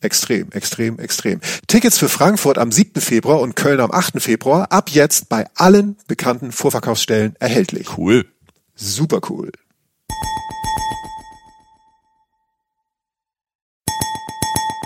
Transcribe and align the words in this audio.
Extrem, 0.00 0.52
extrem, 0.52 1.00
extrem. 1.00 1.40
Tickets 1.66 1.98
für 1.98 2.08
Frankfurt 2.08 2.56
am 2.56 2.70
7. 2.70 3.00
Februar 3.00 3.40
und 3.40 3.56
Köln 3.56 3.80
am 3.80 3.90
8. 3.90 4.22
Februar 4.22 4.70
ab 4.70 4.90
jetzt 4.90 5.28
bei 5.28 5.46
allen 5.56 5.96
bekannten 6.06 6.52
Vorverkaufsstellen 6.52 7.34
erhältlich. 7.40 7.98
Cool. 7.98 8.24
Super 8.76 9.20
cool. 9.28 9.50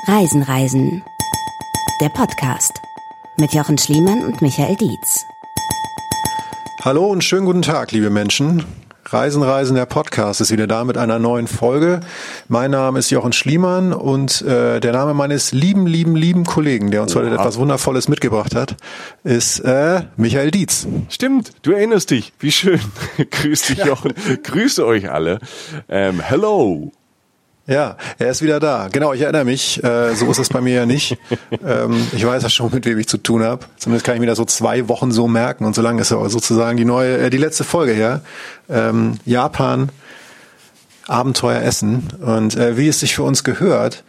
Reisen, 0.07 0.43
Reisen. 0.43 1.03
Der 2.01 2.09
Podcast 2.09 2.73
mit 3.37 3.53
Jochen 3.53 3.77
Schliemann 3.77 4.25
und 4.25 4.41
Michael 4.41 4.77
Dietz. 4.77 5.25
Hallo 6.83 7.07
und 7.07 7.23
schönen 7.23 7.45
guten 7.45 7.63
Tag, 7.63 7.93
liebe 7.93 8.11
Menschen. 8.11 8.65
Reisen, 9.13 9.43
Reisen, 9.43 9.75
der 9.75 9.85
Podcast 9.85 10.41
ist 10.41 10.51
wieder 10.53 10.67
da 10.67 10.85
mit 10.85 10.97
einer 10.97 11.19
neuen 11.19 11.47
Folge. 11.47 12.01
Mein 12.49 12.71
Name 12.71 12.99
ist 12.99 13.11
Jochen 13.11 13.35
Schliemann 13.35 13.93
und 13.93 14.41
äh, 14.41 14.81
der 14.81 14.93
Name 14.93 15.13
meines 15.13 15.53
lieben, 15.53 15.87
lieben, 15.87 16.17
lieben 16.17 16.45
Kollegen, 16.45 16.91
der 16.91 17.03
uns 17.03 17.15
wow. 17.15 17.23
heute 17.23 17.35
etwas 17.35 17.59
Wundervolles 17.59 18.09
mitgebracht 18.09 18.55
hat, 18.55 18.77
ist 19.23 19.61
äh, 19.61 20.05
Michael 20.17 20.51
Dietz. 20.51 20.87
Stimmt, 21.11 21.53
du 21.61 21.73
erinnerst 21.73 22.11
dich. 22.11 22.33
Wie 22.39 22.53
schön. 22.53 22.81
Grüß 23.31 23.67
dich, 23.67 23.85
Jochen. 23.85 24.15
Grüße 24.43 24.87
euch 24.87 25.11
alle. 25.11 25.41
Ähm, 25.91 26.21
hello. 26.21 26.91
Ja, 27.73 27.97
er 28.19 28.31
ist 28.31 28.43
wieder 28.43 28.61
da. 28.61 28.89
Genau, 28.93 29.15
ich 29.15 29.23
erinnere 29.23 29.47
mich. 29.47 29.83
Äh, 29.83 30.15
so 30.15 30.31
ist 30.31 30.39
es 30.39 30.51
bei 30.51 30.61
mir 30.61 30.75
ja 30.75 30.87
nicht. 30.87 31.17
Ähm, 31.65 32.07
ich 32.13 32.27
weiß 32.27 32.43
ja 32.43 32.49
schon, 32.49 32.73
mit 32.73 32.85
wem 32.87 32.99
ich 32.99 33.09
zu 33.09 33.19
tun 33.19 33.43
habe. 33.43 33.65
Zumindest 33.77 34.05
kann 34.05 34.15
ich 34.15 34.21
mir 34.21 34.27
das 34.27 34.39
so 34.39 34.45
zwei 34.45 34.89
Wochen 34.89 35.13
so 35.13 35.29
merken. 35.29 35.65
Und 35.65 35.75
so 35.75 35.81
lange 35.81 36.01
ist 36.03 36.11
ja 36.11 36.29
sozusagen 36.29 36.77
die 36.77 36.85
neue, 36.85 37.19
äh, 37.19 37.31
die 37.31 37.39
letzte 37.39 37.65
Folge 37.65 37.93
her. 37.93 38.21
Ähm, 38.69 39.19
Japan, 39.25 39.91
Abenteuer 41.07 41.63
Essen. 41.63 42.09
Und 42.21 42.57
äh, 42.57 42.77
wie 42.77 42.89
es 42.89 43.01
sich 43.01 43.15
für 43.15 43.23
uns 43.23 43.45
gehört, 43.45 44.03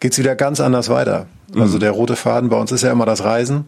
geht's 0.00 0.18
wieder 0.18 0.36
ganz 0.36 0.60
anders 0.60 0.88
weiter. 0.88 1.26
Also 1.56 1.76
mhm. 1.76 1.80
der 1.80 1.90
rote 1.92 2.16
Faden 2.16 2.48
bei 2.48 2.56
uns 2.56 2.70
ist 2.70 2.82
ja 2.82 2.92
immer 2.92 3.06
das 3.06 3.24
Reisen. 3.24 3.66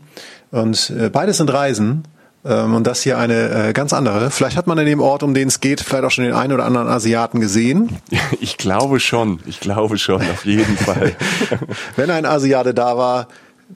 Und 0.50 0.90
äh, 0.90 1.08
beides 1.08 1.38
sind 1.38 1.52
Reisen. 1.52 2.04
Ähm, 2.44 2.74
und 2.74 2.86
das 2.86 3.02
hier 3.02 3.18
eine 3.18 3.68
äh, 3.68 3.72
ganz 3.72 3.92
andere. 3.92 4.30
Vielleicht 4.30 4.56
hat 4.56 4.66
man 4.66 4.78
in 4.78 4.86
dem 4.86 5.00
Ort, 5.00 5.22
um 5.22 5.34
den 5.34 5.48
es 5.48 5.60
geht, 5.60 5.80
vielleicht 5.80 6.04
auch 6.04 6.10
schon 6.10 6.24
den 6.24 6.32
einen 6.32 6.52
oder 6.52 6.64
anderen 6.64 6.88
Asiaten 6.88 7.40
gesehen. 7.40 7.98
Ich 8.42 8.56
glaube 8.56 9.00
schon. 9.00 9.40
Ich 9.46 9.60
glaube 9.60 9.98
schon, 9.98 10.22
auf 10.22 10.44
jeden 10.46 10.76
Fall. 10.76 11.14
Wenn 11.96 12.10
ein 12.10 12.24
Asiate 12.24 12.72
da 12.72 12.96
war, 12.96 13.28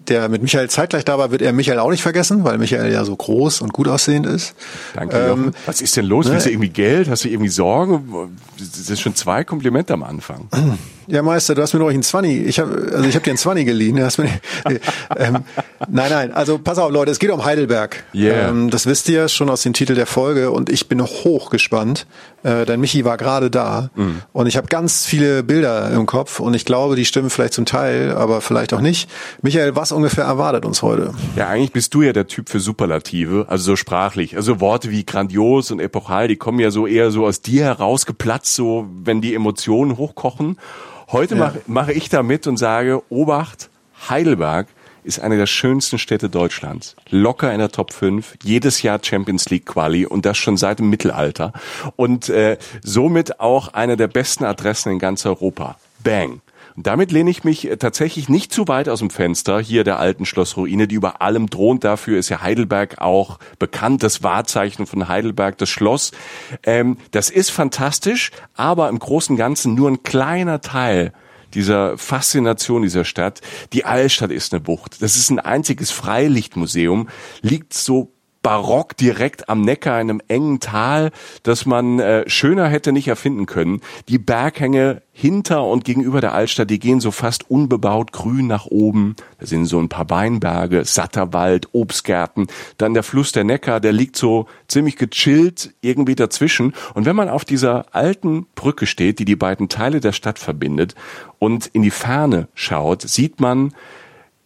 der 0.08 0.28
mit 0.28 0.42
Michael 0.42 0.70
zeitgleich 0.70 1.04
da 1.04 1.19
war, 1.19 1.30
wird 1.30 1.42
er 1.42 1.53
Michael 1.53 1.78
auch 1.78 1.91
nicht 1.91 2.03
vergessen, 2.03 2.44
weil 2.44 2.58
Michael 2.58 2.91
ja 2.92 3.04
so 3.04 3.14
groß 3.14 3.60
und 3.60 3.72
gut 3.72 3.88
aussehend 3.88 4.26
ist. 4.26 4.54
Danke. 4.94 5.16
Ähm, 5.16 5.53
Was 5.66 5.82
ist 5.82 5.97
denn 5.97 6.06
los? 6.06 6.26
Ne? 6.26 6.32
Willst 6.32 6.47
du 6.47 6.50
irgendwie 6.50 6.70
Geld? 6.70 7.08
Hast 7.08 7.24
du 7.24 7.28
irgendwie 7.28 7.50
Sorgen? 7.50 8.30
Das 8.58 8.86
sind 8.86 8.98
schon 8.98 9.14
zwei 9.14 9.44
Komplimente 9.44 9.92
am 9.92 10.03
Anfang. 10.03 10.48
Ja, 11.06 11.22
Meister, 11.22 11.54
du 11.54 11.62
hast 11.62 11.75
mir 11.75 11.81
noch 11.81 11.88
einen 11.88 12.03
Zwanni. 12.03 12.38
Ich 12.38 12.59
habe 12.59 12.91
also 12.92 13.09
ich 13.09 13.15
habe 13.15 13.25
dir 13.25 13.31
einen 13.31 13.38
Zwanni 13.38 13.65
geliehen. 13.65 14.03
Hast 14.03 14.19
mir, 14.19 14.28
ähm, 15.16 15.44
nein, 15.88 16.10
nein. 16.10 16.32
Also 16.32 16.59
pass 16.59 16.78
auf, 16.78 16.91
Leute, 16.91 17.10
es 17.10 17.19
geht 17.19 17.31
um 17.31 17.44
Heidelberg. 17.44 18.04
Yeah. 18.15 18.48
Ähm, 18.48 18.70
das 18.70 18.87
wisst 18.87 19.09
ihr 19.09 19.28
schon 19.28 19.50
aus 19.50 19.62
dem 19.62 19.72
Titel 19.72 19.94
der 19.94 20.06
Folge 20.06 20.50
und 20.50 20.70
ich 20.70 20.88
bin 20.88 21.03
hoch 21.03 21.50
gespannt, 21.50 22.06
äh, 22.42 22.65
denn 22.65 22.81
Michi 22.81 23.04
war 23.04 23.16
gerade 23.16 23.50
da 23.50 23.91
mm. 23.94 24.10
und 24.32 24.47
ich 24.47 24.56
habe 24.56 24.69
ganz 24.69 25.06
viele 25.06 25.42
Bilder 25.42 25.91
im 25.91 26.06
Kopf 26.06 26.41
und 26.41 26.54
ich 26.54 26.65
glaube, 26.65 26.97
die 26.97 27.04
stimmen 27.04 27.31
vielleicht 27.31 27.54
zum 27.54 27.66
Teil, 27.66 28.12
aber 28.12 28.41
vielleicht 28.41 28.72
auch 28.72 28.81
nicht. 28.81 29.10
Michael, 29.42 29.76
was 29.76 29.92
ungefähr 29.92 30.25
erwartet 30.25 30.65
uns 30.65 30.82
heute? 30.82 31.12
Ja, 31.36 31.48
eigentlich 31.48 31.72
bist 31.72 31.94
du 31.94 32.03
ja 32.03 32.12
der 32.12 32.26
Typ 32.26 32.48
für 32.48 32.60
Superlative, 32.60 33.47
also 33.48 33.65
so 33.65 33.76
sprachlich. 33.76 34.36
Also 34.36 34.60
Worte 34.60 34.91
wie 34.91 35.04
grandios 35.04 35.71
und 35.71 35.81
epochal, 35.81 36.28
die 36.28 36.36
kommen 36.36 36.60
ja 36.60 36.71
so 36.71 36.86
eher 36.86 37.10
so 37.10 37.26
aus 37.26 37.41
dir 37.41 37.65
herausgeplatzt, 37.65 38.54
so 38.54 38.86
wenn 39.03 39.21
die 39.21 39.34
Emotionen 39.34 39.97
hochkochen. 39.97 40.56
Heute 41.14 41.36
ja. 41.36 41.44
mache 41.44 41.62
mach 41.69 41.88
ich 41.88 42.08
da 42.08 42.25
mit 42.25 42.48
und 42.48 42.56
sage, 42.56 43.00
Obacht, 43.08 43.70
Heidelberg 44.08 44.66
ist 45.04 45.20
eine 45.20 45.36
der 45.36 45.47
schönsten 45.47 45.97
Städte 45.97 46.28
Deutschlands. 46.28 46.97
Locker 47.08 47.52
in 47.52 47.60
der 47.60 47.69
Top 47.69 47.92
5, 47.92 48.34
jedes 48.42 48.82
Jahr 48.82 48.98
Champions 49.00 49.48
League 49.48 49.66
Quali 49.66 50.06
und 50.06 50.26
das 50.26 50.36
schon 50.36 50.56
seit 50.56 50.80
dem 50.80 50.91
Mittelalter. 50.91 51.53
Und 51.94 52.30
äh, 52.30 52.58
somit 52.82 53.38
auch 53.38 53.69
eine 53.69 53.97
der 53.97 54.08
besten 54.08 54.44
Adressen 54.44 54.91
in 54.91 54.98
ganz 54.98 55.24
Europa. 55.24 55.76
Bang. 56.03 56.41
Und 56.76 56.86
damit 56.86 57.12
lehne 57.12 57.30
ich 57.30 57.44
mich 57.44 57.70
äh, 57.70 57.76
tatsächlich 57.76 58.28
nicht 58.28 58.52
zu 58.52 58.66
weit 58.66 58.88
aus 58.88 58.98
dem 58.98 59.10
Fenster 59.10 59.60
hier 59.60 59.84
der 59.84 59.98
alten 59.98 60.26
Schlossruine, 60.26 60.88
die 60.88 60.96
über 60.96 61.22
allem 61.22 61.48
thront. 61.50 61.84
Dafür 61.84 62.18
ist 62.18 62.28
ja 62.28 62.42
Heidelberg 62.42 63.00
auch 63.00 63.38
bekannt, 63.58 64.02
das 64.02 64.22
Wahrzeichen 64.22 64.86
von 64.86 65.08
Heidelberg, 65.08 65.58
das 65.58 65.68
Schloss. 65.68 66.10
Ähm, 66.64 66.98
das 67.12 67.30
ist 67.30 67.50
fantastisch, 67.50 68.30
aber 68.54 68.88
im 68.88 68.98
Großen 68.98 69.34
und 69.34 69.38
Ganzen 69.38 69.74
nur 69.74 69.90
ein 69.90 70.02
kleiner 70.02 70.60
Teil 70.60 71.12
dieser 71.54 71.96
Faszination 71.96 72.82
dieser 72.82 73.04
Stadt. 73.04 73.41
Die 73.72 73.84
Altstadt 73.84 74.30
ist 74.30 74.52
eine 74.52 74.60
Bucht. 74.60 75.00
Das 75.02 75.16
ist 75.16 75.30
ein 75.30 75.38
einziges 75.38 75.92
Freilichtmuseum, 75.92 77.08
liegt 77.42 77.74
so 77.74 78.13
barock 78.44 78.97
direkt 78.97 79.49
am 79.49 79.62
Neckar 79.62 80.00
in 80.00 80.10
einem 80.10 80.22
engen 80.28 80.60
Tal, 80.60 81.10
das 81.43 81.65
man 81.65 81.99
äh, 81.99 82.28
schöner 82.28 82.69
hätte 82.69 82.93
nicht 82.93 83.09
erfinden 83.09 83.47
können. 83.47 83.81
Die 84.09 84.19
Berghänge 84.19 85.03
hinter 85.12 85.65
und 85.65 85.84
gegenüber 85.84 86.21
der 86.21 86.34
Altstadt, 86.34 86.69
die 86.69 86.78
gehen 86.78 87.00
so 87.00 87.10
fast 87.10 87.50
unbebaut 87.50 88.12
grün 88.12 88.47
nach 88.47 88.66
oben. 88.66 89.16
Da 89.41 89.47
sind 89.47 89.65
so 89.65 89.81
ein 89.81 89.88
paar 89.88 90.10
Weinberge, 90.10 90.84
satter 90.84 91.33
Wald, 91.33 91.69
Obstgärten. 91.72 92.49
Dann 92.77 92.93
der 92.94 93.03
Fluss 93.03 93.33
der 93.33 93.44
Neckar, 93.44 93.81
der 93.81 93.93
liegt 93.93 94.16
so 94.16 94.47
ziemlich 94.69 94.97
gechillt 94.97 95.72
irgendwie 95.81 96.15
dazwischen. 96.15 96.75
Und 96.93 97.06
wenn 97.06 97.16
man 97.16 97.31
auf 97.31 97.47
dieser 97.47 97.87
alten 97.94 98.47
Brücke 98.54 98.87
steht, 98.87 99.21
die 99.21 99.25
die 99.25 99.37
beiden 99.37 99.71
Teile 99.71 100.00
der 100.00 100.12
Stadt 100.12 100.38
verbindet 100.38 100.94
und 101.38 101.66
in 101.69 101.81
die 101.81 101.91
Ferne 101.91 102.49
schaut, 102.54 103.03
sieht 103.03 103.41
man, 103.41 103.72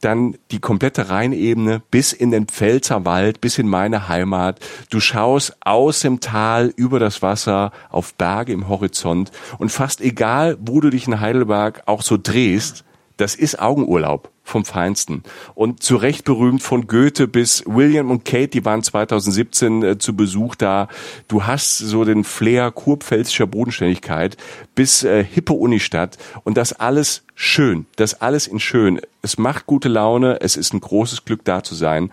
dann 0.00 0.36
die 0.50 0.60
komplette 0.60 1.09
Rheinebene 1.10 1.82
bis 1.91 2.12
in 2.12 2.31
den 2.31 2.47
Pfälzerwald, 2.47 3.41
bis 3.41 3.59
in 3.59 3.69
meine 3.69 4.09
Heimat. 4.09 4.60
Du 4.91 5.00
schaust 5.00 5.56
aus 5.60 6.00
dem 6.00 6.20
Tal 6.20 6.72
über 6.76 6.98
das 6.98 7.22
Wasser 7.22 7.72
auf 7.91 8.14
Berge 8.14 8.53
im 8.53 8.69
Horizont 8.69 9.32
und 9.58 9.70
fast 9.70 10.00
egal, 10.00 10.56
wo 10.60 10.81
du 10.81 10.91
dich 10.91 11.06
in 11.06 11.20
Heidelberg 11.20 11.82
auch 11.87 12.03
so 12.03 12.16
drehst, 12.16 12.84
das 13.18 13.34
ist 13.34 13.60
Augenurlaub 13.60 14.31
vom 14.44 14.64
Feinsten. 14.64 15.25
Und 15.54 15.82
zu 15.82 15.96
Recht 15.96 16.25
berühmt 16.25 16.62
von 16.62 16.87
Goethe 16.87 17.28
bis 17.28 17.64
William 17.66 18.10
und 18.10 18.25
Kate, 18.25 18.48
die 18.48 18.64
waren 18.64 18.82
2017 18.82 19.82
äh, 19.82 19.98
zu 19.98 20.16
Besuch 20.16 20.54
da. 20.54 20.88
Du 21.26 21.44
hast 21.44 21.76
so 21.76 22.04
den 22.04 22.25
Flair 22.25 22.70
kurpfälzischer 22.70 23.46
Bodenständigkeit 23.46 24.37
bis 24.75 25.02
äh, 25.04 25.22
hippe 25.22 25.52
Unistadt 25.52 26.16
und 26.44 26.56
das 26.56 26.72
alles 26.72 27.25
schön, 27.34 27.87
das 27.96 28.22
alles 28.22 28.46
in 28.46 28.60
schön. 28.60 29.00
Es 29.20 29.37
macht 29.37 29.66
gute 29.66 29.88
Laune, 29.88 30.40
es 30.40 30.56
ist 30.56 30.72
ein 30.72 30.81
großes 30.81 31.25
Glück 31.25 31.44
da 31.44 31.62
zu 31.62 31.75
sein 31.75 32.10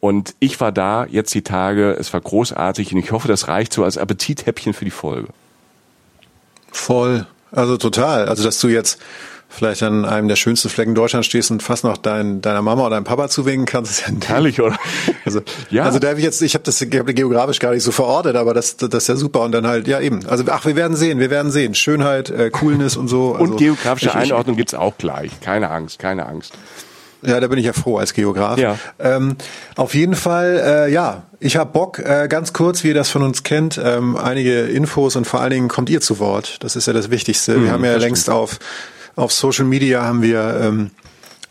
und 0.00 0.34
ich 0.40 0.58
war 0.60 0.72
da 0.72 1.06
jetzt 1.06 1.34
die 1.34 1.42
Tage, 1.42 1.92
es 1.92 2.12
war 2.12 2.20
großartig 2.20 2.92
und 2.92 2.98
ich 2.98 3.12
hoffe, 3.12 3.28
das 3.28 3.46
reicht 3.46 3.72
so 3.72 3.84
als 3.84 3.98
Appetithäppchen 3.98 4.72
für 4.72 4.84
die 4.84 4.90
Folge. 4.90 5.28
Voll, 6.72 7.26
also 7.52 7.76
total, 7.76 8.28
also 8.28 8.42
dass 8.42 8.58
du 8.58 8.68
jetzt 8.68 8.98
vielleicht 9.48 9.82
an 9.82 10.04
einem 10.04 10.28
der 10.28 10.36
schönsten 10.36 10.68
Flecken 10.68 10.94
Deutschlands 10.94 11.26
stehst 11.26 11.50
und 11.50 11.62
fast 11.62 11.84
noch 11.84 11.96
dein, 11.96 12.42
deiner 12.42 12.62
Mama 12.62 12.82
oder 12.82 12.96
deinem 12.96 13.04
Papa 13.04 13.28
zuwinken 13.28 13.66
kannst. 13.66 13.90
ist 13.92 14.08
ja 14.08 14.14
Herrlich, 14.26 14.60
oder? 14.60 14.76
Also, 15.24 15.40
ja. 15.70 15.84
also 15.84 15.98
da 15.98 16.08
habe 16.08 16.18
ich 16.18 16.24
jetzt, 16.24 16.42
ich 16.42 16.54
habe 16.54 16.64
das 16.64 16.80
ich 16.80 16.98
hab 16.98 17.06
geografisch 17.06 17.58
gar 17.58 17.72
nicht 17.72 17.82
so 17.82 17.92
verortet, 17.92 18.36
aber 18.36 18.54
das, 18.54 18.76
das 18.76 18.92
ist 18.92 19.08
ja 19.08 19.16
super. 19.16 19.42
Und 19.42 19.52
dann 19.52 19.66
halt, 19.66 19.88
ja 19.88 20.00
eben. 20.00 20.26
Also 20.26 20.44
ach, 20.48 20.66
wir 20.66 20.76
werden 20.76 20.96
sehen, 20.96 21.18
wir 21.18 21.30
werden 21.30 21.50
sehen. 21.50 21.74
Schönheit, 21.74 22.30
äh, 22.30 22.50
Coolness 22.50 22.96
und 22.96 23.08
so. 23.08 23.34
Also, 23.34 23.52
und 23.52 23.56
geografische 23.56 24.08
ich, 24.08 24.14
Einordnung 24.14 24.56
gibt's 24.56 24.74
auch 24.74 24.98
gleich. 24.98 25.30
Keine 25.40 25.70
Angst, 25.70 25.98
keine 25.98 26.26
Angst. 26.26 26.54
Ja, 27.22 27.40
da 27.40 27.48
bin 27.48 27.58
ich 27.58 27.64
ja 27.64 27.72
froh 27.72 27.98
als 27.98 28.14
Geograf. 28.14 28.58
Ja. 28.58 28.78
Ähm, 28.98 29.36
auf 29.74 29.94
jeden 29.94 30.14
Fall, 30.14 30.62
äh, 30.64 30.92
ja, 30.92 31.24
ich 31.40 31.56
habe 31.56 31.72
Bock, 31.72 31.98
äh, 31.98 32.28
ganz 32.28 32.52
kurz, 32.52 32.84
wie 32.84 32.88
ihr 32.88 32.94
das 32.94 33.10
von 33.10 33.22
uns 33.22 33.42
kennt, 33.42 33.80
ähm, 33.82 34.16
einige 34.16 34.62
Infos 34.62 35.16
und 35.16 35.26
vor 35.26 35.40
allen 35.40 35.50
Dingen 35.50 35.68
kommt 35.68 35.90
ihr 35.90 36.00
zu 36.00 36.18
Wort. 36.18 36.62
Das 36.62 36.76
ist 36.76 36.86
ja 36.86 36.92
das 36.92 37.10
Wichtigste. 37.10 37.62
wir 37.62 37.72
haben 37.72 37.84
ja 37.84 37.96
längst 37.96 38.30
auf, 38.30 38.58
auf 39.16 39.32
Social 39.32 39.64
Media 39.64 40.04
haben 40.04 40.22
wir 40.22 40.60
ähm, 40.62 40.90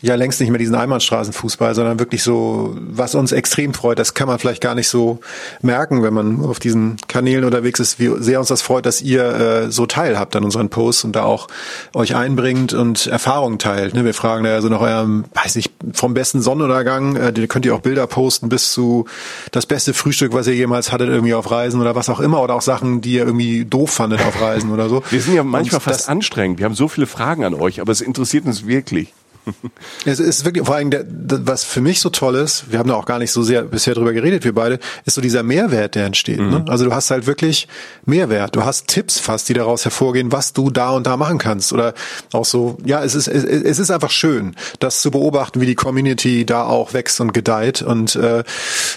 ja 0.00 0.14
längst 0.14 0.40
nicht 0.40 0.50
mehr 0.50 0.58
diesen 0.58 0.74
Einbahnstraßenfußball, 0.74 1.74
sondern 1.74 1.98
wirklich 1.98 2.22
so, 2.22 2.76
was 2.78 3.14
uns 3.14 3.32
extrem 3.32 3.74
freut, 3.74 3.98
das 3.98 4.14
kann 4.14 4.28
man 4.28 4.38
vielleicht 4.38 4.60
gar 4.60 4.74
nicht 4.74 4.88
so 4.88 5.20
merken, 5.62 6.02
wenn 6.02 6.14
man 6.14 6.44
auf 6.44 6.58
diesen 6.58 6.96
Kanälen 7.08 7.44
unterwegs 7.44 7.80
ist, 7.80 7.98
wie 7.98 8.10
sehr 8.18 8.38
uns 8.38 8.48
das 8.48 8.62
freut, 8.62 8.86
dass 8.86 9.00
ihr 9.00 9.24
äh, 9.24 9.70
so 9.70 9.86
teilhabt 9.86 10.36
an 10.36 10.44
unseren 10.44 10.68
Posts 10.68 11.04
und 11.04 11.16
da 11.16 11.24
auch 11.24 11.48
euch 11.94 12.14
einbringt 12.14 12.74
und 12.74 13.06
Erfahrungen 13.06 13.58
teilt. 13.58 13.94
Ne? 13.94 14.04
Wir 14.04 14.14
fragen 14.14 14.44
da 14.44 14.54
also 14.54 14.68
nach 14.68 14.80
eurem, 14.80 15.24
weiß 15.34 15.56
nicht, 15.56 15.72
vom 15.92 16.14
besten 16.14 16.42
Sonnenuntergang, 16.42 17.16
äh, 17.16 17.32
da 17.32 17.46
könnt 17.46 17.64
ihr 17.64 17.74
auch 17.74 17.80
Bilder 17.80 18.06
posten 18.06 18.48
bis 18.48 18.72
zu 18.72 19.06
das 19.50 19.66
beste 19.66 19.94
Frühstück, 19.94 20.32
was 20.32 20.46
ihr 20.46 20.54
jemals 20.54 20.92
hattet 20.92 21.08
irgendwie 21.08 21.34
auf 21.34 21.50
Reisen 21.50 21.80
oder 21.80 21.94
was 21.94 22.08
auch 22.08 22.20
immer 22.20 22.42
oder 22.42 22.54
auch 22.54 22.62
Sachen, 22.62 23.00
die 23.00 23.12
ihr 23.12 23.24
irgendwie 23.24 23.64
doof 23.64 23.90
fandet 23.90 24.20
auf 24.20 24.40
Reisen 24.40 24.70
oder 24.70 24.88
so. 24.88 25.02
Wir 25.10 25.20
sind 25.20 25.34
ja 25.34 25.42
manchmal 25.42 25.78
Und 25.78 25.82
fast 25.84 26.08
anstrengend. 26.08 26.58
Wir 26.58 26.64
haben 26.66 26.74
so 26.74 26.88
viele 26.88 27.06
Fragen 27.06 27.44
an 27.44 27.54
euch, 27.54 27.80
aber 27.80 27.92
es 27.92 28.00
interessiert 28.00 28.44
uns 28.46 28.66
wirklich. 28.66 29.12
Es 30.04 30.20
ist 30.20 30.44
wirklich, 30.44 30.66
vor 30.66 30.76
allem, 30.76 30.90
der, 30.90 31.04
was 31.08 31.64
für 31.64 31.80
mich 31.80 32.00
so 32.00 32.10
toll 32.10 32.36
ist, 32.36 32.70
wir 32.70 32.78
haben 32.78 32.88
da 32.88 32.94
auch 32.94 33.06
gar 33.06 33.18
nicht 33.18 33.32
so 33.32 33.42
sehr 33.42 33.62
bisher 33.62 33.94
drüber 33.94 34.12
geredet, 34.12 34.44
wir 34.44 34.54
beide, 34.54 34.78
ist 35.04 35.14
so 35.14 35.20
dieser 35.20 35.42
Mehrwert, 35.42 35.94
der 35.94 36.06
entsteht. 36.06 36.38
Ne? 36.38 36.64
Also 36.68 36.84
du 36.84 36.94
hast 36.94 37.10
halt 37.10 37.26
wirklich 37.26 37.68
Mehrwert. 38.04 38.54
Du 38.54 38.64
hast 38.64 38.88
Tipps 38.88 39.18
fast, 39.18 39.48
die 39.48 39.54
daraus 39.54 39.84
hervorgehen, 39.84 40.32
was 40.32 40.52
du 40.52 40.70
da 40.70 40.90
und 40.90 41.06
da 41.06 41.16
machen 41.16 41.38
kannst. 41.38 41.72
Oder 41.72 41.94
auch 42.32 42.44
so, 42.44 42.78
ja, 42.84 43.02
es 43.02 43.14
ist, 43.14 43.28
es, 43.28 43.44
es 43.44 43.78
ist 43.78 43.90
einfach 43.90 44.10
schön, 44.10 44.54
das 44.80 45.00
zu 45.00 45.10
beobachten, 45.10 45.60
wie 45.60 45.66
die 45.66 45.74
Community 45.74 46.44
da 46.44 46.64
auch 46.64 46.92
wächst 46.92 47.20
und 47.20 47.32
gedeiht. 47.32 47.82
Und 47.82 48.16
äh, 48.16 48.44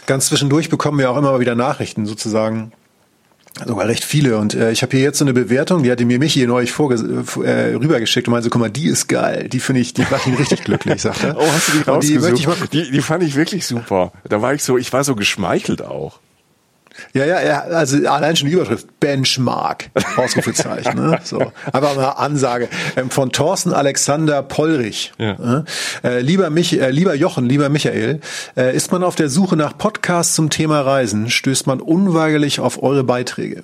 ganz 0.05 0.27
zwischendurch 0.27 0.69
bekommen 0.69 0.99
wir 0.99 1.11
auch 1.11 1.17
immer 1.17 1.31
mal 1.31 1.39
wieder 1.39 1.55
Nachrichten 1.55 2.05
sozusagen 2.05 2.71
sogar 3.65 3.87
recht 3.87 4.03
viele. 4.03 4.37
Und 4.37 4.53
äh, 4.53 4.71
ich 4.71 4.81
habe 4.81 4.95
hier 4.95 5.03
jetzt 5.03 5.19
so 5.19 5.25
eine 5.25 5.33
Bewertung, 5.33 5.83
die 5.83 5.91
hatte 5.91 6.05
mir 6.05 6.19
Michi 6.19 6.45
neulich 6.45 6.71
vorge 6.71 6.95
äh, 7.43 7.75
rübergeschickt 7.75 8.27
und 8.27 8.31
meinte 8.31 8.45
so, 8.45 8.49
guck 8.49 8.61
mal, 8.61 8.69
die 8.69 8.87
ist 8.87 9.07
geil. 9.07 9.49
Die 9.49 9.59
finde 9.59 9.81
ich, 9.81 9.93
die 9.93 10.03
macht 10.09 10.27
ihn 10.27 10.35
richtig 10.35 10.63
glücklich, 10.63 11.01
sagt 11.01 11.23
er. 11.23 11.29
Oh, 11.39 11.45
hast 11.53 11.69
du 11.69 11.71
die 11.71 11.89
Und 11.89 12.03
die 12.03 12.15
rausgesucht? 12.45 12.73
Die, 12.73 12.91
die 12.91 13.01
fand 13.01 13.23
ich 13.23 13.35
wirklich 13.35 13.65
super. 13.65 14.11
Da 14.27 14.41
war 14.41 14.53
ich 14.53 14.63
so, 14.63 14.77
ich 14.77 14.91
war 14.91 15.03
so 15.03 15.15
geschmeichelt 15.15 15.81
auch. 15.81 16.19
Ja, 17.13 17.25
ja, 17.25 17.41
ja, 17.41 17.59
also 17.61 17.97
allein 18.07 18.35
schon 18.35 18.47
die 18.47 18.53
Überschrift, 18.53 18.99
Benchmark, 18.99 19.89
Ausrufezeichen. 20.17 20.95
ne? 20.95 21.19
So, 21.23 21.39
einfach 21.71 21.95
mal 21.95 22.09
Ansage 22.09 22.67
ähm, 22.95 23.09
von 23.09 23.31
Thorsten 23.31 23.73
Alexander 23.73 24.41
Pollrich. 24.43 25.11
Ja. 25.17 25.63
Äh, 26.03 26.21
lieber, 26.21 26.49
Mich 26.49 26.79
äh, 26.79 26.89
lieber 26.91 27.13
Jochen, 27.15 27.45
lieber 27.45 27.69
Michael, 27.69 28.19
äh, 28.57 28.75
ist 28.75 28.91
man 28.91 29.03
auf 29.03 29.15
der 29.15 29.29
Suche 29.29 29.55
nach 29.55 29.77
Podcasts 29.77 30.35
zum 30.35 30.49
Thema 30.49 30.81
Reisen, 30.81 31.29
stößt 31.29 31.67
man 31.67 31.81
unweigerlich 31.81 32.59
auf 32.59 32.81
eure 32.81 33.03
Beiträge. 33.03 33.63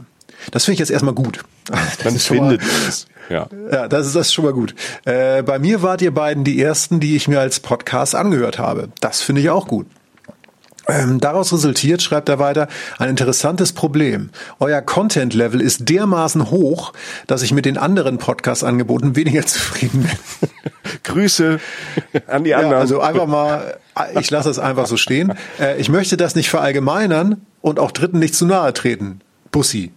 Das 0.51 0.65
finde 0.65 0.73
ich 0.73 0.79
jetzt 0.79 0.91
erstmal 0.91 1.13
gut. 1.15 1.43
Das 1.69 2.03
Man 2.03 2.13
mal- 2.13 2.19
findet 2.19 2.61
es. 2.87 3.07
Ja. 3.29 3.47
Ja, 3.71 3.87
das 3.87 4.05
ist 4.05 4.15
das 4.15 4.27
ist 4.27 4.33
schon 4.33 4.45
mal 4.45 4.53
gut. 4.53 4.75
Äh, 5.05 5.41
bei 5.41 5.57
mir 5.57 5.81
wart 5.81 6.01
ihr 6.03 6.13
beiden 6.13 6.43
die 6.43 6.61
ersten, 6.61 6.99
die 6.99 7.15
ich 7.15 7.27
mir 7.27 7.39
als 7.39 7.59
Podcast 7.59 8.13
angehört 8.13 8.59
habe. 8.59 8.89
Das 8.99 9.21
finde 9.21 9.41
ich 9.41 9.49
auch 9.49 9.65
gut. 9.67 9.87
Ähm, 10.87 11.19
daraus 11.19 11.51
resultiert, 11.51 12.01
schreibt 12.01 12.29
er 12.29 12.39
weiter, 12.39 12.67
ein 12.99 13.09
interessantes 13.09 13.73
Problem. 13.73 14.29
Euer 14.59 14.81
Content-Level 14.81 15.59
ist 15.61 15.89
dermaßen 15.89 16.51
hoch, 16.51 16.93
dass 17.27 17.41
ich 17.41 17.51
mit 17.53 17.65
den 17.65 17.77
anderen 17.77 18.17
Podcast-Angeboten 18.17 19.15
weniger 19.15 19.45
zufrieden 19.45 20.03
bin. 20.03 20.49
Grüße 21.03 21.59
an 22.27 22.43
die 22.43 22.51
Ja, 22.51 22.57
anderen. 22.59 22.75
also 22.81 22.99
einfach 23.01 23.25
mal, 23.27 23.77
ich 24.19 24.29
lasse 24.29 24.49
es 24.49 24.59
einfach 24.59 24.85
so 24.87 24.97
stehen. 24.97 25.33
Äh, 25.59 25.79
ich 25.79 25.89
möchte 25.89 26.17
das 26.17 26.35
nicht 26.35 26.49
verallgemeinern 26.49 27.41
und 27.61 27.79
auch 27.79 27.91
Dritten 27.91 28.19
nicht 28.19 28.35
zu 28.35 28.45
nahe 28.45 28.73
treten. 28.73 29.21
Bussi. 29.51 29.91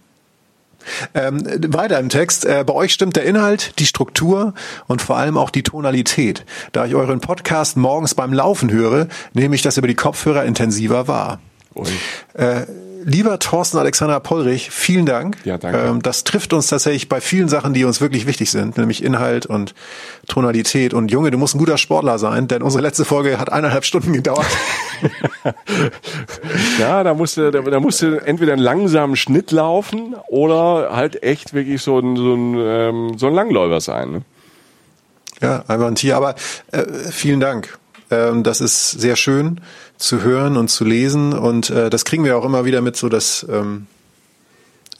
Ähm, 1.13 1.43
weiter 1.67 1.99
im 1.99 2.09
Text. 2.09 2.45
Äh, 2.45 2.63
bei 2.65 2.73
euch 2.73 2.93
stimmt 2.93 3.15
der 3.15 3.23
Inhalt, 3.23 3.79
die 3.79 3.85
Struktur 3.85 4.53
und 4.87 5.01
vor 5.01 5.17
allem 5.17 5.37
auch 5.37 5.49
die 5.49 5.63
Tonalität. 5.63 6.45
Da 6.71 6.85
ich 6.85 6.95
euren 6.95 7.21
Podcast 7.21 7.77
morgens 7.77 8.15
beim 8.15 8.33
Laufen 8.33 8.71
höre, 8.71 9.07
nehme 9.33 9.55
ich 9.55 9.61
das 9.61 9.77
über 9.77 9.87
die 9.87 9.95
Kopfhörer 9.95 10.45
intensiver 10.45 11.07
wahr. 11.07 11.39
Ui. 11.79 12.41
Äh, 12.41 12.65
lieber 13.03 13.39
Thorsten 13.39 13.77
Alexander 13.77 14.19
Pollrich, 14.19 14.69
vielen 14.71 15.05
Dank. 15.05 15.37
Ja, 15.45 15.57
danke. 15.57 15.79
Ähm, 15.79 16.01
das 16.01 16.23
trifft 16.23 16.53
uns 16.53 16.67
tatsächlich 16.67 17.09
bei 17.09 17.21
vielen 17.21 17.49
Sachen, 17.49 17.73
die 17.73 17.85
uns 17.85 18.01
wirklich 18.01 18.27
wichtig 18.27 18.51
sind, 18.51 18.77
nämlich 18.77 19.03
Inhalt 19.03 19.45
und 19.45 19.73
Tonalität. 20.27 20.93
Und 20.93 21.11
Junge, 21.11 21.31
du 21.31 21.37
musst 21.37 21.55
ein 21.55 21.59
guter 21.59 21.77
Sportler 21.77 22.19
sein, 22.19 22.47
denn 22.47 22.61
unsere 22.61 22.83
letzte 22.83 23.05
Folge 23.05 23.39
hat 23.39 23.51
eineinhalb 23.51 23.85
Stunden 23.85 24.13
gedauert. 24.13 24.47
Ja, 26.79 27.03
da 27.03 27.13
musste, 27.13 27.51
da, 27.51 27.61
da 27.61 27.79
musste 27.79 28.21
entweder 28.25 28.53
einen 28.53 28.61
langsamen 28.61 29.15
Schnitt 29.15 29.51
laufen 29.51 30.15
oder 30.27 30.89
halt 30.93 31.23
echt 31.23 31.53
wirklich 31.53 31.81
so 31.81 31.99
ein, 31.99 32.15
so 32.15 32.33
ein, 32.33 32.55
ähm, 32.57 33.17
so 33.17 33.27
ein 33.27 33.33
Langläufer 33.33 33.79
sein. 33.81 34.11
Ne? 34.11 34.21
Ja, 35.41 35.63
einfach 35.67 35.87
ein 35.87 35.95
Tier. 35.95 36.17
Aber 36.17 36.35
äh, 36.71 36.83
vielen 37.11 37.39
Dank. 37.39 37.77
Ähm, 38.11 38.43
das 38.43 38.61
ist 38.61 38.91
sehr 38.91 39.15
schön 39.15 39.61
zu 39.97 40.21
hören 40.21 40.57
und 40.57 40.69
zu 40.69 40.85
lesen. 40.85 41.33
Und 41.33 41.69
äh, 41.69 41.89
das 41.89 42.05
kriegen 42.05 42.23
wir 42.23 42.37
auch 42.37 42.45
immer 42.45 42.65
wieder 42.65 42.81
mit, 42.81 42.95
so 42.95 43.09
dass 43.09 43.45
ähm, 43.49 43.87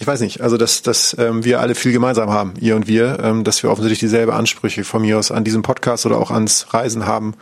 ich 0.02 0.08
weiß 0.08 0.22
nicht, 0.22 0.40
also 0.40 0.56
dass, 0.56 0.82
dass 0.82 1.16
ähm, 1.20 1.44
wir 1.44 1.60
alle 1.60 1.76
viel 1.76 1.92
gemeinsam 1.92 2.30
haben, 2.30 2.54
ihr 2.62 2.78
und 2.78 2.88
wir, 2.88 3.20
ähm, 3.22 3.44
dass 3.44 3.62
wir 3.64 3.70
offensichtlich 3.70 4.00
dieselbe 4.00 4.34
Ansprüche 4.34 4.86
von 4.86 5.02
mir 5.02 5.20
aus 5.20 5.30
an 5.30 5.44
diesem 5.44 5.62
Podcast 5.62 6.06
oder 6.06 6.18
auch 6.18 6.32
ans 6.32 6.68
Reisen 6.74 7.06
haben, 7.06 7.34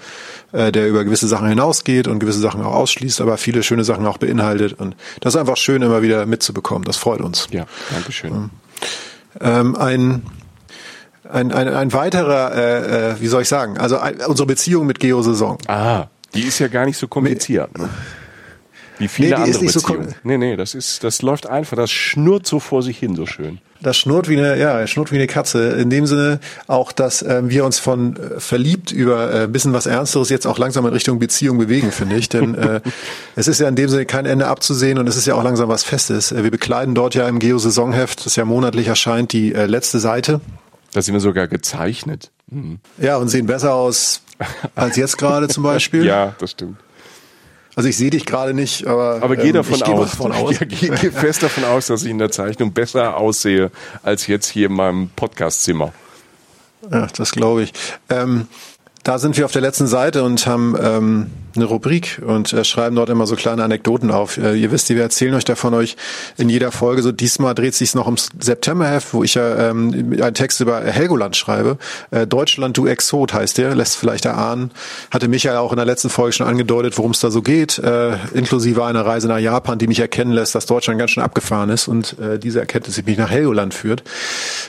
äh, 0.53 0.71
der 0.71 0.89
über 0.89 1.03
gewisse 1.03 1.27
Sachen 1.27 1.47
hinausgeht 1.47 2.07
und 2.07 2.17
gewisse 2.17 2.39
Sachen 2.39 2.63
auch 2.63 2.73
ausschließt, 2.73 3.21
aber 3.21 3.37
viele 3.37 3.61
schöne 3.61 3.83
Sachen 3.83 4.07
auch 4.07 4.17
beinhaltet. 4.17 4.73
Und 4.73 4.95
das 5.21 5.35
ist 5.35 5.39
einfach 5.39 5.55
schön, 5.55 5.83
immer 5.83 6.01
wieder 6.01 6.25
mitzubekommen. 6.25 6.83
Das 6.83 6.97
freut 6.97 7.21
uns. 7.21 7.47
Ja, 7.51 7.67
Dankeschön. 7.93 8.49
Ähm, 9.39 9.75
ein, 9.75 10.23
ein, 11.31 11.51
ein, 11.51 11.67
ein 11.67 11.93
weiterer, 11.93 12.53
äh, 12.55 13.11
äh, 13.11 13.15
wie 13.21 13.27
soll 13.27 13.41
ich 13.43 13.47
sagen, 13.49 13.77
also 13.77 13.97
ein, 13.99 14.17
unsere 14.27 14.45
Beziehung 14.47 14.85
mit 14.85 14.99
Geosaison. 14.99 15.57
Ah, 15.67 16.05
die 16.33 16.41
ist 16.43 16.59
ja 16.59 16.67
gar 16.67 16.85
nicht 16.85 16.97
so 16.97 17.07
kompliziert. 17.07 17.77
Ne? 17.77 17.89
Wie 18.99 19.07
viele 19.07 19.29
Nee, 19.29 19.35
die 19.35 19.41
ist 19.51 19.57
andere 19.57 19.63
nicht 19.65 19.73
so 19.73 19.81
Beziehungen. 19.81 20.09
kom- 20.09 20.15
nee, 20.23 20.37
nee, 20.37 20.55
das 20.55 20.73
ist, 20.73 21.03
das 21.03 21.21
läuft 21.21 21.47
einfach, 21.47 21.77
das 21.77 21.91
schnurrt 21.91 22.47
so 22.47 22.59
vor 22.59 22.81
sich 22.81 22.97
hin, 22.97 23.15
so 23.15 23.27
schön. 23.27 23.59
Das 23.79 23.95
schnurrt 23.95 24.27
wie 24.27 24.37
eine, 24.39 24.57
ja, 24.57 24.87
schnurrt 24.87 25.11
wie 25.11 25.17
eine 25.17 25.27
Katze. 25.27 25.73
In 25.73 25.91
dem 25.91 26.07
Sinne 26.07 26.39
auch, 26.65 26.91
dass 26.91 27.21
ähm, 27.21 27.51
wir 27.51 27.63
uns 27.63 27.77
von 27.77 28.15
äh, 28.17 28.39
verliebt 28.39 28.91
über 28.91 29.43
äh, 29.43 29.47
bisschen 29.47 29.71
was 29.71 29.85
Ernsteres 29.85 30.29
jetzt 30.29 30.47
auch 30.47 30.57
langsam 30.57 30.83
in 30.87 30.93
Richtung 30.93 31.19
Beziehung 31.19 31.59
bewegen, 31.59 31.91
finde 31.91 32.15
ich. 32.15 32.27
Denn 32.27 32.55
äh, 32.55 32.81
es 33.35 33.47
ist 33.47 33.59
ja 33.59 33.67
in 33.67 33.75
dem 33.75 33.87
Sinne 33.87 34.07
kein 34.07 34.25
Ende 34.25 34.47
abzusehen 34.47 34.97
und 34.97 35.07
es 35.07 35.15
ist 35.15 35.27
ja 35.27 35.35
auch 35.35 35.43
langsam 35.43 35.69
was 35.69 35.83
Festes. 35.83 36.31
Äh, 36.31 36.43
wir 36.43 36.49
bekleiden 36.49 36.95
dort 36.95 37.13
ja 37.13 37.27
im 37.29 37.37
Geo-Saisonheft, 37.37 38.25
das 38.25 38.35
ja 38.35 38.45
monatlich 38.45 38.87
erscheint, 38.87 39.31
die 39.31 39.53
äh, 39.53 39.67
letzte 39.67 39.99
Seite. 39.99 40.41
Da 40.97 41.03
sind 41.03 41.13
wir 41.13 41.21
sogar 41.21 41.47
gezeichnet. 41.47 42.31
Hm. 42.49 42.79
Ja, 42.97 43.17
und 43.17 43.27
sehen 43.27 43.45
besser 43.45 43.75
aus 43.75 44.23
als 44.73 44.95
jetzt 44.95 45.19
gerade 45.19 45.47
zum 45.47 45.61
Beispiel. 45.61 46.03
Ja, 46.03 46.33
das 46.39 46.49
stimmt. 46.49 46.79
Also 47.75 47.87
ich 47.87 47.95
sehe 47.95 48.09
dich 48.09 48.25
gerade 48.25 48.55
nicht, 48.55 48.87
aber, 48.87 49.19
Aber 49.21 49.35
geh 49.35 49.49
ähm, 49.49 49.53
davon 49.53 49.75
ich 49.75 49.83
gehe 49.83 49.93
aus. 49.93 50.09
davon 50.09 50.31
aus. 50.31 50.59
Ja, 50.59 50.65
geh, 50.65 50.89
geh 50.89 51.11
fest 51.11 51.43
davon 51.43 51.65
aus, 51.65 51.85
dass 51.85 52.01
ich 52.01 52.09
in 52.09 52.17
der 52.17 52.31
Zeichnung 52.31 52.73
besser 52.73 53.15
aussehe 53.15 53.69
als 54.01 54.25
jetzt 54.25 54.47
hier 54.47 54.69
in 54.69 54.73
meinem 54.73 55.11
Podcastzimmer. 55.15 55.93
Ja, 56.91 57.05
das 57.15 57.31
glaube 57.31 57.61
ich. 57.61 57.73
Ähm, 58.09 58.47
da 59.03 59.19
sind 59.19 59.37
wir 59.37 59.45
auf 59.45 59.51
der 59.51 59.61
letzten 59.61 59.85
Seite 59.85 60.23
und 60.23 60.47
haben 60.47 60.75
ähm, 60.81 61.29
eine 61.57 61.65
Rubrik 61.65 62.21
und 62.25 62.53
äh, 62.53 62.63
schreiben 62.63 62.95
dort 62.95 63.09
immer 63.09 63.27
so 63.27 63.35
kleine 63.35 63.63
Anekdoten 63.63 64.11
auf. 64.11 64.37
Äh, 64.37 64.55
ihr 64.55 64.71
wisst, 64.71 64.89
wir 64.89 65.01
erzählen 65.01 65.33
euch 65.33 65.45
davon 65.45 65.73
euch 65.73 65.97
in 66.37 66.49
jeder 66.49 66.71
Folge. 66.71 67.01
So 67.01 67.11
diesmal 67.11 67.53
dreht 67.53 67.75
sich 67.75 67.93
noch 67.95 68.05
ums 68.05 68.29
Septemberheft, 68.39 69.13
wo 69.13 69.23
ich 69.23 69.35
ja 69.35 69.69
ähm, 69.69 70.15
einen 70.21 70.33
Text 70.33 70.61
über 70.61 70.81
Helgoland 70.81 71.35
schreibe. 71.35 71.77
Äh, 72.11 72.27
Deutschland, 72.27 72.77
du 72.77 72.87
Exot 72.87 73.33
heißt 73.33 73.57
der, 73.57 73.75
lässt 73.75 73.97
vielleicht 73.97 74.25
erahnen. 74.25 74.71
Hatte 75.11 75.27
Michael 75.27 75.57
auch 75.57 75.71
in 75.71 75.77
der 75.77 75.85
letzten 75.85 76.09
Folge 76.09 76.33
schon 76.33 76.47
angedeutet, 76.47 76.97
worum 76.97 77.11
es 77.11 77.19
da 77.19 77.31
so 77.31 77.41
geht, 77.41 77.77
äh, 77.79 78.13
inklusive 78.33 78.85
einer 78.85 79.05
Reise 79.05 79.27
nach 79.27 79.39
Japan, 79.39 79.77
die 79.77 79.87
mich 79.87 79.99
erkennen 79.99 80.31
lässt, 80.31 80.55
dass 80.55 80.65
Deutschland 80.65 80.99
ganz 80.99 81.11
schön 81.11 81.23
abgefahren 81.23 81.69
ist 81.69 81.87
und 81.87 82.17
äh, 82.19 82.39
diese 82.39 82.59
Erkenntnis 82.59 83.03
mich 83.05 83.17
nach 83.17 83.29
Helgoland 83.29 83.73
führt. 83.73 84.03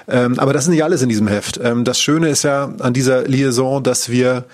Ähm, 0.08 0.38
aber 0.38 0.52
das 0.52 0.64
ist 0.64 0.70
nicht 0.70 0.84
alles 0.84 1.02
in 1.02 1.08
diesem 1.08 1.28
Heft. 1.28 1.60
Ähm, 1.62 1.84
das 1.84 2.00
Schöne 2.00 2.28
ist 2.28 2.42
ja 2.44 2.72
an 2.78 2.92
dieser 2.92 3.22
Liaison, 3.22 3.82
dass 3.82 4.08
wir 4.08 4.44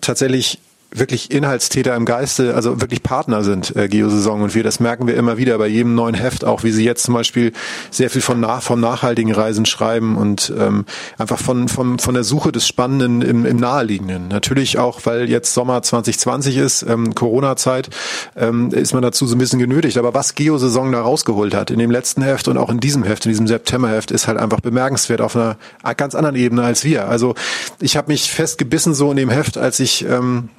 tatsächlich 0.00 0.60
wirklich 0.94 1.30
Inhaltstäter 1.30 1.94
im 1.96 2.04
Geiste, 2.04 2.54
also 2.54 2.80
wirklich 2.80 3.02
Partner 3.02 3.42
sind, 3.42 3.74
äh, 3.76 3.88
Geosaison 3.88 4.42
und 4.42 4.54
wir, 4.54 4.62
das 4.62 4.80
merken 4.80 5.06
wir 5.06 5.16
immer 5.16 5.36
wieder 5.36 5.58
bei 5.58 5.66
jedem 5.66 5.94
neuen 5.94 6.14
Heft, 6.14 6.44
auch 6.44 6.62
wie 6.62 6.70
sie 6.70 6.84
jetzt 6.84 7.02
zum 7.02 7.14
Beispiel 7.14 7.52
sehr 7.90 8.10
viel 8.10 8.22
von 8.22 8.40
nach, 8.40 8.62
vom 8.62 8.80
nachhaltigen 8.80 9.32
Reisen 9.32 9.66
schreiben 9.66 10.16
und 10.16 10.52
ähm, 10.58 10.84
einfach 11.18 11.38
von, 11.38 11.68
von, 11.68 11.98
von 11.98 12.14
der 12.14 12.24
Suche 12.24 12.52
des 12.52 12.66
Spannenden 12.66 13.22
im, 13.22 13.44
im 13.44 13.56
Naheliegenden. 13.56 14.28
Natürlich 14.28 14.78
auch, 14.78 15.00
weil 15.04 15.28
jetzt 15.28 15.52
Sommer 15.52 15.82
2020 15.82 16.56
ist, 16.56 16.82
ähm, 16.82 17.14
Corona-Zeit, 17.14 17.90
ähm, 18.36 18.70
ist 18.70 18.94
man 18.94 19.02
dazu 19.02 19.26
so 19.26 19.34
ein 19.34 19.38
bisschen 19.38 19.58
genötigt. 19.58 19.98
Aber 19.98 20.14
was 20.14 20.34
Geosaison 20.34 20.92
da 20.92 21.02
rausgeholt 21.02 21.54
hat, 21.54 21.70
in 21.70 21.78
dem 21.78 21.90
letzten 21.90 22.22
Heft 22.22 22.46
und 22.48 22.56
auch 22.56 22.70
in 22.70 22.78
diesem 22.78 23.02
Heft, 23.02 23.26
in 23.26 23.32
diesem 23.32 23.46
Septemberheft, 23.46 24.10
ist 24.10 24.28
halt 24.28 24.38
einfach 24.38 24.60
bemerkenswert 24.60 25.20
auf 25.20 25.36
einer 25.36 25.56
ganz 25.96 26.14
anderen 26.14 26.36
Ebene 26.36 26.62
als 26.62 26.84
wir. 26.84 27.08
Also 27.08 27.34
ich 27.80 27.96
habe 27.96 28.12
mich 28.12 28.30
festgebissen 28.30 28.94
so 28.94 29.10
in 29.10 29.16
dem 29.16 29.30
Heft, 29.30 29.58
als 29.58 29.80
ich 29.80 30.04
ähm, 30.08 30.50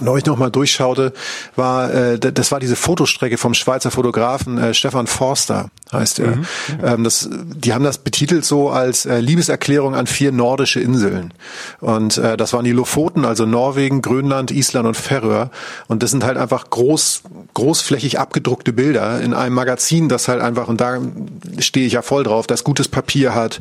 neulich 0.00 0.26
noch 0.26 0.36
mal 0.36 0.50
durchschaute, 0.50 1.12
war 1.56 1.92
äh, 1.92 2.18
das 2.18 2.52
war 2.52 2.60
diese 2.60 2.76
Fotostrecke 2.76 3.38
vom 3.38 3.54
Schweizer 3.54 3.90
Fotografen 3.90 4.58
äh, 4.58 4.74
Stefan 4.74 5.06
Forster 5.06 5.70
heißt 5.92 6.18
er. 6.18 6.36
Mhm. 6.36 6.46
Ähm, 6.82 7.04
das, 7.04 7.28
die 7.32 7.72
haben 7.72 7.84
das 7.84 7.98
betitelt 7.98 8.44
so 8.44 8.70
als 8.70 9.06
äh, 9.06 9.20
Liebeserklärung 9.20 9.94
an 9.94 10.06
vier 10.06 10.32
nordische 10.32 10.80
Inseln 10.80 11.32
und 11.80 12.18
äh, 12.18 12.36
das 12.36 12.52
waren 12.52 12.64
die 12.64 12.72
Lofoten, 12.72 13.24
also 13.24 13.46
Norwegen, 13.46 14.02
Grönland, 14.02 14.50
Island 14.50 14.86
und 14.86 14.96
Färöer 14.96 15.50
und 15.88 16.02
das 16.02 16.10
sind 16.10 16.24
halt 16.24 16.36
einfach 16.36 16.70
groß 16.70 17.22
großflächig 17.54 18.18
abgedruckte 18.18 18.72
Bilder 18.72 19.20
in 19.20 19.34
einem 19.34 19.54
Magazin, 19.54 20.08
das 20.08 20.28
halt 20.28 20.40
einfach 20.40 20.68
und 20.68 20.80
da 20.80 20.98
stehe 21.58 21.86
ich 21.86 21.94
ja 21.94 22.02
voll 22.02 22.22
drauf, 22.22 22.46
das 22.46 22.64
gutes 22.64 22.88
Papier 22.88 23.34
hat, 23.34 23.60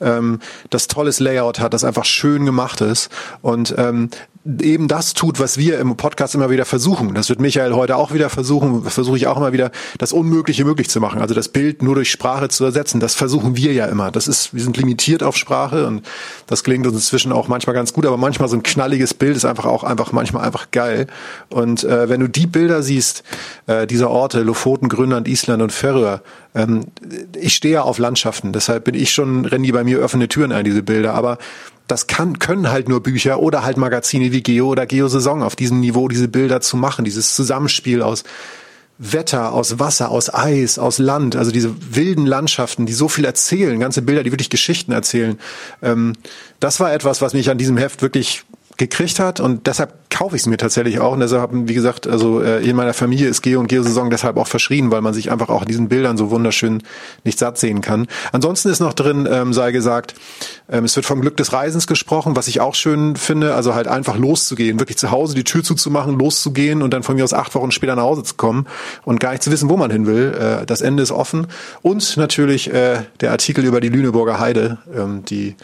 ähm, 0.00 0.40
das 0.70 0.88
tolles 0.88 1.20
Layout 1.20 1.60
hat, 1.60 1.72
das 1.74 1.84
einfach 1.84 2.04
schön 2.04 2.44
gemacht 2.44 2.80
ist 2.80 3.10
und 3.40 3.74
ähm, 3.78 4.10
eben 4.62 4.88
das 4.88 5.12
tut, 5.12 5.38
was 5.40 5.58
wir 5.58 5.78
im 5.78 5.96
Podcast 5.96 6.34
immer 6.34 6.48
wieder 6.48 6.64
versuchen. 6.64 7.14
Das 7.14 7.28
wird 7.28 7.40
Michael 7.40 7.74
heute 7.74 7.96
auch 7.96 8.12
wieder 8.12 8.30
versuchen, 8.30 8.82
versuche 8.84 9.16
ich 9.16 9.26
auch 9.26 9.36
immer 9.36 9.52
wieder, 9.52 9.70
das 9.98 10.12
Unmögliche 10.12 10.64
möglich 10.64 10.88
zu 10.88 11.00
machen. 11.00 11.20
Also 11.20 11.34
das 11.34 11.48
Bild 11.48 11.82
nur 11.82 11.94
durch 11.94 12.10
Sprache 12.10 12.48
zu 12.48 12.64
ersetzen. 12.64 12.98
Das 12.98 13.14
versuchen 13.14 13.56
wir 13.56 13.72
ja 13.74 13.86
immer. 13.86 14.10
Das 14.10 14.26
ist, 14.26 14.54
wir 14.54 14.62
sind 14.62 14.76
limitiert 14.78 15.22
auf 15.22 15.36
Sprache 15.36 15.86
und 15.86 16.02
das 16.46 16.64
gelingt 16.64 16.86
uns 16.86 16.96
inzwischen 16.96 17.30
auch 17.30 17.48
manchmal 17.48 17.74
ganz 17.74 17.92
gut, 17.92 18.06
aber 18.06 18.16
manchmal 18.16 18.48
so 18.48 18.56
ein 18.56 18.62
knalliges 18.62 19.12
Bild 19.12 19.36
ist 19.36 19.44
einfach 19.44 19.66
auch 19.66 19.84
einfach 19.84 20.12
manchmal 20.12 20.44
einfach 20.44 20.70
geil. 20.70 21.08
Und 21.50 21.84
äh, 21.84 22.08
wenn 22.08 22.20
du 22.20 22.28
die 22.28 22.46
Bilder 22.46 22.82
siehst, 22.82 23.24
äh, 23.66 23.86
dieser 23.86 24.10
Orte, 24.10 24.42
Lofoten, 24.42 24.88
Grönland, 24.88 25.28
Island 25.28 25.62
und 25.62 25.72
Färöer, 25.72 26.22
ähm, 26.54 26.86
ich 27.38 27.54
stehe 27.54 27.74
ja 27.74 27.82
auf 27.82 27.98
Landschaften, 27.98 28.52
deshalb 28.52 28.84
bin 28.84 28.94
ich 28.94 29.12
schon, 29.12 29.44
rennen 29.44 29.64
die 29.64 29.72
bei 29.72 29.84
mir 29.84 30.02
offene 30.02 30.28
Türen 30.28 30.52
ein, 30.52 30.64
diese 30.64 30.82
Bilder. 30.82 31.14
Aber 31.14 31.38
das 31.88 32.06
kann, 32.06 32.38
können 32.38 32.70
halt 32.70 32.88
nur 32.88 33.02
Bücher 33.02 33.40
oder 33.40 33.64
halt 33.64 33.76
Magazine 33.76 34.30
wie 34.30 34.42
Geo 34.42 34.68
oder 34.68 34.86
Geo 34.86 35.08
Saison 35.08 35.42
auf 35.42 35.56
diesem 35.56 35.80
Niveau 35.80 36.06
diese 36.08 36.28
Bilder 36.28 36.60
zu 36.60 36.76
machen, 36.76 37.04
dieses 37.04 37.34
Zusammenspiel 37.34 38.02
aus 38.02 38.24
Wetter, 38.98 39.52
aus 39.52 39.78
Wasser, 39.78 40.10
aus 40.10 40.32
Eis, 40.32 40.78
aus 40.78 40.98
Land, 40.98 41.36
also 41.36 41.50
diese 41.50 41.74
wilden 41.94 42.26
Landschaften, 42.26 42.84
die 42.84 42.92
so 42.92 43.08
viel 43.08 43.24
erzählen, 43.24 43.78
ganze 43.78 44.02
Bilder, 44.02 44.24
die 44.24 44.32
wirklich 44.32 44.50
Geschichten 44.50 44.92
erzählen. 44.92 45.38
Ähm, 45.82 46.14
das 46.60 46.80
war 46.80 46.92
etwas, 46.92 47.22
was 47.22 47.32
mich 47.32 47.48
an 47.48 47.58
diesem 47.58 47.76
Heft 47.76 48.02
wirklich 48.02 48.44
gekriegt 48.78 49.18
hat 49.18 49.40
und 49.40 49.66
deshalb 49.66 49.92
kaufe 50.08 50.36
ich 50.36 50.42
es 50.42 50.46
mir 50.46 50.56
tatsächlich 50.56 51.00
auch 51.00 51.12
und 51.12 51.20
deshalb 51.20 51.50
wie 51.52 51.74
gesagt, 51.74 52.06
also 52.06 52.40
äh, 52.40 52.64
in 52.64 52.76
meiner 52.76 52.94
Familie 52.94 53.28
ist 53.28 53.42
Geo 53.42 53.58
und 53.58 53.66
Geo-Saison 53.66 54.08
deshalb 54.08 54.36
auch 54.36 54.46
verschrien, 54.46 54.90
weil 54.90 55.00
man 55.00 55.12
sich 55.12 55.30
einfach 55.30 55.48
auch 55.48 55.62
in 55.62 55.68
diesen 55.68 55.88
Bildern 55.88 56.16
so 56.16 56.30
wunderschön 56.30 56.82
nicht 57.24 57.38
satt 57.38 57.58
sehen 57.58 57.80
kann. 57.80 58.06
Ansonsten 58.32 58.68
ist 58.68 58.80
noch 58.80 58.94
drin, 58.94 59.28
ähm, 59.30 59.52
sei 59.52 59.72
gesagt, 59.72 60.14
ähm, 60.70 60.84
es 60.84 60.94
wird 60.94 61.06
vom 61.06 61.20
Glück 61.20 61.36
des 61.36 61.52
Reisens 61.52 61.88
gesprochen, 61.88 62.36
was 62.36 62.46
ich 62.46 62.60
auch 62.60 62.76
schön 62.76 63.16
finde, 63.16 63.54
also 63.54 63.74
halt 63.74 63.88
einfach 63.88 64.16
loszugehen, 64.16 64.78
wirklich 64.78 64.96
zu 64.96 65.10
Hause 65.10 65.34
die 65.34 65.44
Tür 65.44 65.64
zuzumachen, 65.64 66.16
loszugehen 66.16 66.80
und 66.82 66.94
dann 66.94 67.02
von 67.02 67.16
mir 67.16 67.24
aus 67.24 67.34
acht 67.34 67.54
Wochen 67.56 67.72
später 67.72 67.96
nach 67.96 68.04
Hause 68.04 68.22
zu 68.22 68.36
kommen 68.36 68.66
und 69.04 69.18
gar 69.18 69.32
nicht 69.32 69.42
zu 69.42 69.50
wissen, 69.50 69.68
wo 69.68 69.76
man 69.76 69.90
hin 69.90 70.06
will. 70.06 70.34
Äh, 70.34 70.66
das 70.66 70.82
Ende 70.82 71.02
ist 71.02 71.10
offen 71.10 71.48
und 71.82 72.16
natürlich 72.16 72.72
äh, 72.72 73.02
der 73.20 73.32
Artikel 73.32 73.64
über 73.64 73.80
die 73.80 73.88
Lüneburger 73.88 74.38
Heide, 74.38 74.78
ähm, 74.96 75.24
die 75.24 75.56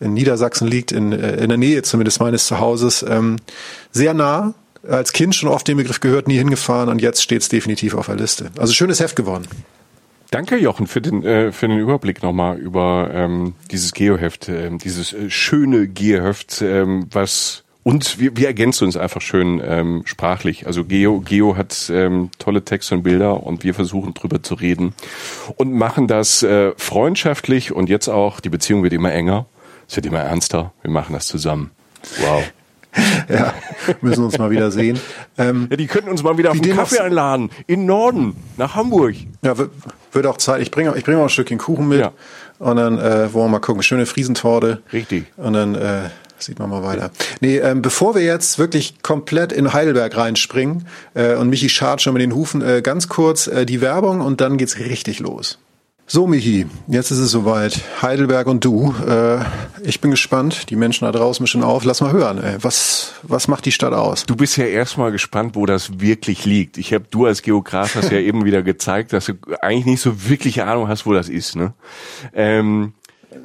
in 0.00 0.14
Niedersachsen 0.14 0.68
liegt, 0.68 0.92
in, 0.92 1.12
äh, 1.12 1.36
in 1.36 1.48
der 1.48 1.58
Nähe 1.58 1.82
zumindest 1.82 2.20
meines 2.20 2.46
Zuhauses, 2.46 3.04
ähm, 3.08 3.36
sehr 3.92 4.14
nah. 4.14 4.54
Als 4.88 5.12
Kind 5.12 5.34
schon 5.34 5.48
oft 5.48 5.66
den 5.66 5.78
Begriff 5.78 5.98
gehört, 5.98 6.28
nie 6.28 6.38
hingefahren 6.38 6.88
und 6.88 7.02
jetzt 7.02 7.22
steht 7.22 7.42
es 7.42 7.48
definitiv 7.48 7.94
auf 7.94 8.06
der 8.06 8.16
Liste. 8.16 8.50
Also 8.56 8.72
schönes 8.72 9.00
Heft 9.00 9.16
geworden. 9.16 9.48
Danke, 10.30 10.56
Jochen, 10.58 10.86
für 10.86 11.00
den, 11.00 11.24
äh, 11.24 11.52
für 11.52 11.68
den 11.68 11.78
Überblick 11.78 12.22
nochmal 12.22 12.58
über 12.58 13.10
ähm, 13.12 13.54
dieses 13.70 13.92
Geoheft, 13.92 14.48
äh, 14.48 14.70
dieses 14.76 15.12
äh, 15.12 15.30
schöne 15.30 15.88
Geoheft, 15.88 16.62
ähm, 16.62 17.06
was 17.10 17.64
und 17.84 18.18
wir, 18.18 18.36
wir 18.36 18.48
ergänzen 18.48 18.84
uns 18.86 18.96
einfach 18.96 19.20
schön 19.20 19.62
ähm, 19.64 20.02
sprachlich. 20.06 20.66
Also 20.66 20.82
Geo, 20.84 21.20
Geo 21.20 21.56
hat 21.56 21.88
ähm, 21.88 22.30
tolle 22.40 22.64
Texte 22.64 22.96
und 22.96 23.04
Bilder 23.04 23.44
und 23.44 23.62
wir 23.62 23.74
versuchen 23.74 24.12
drüber 24.12 24.42
zu 24.42 24.54
reden 24.54 24.92
und 25.56 25.72
machen 25.72 26.08
das 26.08 26.42
äh, 26.42 26.72
freundschaftlich 26.76 27.70
und 27.70 27.88
jetzt 27.88 28.08
auch, 28.08 28.40
die 28.40 28.48
Beziehung 28.48 28.82
wird 28.82 28.92
immer 28.92 29.12
enger 29.12 29.46
es 29.88 29.96
wird 29.96 30.06
immer 30.06 30.20
ernster. 30.20 30.72
Wir 30.82 30.90
machen 30.90 31.12
das 31.12 31.26
zusammen. 31.26 31.70
Wow. 32.20 32.44
ja, 33.28 33.54
müssen 34.00 34.24
uns 34.24 34.38
mal 34.38 34.50
wieder 34.50 34.70
sehen. 34.70 34.98
Ähm, 35.36 35.68
ja, 35.70 35.76
die 35.76 35.86
könnten 35.86 36.08
uns 36.08 36.22
mal 36.22 36.38
wieder 36.38 36.50
auf 36.50 36.60
einen 36.60 36.74
Kaffee 36.74 36.98
einladen. 36.98 37.50
In 37.66 37.84
Norden, 37.84 38.36
nach 38.56 38.74
Hamburg. 38.74 39.14
Ja, 39.42 39.54
wird 40.12 40.26
auch 40.26 40.38
Zeit. 40.38 40.62
Ich 40.62 40.70
bringe 40.70 40.96
ich 40.96 41.04
bring 41.04 41.16
auch 41.16 41.24
ein 41.24 41.28
Stückchen 41.28 41.58
Kuchen 41.58 41.88
mit. 41.88 42.00
Ja. 42.00 42.12
Und 42.58 42.76
dann 42.76 42.98
äh, 42.98 43.32
wollen 43.32 43.46
wir 43.46 43.48
mal 43.48 43.58
gucken. 43.58 43.82
Schöne 43.82 44.06
Friesentorte. 44.06 44.82
Richtig. 44.92 45.26
Und 45.36 45.52
dann 45.52 45.74
äh, 45.74 46.08
sieht 46.38 46.58
man 46.58 46.70
mal 46.70 46.82
weiter. 46.82 47.10
Nee, 47.40 47.58
ähm, 47.58 47.82
bevor 47.82 48.14
wir 48.14 48.22
jetzt 48.22 48.58
wirklich 48.58 49.02
komplett 49.02 49.52
in 49.52 49.72
Heidelberg 49.72 50.16
reinspringen 50.16 50.86
äh, 51.14 51.34
und 51.34 51.50
Michi 51.50 51.68
schart 51.68 52.02
schon 52.02 52.14
mit 52.14 52.22
den 52.22 52.34
Hufen, 52.34 52.62
äh, 52.62 52.82
ganz 52.82 53.08
kurz 53.08 53.46
äh, 53.46 53.66
die 53.66 53.80
Werbung 53.80 54.20
und 54.20 54.40
dann 54.40 54.56
geht's 54.56 54.78
richtig 54.78 55.20
los. 55.20 55.58
So, 56.08 56.28
Michi, 56.28 56.66
jetzt 56.86 57.10
ist 57.10 57.18
es 57.18 57.32
soweit. 57.32 57.80
Heidelberg 58.00 58.46
und 58.46 58.64
du. 58.64 58.94
Äh, 59.08 59.40
ich 59.82 60.00
bin 60.00 60.12
gespannt. 60.12 60.70
Die 60.70 60.76
Menschen 60.76 61.04
da 61.04 61.10
draußen 61.10 61.42
mischen 61.42 61.64
auf. 61.64 61.82
Lass 61.82 62.00
mal 62.00 62.12
hören. 62.12 62.40
Ey. 62.40 62.58
Was, 62.60 63.14
was 63.24 63.48
macht 63.48 63.64
die 63.64 63.72
Stadt 63.72 63.92
aus? 63.92 64.24
Du 64.24 64.36
bist 64.36 64.56
ja 64.56 64.66
erstmal 64.66 65.10
gespannt, 65.10 65.56
wo 65.56 65.66
das 65.66 65.98
wirklich 65.98 66.44
liegt. 66.44 66.78
Ich 66.78 66.94
habe 66.94 67.06
du 67.10 67.26
als 67.26 67.42
Geograf 67.42 67.96
hast 67.96 68.12
ja 68.12 68.18
eben 68.20 68.44
wieder 68.44 68.62
gezeigt, 68.62 69.12
dass 69.12 69.26
du 69.26 69.32
eigentlich 69.60 69.86
nicht 69.86 70.00
so 70.00 70.28
wirklich 70.28 70.62
Ahnung 70.62 70.86
hast, 70.86 71.06
wo 71.06 71.12
das 71.12 71.28
ist. 71.28 71.56
Ne? 71.56 71.74
Ähm, 72.32 72.92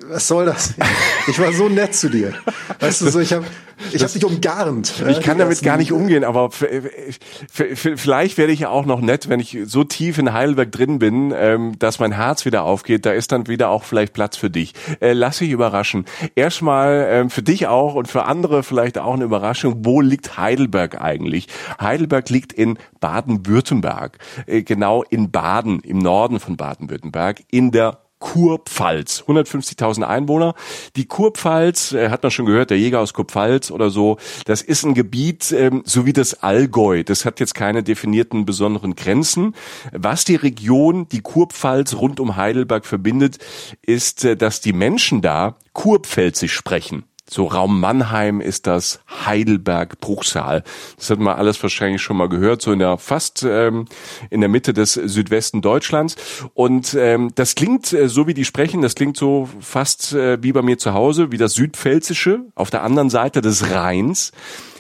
was 0.08 0.28
soll 0.28 0.46
das? 0.46 0.76
Ich 1.28 1.40
war 1.40 1.52
so 1.54 1.68
nett 1.68 1.96
zu 1.96 2.10
dir. 2.10 2.34
Weißt 2.80 3.02
du, 3.02 3.10
so 3.10 3.20
ich 3.20 3.34
habe 3.34 3.46
ich 3.94 4.04
hab 4.04 4.12
dich 4.12 4.26
umgarnt. 4.26 5.04
Ich 5.08 5.22
kann 5.22 5.38
damit 5.38 5.62
gar 5.64 5.78
nicht 5.78 5.92
umgehen, 5.92 6.24
aber 6.24 6.50
vielleicht 6.52 8.38
werde 8.38 8.54
ich 8.54 8.62
ja 8.62 8.70
auch 8.70 8.86
noch 8.86 9.02
nett, 9.02 9.30
wenn 9.30 9.40
ich 9.40 9.58
so 9.66 9.84
tief 9.84 10.18
in 10.18 10.34
Heidelberg 10.34 10.72
drin 10.72 11.00
bin, 11.00 11.34
ähm, 11.36 11.78
dass 11.80 12.00
mein 12.00 12.12
Herz 12.12 12.46
wieder 12.46 12.64
aufgeht. 12.64 13.06
Da 13.06 13.12
ist 13.12 13.32
dann 13.32 13.48
wieder 13.48 13.70
auch 13.70 13.84
vielleicht 13.84 14.14
Platz 14.14 14.38
für 14.38 14.50
dich. 14.50 14.74
Äh, 15.00 15.14
lass 15.14 15.40
dich 15.40 15.52
überraschen. 15.52 16.06
Erstmal 16.36 17.08
ähm, 17.10 17.30
für 17.30 17.44
dich 17.44 17.68
auch 17.68 17.96
und 17.96 18.08
für 18.08 18.26
andere 18.26 18.64
vielleicht 18.64 18.98
auch 18.98 19.14
eine 19.14 19.24
Überraschung. 19.24 19.86
Wo 19.86 20.02
liegt 20.02 20.38
Heidelberg 20.38 21.02
eigentlich? 21.02 21.48
Heidelberg 21.80 22.30
liegt 22.30 22.54
in 22.54 22.78
Baden-Württemberg, 23.00 24.18
äh, 24.46 24.64
genau 24.64 25.04
in 25.04 25.32
Baden, 25.32 25.80
im 25.82 26.00
Norden 26.00 26.40
von 26.40 26.58
Baden-Württemberg, 26.58 27.42
in 27.52 27.72
der 27.72 28.00
Kurpfalz. 28.22 29.26
150.000 29.28 30.04
Einwohner. 30.04 30.54
Die 30.96 31.06
Kurpfalz, 31.06 31.92
äh, 31.92 32.10
hat 32.10 32.24
man 32.24 32.32
schon 32.32 32.46
gehört, 32.46 32.70
der 32.70 32.78
Jäger 32.78 33.02
aus 33.02 33.14
Kurpfalz 33.14 33.72
oder 33.72 33.90
so, 33.90 34.18
das 34.46 34.62
ist 34.62 34.86
ein 34.86 34.94
Gebiet, 34.94 35.52
ähm, 35.52 35.82
so 35.86 36.06
wie 36.06 36.14
das 36.14 36.42
Allgäu. 36.42 37.04
Das 37.04 37.26
hat 37.26 37.40
jetzt 37.42 37.56
keine 37.56 37.84
definierten 37.84 38.46
besonderen 38.46 38.96
Grenzen. 38.96 39.56
Was 39.92 40.24
die 40.24 40.36
Region, 40.36 41.10
die 41.10 41.22
Kurpfalz 41.22 41.96
rund 41.96 42.20
um 42.20 42.38
Heidelberg 42.38 42.86
verbindet, 42.86 43.40
ist, 43.82 44.24
äh, 44.24 44.38
dass 44.38 44.62
die 44.62 44.74
Menschen 44.74 45.22
da 45.22 45.58
Kurpfälzisch 45.74 46.54
sprechen. 46.54 47.04
So 47.34 47.46
Raum 47.46 47.80
Mannheim 47.80 48.42
ist 48.42 48.68
das 48.68 49.00
Heidelberg 49.26 50.02
Bruchsal. 50.02 50.64
Das 50.98 51.10
hat 51.10 51.20
man 51.20 51.38
alles 51.38 51.64
wahrscheinlich 51.64 52.02
schon 52.02 52.18
mal 52.18 52.28
gehört, 52.28 52.62
so 52.62 52.74
in 52.74 52.80
der 52.80 52.98
fast 52.98 53.44
ähm, 53.48 53.86
in 54.30 54.42
der 54.42 54.50
Mitte 54.50 54.74
des 54.74 54.96
Südwesten 54.96 55.62
Deutschlands. 55.62 56.18
Und 56.56 56.94
ähm, 56.94 57.32
das 57.36 57.56
klingt 57.56 57.94
äh, 57.94 58.10
so 58.10 58.28
wie 58.28 58.34
die 58.34 58.44
sprechen, 58.44 58.82
das 58.82 58.96
klingt 58.96 59.16
so 59.16 59.48
fast 59.62 60.12
äh, 60.12 60.44
wie 60.44 60.52
bei 60.52 60.62
mir 60.62 60.78
zu 60.78 60.94
Hause, 60.94 61.32
wie 61.32 61.38
das 61.38 61.54
Südpfälzische 61.54 62.42
auf 62.54 62.70
der 62.70 62.84
anderen 62.84 63.10
Seite 63.10 63.40
des 63.40 63.72
Rheins. 63.72 64.34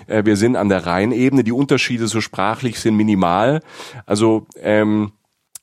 Äh, 0.08 0.25
wir 0.25 0.36
sind 0.36 0.58
an 0.58 0.67
der 0.67 0.86
Rheinebene. 0.86 1.46
Die 1.46 1.53
Unterschiede 1.53 2.08
so 2.08 2.20
sprachlich 2.20 2.81
sind 2.81 2.98
minimal. 2.98 3.62
Also 4.05 4.46
ähm, 4.60 5.13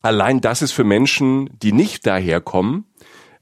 allein 0.00 0.40
das 0.40 0.62
ist 0.62 0.72
für 0.72 0.84
Menschen, 0.84 1.50
die 1.62 1.72
nicht 1.72 2.06
daherkommen, 2.06 2.86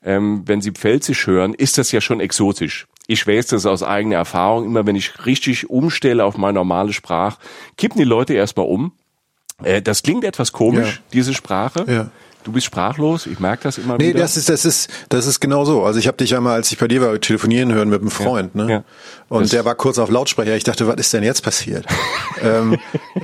ähm, 0.02 0.42
wenn 0.46 0.60
sie 0.60 0.72
Pfälzisch 0.72 1.28
hören, 1.28 1.54
ist 1.54 1.78
das 1.78 1.92
ja 1.92 2.00
schon 2.00 2.18
exotisch. 2.18 2.88
Ich 3.06 3.26
weiß 3.26 3.48
das 3.48 3.66
aus 3.66 3.82
eigener 3.82 4.16
Erfahrung. 4.16 4.64
Immer 4.64 4.86
wenn 4.86 4.96
ich 4.96 5.26
richtig 5.26 5.70
umstelle 5.70 6.24
auf 6.24 6.36
meine 6.36 6.54
normale 6.54 6.92
Sprache, 6.92 7.38
kippen 7.76 7.98
die 7.98 8.04
Leute 8.04 8.34
erstmal 8.34 8.66
um. 8.66 8.92
Äh, 9.62 9.82
das 9.82 10.02
klingt 10.02 10.24
etwas 10.24 10.52
komisch, 10.52 10.96
ja. 10.96 11.02
diese 11.12 11.34
Sprache. 11.34 11.84
Ja. 11.88 12.10
Du 12.46 12.52
bist 12.52 12.66
sprachlos, 12.66 13.26
ich 13.26 13.40
merke 13.40 13.64
das 13.64 13.76
immer 13.76 13.98
nee, 13.98 14.10
wieder. 14.10 14.14
Nee, 14.14 14.20
das 14.20 14.36
ist, 14.36 14.48
das 14.48 14.64
ist, 14.64 14.88
das 15.08 15.26
ist 15.26 15.40
genau 15.40 15.64
so. 15.64 15.82
Also 15.82 15.98
ich 15.98 16.06
habe 16.06 16.16
dich 16.16 16.36
einmal, 16.36 16.54
als 16.54 16.70
ich 16.70 16.78
bei 16.78 16.86
dir 16.86 17.00
war, 17.00 17.20
telefonieren 17.20 17.72
hören 17.72 17.88
mit 17.88 18.00
einem 18.00 18.12
Freund, 18.12 18.52
ja, 18.54 18.64
ne? 18.64 18.70
Ja. 18.70 18.84
Und 19.28 19.42
das 19.42 19.50
der 19.50 19.64
war 19.64 19.74
kurz 19.74 19.98
auf 19.98 20.10
Lautsprecher. 20.10 20.54
Ich 20.54 20.62
dachte, 20.62 20.86
was 20.86 20.94
ist 20.94 21.12
denn 21.12 21.24
jetzt 21.24 21.42
passiert? 21.42 21.86
ähm, 22.44 22.78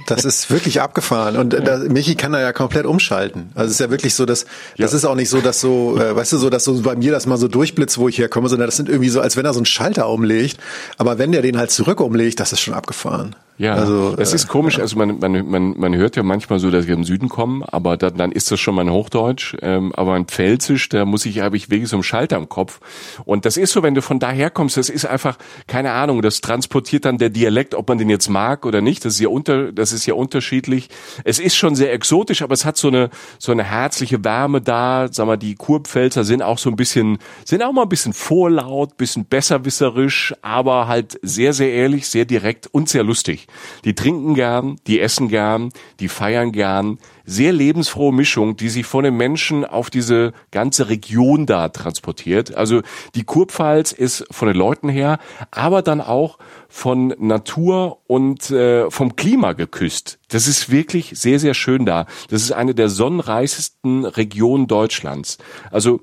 das 0.09 0.25
ist 0.25 0.51
wirklich 0.51 0.81
abgefahren. 0.81 1.37
Und 1.37 1.55
äh, 1.55 1.63
da, 1.63 1.79
Michi 1.79 2.17
kann 2.17 2.33
da 2.33 2.41
ja 2.41 2.53
komplett 2.53 2.85
umschalten. 2.85 3.53
Also 3.55 3.67
es 3.67 3.75
ist 3.75 3.79
ja 3.79 3.91
wirklich 3.91 4.17
so, 4.17 4.27
dass 4.27 4.43
ja. 4.75 4.87
das 4.87 4.93
ist 4.93 5.05
auch 5.05 5.15
nicht 5.15 5.29
so, 5.29 5.41
dass 5.41 5.61
so, 5.61 5.97
äh, 5.97 6.17
weißt 6.17 6.33
du, 6.33 6.39
so, 6.39 6.51
dass 6.51 6.65
so 6.65 6.83
bei 6.83 6.97
mir 6.97 7.13
das 7.13 7.27
mal 7.27 7.37
so 7.37 7.47
durchblitzt, 7.47 7.99
wo 7.99 8.09
ich 8.09 8.19
herkomme, 8.19 8.49
sondern 8.49 8.67
das 8.67 8.77
sind 8.77 8.89
irgendwie 8.89 9.11
so, 9.11 9.21
als 9.21 9.37
wenn 9.37 9.45
er 9.45 9.53
so 9.53 9.61
einen 9.61 9.67
Schalter 9.67 10.09
umlegt. 10.09 10.59
Aber 10.99 11.19
wenn 11.19 11.31
der 11.31 11.43
den 11.43 11.59
halt 11.59 11.71
zurück 11.71 12.01
umlegt, 12.01 12.41
das 12.41 12.51
ist 12.51 12.61
schon 12.61 12.75
abgefahren. 12.75 13.37
Ja, 13.59 13.75
also, 13.75 14.17
das 14.17 14.33
ist 14.33 14.49
komisch. 14.49 14.79
Also 14.79 14.97
man, 14.97 15.19
man, 15.19 15.49
man, 15.49 15.79
man 15.79 15.95
hört 15.95 16.17
ja 16.17 16.23
manchmal 16.23 16.59
so, 16.59 16.71
dass 16.71 16.87
ich 16.87 16.91
im 16.91 17.05
Süden 17.05 17.29
komme, 17.29 17.65
aber 17.73 17.97
dann, 17.97 18.17
dann 18.17 18.33
ist 18.33 18.51
das 18.51 18.59
schon 18.59 18.75
mein 18.75 18.91
Hochdeutsch. 18.91 19.57
Ähm, 19.61 19.93
aber 19.95 20.15
ein 20.15 20.25
Pfälzisch, 20.25 20.89
da 20.89 21.05
muss 21.05 21.27
ich, 21.27 21.41
habe 21.41 21.57
ich 21.57 21.71
wirklich 21.71 21.89
so 21.89 21.97
einen 21.97 22.03
Schalter 22.03 22.37
im 22.39 22.49
Kopf. 22.49 22.81
Und 23.25 23.45
das 23.45 23.57
ist 23.57 23.73
so, 23.73 23.83
wenn 23.83 23.95
du 23.95 24.03
von 24.03 24.19
daher 24.19 24.51
kommst, 24.51 24.79
das 24.79 24.89
ist 24.89 25.05
einfach, 25.05 25.37
keine 25.67 25.93
Ahnung, 25.93 26.23
das 26.23 26.41
transportiert 26.41 27.05
dann 27.05 27.19
der 27.19 27.29
Dialekt, 27.29 27.75
ob 27.75 27.89
man 27.89 27.99
den 27.99 28.09
jetzt 28.09 28.29
mag 28.29 28.65
oder 28.65 28.81
nicht. 28.81 29.05
Das 29.05 29.15
ist 29.15 29.21
ja 29.21 29.29
unter, 29.29 29.71
das 29.71 29.93
ist 29.93 30.07
ja 30.07 30.15
unterschiedlich. 30.15 30.89
Es 31.25 31.39
ist 31.39 31.55
schon 31.55 31.75
sehr 31.75 31.93
exotisch, 31.93 32.43
aber 32.43 32.55
es 32.55 32.65
hat 32.65 32.79
so 32.79 32.89
eine, 32.89 33.11
so 33.39 33.53
eine 33.53 33.65
herzliche 33.65 34.25
Wärme 34.25 34.63
da. 34.63 35.09
Sag 35.11 35.27
mal, 35.27 35.37
die 35.37 35.55
Kurpfälzer 35.57 36.25
sind 36.25 36.43
auch 36.43 36.59
so 36.59 36.71
ein 36.71 36.77
bisschen, 36.77 37.19
sind 37.45 37.63
auch 37.63 37.73
mal 37.73 37.83
ein 37.83 37.89
bisschen 37.89 38.15
vorlaut, 38.15 38.97
bisschen 38.97 39.27
besserwisserisch, 39.27 40.35
aber 40.41 40.89
halt 40.89 41.19
sehr, 41.23 41.53
sehr 41.53 41.71
ehrlich, 41.71 42.09
sehr 42.09 42.25
direkt 42.25 42.67
und 42.67 42.89
sehr 42.89 43.05
lustig. 43.05 43.42
Die 43.85 43.95
trinken 43.95 44.35
gern, 44.35 44.77
die 44.87 45.01
essen 45.01 45.29
gern, 45.29 45.71
die 46.01 46.09
feiern 46.09 46.53
gern. 46.53 46.99
Sehr 47.25 47.53
lebensfrohe 47.53 48.13
Mischung, 48.13 48.57
die 48.57 48.69
sich 48.69 48.85
von 48.87 49.05
den 49.05 49.17
Menschen 49.17 49.65
auf 49.65 49.91
diese 49.91 50.33
ganze 50.51 50.89
Region 50.89 51.47
da 51.47 51.69
transportiert. 51.69 52.55
Also 52.55 52.83
die 53.15 53.25
Kurpfalz 53.25 53.93
ist 53.93 54.27
von 54.31 54.49
den 54.49 54.57
Leuten 54.57 54.89
her, 54.89 55.19
aber 55.51 55.83
dann 55.83 56.01
auch 56.01 56.39
von 56.69 57.15
Natur 57.19 57.99
und 58.07 58.51
äh, 58.51 58.91
vom 58.91 59.17
Klima 59.17 59.53
geküsst. 59.53 60.19
Das 60.29 60.49
ist 60.49 60.71
wirklich 60.71 61.13
sehr, 61.15 61.39
sehr 61.39 61.55
schön 61.55 61.87
da. 61.87 62.07
Das 62.29 62.43
ist 62.43 62.53
eine 62.53 62.75
der 62.75 62.89
sonnenreichsten 62.89 64.05
Regionen 64.05 64.67
Deutschlands. 64.67 65.39
Also 65.71 66.01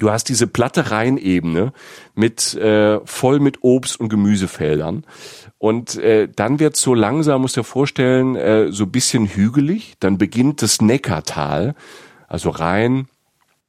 Du 0.00 0.10
hast 0.10 0.24
diese 0.24 0.46
platte 0.46 0.90
Rheinebene 0.90 1.72
mit 2.14 2.54
äh, 2.54 3.00
voll 3.04 3.38
mit 3.38 3.62
Obst 3.62 4.00
und 4.00 4.08
Gemüsefeldern. 4.08 5.04
Und 5.60 5.96
äh, 5.96 6.26
dann 6.34 6.58
wird 6.58 6.74
so 6.76 6.94
langsam, 6.94 7.42
musst 7.42 7.58
du 7.58 7.60
dir 7.60 7.64
vorstellen, 7.64 8.34
äh, 8.34 8.72
so 8.72 8.86
bisschen 8.86 9.26
hügelig. 9.26 9.92
Dann 10.00 10.16
beginnt 10.16 10.62
das 10.62 10.80
Neckartal, 10.80 11.74
also 12.28 12.48
Rhein 12.48 13.08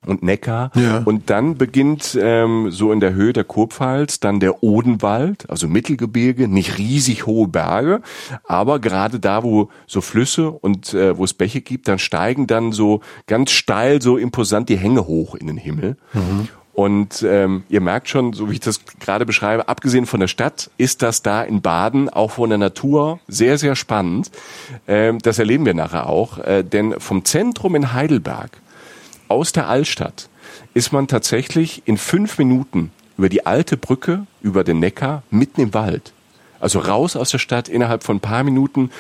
und 0.06 0.24
Neckar. 0.24 0.72
Ja. 0.74 1.00
Und 1.04 1.30
dann 1.30 1.58
beginnt 1.58 2.18
ähm, 2.20 2.72
so 2.72 2.94
in 2.94 3.02
der 3.02 3.14
Höhe 3.14 3.34
der 3.34 3.44
Kurpfalz 3.44 4.22
dann 4.22 4.40
der 4.40 4.64
Odenwald, 4.64 5.50
also 5.50 5.68
Mittelgebirge, 5.68 6.48
nicht 6.48 6.78
riesig 6.78 7.26
hohe 7.26 7.50
Berge, 7.50 8.02
aber 8.46 8.80
gerade 8.80 9.20
da, 9.20 9.44
wo 9.44 9.70
so 9.86 10.00
Flüsse 10.00 10.50
und 10.50 10.94
äh, 10.94 11.18
wo 11.18 11.26
es 11.26 11.34
Bäche 11.34 11.60
gibt, 11.60 11.90
dann 11.90 12.00
steigen 12.00 12.48
dann 12.48 12.72
so 12.72 13.02
ganz 13.28 13.52
steil, 13.52 14.02
so 14.02 14.18
imposant 14.18 14.70
die 14.70 14.78
Hänge 14.78 15.08
hoch 15.08 15.36
in 15.36 15.48
den 15.48 15.58
Himmel. 15.58 15.98
Mhm. 16.14 16.48
Und 16.74 17.24
ähm, 17.24 17.64
ihr 17.68 17.82
merkt 17.82 18.08
schon, 18.08 18.34
so 18.34 18.50
wie 18.50 18.54
ich 18.54 18.60
das 18.62 18.80
gerade 19.00 19.26
beschreibe, 19.26 19.68
abgesehen 19.68 20.06
von 20.06 20.22
der 20.22 20.28
Stadt, 20.28 20.70
ist 20.78 21.02
das 21.02 21.22
da 21.22 21.44
in 21.44 21.62
Baden 21.62 22.10
auch 22.10 22.32
von 22.32 22.50
der 22.50 22.58
Natur 22.58 23.20
sehr, 23.28 23.58
sehr 23.58 23.76
spannend. 23.76 24.32
Ähm, 24.88 25.20
das 25.20 25.38
erleben 25.38 25.66
wir 25.66 25.74
nachher 25.74 26.08
auch. 26.08 26.38
Äh, 26.40 26.64
denn 26.64 27.00
vom 27.00 27.26
Zentrum 27.26 27.76
in 27.76 27.94
Heidelberg 27.94 28.52
aus 29.28 29.52
der 29.52 29.68
Altstadt 29.68 30.30
ist 30.74 30.94
man 30.94 31.08
tatsächlich 31.08 31.84
in 31.86 31.98
fünf 31.98 32.38
Minuten 32.38 32.92
über 33.18 33.28
die 33.28 33.46
alte 33.46 33.76
Brücke, 33.76 34.26
über 34.42 34.64
den 34.64 34.80
Neckar, 34.80 35.24
mitten 35.30 35.62
im 35.62 35.74
Wald. 35.74 36.14
Also 36.60 36.80
raus 36.80 37.16
aus 37.16 37.32
der 37.32 37.40
Stadt 37.40 37.68
innerhalb 37.68 38.04
von 38.04 38.18
ein 38.18 38.22
paar 38.22 38.44
Minuten 38.44 38.92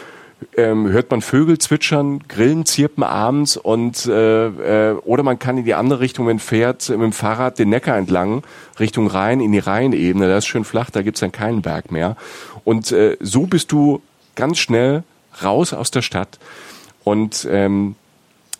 ähm, 0.57 0.89
hört 0.89 1.11
man 1.11 1.21
Vögel 1.21 1.57
zwitschern, 1.57 2.19
Grillen 2.27 2.65
zirpen 2.65 3.03
abends 3.03 3.57
und 3.57 4.05
äh, 4.05 4.89
äh, 4.89 4.93
oder 5.03 5.23
man 5.23 5.39
kann 5.39 5.57
in 5.57 5.65
die 5.65 5.73
andere 5.73 5.99
Richtung, 5.99 6.27
wenn 6.27 6.39
fährt 6.39 6.89
mit 6.89 6.99
dem 6.99 7.13
Fahrrad 7.13 7.59
den 7.59 7.69
Neckar 7.69 7.97
entlang, 7.97 8.43
Richtung 8.79 9.07
Rhein, 9.07 9.39
in 9.39 9.51
die 9.51 9.59
Rheinebene, 9.59 10.27
da 10.27 10.37
ist 10.37 10.47
schön 10.47 10.63
flach, 10.63 10.89
da 10.89 11.01
gibt's 11.01 11.21
dann 11.21 11.31
keinen 11.31 11.61
Berg 11.61 11.91
mehr. 11.91 12.17
Und 12.63 12.91
äh, 12.91 13.17
so 13.19 13.47
bist 13.47 13.71
du 13.71 14.01
ganz 14.35 14.57
schnell 14.57 15.03
raus 15.43 15.73
aus 15.73 15.91
der 15.91 16.01
Stadt. 16.01 16.39
Und 17.03 17.47
ähm, 17.49 17.95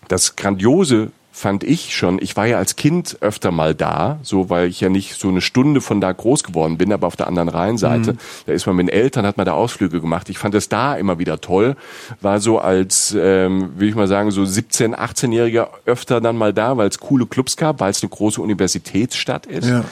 das 0.08 0.36
Grandiose 0.36 1.12
fand 1.34 1.64
ich 1.64 1.96
schon, 1.96 2.20
ich 2.20 2.36
war 2.36 2.46
ja 2.46 2.58
als 2.58 2.76
Kind 2.76 3.16
öfter 3.22 3.50
mal 3.50 3.74
da, 3.74 4.18
so 4.22 4.50
weil 4.50 4.68
ich 4.68 4.80
ja 4.82 4.90
nicht 4.90 5.18
so 5.18 5.28
eine 5.28 5.40
Stunde 5.40 5.80
von 5.80 6.00
da 6.00 6.12
groß 6.12 6.44
geworden 6.44 6.76
bin, 6.76 6.92
aber 6.92 7.06
auf 7.06 7.16
der 7.16 7.26
anderen 7.26 7.48
Rheinseite, 7.48 8.12
mhm. 8.12 8.18
da 8.46 8.52
ist 8.52 8.66
man 8.66 8.76
mit 8.76 8.88
den 8.88 8.94
Eltern, 8.94 9.24
hat 9.24 9.38
man 9.38 9.46
da 9.46 9.54
Ausflüge 9.54 10.02
gemacht. 10.02 10.28
Ich 10.28 10.36
fand 10.38 10.54
es 10.54 10.68
da 10.68 10.94
immer 10.94 11.18
wieder 11.18 11.40
toll, 11.40 11.74
war 12.20 12.38
so 12.38 12.58
als, 12.58 13.16
ähm, 13.18 13.70
will 13.76 13.88
ich 13.88 13.94
mal 13.94 14.08
sagen, 14.08 14.30
so 14.30 14.44
17, 14.44 14.94
18-Jähriger 14.94 15.68
öfter 15.86 16.20
dann 16.20 16.36
mal 16.36 16.52
da, 16.52 16.76
weil 16.76 16.88
es 16.88 16.98
coole 16.98 17.24
Clubs 17.24 17.56
gab, 17.56 17.80
weil 17.80 17.90
es 17.90 18.02
eine 18.02 18.10
große 18.10 18.40
Universitätsstadt 18.40 19.46
ist. 19.46 19.68
Ja. 19.68 19.84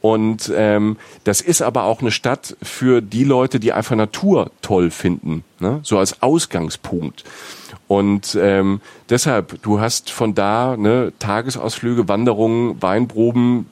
Und 0.00 0.50
ähm, 0.56 0.96
das 1.22 1.42
ist 1.42 1.62
aber 1.62 1.84
auch 1.84 2.00
eine 2.00 2.10
Stadt 2.10 2.56
für 2.60 3.02
die 3.02 3.24
Leute, 3.24 3.60
die 3.60 3.72
einfach 3.72 3.94
Natur 3.94 4.50
toll 4.62 4.90
finden, 4.90 5.44
ne? 5.60 5.80
so 5.84 5.98
als 5.98 6.22
Ausgangspunkt. 6.22 7.24
Und 7.88 8.38
ähm, 8.40 8.80
deshalb, 9.10 9.60
du 9.62 9.80
hast 9.80 10.10
von 10.10 10.34
da 10.34 10.76
ne, 10.76 11.12
Tagesausflüge, 11.18 12.08
Wanderungen, 12.08 12.80
Weinproben, 12.80 13.66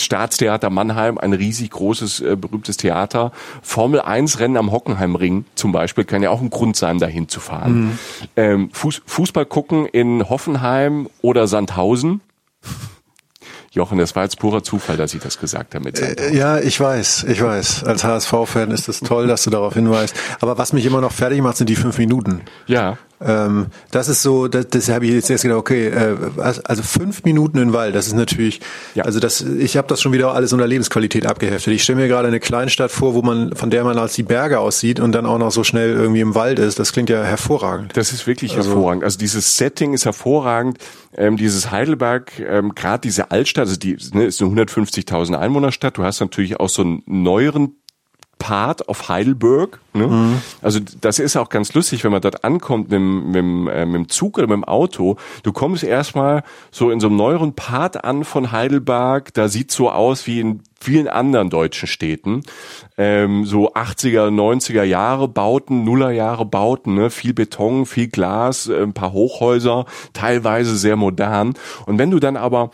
Staatstheater 0.00 0.70
Mannheim, 0.70 1.18
ein 1.18 1.32
riesig 1.32 1.70
großes, 1.70 2.20
äh, 2.20 2.36
berühmtes 2.36 2.76
Theater. 2.76 3.32
Formel 3.62 4.00
1 4.00 4.38
Rennen 4.38 4.56
am 4.56 4.70
Hockenheimring 4.70 5.44
zum 5.54 5.72
Beispiel 5.72 6.04
kann 6.04 6.22
ja 6.22 6.30
auch 6.30 6.40
ein 6.40 6.50
Grund 6.50 6.76
sein, 6.76 6.98
dahin 6.98 7.28
zu 7.28 7.40
fahren. 7.40 7.80
Mhm. 7.80 7.98
Ähm, 8.36 8.70
Fuß, 8.72 9.02
Fußball 9.06 9.46
gucken 9.46 9.86
in 9.86 10.28
Hoffenheim 10.28 11.08
oder 11.20 11.46
Sandhausen. 11.46 12.20
Jochen, 13.70 13.98
das 13.98 14.16
war 14.16 14.24
jetzt 14.24 14.38
purer 14.38 14.62
Zufall, 14.62 14.96
dass 14.96 15.14
ich 15.14 15.20
das 15.20 15.38
gesagt 15.38 15.74
habe. 15.74 15.84
Mit 15.84 16.00
äh, 16.00 16.34
ja, 16.34 16.58
ich 16.58 16.80
weiß, 16.80 17.24
ich 17.28 17.42
weiß. 17.42 17.84
Als 17.84 18.02
HSV-Fan 18.02 18.70
ist 18.70 18.88
es 18.88 19.00
toll, 19.00 19.26
dass 19.26 19.44
du 19.44 19.50
darauf 19.50 19.74
hinweist. 19.74 20.16
Aber 20.40 20.58
was 20.58 20.72
mich 20.72 20.86
immer 20.86 21.00
noch 21.00 21.12
fertig 21.12 21.42
macht, 21.42 21.58
sind 21.58 21.68
die 21.68 21.76
fünf 21.76 21.98
Minuten. 21.98 22.40
Ja. 22.66 22.96
Ähm, 23.20 23.66
das 23.90 24.08
ist 24.08 24.22
so, 24.22 24.48
das, 24.48 24.68
das 24.68 24.88
habe 24.88 25.06
ich 25.06 25.12
jetzt 25.12 25.28
erst 25.30 25.42
gedacht, 25.42 25.58
okay, 25.58 25.88
äh, 25.88 26.16
also 26.36 26.82
fünf 26.82 27.24
Minuten 27.24 27.58
in 27.58 27.72
Wald, 27.72 27.94
das 27.94 28.06
ist 28.06 28.14
natürlich, 28.14 28.60
ja. 28.94 29.04
also 29.04 29.18
das, 29.18 29.40
ich 29.40 29.76
habe 29.76 29.88
das 29.88 30.00
schon 30.00 30.12
wieder 30.12 30.32
alles 30.34 30.52
unter 30.52 30.66
Lebensqualität 30.66 31.26
abgeheftet. 31.26 31.72
Ich 31.74 31.82
stelle 31.82 32.00
mir 32.00 32.08
gerade 32.08 32.28
eine 32.28 32.40
Kleinstadt 32.40 32.90
vor, 32.90 33.14
wo 33.14 33.22
man, 33.22 33.54
von 33.56 33.70
der 33.70 33.84
man 33.84 33.98
als 33.98 34.14
die 34.14 34.22
Berge 34.22 34.60
aussieht 34.60 35.00
und 35.00 35.12
dann 35.12 35.26
auch 35.26 35.38
noch 35.38 35.50
so 35.50 35.64
schnell 35.64 35.90
irgendwie 35.90 36.20
im 36.20 36.34
Wald 36.34 36.58
ist. 36.58 36.78
Das 36.78 36.92
klingt 36.92 37.10
ja 37.10 37.22
hervorragend. 37.22 37.96
Das 37.96 38.12
ist 38.12 38.26
wirklich 38.26 38.56
also, 38.56 38.70
hervorragend. 38.70 39.04
Also 39.04 39.18
dieses 39.18 39.56
Setting 39.56 39.94
ist 39.94 40.04
hervorragend. 40.04 40.78
Ähm, 41.16 41.36
dieses 41.36 41.70
Heidelberg, 41.70 42.38
ähm, 42.38 42.74
gerade 42.74 43.00
diese 43.00 43.30
Altstadt, 43.30 43.66
also 43.66 43.76
die 43.76 43.96
ne, 44.12 44.26
ist 44.26 44.40
eine 44.40 44.50
150.000 44.50 45.34
Einwohnerstadt. 45.34 45.98
Du 45.98 46.04
hast 46.04 46.20
natürlich 46.20 46.60
auch 46.60 46.68
so 46.68 46.82
einen 46.82 47.02
neueren 47.06 47.74
Part 48.38 48.88
of 48.88 49.08
Heidelberg. 49.08 49.80
Ne? 49.92 50.06
Mhm. 50.06 50.42
Also 50.62 50.80
das 51.00 51.18
ist 51.18 51.36
auch 51.36 51.48
ganz 51.48 51.74
lustig, 51.74 52.04
wenn 52.04 52.12
man 52.12 52.22
dort 52.22 52.44
ankommt 52.44 52.90
mit, 52.90 53.00
mit, 53.00 53.74
äh, 53.74 53.84
mit 53.84 53.94
dem 53.94 54.08
Zug 54.08 54.38
oder 54.38 54.46
mit 54.46 54.56
dem 54.56 54.64
Auto. 54.64 55.16
Du 55.42 55.52
kommst 55.52 55.82
erstmal 55.82 56.44
so 56.70 56.90
in 56.90 57.00
so 57.00 57.08
einem 57.08 57.16
neueren 57.16 57.54
Part 57.54 58.04
an 58.04 58.24
von 58.24 58.52
Heidelberg. 58.52 59.34
Da 59.34 59.48
sieht 59.48 59.70
so 59.70 59.90
aus 59.90 60.26
wie 60.26 60.40
in 60.40 60.62
vielen 60.80 61.08
anderen 61.08 61.50
deutschen 61.50 61.88
Städten. 61.88 62.42
Ähm, 62.96 63.44
so 63.44 63.74
80er, 63.74 64.30
90er 64.30 64.84
Jahre 64.84 65.28
Bauten, 65.28 65.84
Nuller 65.84 66.10
Jahre 66.10 66.44
Bauten, 66.44 66.94
ne? 66.94 67.10
viel 67.10 67.34
Beton, 67.34 67.86
viel 67.86 68.08
Glas, 68.08 68.68
äh, 68.68 68.82
ein 68.82 68.92
paar 68.92 69.12
Hochhäuser, 69.12 69.86
teilweise 70.12 70.76
sehr 70.76 70.96
modern. 70.96 71.54
Und 71.86 71.98
wenn 71.98 72.10
du 72.10 72.20
dann 72.20 72.36
aber 72.36 72.70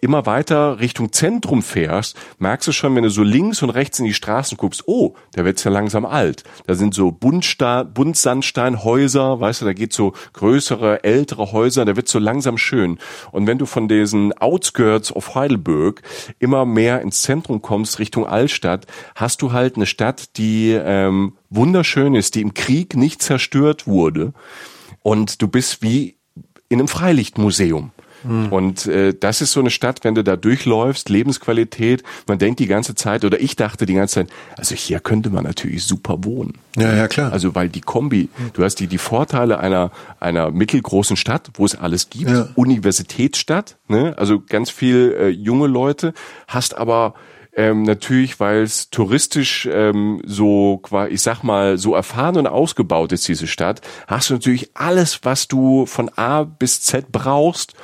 immer 0.00 0.26
weiter 0.26 0.80
Richtung 0.80 1.12
Zentrum 1.12 1.62
fährst, 1.62 2.16
merkst 2.38 2.68
du 2.68 2.72
schon, 2.72 2.94
wenn 2.94 3.02
du 3.02 3.10
so 3.10 3.22
links 3.22 3.62
und 3.62 3.70
rechts 3.70 3.98
in 3.98 4.04
die 4.04 4.14
Straßen 4.14 4.56
guckst, 4.56 4.84
oh, 4.86 5.14
da 5.34 5.44
wird's 5.44 5.64
ja 5.64 5.70
langsam 5.70 6.04
alt. 6.04 6.44
Da 6.66 6.74
sind 6.74 6.94
so 6.94 7.10
Buntsandsteinhäuser, 7.10 9.40
weißt 9.40 9.62
du, 9.62 9.64
da 9.64 9.72
geht 9.72 9.92
so 9.92 10.12
größere, 10.32 11.04
ältere 11.04 11.52
Häuser, 11.52 11.84
da 11.84 11.96
wird's 11.96 12.12
so 12.12 12.18
langsam 12.18 12.58
schön. 12.58 12.98
Und 13.32 13.46
wenn 13.46 13.58
du 13.58 13.66
von 13.66 13.88
diesen 13.88 14.32
Outskirts 14.32 15.14
of 15.14 15.34
Heidelberg 15.34 16.02
immer 16.38 16.64
mehr 16.64 17.00
ins 17.00 17.22
Zentrum 17.22 17.62
kommst, 17.62 17.98
Richtung 17.98 18.26
Altstadt, 18.26 18.86
hast 19.14 19.42
du 19.42 19.52
halt 19.52 19.76
eine 19.76 19.86
Stadt, 19.86 20.36
die 20.36 20.72
ähm, 20.72 21.34
wunderschön 21.50 22.14
ist, 22.14 22.34
die 22.34 22.42
im 22.42 22.54
Krieg 22.54 22.96
nicht 22.96 23.22
zerstört 23.22 23.86
wurde. 23.86 24.32
Und 25.02 25.42
du 25.42 25.48
bist 25.48 25.82
wie 25.82 26.16
in 26.68 26.78
einem 26.78 26.88
Freilichtmuseum. 26.88 27.90
Mhm. 28.24 28.52
Und 28.52 28.86
äh, 28.86 29.14
das 29.18 29.40
ist 29.40 29.52
so 29.52 29.60
eine 29.60 29.70
Stadt, 29.70 30.04
wenn 30.04 30.14
du 30.14 30.24
da 30.24 30.36
durchläufst, 30.36 31.08
Lebensqualität, 31.08 32.02
man 32.26 32.38
denkt 32.38 32.60
die 32.60 32.66
ganze 32.66 32.94
Zeit, 32.94 33.24
oder 33.24 33.40
ich 33.40 33.56
dachte 33.56 33.86
die 33.86 33.94
ganze 33.94 34.14
Zeit, 34.14 34.28
also 34.56 34.74
hier 34.74 35.00
könnte 35.00 35.30
man 35.30 35.44
natürlich 35.44 35.84
super 35.84 36.24
wohnen. 36.24 36.54
Ja, 36.76 36.94
ja, 36.94 37.08
klar. 37.08 37.32
Also 37.32 37.54
weil 37.54 37.68
die 37.68 37.80
Kombi, 37.80 38.28
du 38.54 38.64
hast 38.64 38.76
die, 38.76 38.86
die 38.86 38.98
Vorteile 38.98 39.58
einer, 39.58 39.90
einer 40.20 40.50
mittelgroßen 40.50 41.16
Stadt, 41.16 41.50
wo 41.54 41.64
es 41.64 41.74
alles 41.74 42.10
gibt, 42.10 42.30
ja. 42.30 42.48
Universitätsstadt, 42.54 43.76
ne? 43.88 44.14
also 44.16 44.40
ganz 44.40 44.70
viel 44.70 45.16
äh, 45.18 45.28
junge 45.28 45.66
Leute, 45.66 46.14
hast 46.46 46.76
aber 46.76 47.14
ähm, 47.54 47.82
natürlich, 47.82 48.40
weil 48.40 48.62
es 48.62 48.90
touristisch 48.90 49.68
ähm, 49.70 50.22
so, 50.24 50.80
ich 51.10 51.22
sag 51.22 51.42
mal, 51.42 51.78
so 51.78 51.94
erfahren 51.94 52.36
und 52.36 52.46
ausgebaut 52.46 53.12
ist, 53.12 53.28
diese 53.28 53.46
Stadt, 53.46 53.80
hast 54.06 54.30
du 54.30 54.34
natürlich 54.34 54.70
alles, 54.74 55.20
was 55.22 55.48
du 55.48 55.86
von 55.86 56.10
A 56.16 56.44
bis 56.44 56.80
Z 56.82 57.12
brauchst. 57.12 57.74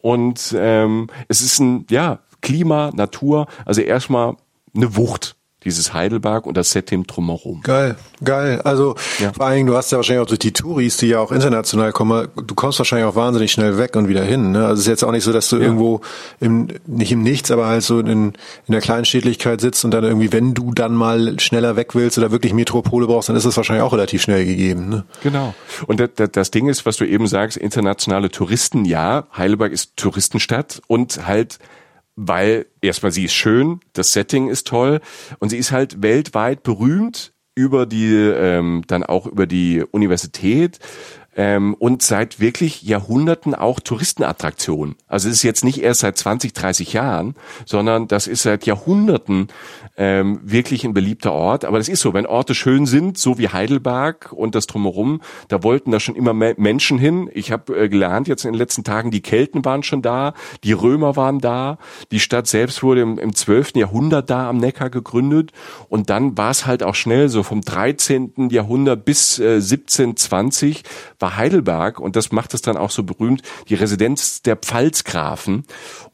Und 0.00 0.54
ähm, 0.58 1.08
es 1.28 1.40
ist 1.40 1.60
ein, 1.60 1.86
ja, 1.90 2.20
Klima, 2.40 2.90
Natur, 2.92 3.46
also 3.64 3.80
erstmal 3.80 4.36
eine 4.74 4.96
Wucht 4.96 5.36
dieses 5.64 5.92
Heidelberg 5.92 6.46
und 6.46 6.56
das 6.56 6.70
Setting 6.70 7.04
drumherum. 7.04 7.60
Geil, 7.62 7.96
geil. 8.24 8.60
Also 8.62 8.94
ja. 9.18 9.32
vor 9.32 9.46
allen 9.46 9.56
Dingen, 9.56 9.66
du 9.66 9.76
hast 9.76 9.92
ja 9.92 9.98
wahrscheinlich 9.98 10.22
auch 10.22 10.28
durch 10.28 10.38
die 10.38 10.52
Touris, 10.52 10.96
die 10.96 11.08
ja 11.08 11.20
auch 11.20 11.32
international 11.32 11.92
kommen, 11.92 12.28
du 12.34 12.54
kommst 12.54 12.78
wahrscheinlich 12.78 13.06
auch 13.06 13.16
wahnsinnig 13.16 13.52
schnell 13.52 13.78
weg 13.78 13.96
und 13.96 14.08
wieder 14.08 14.24
hin. 14.24 14.52
Ne? 14.52 14.66
Also 14.66 14.74
es 14.74 14.80
ist 14.80 14.88
jetzt 14.88 15.04
auch 15.04 15.12
nicht 15.12 15.24
so, 15.24 15.32
dass 15.32 15.48
du 15.48 15.56
ja. 15.56 15.62
irgendwo 15.62 16.00
im, 16.40 16.68
nicht 16.86 17.12
im 17.12 17.22
Nichts, 17.22 17.50
aber 17.50 17.66
halt 17.66 17.82
so 17.82 18.00
in, 18.00 18.08
in 18.08 18.32
der 18.68 18.80
Kleinstädtlichkeit 18.80 19.60
sitzt 19.60 19.84
und 19.84 19.92
dann 19.92 20.04
irgendwie, 20.04 20.32
wenn 20.32 20.54
du 20.54 20.72
dann 20.72 20.94
mal 20.94 21.38
schneller 21.40 21.76
weg 21.76 21.94
willst 21.94 22.18
oder 22.18 22.30
wirklich 22.30 22.52
Metropole 22.52 23.06
brauchst, 23.06 23.28
dann 23.28 23.36
ist 23.36 23.44
es 23.44 23.56
wahrscheinlich 23.56 23.82
auch 23.82 23.92
relativ 23.92 24.22
schnell 24.22 24.44
gegeben. 24.44 24.88
Ne? 24.88 25.04
Genau. 25.22 25.54
Und 25.86 26.00
das, 26.00 26.30
das 26.32 26.50
Ding 26.50 26.68
ist, 26.68 26.86
was 26.86 26.96
du 26.96 27.04
eben 27.04 27.26
sagst, 27.26 27.56
internationale 27.56 28.30
Touristen, 28.30 28.84
ja, 28.84 29.24
Heidelberg 29.36 29.72
ist 29.72 29.96
Touristenstadt 29.96 30.82
und 30.86 31.26
halt 31.26 31.58
weil 32.16 32.66
erstmal 32.80 33.12
sie 33.12 33.24
ist 33.24 33.34
schön, 33.34 33.80
das 33.92 34.12
Setting 34.12 34.48
ist 34.48 34.66
toll 34.66 35.00
und 35.38 35.48
sie 35.48 35.58
ist 35.58 35.72
halt 35.72 36.02
weltweit 36.02 36.62
berühmt 36.62 37.32
über 37.54 37.86
die 37.86 38.14
ähm, 38.14 38.82
dann 38.86 39.02
auch 39.02 39.26
über 39.26 39.46
die 39.46 39.84
Universität 39.90 40.78
ähm, 41.36 41.74
und 41.74 42.02
seit 42.02 42.40
wirklich 42.40 42.82
Jahrhunderten 42.82 43.54
auch 43.54 43.80
Touristenattraktion. 43.80 44.96
Also 45.06 45.28
es 45.28 45.36
ist 45.36 45.42
jetzt 45.42 45.64
nicht 45.64 45.82
erst 45.82 46.00
seit 46.00 46.18
20, 46.18 46.52
30 46.52 46.92
Jahren, 46.92 47.34
sondern 47.64 48.08
das 48.08 48.26
ist 48.26 48.42
seit 48.42 48.66
Jahrhunderten 48.66 49.48
ähm, 49.96 50.40
wirklich 50.42 50.84
ein 50.84 50.94
beliebter 50.94 51.32
Ort. 51.32 51.64
Aber 51.64 51.78
das 51.78 51.88
ist 51.88 52.00
so, 52.00 52.12
wenn 52.12 52.26
Orte 52.26 52.54
schön 52.54 52.86
sind, 52.86 53.16
so 53.16 53.38
wie 53.38 53.48
Heidelberg 53.48 54.32
und 54.32 54.54
das 54.54 54.66
drumherum, 54.66 55.22
da 55.48 55.62
wollten 55.62 55.90
da 55.90 56.00
schon 56.00 56.16
immer 56.16 56.34
Menschen 56.34 56.98
hin. 56.98 57.30
Ich 57.32 57.50
habe 57.50 57.76
äh, 57.76 57.88
gelernt 57.88 58.28
jetzt 58.28 58.44
in 58.44 58.52
den 58.52 58.58
letzten 58.58 58.84
Tagen, 58.84 59.10
die 59.10 59.22
Kelten 59.22 59.64
waren 59.64 59.82
schon 59.82 60.02
da, 60.02 60.34
die 60.64 60.72
Römer 60.72 61.16
waren 61.16 61.38
da, 61.38 61.78
die 62.10 62.20
Stadt 62.20 62.46
selbst 62.46 62.82
wurde 62.82 63.00
im, 63.00 63.18
im 63.18 63.34
12. 63.34 63.76
Jahrhundert 63.76 64.28
da 64.28 64.48
am 64.48 64.58
Neckar 64.58 64.90
gegründet 64.90 65.52
und 65.88 66.10
dann 66.10 66.36
war 66.36 66.50
es 66.50 66.66
halt 66.66 66.82
auch 66.82 66.94
schnell 66.94 67.28
so 67.28 67.42
vom 67.42 67.62
13. 67.62 68.48
Jahrhundert 68.50 69.04
bis 69.04 69.38
äh, 69.38 69.54
1720 69.54 70.82
war 71.22 71.36
Heidelberg 71.36 72.00
und 72.00 72.16
das 72.16 72.32
macht 72.32 72.52
es 72.54 72.62
dann 72.62 72.76
auch 72.76 72.90
so 72.90 73.04
berühmt, 73.04 73.42
die 73.68 73.74
Residenz 73.74 74.42
der 74.42 74.56
Pfalzgrafen 74.56 75.64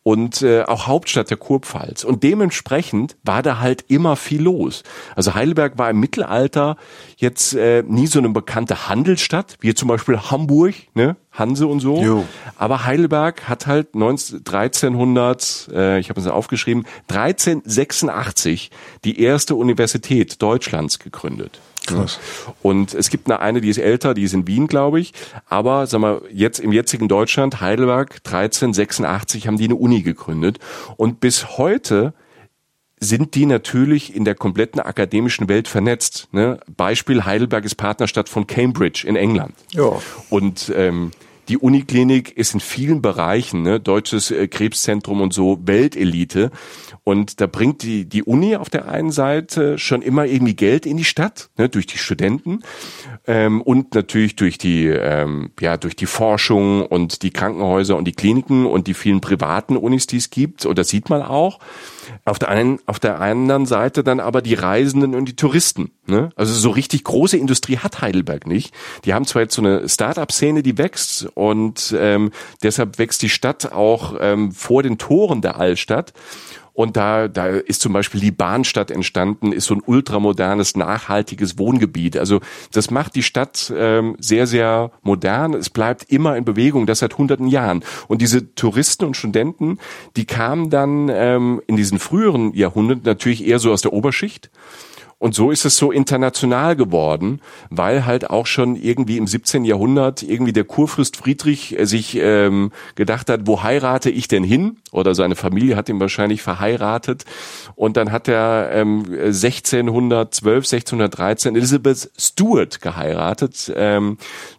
und 0.02 0.42
äh, 0.42 0.62
auch 0.62 0.86
Hauptstadt 0.86 1.30
der 1.30 1.36
Kurpfalz. 1.36 2.04
Und 2.04 2.22
dementsprechend 2.22 3.16
war 3.24 3.42
da 3.42 3.58
halt 3.58 3.84
immer 3.88 4.16
viel 4.16 4.42
los. 4.42 4.82
Also 5.16 5.34
Heidelberg 5.34 5.76
war 5.76 5.90
im 5.90 6.00
Mittelalter 6.00 6.76
jetzt 7.16 7.54
äh, 7.54 7.82
nie 7.86 8.06
so 8.06 8.18
eine 8.18 8.30
bekannte 8.30 8.88
Handelsstadt, 8.88 9.56
wie 9.60 9.74
zum 9.74 9.88
Beispiel 9.88 10.18
Hamburg, 10.18 10.74
ne? 10.94 11.16
Hanse 11.30 11.66
und 11.66 11.80
so. 11.80 12.02
Jo. 12.02 12.24
Aber 12.56 12.84
Heidelberg 12.84 13.48
hat 13.48 13.66
halt 13.66 13.94
19, 13.94 14.38
1300, 14.38 15.68
äh, 15.72 15.98
ich 15.98 16.08
habe 16.10 16.20
es 16.20 16.26
aufgeschrieben, 16.26 16.84
1386 17.08 18.70
die 19.04 19.20
erste 19.20 19.54
Universität 19.54 20.42
Deutschlands 20.42 20.98
gegründet. 20.98 21.60
Krass. 21.96 22.20
Und 22.62 22.94
es 22.94 23.10
gibt 23.10 23.30
eine, 23.30 23.40
eine, 23.40 23.60
die 23.60 23.68
ist 23.68 23.78
älter, 23.78 24.14
die 24.14 24.22
ist 24.22 24.34
in 24.34 24.46
Wien, 24.46 24.66
glaube 24.66 25.00
ich. 25.00 25.12
Aber 25.46 25.86
sag 25.86 26.00
mal, 26.00 26.22
jetzt 26.32 26.58
im 26.58 26.72
jetzigen 26.72 27.08
Deutschland, 27.08 27.60
Heidelberg, 27.60 28.20
1386 28.24 29.46
haben 29.46 29.58
die 29.58 29.64
eine 29.64 29.76
Uni 29.76 30.02
gegründet. 30.02 30.58
Und 30.96 31.20
bis 31.20 31.58
heute 31.58 32.14
sind 33.00 33.34
die 33.34 33.46
natürlich 33.46 34.14
in 34.14 34.24
der 34.24 34.34
kompletten 34.34 34.80
akademischen 34.80 35.48
Welt 35.48 35.68
vernetzt. 35.68 36.28
Ne? 36.32 36.58
Beispiel 36.76 37.24
Heidelberg 37.24 37.64
ist 37.64 37.76
Partnerstadt 37.76 38.28
von 38.28 38.46
Cambridge 38.46 39.04
in 39.06 39.16
England. 39.16 39.54
Ja. 39.72 40.00
Und 40.30 40.72
ähm, 40.74 41.12
die 41.48 41.56
Uniklinik 41.56 42.36
ist 42.36 42.54
in 42.54 42.60
vielen 42.60 43.00
Bereichen, 43.00 43.62
ne, 43.62 43.80
deutsches 43.80 44.30
äh, 44.30 44.48
Krebszentrum 44.48 45.20
und 45.20 45.32
so, 45.32 45.58
Weltelite. 45.64 46.50
Und 47.08 47.40
da 47.40 47.46
bringt 47.46 47.82
die, 47.84 48.04
die 48.04 48.22
Uni 48.22 48.54
auf 48.54 48.68
der 48.68 48.86
einen 48.86 49.12
Seite 49.12 49.78
schon 49.78 50.02
immer 50.02 50.26
irgendwie 50.26 50.54
Geld 50.54 50.84
in 50.84 50.98
die 50.98 51.04
Stadt, 51.04 51.48
ne, 51.56 51.70
durch 51.70 51.86
die 51.86 51.96
Studenten 51.96 52.60
ähm, 53.26 53.62
und 53.62 53.94
natürlich 53.94 54.36
durch 54.36 54.58
die, 54.58 54.88
ähm, 54.88 55.50
ja, 55.58 55.78
durch 55.78 55.96
die 55.96 56.04
Forschung 56.04 56.84
und 56.84 57.22
die 57.22 57.30
Krankenhäuser 57.30 57.96
und 57.96 58.04
die 58.04 58.12
Kliniken 58.12 58.66
und 58.66 58.88
die 58.88 58.92
vielen 58.92 59.22
privaten 59.22 59.78
Unis, 59.78 60.06
die 60.06 60.18
es 60.18 60.28
gibt. 60.28 60.66
Und 60.66 60.76
das 60.78 60.90
sieht 60.90 61.08
man 61.08 61.22
auch. 61.22 61.60
Auf 62.26 62.38
der 62.38 62.50
einen, 62.50 62.78
auf 62.84 62.98
der 62.98 63.20
anderen 63.22 63.64
Seite 63.64 64.04
dann 64.04 64.20
aber 64.20 64.42
die 64.42 64.54
Reisenden 64.54 65.14
und 65.14 65.26
die 65.26 65.36
Touristen. 65.36 65.90
Ne? 66.06 66.28
Also 66.36 66.52
so 66.52 66.68
richtig 66.68 67.04
große 67.04 67.38
Industrie 67.38 67.78
hat 67.78 68.02
Heidelberg 68.02 68.46
nicht. 68.46 68.74
Die 69.06 69.14
haben 69.14 69.24
zwar 69.24 69.42
jetzt 69.42 69.54
so 69.54 69.62
eine 69.62 69.88
Start-up-Szene, 69.88 70.62
die 70.62 70.76
wächst 70.76 71.26
und 71.34 71.94
ähm, 71.98 72.32
deshalb 72.62 72.98
wächst 72.98 73.22
die 73.22 73.30
Stadt 73.30 73.72
auch 73.72 74.14
ähm, 74.20 74.52
vor 74.52 74.82
den 74.82 74.98
Toren 74.98 75.40
der 75.40 75.58
Altstadt. 75.58 76.12
Und 76.78 76.96
da, 76.96 77.26
da 77.26 77.48
ist 77.48 77.80
zum 77.80 77.92
Beispiel 77.92 78.20
die 78.20 78.30
Bahnstadt 78.30 78.92
entstanden, 78.92 79.50
ist 79.50 79.64
so 79.64 79.74
ein 79.74 79.82
ultramodernes, 79.84 80.76
nachhaltiges 80.76 81.58
Wohngebiet. 81.58 82.16
Also 82.16 82.38
das 82.70 82.92
macht 82.92 83.16
die 83.16 83.24
Stadt 83.24 83.72
ähm, 83.76 84.14
sehr, 84.20 84.46
sehr 84.46 84.92
modern. 85.02 85.54
Es 85.54 85.70
bleibt 85.70 86.04
immer 86.04 86.36
in 86.36 86.44
Bewegung, 86.44 86.86
das 86.86 87.00
seit 87.00 87.18
hunderten 87.18 87.48
Jahren. 87.48 87.82
Und 88.06 88.22
diese 88.22 88.54
Touristen 88.54 89.06
und 89.06 89.16
Studenten, 89.16 89.78
die 90.14 90.24
kamen 90.24 90.70
dann 90.70 91.08
ähm, 91.12 91.60
in 91.66 91.74
diesen 91.74 91.98
früheren 91.98 92.54
Jahrhunderten 92.54 93.02
natürlich 93.04 93.44
eher 93.44 93.58
so 93.58 93.72
aus 93.72 93.82
der 93.82 93.92
Oberschicht 93.92 94.48
und 95.20 95.34
so 95.34 95.50
ist 95.50 95.64
es 95.64 95.76
so 95.76 95.90
international 95.90 96.76
geworden, 96.76 97.40
weil 97.70 98.06
halt 98.06 98.30
auch 98.30 98.46
schon 98.46 98.76
irgendwie 98.76 99.16
im 99.16 99.26
17. 99.26 99.64
Jahrhundert 99.64 100.22
irgendwie 100.22 100.52
der 100.52 100.62
Kurfürst 100.62 101.16
Friedrich 101.16 101.76
äh, 101.76 101.86
sich 101.86 102.16
ähm, 102.16 102.70
gedacht 102.94 103.28
hat, 103.28 103.40
wo 103.44 103.64
heirate 103.64 104.10
ich 104.10 104.28
denn 104.28 104.44
hin? 104.44 104.76
Oder 104.92 105.16
seine 105.16 105.34
Familie 105.34 105.74
hat 105.74 105.88
ihn 105.88 105.98
wahrscheinlich 105.98 106.40
verheiratet. 106.40 107.24
Und 107.74 107.96
dann 107.96 108.12
hat 108.12 108.28
er 108.28 108.70
ähm, 108.72 109.06
1612, 109.10 110.64
1613 110.72 111.56
Elizabeth 111.56 112.10
Stuart 112.16 112.80
geheiratet, 112.80 113.72
ähm, 113.74 114.18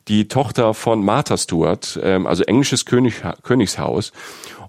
die 0.10 0.28
Tochter 0.28 0.74
von 0.74 1.04
Martha 1.06 1.38
Stuart, 1.38 1.98
ähm, 2.04 2.28
also 2.28 2.43
englisches 2.43 2.86
König, 2.86 3.22
Königshaus. 3.43 4.12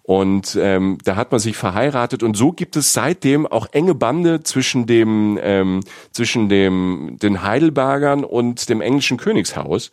Und 0.02 0.58
ähm, 0.60 0.98
da 1.04 1.16
hat 1.16 1.30
man 1.30 1.40
sich 1.40 1.56
verheiratet 1.56 2.22
und 2.22 2.36
so 2.36 2.52
gibt 2.52 2.76
es 2.76 2.92
seitdem 2.92 3.46
auch 3.46 3.68
enge 3.72 3.94
Bande 3.94 4.42
zwischen 4.42 4.86
dem 4.86 5.38
ähm, 5.42 5.80
zwischen 6.10 6.48
dem 6.48 7.16
den 7.22 7.42
Heidelbergern 7.42 8.24
und 8.24 8.68
dem 8.68 8.80
englischen 8.80 9.18
Königshaus. 9.18 9.90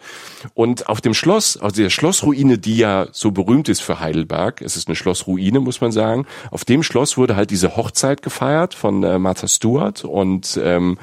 Und 0.54 0.90
auf 0.90 1.02
dem 1.02 1.14
Schloss, 1.14 1.58
also 1.58 1.82
der 1.82 1.90
Schlossruine, 1.90 2.58
die 2.58 2.78
ja 2.78 3.08
so 3.12 3.32
berühmt 3.32 3.70
ist 3.70 3.82
für 3.82 4.00
Heidelberg, 4.00 4.62
es 4.62 4.76
ist 4.78 4.88
eine 4.88 4.96
Schlossruine, 4.96 5.60
muss 5.60 5.82
man 5.82 5.92
sagen. 5.92 6.26
Auf 6.52 6.66
dem 6.66 6.84
Schloss 6.84 7.18
wurde 7.18 7.36
halt 7.36 7.52
diese 7.52 7.76
Hochzeit 7.76 8.22
gefeiert 8.22 8.74
von 8.74 9.04
äh, 9.04 9.20
Martha 9.20 9.48
Stewart 9.48 10.04
und 10.04 10.60
ähm, 10.64 10.98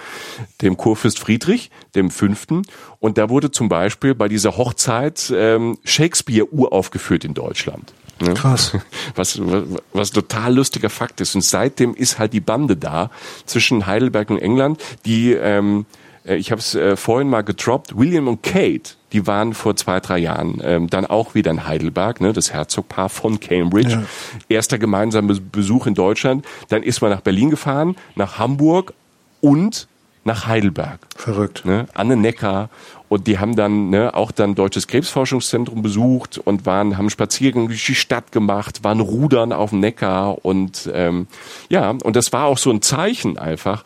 dem 0.62 0.76
Kurfürst 0.76 1.18
Friedrich, 1.18 1.70
dem 1.94 2.10
Fünften. 2.10 2.62
Und 3.00 3.18
da 3.18 3.28
wurde 3.28 3.50
zum 3.50 3.68
Beispiel 3.68 4.14
bei 4.14 4.28
dieser 4.28 4.56
Hochzeit 4.56 5.32
ähm, 5.34 5.78
Shakespeare 5.84 6.46
uraufgeführt 6.52 7.24
in 7.24 7.34
Deutschland. 7.34 7.92
Ne? 8.20 8.34
Krass. 8.34 8.72
Was, 9.14 9.38
was, 9.40 9.64
was 9.92 10.10
total 10.10 10.54
lustiger 10.54 10.90
Fakt 10.90 11.20
ist. 11.20 11.34
Und 11.34 11.42
seitdem 11.42 11.94
ist 11.94 12.18
halt 12.18 12.32
die 12.32 12.40
Bande 12.40 12.76
da 12.76 13.10
zwischen 13.46 13.86
Heidelberg 13.86 14.30
und 14.30 14.38
England, 14.38 14.80
die, 15.04 15.32
ähm, 15.32 15.86
äh, 16.26 16.36
ich 16.36 16.50
habe 16.50 16.60
es 16.60 16.74
äh, 16.74 16.96
vorhin 16.96 17.28
mal 17.28 17.42
gedroppt, 17.42 17.96
William 17.96 18.28
und 18.28 18.42
Kate, 18.42 18.94
die 19.12 19.26
waren 19.26 19.54
vor 19.54 19.76
zwei, 19.76 20.00
drei 20.00 20.18
Jahren 20.18 20.60
ähm, 20.64 20.90
dann 20.90 21.06
auch 21.06 21.34
wieder 21.34 21.50
in 21.50 21.66
Heidelberg, 21.66 22.20
ne, 22.20 22.32
das 22.32 22.52
Herzogpaar 22.52 23.08
von 23.08 23.38
Cambridge. 23.40 23.90
Ja. 23.90 24.02
Erster 24.48 24.78
gemeinsamer 24.78 25.34
Besuch 25.52 25.86
in 25.86 25.94
Deutschland. 25.94 26.44
Dann 26.68 26.82
ist 26.82 27.00
man 27.00 27.10
nach 27.10 27.20
Berlin 27.20 27.50
gefahren, 27.50 27.96
nach 28.16 28.38
Hamburg 28.38 28.92
und 29.40 29.86
nach 30.24 30.46
Heidelberg. 30.46 31.00
Verrückt. 31.16 31.64
Ne, 31.64 31.86
an 31.94 32.08
den 32.08 32.22
Neckar 32.22 32.70
und 33.14 33.28
die 33.28 33.38
haben 33.38 33.54
dann 33.54 33.90
ne, 33.90 34.12
auch 34.12 34.32
dann 34.32 34.56
Deutsches 34.56 34.88
Krebsforschungszentrum 34.88 35.82
besucht 35.82 36.36
und 36.36 36.66
waren, 36.66 36.98
haben 36.98 37.10
Spaziergänge 37.10 37.68
durch 37.68 37.86
die 37.86 37.94
Stadt 37.94 38.32
gemacht, 38.32 38.82
waren 38.82 38.98
rudern 38.98 39.52
auf 39.52 39.70
dem 39.70 39.78
Neckar 39.78 40.44
und 40.44 40.90
ähm, 40.92 41.28
ja, 41.68 41.90
und 41.90 42.16
das 42.16 42.32
war 42.32 42.46
auch 42.46 42.58
so 42.58 42.72
ein 42.72 42.82
Zeichen 42.82 43.38
einfach, 43.38 43.84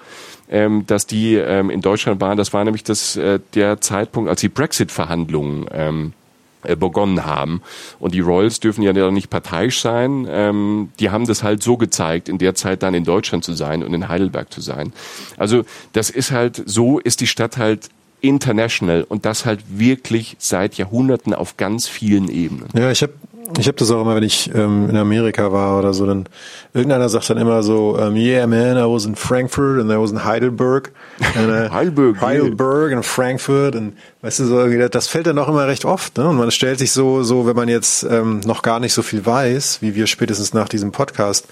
ähm, 0.48 0.86
dass 0.86 1.06
die 1.06 1.34
ähm, 1.34 1.68
in 1.68 1.82
Deutschland 1.82 2.22
waren. 2.22 2.38
Das 2.38 2.54
war 2.54 2.64
nämlich 2.64 2.84
das 2.84 3.16
äh, 3.16 3.38
der 3.52 3.82
Zeitpunkt, 3.82 4.30
als 4.30 4.40
die 4.40 4.48
Brexit-Verhandlungen 4.48 5.66
ähm, 5.72 6.14
äh, 6.62 6.74
begonnen 6.74 7.26
haben. 7.26 7.60
Und 7.98 8.14
die 8.14 8.20
Royals 8.20 8.60
dürfen 8.60 8.80
ja 8.80 9.10
nicht 9.10 9.28
parteiisch 9.28 9.82
sein. 9.82 10.26
Ähm, 10.30 10.88
die 11.00 11.10
haben 11.10 11.26
das 11.26 11.42
halt 11.42 11.62
so 11.62 11.76
gezeigt, 11.76 12.30
in 12.30 12.38
der 12.38 12.54
Zeit 12.54 12.82
dann 12.82 12.94
in 12.94 13.04
Deutschland 13.04 13.44
zu 13.44 13.52
sein 13.52 13.82
und 13.84 13.92
in 13.92 14.08
Heidelberg 14.08 14.50
zu 14.50 14.62
sein. 14.62 14.94
Also 15.36 15.64
das 15.92 16.08
ist 16.08 16.30
halt, 16.30 16.62
so 16.64 16.98
ist 16.98 17.20
die 17.20 17.26
Stadt 17.26 17.58
halt 17.58 17.90
international 18.20 19.04
und 19.04 19.24
das 19.24 19.44
halt 19.44 19.60
wirklich 19.68 20.36
seit 20.38 20.74
Jahrhunderten 20.74 21.34
auf 21.34 21.56
ganz 21.56 21.88
vielen 21.88 22.28
Ebenen. 22.28 22.68
Ja, 22.74 22.90
ich 22.90 23.02
habe 23.02 23.12
ich 23.56 23.66
habe 23.66 23.78
das 23.78 23.90
auch 23.90 24.02
immer, 24.02 24.14
wenn 24.14 24.24
ich 24.24 24.54
ähm, 24.54 24.90
in 24.90 24.96
Amerika 24.96 25.52
war 25.52 25.78
oder 25.78 25.94
so, 25.94 26.04
dann 26.04 26.26
irgendeiner 26.74 27.08
sagt 27.08 27.30
dann 27.30 27.38
immer 27.38 27.62
so, 27.62 27.96
um, 27.98 28.14
yeah 28.14 28.46
man, 28.46 28.76
I 28.76 28.82
was 28.82 29.06
in 29.06 29.16
Frankfurt 29.16 29.80
and 29.80 29.90
I 29.90 29.96
was 29.96 30.10
in 30.10 30.24
Heidelberg. 30.24 30.92
And, 31.34 31.48
uh, 31.48 31.70
Heidelberg. 31.72 32.20
Heidelberg 32.20 32.92
and 32.92 33.04
Frankfurt 33.04 33.74
und 33.74 33.94
weißt 34.20 34.40
du 34.40 34.44
so, 34.44 34.88
das 34.88 35.08
fällt 35.08 35.26
dann 35.26 35.38
auch 35.38 35.48
immer 35.48 35.66
recht 35.66 35.86
oft. 35.86 36.18
Ne? 36.18 36.28
Und 36.28 36.36
man 36.36 36.50
stellt 36.50 36.78
sich 36.78 36.92
so, 36.92 37.22
so, 37.22 37.46
wenn 37.46 37.56
man 37.56 37.68
jetzt 37.68 38.02
ähm, 38.02 38.40
noch 38.40 38.60
gar 38.60 38.80
nicht 38.80 38.92
so 38.92 39.02
viel 39.02 39.24
weiß, 39.24 39.78
wie 39.80 39.94
wir 39.94 40.06
spätestens 40.06 40.52
nach 40.52 40.68
diesem 40.68 40.92
Podcast 40.92 41.46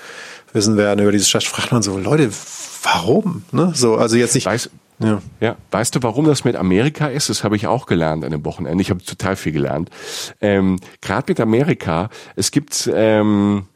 wissen 0.56 0.76
werden 0.76 1.00
über 1.00 1.12
diese 1.12 1.26
Stadt, 1.26 1.44
fragt 1.44 1.70
man 1.70 1.82
so, 1.82 1.96
Leute, 1.98 2.30
warum? 2.82 3.44
Ne? 3.52 3.70
So, 3.74 3.96
also 3.96 4.16
jetzt 4.16 4.34
nicht. 4.34 4.46
Weiß, 4.46 4.70
ja. 4.98 5.22
ja, 5.40 5.56
weißt 5.70 5.94
du, 5.94 6.02
warum 6.02 6.24
das 6.24 6.44
mit 6.44 6.56
Amerika 6.56 7.06
ist? 7.06 7.28
Das 7.28 7.44
habe 7.44 7.54
ich 7.54 7.66
auch 7.66 7.86
gelernt 7.86 8.24
an 8.24 8.32
dem 8.32 8.44
Wochenende. 8.44 8.82
Ich 8.82 8.90
habe 8.90 9.04
total 9.04 9.36
viel 9.36 9.52
gelernt. 9.52 9.90
Ähm, 10.40 10.80
Gerade 11.02 11.26
mit 11.28 11.38
Amerika, 11.38 12.08
es 12.34 12.50
gibt 12.50 12.90
ähm, 12.92 13.66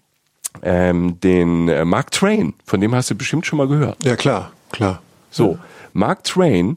ähm, 0.62 1.20
den 1.20 1.68
äh, 1.68 1.84
Mark 1.84 2.10
Twain, 2.10 2.54
von 2.64 2.80
dem 2.80 2.94
hast 2.94 3.10
du 3.10 3.14
bestimmt 3.14 3.46
schon 3.46 3.58
mal 3.58 3.68
gehört. 3.68 4.02
Ja, 4.04 4.16
klar, 4.16 4.52
klar. 4.72 5.02
So, 5.30 5.58
Mark 5.92 6.24
Twain, 6.24 6.76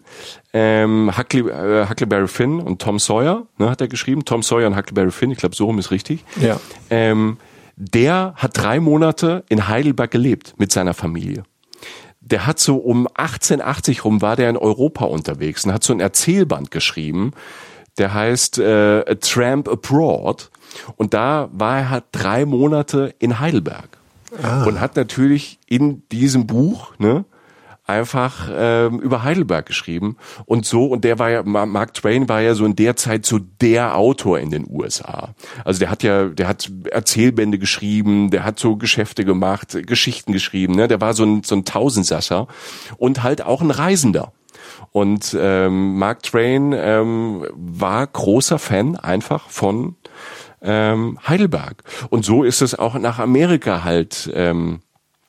ähm, 0.53 1.11
Huckley, 1.17 1.49
äh, 1.49 1.87
Huckleberry 1.89 2.27
Finn 2.27 2.59
und 2.59 2.81
Tom 2.81 2.99
Sawyer, 2.99 3.43
ne, 3.57 3.69
hat 3.69 3.81
er 3.81 3.87
geschrieben. 3.87 4.25
Tom 4.25 4.43
Sawyer 4.43 4.67
und 4.67 4.75
Huckleberry 4.75 5.11
Finn, 5.11 5.31
ich 5.31 5.37
glaube, 5.37 5.55
so 5.55 5.65
rum 5.65 5.79
ist 5.79 5.91
richtig. 5.91 6.23
Ja. 6.39 6.59
Ähm, 6.89 7.37
der 7.75 8.33
hat 8.35 8.57
drei 8.57 8.79
Monate 8.79 9.43
in 9.49 9.67
Heidelberg 9.67 10.11
gelebt 10.11 10.53
mit 10.57 10.71
seiner 10.71 10.93
Familie 10.93 11.43
der 12.25 12.47
hat 12.47 12.59
so 12.59 12.77
um 12.77 13.07
1880 13.07 14.05
rum 14.05 14.21
war 14.21 14.35
der 14.35 14.49
in 14.49 14.57
Europa 14.57 15.05
unterwegs 15.05 15.65
und 15.65 15.73
hat 15.73 15.83
so 15.83 15.93
ein 15.93 15.99
Erzählband 15.99 16.71
geschrieben, 16.71 17.31
der 17.97 18.13
heißt 18.13 18.59
äh, 18.59 19.03
A 19.07 19.15
Tramp 19.15 19.67
Abroad. 19.67 20.49
Und 20.95 21.13
da 21.13 21.49
war 21.51 21.79
er 21.79 21.89
halt 21.89 22.05
drei 22.11 22.45
Monate 22.45 23.13
in 23.19 23.39
Heidelberg. 23.39 23.97
Ah. 24.41 24.63
Und 24.63 24.79
hat 24.79 24.95
natürlich 24.95 25.59
in 25.67 26.07
diesem 26.09 26.47
Buch, 26.47 26.93
ne, 26.97 27.25
einfach 27.85 28.49
ähm, 28.53 28.99
über 28.99 29.23
Heidelberg 29.23 29.65
geschrieben 29.65 30.15
und 30.45 30.65
so 30.65 30.85
und 30.85 31.03
der 31.03 31.19
war 31.19 31.29
ja 31.29 31.43
Mark 31.43 31.93
Twain 31.93 32.29
war 32.29 32.41
ja 32.41 32.55
so 32.55 32.65
in 32.65 32.75
der 32.75 32.95
Zeit 32.95 33.25
so 33.25 33.39
der 33.39 33.97
Autor 33.97 34.39
in 34.39 34.51
den 34.51 34.65
USA. 34.69 35.35
Also 35.65 35.79
der 35.79 35.89
hat 35.89 36.01
ja 36.01 36.29
der 36.29 36.47
hat 36.47 36.71
Erzählbände 36.89 37.59
geschrieben, 37.59 38.31
der 38.31 38.45
hat 38.45 38.57
so 38.57 38.77
Geschäfte 38.77 39.25
gemacht, 39.25 39.77
Geschichten 39.85 40.31
geschrieben, 40.31 40.75
ne? 40.75 40.87
Der 40.87 41.01
war 41.01 41.13
so 41.13 41.25
ein 41.25 41.43
so 41.43 41.55
ein 41.55 41.65
Tausendsasser 41.65 42.47
und 42.97 43.21
halt 43.21 43.41
auch 43.41 43.61
ein 43.61 43.71
Reisender. 43.71 44.31
Und 44.91 45.35
ähm, 45.37 45.97
Mark 45.97 46.23
Twain 46.23 46.73
ähm, 46.73 47.45
war 47.53 48.05
großer 48.07 48.59
Fan 48.59 48.95
einfach 48.95 49.49
von 49.49 49.95
ähm, 50.61 51.19
Heidelberg. 51.27 51.83
Und 52.09 52.23
so 52.23 52.43
ist 52.43 52.61
es 52.61 52.77
auch 52.77 52.95
nach 52.95 53.19
Amerika 53.19 53.83
halt 53.83 54.31
ähm, 54.33 54.81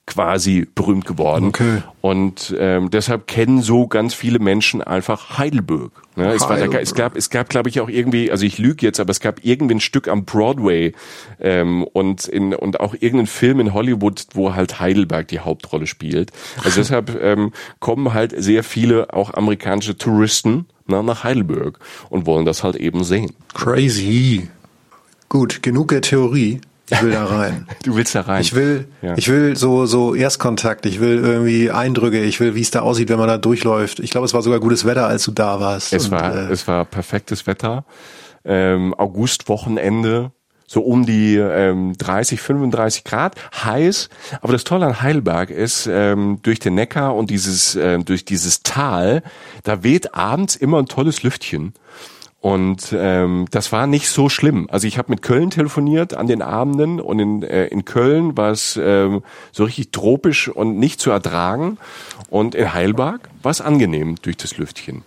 quasi 0.06 0.66
berühmt 0.74 1.06
geworden. 1.06 1.46
Okay. 1.46 1.82
Und 2.00 2.54
ähm, 2.58 2.90
deshalb 2.90 3.26
kennen 3.26 3.62
so 3.62 3.86
ganz 3.86 4.12
viele 4.12 4.38
Menschen 4.38 4.82
einfach 4.82 5.38
Heidelberg. 5.38 5.92
Ne? 6.16 6.32
Es, 6.32 6.42
war, 6.42 6.58
es 6.58 6.94
gab, 6.94 7.16
es 7.16 7.30
gab, 7.30 7.48
glaube 7.48 7.70
ich, 7.70 7.80
auch 7.80 7.88
irgendwie, 7.88 8.30
also 8.30 8.44
ich 8.44 8.58
lüge 8.58 8.84
jetzt, 8.84 9.00
aber 9.00 9.10
es 9.10 9.20
gab 9.20 9.44
irgendwie 9.44 9.76
ein 9.76 9.80
Stück 9.80 10.08
am 10.08 10.24
Broadway 10.24 10.92
ähm, 11.40 11.84
und 11.84 12.26
in 12.26 12.54
und 12.54 12.80
auch 12.80 12.92
irgendeinen 12.92 13.26
Film 13.26 13.60
in 13.60 13.72
Hollywood, 13.72 14.26
wo 14.34 14.54
halt 14.54 14.78
Heidelberg 14.78 15.28
die 15.28 15.40
Hauptrolle 15.40 15.86
spielt. 15.86 16.30
Also 16.62 16.80
deshalb 16.80 17.18
ähm, 17.22 17.52
kommen 17.80 18.12
halt 18.12 18.34
sehr 18.36 18.62
viele 18.62 19.12
auch 19.14 19.32
amerikanische 19.32 19.96
Touristen 19.96 20.66
na, 20.86 21.02
nach 21.02 21.24
Heidelberg 21.24 21.78
und 22.10 22.26
wollen 22.26 22.44
das 22.44 22.62
halt 22.62 22.76
eben 22.76 23.04
sehen. 23.04 23.32
Crazy. 23.54 24.48
Gut, 25.30 25.62
genug 25.62 25.88
der 25.88 26.02
Theorie. 26.02 26.60
Ich 26.90 27.02
will 27.02 27.12
da 27.12 27.24
rein. 27.24 27.66
Du 27.82 27.96
willst 27.96 28.14
da 28.14 28.22
rein. 28.22 28.40
Ich 28.42 28.54
will, 28.54 28.88
ja. 29.02 29.14
ich 29.16 29.28
will 29.28 29.56
so, 29.56 29.86
so 29.86 30.14
Erstkontakt. 30.14 30.86
Ich 30.86 31.00
will 31.00 31.18
irgendwie 31.18 31.70
Eindrücke. 31.70 32.22
Ich 32.22 32.40
will, 32.40 32.54
wie 32.54 32.60
es 32.60 32.70
da 32.70 32.80
aussieht, 32.80 33.08
wenn 33.08 33.18
man 33.18 33.28
da 33.28 33.38
durchläuft. 33.38 34.00
Ich 34.00 34.10
glaube, 34.10 34.26
es 34.26 34.34
war 34.34 34.42
sogar 34.42 34.60
gutes 34.60 34.84
Wetter, 34.84 35.06
als 35.06 35.24
du 35.24 35.30
da 35.30 35.60
warst. 35.60 35.92
Es 35.92 36.06
Und, 36.06 36.12
war, 36.12 36.34
äh, 36.34 36.52
es 36.52 36.68
war 36.68 36.84
perfektes 36.84 37.46
Wetter. 37.46 37.84
Ähm, 38.44 38.94
Augustwochenende. 38.94 40.32
So 40.66 40.80
um 40.80 41.04
die 41.04 41.36
ähm, 41.36 41.92
30, 41.98 42.40
35 42.40 43.04
Grad, 43.04 43.36
heiß. 43.64 44.08
Aber 44.40 44.54
das 44.54 44.64
Tolle 44.64 44.86
an 44.86 45.02
Heidelberg 45.02 45.50
ist, 45.50 45.86
ähm, 45.86 46.38
durch 46.42 46.58
den 46.58 46.74
Neckar 46.74 47.14
und 47.14 47.28
dieses, 47.28 47.76
äh, 47.76 47.98
durch 47.98 48.24
dieses 48.24 48.62
Tal, 48.62 49.22
da 49.62 49.82
weht 49.82 50.14
abends 50.14 50.56
immer 50.56 50.78
ein 50.78 50.86
tolles 50.86 51.22
Lüftchen. 51.22 51.74
Und 52.44 52.94
ähm, 52.94 53.46
das 53.52 53.72
war 53.72 53.86
nicht 53.86 54.10
so 54.10 54.28
schlimm. 54.28 54.68
Also 54.70 54.86
ich 54.86 54.98
habe 54.98 55.10
mit 55.10 55.22
Köln 55.22 55.48
telefoniert 55.48 56.12
an 56.12 56.26
den 56.26 56.42
Abenden 56.42 57.00
und 57.00 57.18
in, 57.18 57.42
äh, 57.42 57.68
in 57.68 57.86
Köln 57.86 58.36
war 58.36 58.50
es 58.50 58.76
ähm, 58.76 59.22
so 59.50 59.64
richtig 59.64 59.92
tropisch 59.92 60.48
und 60.48 60.78
nicht 60.78 61.00
zu 61.00 61.10
ertragen. 61.10 61.78
Und 62.28 62.54
in 62.54 62.74
Heilberg 62.74 63.30
war 63.42 63.50
es 63.50 63.62
angenehm 63.62 64.16
durch 64.20 64.36
das 64.36 64.58
Lüftchen. 64.58 65.04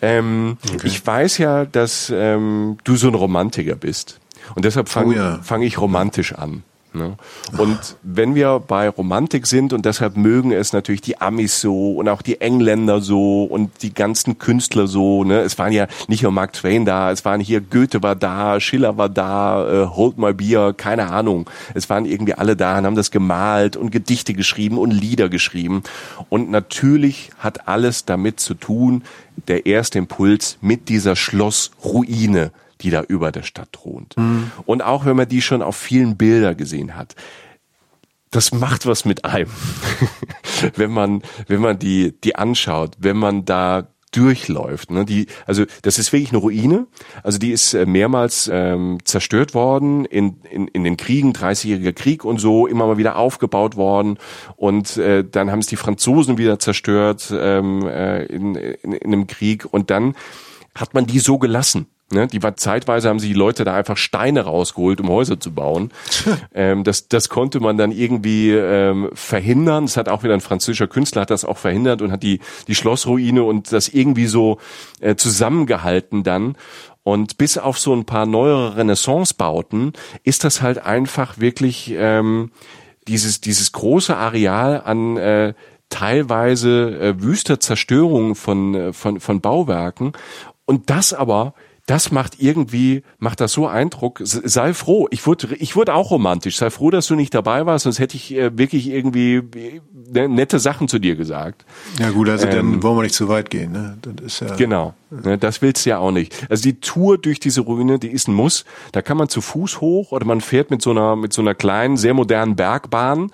Ähm, 0.00 0.56
okay. 0.72 0.86
Ich 0.86 1.06
weiß 1.06 1.36
ja, 1.36 1.66
dass 1.66 2.10
ähm, 2.10 2.78
du 2.84 2.96
so 2.96 3.08
ein 3.08 3.14
Romantiker 3.14 3.74
bist. 3.74 4.18
Und 4.54 4.64
deshalb 4.64 4.88
fange 4.88 5.08
oh 5.14 5.18
ja. 5.18 5.40
fang 5.42 5.60
ich 5.60 5.78
romantisch 5.78 6.32
an. 6.36 6.62
Ne? 6.94 7.16
Und 7.58 7.96
wenn 8.02 8.34
wir 8.34 8.60
bei 8.66 8.88
Romantik 8.88 9.46
sind 9.46 9.72
und 9.72 9.84
deshalb 9.84 10.16
mögen 10.16 10.52
es 10.52 10.72
natürlich 10.72 11.02
die 11.02 11.20
Amis 11.20 11.60
so 11.60 11.92
und 11.92 12.08
auch 12.08 12.22
die 12.22 12.40
Engländer 12.40 13.00
so 13.00 13.44
und 13.44 13.82
die 13.82 13.92
ganzen 13.92 14.38
Künstler 14.38 14.86
so, 14.86 15.22
ne? 15.24 15.40
Es 15.40 15.58
waren 15.58 15.72
ja 15.72 15.86
nicht 16.08 16.22
nur 16.22 16.32
Mark 16.32 16.54
Twain 16.54 16.84
da, 16.84 17.10
es 17.10 17.24
waren 17.24 17.40
hier 17.40 17.60
Goethe 17.60 18.02
war 18.02 18.16
da, 18.16 18.58
Schiller 18.58 18.96
war 18.96 19.08
da, 19.08 19.84
äh, 19.84 19.86
Hold 19.86 20.18
My 20.18 20.32
Beer, 20.32 20.72
keine 20.74 21.10
Ahnung. 21.10 21.48
Es 21.74 21.90
waren 21.90 22.06
irgendwie 22.06 22.34
alle 22.34 22.56
da 22.56 22.78
und 22.78 22.86
haben 22.86 22.96
das 22.96 23.10
gemalt 23.10 23.76
und 23.76 23.90
Gedichte 23.90 24.32
geschrieben 24.32 24.78
und 24.78 24.90
Lieder 24.90 25.28
geschrieben. 25.28 25.82
Und 26.28 26.50
natürlich 26.50 27.30
hat 27.38 27.68
alles 27.68 28.06
damit 28.06 28.40
zu 28.40 28.54
tun, 28.54 29.02
der 29.46 29.66
erste 29.66 29.98
Impuls 29.98 30.58
mit 30.60 30.88
dieser 30.88 31.16
Schlossruine 31.16 32.50
die 32.80 32.90
da 32.90 33.02
über 33.02 33.32
der 33.32 33.42
Stadt 33.42 33.72
thront. 33.72 34.16
Mhm. 34.16 34.50
Und 34.66 34.82
auch 34.82 35.04
wenn 35.04 35.16
man 35.16 35.28
die 35.28 35.42
schon 35.42 35.62
auf 35.62 35.76
vielen 35.76 36.16
Bildern 36.16 36.56
gesehen 36.56 36.96
hat, 36.96 37.14
das 38.30 38.52
macht 38.52 38.86
was 38.86 39.04
mit 39.04 39.24
einem, 39.24 39.50
wenn 40.76 40.90
man 40.90 41.22
wenn 41.46 41.60
man 41.60 41.78
die 41.78 42.14
die 42.22 42.36
anschaut, 42.36 42.96
wenn 42.98 43.16
man 43.16 43.44
da 43.44 43.88
durchläuft. 44.12 44.90
Ne? 44.90 45.04
Die, 45.04 45.26
also 45.46 45.64
das 45.82 45.98
ist 45.98 46.12
wirklich 46.12 46.30
eine 46.30 46.38
Ruine. 46.38 46.86
Also 47.22 47.38
die 47.38 47.52
ist 47.52 47.74
äh, 47.74 47.86
mehrmals 47.86 48.50
ähm, 48.52 48.98
zerstört 49.04 49.54
worden 49.54 50.04
in, 50.04 50.40
in, 50.50 50.68
in 50.68 50.84
den 50.84 50.96
Kriegen, 50.96 51.32
30-jähriger 51.32 51.92
Krieg 51.92 52.24
und 52.24 52.38
so, 52.38 52.66
immer 52.66 52.86
mal 52.86 52.98
wieder 52.98 53.16
aufgebaut 53.16 53.76
worden. 53.76 54.18
Und 54.56 54.96
äh, 54.96 55.24
dann 55.28 55.50
haben 55.50 55.58
es 55.58 55.66
die 55.66 55.76
Franzosen 55.76 56.38
wieder 56.38 56.58
zerstört 56.58 57.32
ähm, 57.32 57.86
äh, 57.86 58.24
in, 58.24 58.54
in, 58.54 58.92
in 58.92 59.12
einem 59.12 59.26
Krieg. 59.26 59.66
Und 59.70 59.90
dann 59.90 60.14
hat 60.74 60.94
man 60.94 61.06
die 61.06 61.18
so 61.18 61.38
gelassen. 61.38 61.86
Ne, 62.10 62.26
die 62.26 62.42
war 62.42 62.56
zeitweise 62.56 63.10
haben 63.10 63.18
sie 63.18 63.28
die 63.28 63.34
Leute 63.34 63.64
da 63.64 63.74
einfach 63.74 63.98
Steine 63.98 64.40
rausgeholt, 64.40 64.98
um 65.02 65.10
Häuser 65.10 65.38
zu 65.40 65.52
bauen. 65.52 65.90
ähm, 66.54 66.82
das, 66.82 67.08
das 67.08 67.28
konnte 67.28 67.60
man 67.60 67.76
dann 67.76 67.92
irgendwie 67.92 68.50
ähm, 68.52 69.10
verhindern. 69.12 69.84
Das 69.84 69.98
hat 69.98 70.08
auch 70.08 70.22
wieder 70.22 70.32
ein 70.32 70.40
französischer 70.40 70.86
Künstler 70.86 71.22
hat 71.22 71.30
das 71.30 71.44
auch 71.44 71.58
verhindert 71.58 72.00
und 72.00 72.10
hat 72.10 72.22
die 72.22 72.40
die 72.66 72.74
Schlossruine 72.74 73.42
und 73.42 73.72
das 73.72 73.88
irgendwie 73.88 74.26
so 74.26 74.58
äh, 75.00 75.16
zusammengehalten 75.16 76.22
dann. 76.22 76.56
Und 77.02 77.36
bis 77.36 77.58
auf 77.58 77.78
so 77.78 77.94
ein 77.94 78.06
paar 78.06 78.24
neuere 78.24 78.76
Renaissance-Bauten 78.76 79.92
ist 80.22 80.44
das 80.44 80.62
halt 80.62 80.78
einfach 80.78 81.38
wirklich 81.38 81.92
ähm, 81.94 82.52
dieses 83.06 83.42
dieses 83.42 83.72
große 83.72 84.16
Areal 84.16 84.80
an 84.82 85.18
äh, 85.18 85.52
teilweise 85.90 86.98
äh, 86.98 87.22
wüster 87.22 87.60
Zerstörung 87.60 88.34
von, 88.34 88.74
äh, 88.74 88.92
von, 88.94 89.20
von 89.20 89.40
Bauwerken. 89.42 90.12
Und 90.64 90.90
das 90.90 91.12
aber 91.12 91.54
das 91.88 92.12
macht 92.12 92.34
irgendwie, 92.38 93.02
macht 93.18 93.40
das 93.40 93.52
so 93.52 93.66
Eindruck. 93.66 94.20
Sei 94.22 94.74
froh. 94.74 95.08
Ich 95.10 95.26
wurde, 95.26 95.54
ich 95.54 95.74
wurde 95.74 95.94
auch 95.94 96.10
romantisch. 96.10 96.58
Sei 96.58 96.68
froh, 96.68 96.90
dass 96.90 97.06
du 97.06 97.14
nicht 97.14 97.32
dabei 97.32 97.64
warst, 97.64 97.84
sonst 97.84 97.98
hätte 97.98 98.14
ich 98.14 98.34
äh, 98.34 98.56
wirklich 98.58 98.90
irgendwie 98.90 99.36
äh, 100.14 100.28
nette 100.28 100.58
Sachen 100.58 100.88
zu 100.88 100.98
dir 100.98 101.16
gesagt. 101.16 101.64
Ja 101.98 102.10
gut, 102.10 102.28
also 102.28 102.46
ähm, 102.46 102.54
dann 102.54 102.82
wollen 102.82 102.96
wir 102.98 103.02
nicht 103.04 103.14
zu 103.14 103.28
weit 103.28 103.48
gehen. 103.48 103.72
Ne? 103.72 103.96
Das 104.02 104.26
ist 104.26 104.40
ja, 104.40 104.54
genau, 104.56 104.92
ne, 105.10 105.38
das 105.38 105.62
willst 105.62 105.86
du 105.86 105.90
ja 105.90 105.98
auch 105.98 106.10
nicht. 106.10 106.34
Also 106.50 106.62
die 106.64 106.78
Tour 106.78 107.16
durch 107.16 107.40
diese 107.40 107.62
Ruine, 107.62 107.98
die 107.98 108.10
ist 108.10 108.28
ein 108.28 108.34
Muss. 108.34 108.66
Da 108.92 109.00
kann 109.00 109.16
man 109.16 109.30
zu 109.30 109.40
Fuß 109.40 109.80
hoch 109.80 110.12
oder 110.12 110.26
man 110.26 110.42
fährt 110.42 110.70
mit 110.70 110.82
so 110.82 110.90
einer, 110.90 111.16
mit 111.16 111.32
so 111.32 111.40
einer 111.40 111.54
kleinen, 111.54 111.96
sehr 111.96 112.12
modernen 112.12 112.54
Bergbahn. 112.54 113.30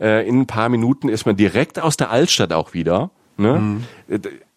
Äh, 0.00 0.26
in 0.26 0.40
ein 0.40 0.46
paar 0.46 0.70
Minuten 0.70 1.10
ist 1.10 1.26
man 1.26 1.36
direkt 1.36 1.78
aus 1.78 1.98
der 1.98 2.10
Altstadt 2.10 2.54
auch 2.54 2.72
wieder. 2.72 3.10
Ne? 3.36 3.52
Mhm 3.52 3.84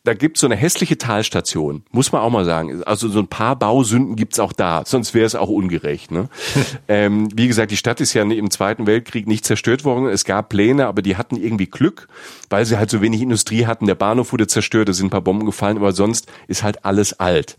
da 0.03 0.15
gibt's 0.15 0.41
so 0.41 0.47
eine 0.47 0.55
hässliche 0.55 0.97
Talstation, 0.97 1.83
muss 1.91 2.11
man 2.11 2.21
auch 2.21 2.31
mal 2.31 2.43
sagen. 2.43 2.83
Also 2.85 3.07
so 3.07 3.19
ein 3.19 3.27
paar 3.27 3.55
Bausünden 3.55 4.15
gibt's 4.15 4.39
auch 4.39 4.51
da, 4.51 4.81
sonst 4.83 5.13
wäre 5.13 5.27
es 5.27 5.35
auch 5.35 5.49
ungerecht. 5.49 6.09
Ne? 6.09 6.27
ähm, 6.87 7.29
wie 7.35 7.47
gesagt, 7.47 7.69
die 7.69 7.77
Stadt 7.77 8.01
ist 8.01 8.13
ja 8.13 8.23
im 8.23 8.49
Zweiten 8.49 8.87
Weltkrieg 8.87 9.27
nicht 9.27 9.45
zerstört 9.45 9.85
worden. 9.85 10.07
Es 10.07 10.25
gab 10.25 10.49
Pläne, 10.49 10.87
aber 10.87 11.03
die 11.03 11.17
hatten 11.17 11.35
irgendwie 11.35 11.67
Glück, 11.67 12.07
weil 12.49 12.65
sie 12.65 12.79
halt 12.79 12.89
so 12.89 13.01
wenig 13.01 13.21
Industrie 13.21 13.67
hatten. 13.67 13.85
Der 13.85 13.95
Bahnhof 13.95 14.31
wurde 14.31 14.47
zerstört, 14.47 14.89
da 14.89 14.93
sind 14.93 15.07
ein 15.07 15.11
paar 15.11 15.21
Bomben 15.21 15.45
gefallen, 15.45 15.77
aber 15.77 15.91
sonst 15.91 16.27
ist 16.47 16.63
halt 16.63 16.83
alles 16.83 17.19
alt. 17.19 17.57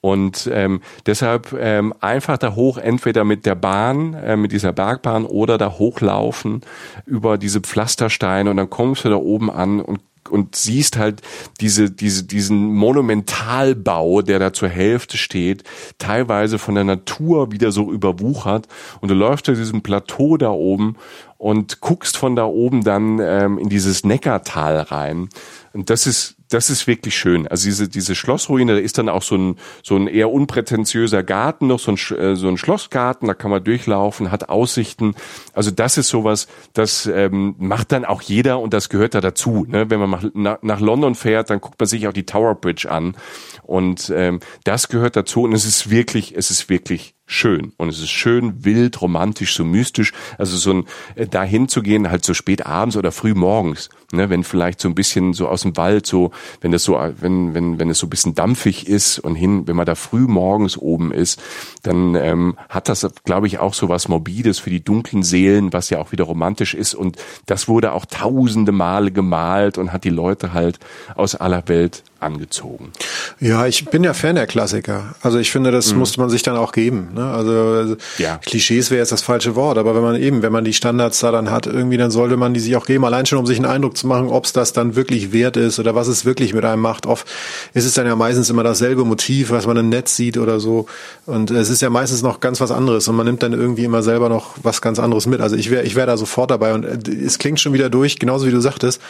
Und 0.00 0.48
ähm, 0.50 0.80
deshalb 1.04 1.52
ähm, 1.52 1.92
einfach 2.00 2.38
da 2.38 2.54
hoch, 2.54 2.78
entweder 2.78 3.24
mit 3.24 3.44
der 3.44 3.56
Bahn, 3.56 4.14
äh, 4.14 4.36
mit 4.36 4.52
dieser 4.52 4.72
Bergbahn 4.72 5.26
oder 5.26 5.58
da 5.58 5.72
hochlaufen 5.72 6.62
über 7.04 7.36
diese 7.36 7.60
Pflastersteine 7.60 8.50
und 8.50 8.56
dann 8.56 8.70
kommst 8.70 9.04
du 9.04 9.10
da 9.10 9.16
oben 9.16 9.50
an 9.50 9.80
und 9.80 10.00
und 10.30 10.56
siehst 10.56 10.96
halt 10.96 11.22
diese, 11.60 11.90
diese, 11.90 12.24
diesen 12.24 12.74
Monumentalbau, 12.74 14.22
der 14.22 14.38
da 14.38 14.52
zur 14.52 14.68
Hälfte 14.68 15.16
steht, 15.16 15.64
teilweise 15.98 16.58
von 16.58 16.74
der 16.74 16.84
Natur 16.84 17.52
wieder 17.52 17.72
so 17.72 17.92
überwuchert 17.92 18.68
und 19.00 19.10
du 19.10 19.14
läufst 19.14 19.48
auf 19.48 19.56
diesem 19.56 19.82
Plateau 19.82 20.36
da 20.36 20.50
oben 20.50 20.96
und 21.38 21.80
guckst 21.80 22.16
von 22.16 22.36
da 22.36 22.46
oben 22.46 22.84
dann 22.84 23.18
ähm, 23.20 23.58
in 23.58 23.68
dieses 23.68 24.04
Neckartal 24.04 24.78
rein. 24.78 25.28
Und 25.72 25.90
das 25.90 26.06
ist 26.06 26.36
das 26.54 26.70
ist 26.70 26.86
wirklich 26.86 27.16
schön. 27.16 27.48
Also 27.48 27.64
diese, 27.64 27.88
diese 27.88 28.14
Schlossruine, 28.14 28.74
da 28.74 28.78
ist 28.78 28.96
dann 28.96 29.08
auch 29.08 29.22
so 29.22 29.36
ein, 29.36 29.56
so 29.82 29.96
ein 29.96 30.06
eher 30.06 30.30
unprätentiöser 30.30 31.24
Garten 31.24 31.66
noch, 31.66 31.80
so 31.80 31.90
ein, 31.90 32.16
äh, 32.16 32.36
so 32.36 32.48
ein 32.48 32.56
Schlossgarten, 32.56 33.26
da 33.26 33.34
kann 33.34 33.50
man 33.50 33.64
durchlaufen, 33.64 34.30
hat 34.30 34.48
Aussichten. 34.48 35.16
Also 35.52 35.72
das 35.72 35.98
ist 35.98 36.10
sowas, 36.10 36.46
das 36.72 37.06
ähm, 37.06 37.56
macht 37.58 37.90
dann 37.90 38.04
auch 38.04 38.22
jeder 38.22 38.60
und 38.60 38.72
das 38.72 38.88
gehört 38.88 39.16
da 39.16 39.20
dazu. 39.20 39.66
Ne? 39.68 39.90
Wenn 39.90 39.98
man 39.98 40.30
nach, 40.34 40.58
nach 40.62 40.80
London 40.80 41.16
fährt, 41.16 41.50
dann 41.50 41.60
guckt 41.60 41.80
man 41.80 41.88
sich 41.88 42.06
auch 42.06 42.12
die 42.12 42.24
Tower 42.24 42.54
Bridge 42.54 42.88
an 42.88 43.16
und 43.64 44.12
ähm, 44.14 44.38
das 44.62 44.88
gehört 44.88 45.16
dazu 45.16 45.42
und 45.42 45.54
es 45.54 45.64
ist 45.64 45.90
wirklich, 45.90 46.36
es 46.36 46.52
ist 46.52 46.68
wirklich 46.68 47.16
schön 47.26 47.72
und 47.78 47.88
es 47.88 47.98
ist 47.98 48.10
schön 48.10 48.64
wild, 48.64 49.00
romantisch, 49.00 49.54
so 49.54 49.64
mystisch. 49.64 50.12
Also 50.38 50.56
so 50.56 50.72
ein 50.72 50.84
äh, 51.14 51.26
dahin 51.26 51.68
zu 51.68 51.82
gehen, 51.82 52.10
halt 52.10 52.24
so 52.24 52.34
spät 52.34 52.66
abends 52.66 52.96
oder 52.96 53.12
früh 53.12 53.34
morgens, 53.34 53.88
ne, 54.12 54.28
wenn 54.28 54.44
vielleicht 54.44 54.80
so 54.80 54.88
ein 54.88 54.94
bisschen 54.94 55.32
so 55.32 55.48
aus 55.48 55.62
dem 55.62 55.76
Wald 55.76 56.06
so, 56.06 56.32
wenn 56.60 56.72
das 56.72 56.84
so, 56.84 56.98
wenn 57.20 57.54
wenn 57.54 57.78
wenn 57.78 57.90
es 57.90 57.98
so 57.98 58.06
ein 58.06 58.10
bisschen 58.10 58.34
dampfig 58.34 58.88
ist 58.88 59.18
und 59.18 59.36
hin, 59.36 59.66
wenn 59.66 59.76
man 59.76 59.86
da 59.86 59.94
früh 59.94 60.26
morgens 60.26 60.76
oben 60.76 61.12
ist, 61.12 61.42
dann 61.82 62.14
ähm, 62.14 62.56
hat 62.68 62.88
das, 62.88 63.08
glaube 63.24 63.46
ich, 63.46 63.58
auch 63.58 63.74
so 63.74 63.88
was 63.88 64.08
morbides 64.08 64.58
für 64.58 64.70
die 64.70 64.84
dunklen 64.84 65.22
Seelen, 65.22 65.72
was 65.72 65.90
ja 65.90 65.98
auch 65.98 66.12
wieder 66.12 66.24
romantisch 66.24 66.74
ist 66.74 66.94
und 66.94 67.16
das 67.46 67.68
wurde 67.68 67.92
auch 67.92 68.04
tausende 68.04 68.72
Male 68.72 69.10
gemalt 69.10 69.78
und 69.78 69.92
hat 69.92 70.04
die 70.04 70.10
Leute 70.10 70.52
halt 70.52 70.78
aus 71.14 71.34
aller 71.34 71.66
Welt 71.68 72.02
angezogen. 72.24 72.92
Ja, 73.38 73.66
ich 73.66 73.84
bin 73.86 74.02
ja 74.02 74.14
Fan 74.14 74.34
der 74.34 74.46
Klassiker. 74.46 75.14
Also 75.20 75.38
ich 75.38 75.50
finde, 75.52 75.70
das 75.70 75.92
mhm. 75.92 75.98
musste 75.98 76.20
man 76.20 76.30
sich 76.30 76.42
dann 76.42 76.56
auch 76.56 76.72
geben. 76.72 77.10
Ne? 77.14 77.24
Also 77.24 77.96
ja. 78.18 78.38
Klischees 78.38 78.90
wäre 78.90 79.00
jetzt 79.00 79.12
das 79.12 79.22
falsche 79.22 79.54
Wort, 79.54 79.78
aber 79.78 79.94
wenn 79.94 80.02
man 80.02 80.16
eben, 80.16 80.42
wenn 80.42 80.52
man 80.52 80.64
die 80.64 80.72
Standards 80.72 81.20
da 81.20 81.30
dann 81.30 81.50
hat, 81.50 81.66
irgendwie, 81.66 81.96
dann 81.96 82.10
sollte 82.10 82.36
man 82.36 82.54
die 82.54 82.60
sich 82.60 82.76
auch 82.76 82.86
geben, 82.86 83.04
allein 83.04 83.26
schon, 83.26 83.38
um 83.38 83.46
sich 83.46 83.58
einen 83.58 83.66
Eindruck 83.66 83.96
zu 83.96 84.06
machen, 84.06 84.28
ob 84.28 84.44
es 84.44 84.52
das 84.52 84.72
dann 84.72 84.96
wirklich 84.96 85.32
wert 85.32 85.56
ist 85.56 85.78
oder 85.78 85.94
was 85.94 86.08
es 86.08 86.24
wirklich 86.24 86.54
mit 86.54 86.64
einem 86.64 86.82
macht. 86.82 87.06
Oft 87.06 87.26
ist 87.74 87.84
es 87.84 87.94
dann 87.94 88.06
ja 88.06 88.16
meistens 88.16 88.50
immer 88.50 88.64
dasselbe 88.64 89.04
Motiv, 89.04 89.50
was 89.50 89.66
man 89.66 89.76
im 89.76 89.88
Netz 89.88 90.16
sieht 90.16 90.38
oder 90.38 90.60
so. 90.60 90.86
Und 91.26 91.50
es 91.50 91.68
ist 91.68 91.82
ja 91.82 91.90
meistens 91.90 92.22
noch 92.22 92.40
ganz 92.40 92.60
was 92.60 92.70
anderes 92.70 93.06
und 93.08 93.16
man 93.16 93.26
nimmt 93.26 93.42
dann 93.42 93.52
irgendwie 93.52 93.84
immer 93.84 94.02
selber 94.02 94.28
noch 94.28 94.54
was 94.62 94.80
ganz 94.80 94.98
anderes 94.98 95.26
mit. 95.26 95.40
Also 95.40 95.56
ich 95.56 95.70
wäre 95.70 95.84
ich 95.84 95.94
wäre 95.94 96.06
da 96.06 96.16
sofort 96.16 96.50
dabei 96.50 96.74
und 96.74 96.84
äh, 96.84 97.24
es 97.24 97.38
klingt 97.38 97.60
schon 97.60 97.72
wieder 97.72 97.90
durch, 97.90 98.18
genauso 98.18 98.46
wie 98.46 98.50
du 98.50 98.60
sagtest 98.60 99.00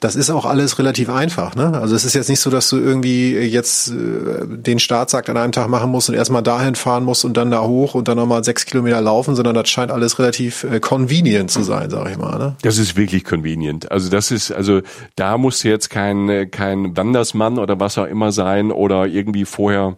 das 0.00 0.16
ist 0.16 0.30
auch 0.30 0.44
alles 0.44 0.78
relativ 0.78 1.08
einfach. 1.08 1.54
Ne? 1.54 1.78
Also 1.80 1.94
es 1.94 2.04
ist 2.04 2.14
jetzt 2.14 2.28
nicht 2.28 2.40
so, 2.40 2.50
dass 2.50 2.68
du 2.68 2.78
irgendwie 2.78 3.36
jetzt 3.36 3.90
äh, 3.90 4.46
den 4.46 4.78
Startsack 4.78 5.28
an 5.28 5.36
einem 5.36 5.52
Tag 5.52 5.68
machen 5.68 5.90
musst 5.90 6.08
und 6.08 6.14
erstmal 6.14 6.42
dahin 6.42 6.74
fahren 6.74 7.04
musst 7.04 7.24
und 7.24 7.36
dann 7.36 7.50
da 7.50 7.62
hoch 7.62 7.94
und 7.94 8.08
dann 8.08 8.16
nochmal 8.16 8.44
sechs 8.44 8.66
Kilometer 8.66 9.00
laufen, 9.00 9.34
sondern 9.34 9.54
das 9.54 9.68
scheint 9.68 9.90
alles 9.90 10.18
relativ 10.18 10.64
äh, 10.64 10.80
convenient 10.80 11.50
zu 11.50 11.62
sein, 11.62 11.90
sag 11.90 12.10
ich 12.10 12.18
mal. 12.18 12.38
Ne? 12.38 12.56
Das 12.62 12.78
ist 12.78 12.96
wirklich 12.96 13.24
convenient. 13.24 13.90
Also 13.90 14.10
das 14.10 14.30
ist, 14.30 14.50
also 14.50 14.82
da 15.16 15.38
musst 15.38 15.64
du 15.64 15.68
jetzt 15.68 15.88
kein, 15.90 16.50
kein 16.50 16.96
Wandersmann 16.96 17.58
oder 17.58 17.80
was 17.80 17.96
auch 17.96 18.06
immer 18.06 18.32
sein 18.32 18.72
oder 18.72 19.06
irgendwie 19.06 19.44
vorher 19.44 19.96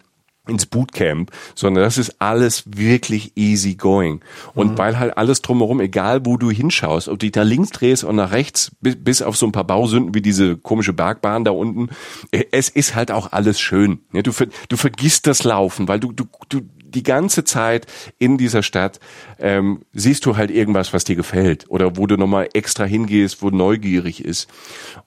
ins 0.48 0.66
Bootcamp, 0.66 1.30
sondern 1.54 1.84
das 1.84 1.98
ist 1.98 2.20
alles 2.20 2.64
wirklich 2.66 3.32
easy 3.36 3.74
going. 3.74 4.20
Und 4.54 4.72
mhm. 4.72 4.78
weil 4.78 4.98
halt 4.98 5.16
alles 5.16 5.42
drumherum, 5.42 5.80
egal 5.80 6.24
wo 6.24 6.36
du 6.36 6.50
hinschaust, 6.50 7.08
ob 7.08 7.18
du 7.18 7.26
dich 7.26 7.32
da 7.32 7.42
links 7.42 7.70
drehst 7.70 8.04
und 8.04 8.16
nach 8.16 8.32
rechts, 8.32 8.72
bis, 8.80 8.96
bis 8.96 9.22
auf 9.22 9.36
so 9.36 9.46
ein 9.46 9.52
paar 9.52 9.64
Bausünden 9.64 10.14
wie 10.14 10.22
diese 10.22 10.56
komische 10.56 10.92
Bergbahn 10.92 11.44
da 11.44 11.50
unten, 11.50 11.88
äh, 12.30 12.44
es 12.52 12.68
ist 12.68 12.94
halt 12.94 13.10
auch 13.10 13.32
alles 13.32 13.60
schön. 13.60 14.00
Du, 14.12 14.32
du 14.68 14.76
vergisst 14.76 15.26
das 15.26 15.44
Laufen, 15.44 15.88
weil 15.88 16.00
du, 16.00 16.12
du, 16.12 16.24
du 16.48 16.60
die 16.88 17.02
ganze 17.02 17.44
Zeit 17.44 17.86
in 18.18 18.38
dieser 18.38 18.62
Stadt 18.62 19.00
ähm, 19.38 19.82
siehst 19.92 20.26
du 20.26 20.36
halt 20.36 20.50
irgendwas, 20.50 20.92
was 20.92 21.04
dir 21.04 21.16
gefällt 21.16 21.66
oder 21.68 21.96
wo 21.96 22.06
du 22.06 22.16
nochmal 22.16 22.48
extra 22.54 22.84
hingehst, 22.84 23.42
wo 23.42 23.50
neugierig 23.50 24.24
ist. 24.24 24.48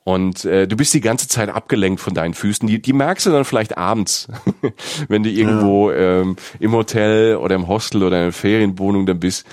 Und 0.04 0.46
äh, 0.46 0.68
du 0.68 0.76
bist 0.76 0.94
die 0.94 1.02
ganze 1.02 1.28
Zeit 1.28 1.50
abgelenkt 1.50 2.02
von 2.02 2.14
deinen 2.14 2.34
Füßen. 2.34 2.68
Die, 2.68 2.82
die 2.82 2.94
merkst 2.94 3.26
du 3.26 3.32
dann 3.32 3.46
vielleicht 3.46 3.78
abends, 3.78 4.28
wenn 5.08 5.24
du 5.24 5.30
irgendwo 5.30 5.92
ja. 5.92 6.22
ähm, 6.22 6.36
im 6.60 6.74
Hotel 6.74 7.38
oder 7.38 7.56
im 7.56 7.68
Hostel 7.68 8.04
oder 8.04 8.18
in 8.18 8.24
der 8.26 8.34
Ferienwohnung 8.34 9.06
dann 9.06 9.20
bist 9.20 9.46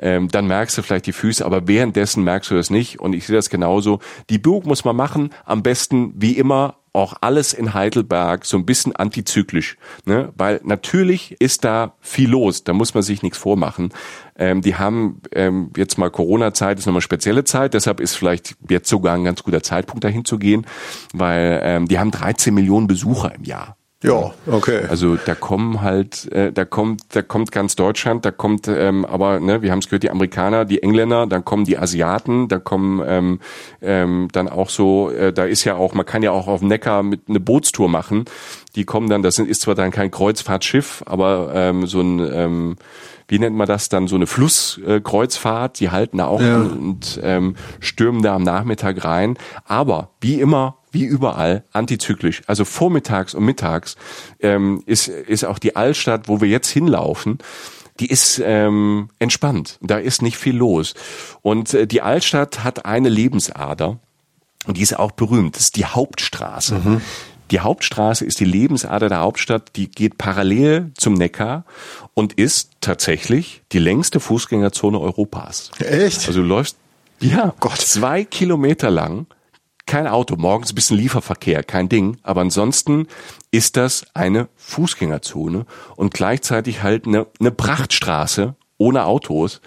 ähm, 0.00 0.28
dann 0.28 0.46
merkst 0.46 0.78
du 0.78 0.82
vielleicht 0.82 1.06
die 1.06 1.12
Füße, 1.12 1.44
aber 1.44 1.66
währenddessen 1.66 2.22
merkst 2.24 2.50
du 2.50 2.54
das 2.54 2.70
nicht. 2.70 3.00
Und 3.00 3.14
ich 3.14 3.26
sehe 3.26 3.36
das 3.36 3.50
genauso. 3.50 3.98
Die 4.30 4.38
Burg 4.38 4.64
muss 4.64 4.84
man 4.84 4.96
machen, 4.96 5.30
am 5.44 5.62
besten 5.62 6.12
wie 6.16 6.32
immer 6.32 6.76
auch 6.98 7.14
alles 7.20 7.52
in 7.52 7.74
Heidelberg 7.74 8.44
so 8.44 8.56
ein 8.56 8.66
bisschen 8.66 8.94
antizyklisch, 8.94 9.76
ne? 10.04 10.32
weil 10.36 10.60
natürlich 10.64 11.40
ist 11.40 11.64
da 11.64 11.94
viel 12.00 12.30
los, 12.30 12.64
da 12.64 12.72
muss 12.72 12.94
man 12.94 13.02
sich 13.02 13.22
nichts 13.22 13.38
vormachen. 13.38 13.92
Ähm, 14.36 14.60
die 14.62 14.76
haben 14.76 15.20
ähm, 15.32 15.70
jetzt 15.76 15.98
mal 15.98 16.10
Corona-Zeit, 16.10 16.78
ist 16.78 16.86
nochmal 16.86 17.02
spezielle 17.02 17.44
Zeit, 17.44 17.74
deshalb 17.74 18.00
ist 18.00 18.14
vielleicht 18.14 18.56
jetzt 18.68 18.88
sogar 18.88 19.14
ein 19.14 19.24
ganz 19.24 19.42
guter 19.42 19.62
Zeitpunkt 19.62 20.04
dahin 20.04 20.24
zu 20.24 20.38
gehen, 20.38 20.66
weil 21.14 21.60
ähm, 21.62 21.88
die 21.88 21.98
haben 21.98 22.10
13 22.10 22.54
Millionen 22.54 22.86
Besucher 22.86 23.34
im 23.34 23.44
Jahr. 23.44 23.77
Ja, 24.04 24.30
okay. 24.46 24.82
Also 24.88 25.16
da 25.16 25.34
kommen 25.34 25.82
halt, 25.82 26.30
äh, 26.30 26.52
da 26.52 26.64
kommt, 26.64 27.02
da 27.16 27.22
kommt 27.22 27.50
ganz 27.50 27.74
Deutschland, 27.74 28.24
da 28.24 28.30
kommt 28.30 28.68
ähm, 28.68 29.04
aber, 29.04 29.40
ne, 29.40 29.60
wir 29.60 29.72
haben 29.72 29.80
es 29.80 29.88
gehört, 29.88 30.04
die 30.04 30.10
Amerikaner, 30.10 30.64
die 30.64 30.84
Engländer, 30.84 31.26
dann 31.26 31.44
kommen 31.44 31.64
die 31.64 31.78
Asiaten, 31.78 32.46
da 32.46 32.60
kommen 32.60 33.02
ähm, 33.04 33.40
ähm, 33.82 34.28
dann 34.30 34.48
auch 34.48 34.70
so, 34.70 35.10
äh, 35.10 35.32
da 35.32 35.44
ist 35.44 35.64
ja 35.64 35.74
auch, 35.74 35.94
man 35.94 36.06
kann 36.06 36.22
ja 36.22 36.30
auch 36.30 36.46
auf 36.46 36.60
dem 36.60 36.68
Neckar 36.68 37.02
mit 37.02 37.22
eine 37.28 37.40
Bootstour 37.40 37.88
machen. 37.88 38.26
Die 38.76 38.84
kommen 38.84 39.08
dann, 39.08 39.24
das 39.24 39.34
sind, 39.34 39.48
ist 39.48 39.62
zwar 39.62 39.74
dann 39.74 39.90
kein 39.90 40.12
Kreuzfahrtschiff, 40.12 41.02
aber 41.04 41.50
ähm, 41.54 41.86
so 41.86 42.00
ein 42.00 42.20
ähm, 42.32 42.76
wie 43.28 43.38
nennt 43.38 43.56
man 43.56 43.66
das 43.66 43.90
dann, 43.90 44.08
so 44.08 44.16
eine 44.16 44.26
Flusskreuzfahrt, 44.26 45.76
äh, 45.76 45.78
die 45.78 45.90
halten 45.90 46.16
da 46.16 46.26
auch 46.26 46.40
ja. 46.40 46.56
und 46.56 47.20
ähm, 47.22 47.56
stürmen 47.78 48.22
da 48.22 48.34
am 48.34 48.42
Nachmittag 48.42 49.04
rein. 49.04 49.36
Aber 49.66 50.12
wie 50.20 50.40
immer 50.40 50.77
wie 50.90 51.04
überall 51.04 51.64
antizyklisch. 51.72 52.42
Also 52.46 52.64
vormittags 52.64 53.34
und 53.34 53.44
mittags 53.44 53.96
ähm, 54.40 54.82
ist, 54.86 55.08
ist 55.08 55.44
auch 55.44 55.58
die 55.58 55.76
Altstadt, 55.76 56.28
wo 56.28 56.40
wir 56.40 56.48
jetzt 56.48 56.68
hinlaufen, 56.68 57.38
die 58.00 58.06
ist 58.06 58.40
ähm, 58.44 59.10
entspannt. 59.18 59.78
Da 59.80 59.98
ist 59.98 60.22
nicht 60.22 60.38
viel 60.38 60.56
los. 60.56 60.94
Und 61.42 61.74
äh, 61.74 61.86
die 61.86 62.02
Altstadt 62.02 62.62
hat 62.64 62.84
eine 62.84 63.08
Lebensader. 63.08 63.98
Und 64.66 64.76
die 64.76 64.82
ist 64.82 64.98
auch 64.98 65.12
berühmt. 65.12 65.56
Das 65.56 65.64
ist 65.64 65.76
die 65.76 65.86
Hauptstraße. 65.86 66.74
Mhm. 66.76 67.00
Die 67.50 67.60
Hauptstraße 67.60 68.24
ist 68.24 68.40
die 68.40 68.44
Lebensader 68.44 69.08
der 69.08 69.20
Hauptstadt, 69.20 69.70
die 69.76 69.90
geht 69.90 70.18
parallel 70.18 70.92
zum 70.98 71.14
Neckar 71.14 71.64
und 72.12 72.34
ist 72.34 72.72
tatsächlich 72.82 73.62
die 73.72 73.78
längste 73.78 74.20
Fußgängerzone 74.20 75.00
Europas. 75.00 75.70
Echt? 75.78 76.28
Also 76.28 76.42
du 76.42 76.46
läufst 76.46 76.76
ja, 77.20 77.54
Gott. 77.58 77.78
zwei 77.78 78.24
Kilometer 78.24 78.90
lang 78.90 79.26
kein 79.88 80.06
Auto, 80.06 80.36
morgens 80.36 80.70
ein 80.70 80.74
bisschen 80.76 80.98
Lieferverkehr, 80.98 81.64
kein 81.64 81.88
Ding, 81.88 82.18
aber 82.22 82.42
ansonsten 82.42 83.08
ist 83.50 83.76
das 83.76 84.06
eine 84.14 84.48
Fußgängerzone 84.56 85.66
und 85.96 86.14
gleichzeitig 86.14 86.82
halt 86.82 87.06
eine, 87.06 87.26
eine 87.40 87.50
Prachtstraße 87.50 88.54
ohne 88.76 89.06
Autos. 89.06 89.60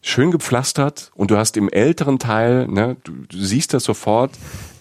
Schön 0.00 0.30
gepflastert 0.30 1.12
und 1.14 1.30
du 1.30 1.36
hast 1.36 1.56
im 1.56 1.68
älteren 1.68 2.18
Teil, 2.18 2.66
ne, 2.66 2.96
du, 3.04 3.12
du 3.28 3.38
siehst 3.38 3.74
das 3.74 3.84
sofort, 3.84 4.32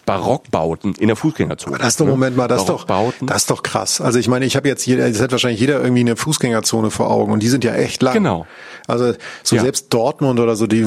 Barockbauten 0.06 0.94
in 0.96 1.08
der 1.08 1.16
Fußgängerzone. 1.16 1.78
Das 1.78 1.88
ist 1.90 2.00
doch, 2.00 2.06
Moment 2.06 2.38
mal, 2.38 2.48
das 2.48 2.62
ist 2.62 2.70
doch, 2.70 2.86
das 3.22 3.38
ist 3.38 3.50
doch 3.50 3.64
krass. 3.64 4.02
Also 4.02 4.20
ich 4.20 4.28
meine, 4.28 4.46
ich 4.46 4.56
habe 4.56 4.68
jetzt, 4.68 4.86
jeder, 4.86 5.08
jetzt 5.08 5.22
hat 5.22 5.32
wahrscheinlich 5.32 5.60
jeder 5.60 5.82
irgendwie 5.82 6.02
eine 6.02 6.16
Fußgängerzone 6.16 6.92
vor 6.92 7.10
Augen 7.10 7.32
und 7.32 7.42
die 7.42 7.48
sind 7.48 7.64
ja 7.64 7.74
echt 7.74 8.02
lang. 8.04 8.14
Genau. 8.14 8.46
Also 8.88 9.14
so 9.44 9.56
ja. 9.56 9.64
selbst 9.64 9.94
Dortmund 9.94 10.40
oder 10.40 10.56
so, 10.56 10.68
die 10.68 10.86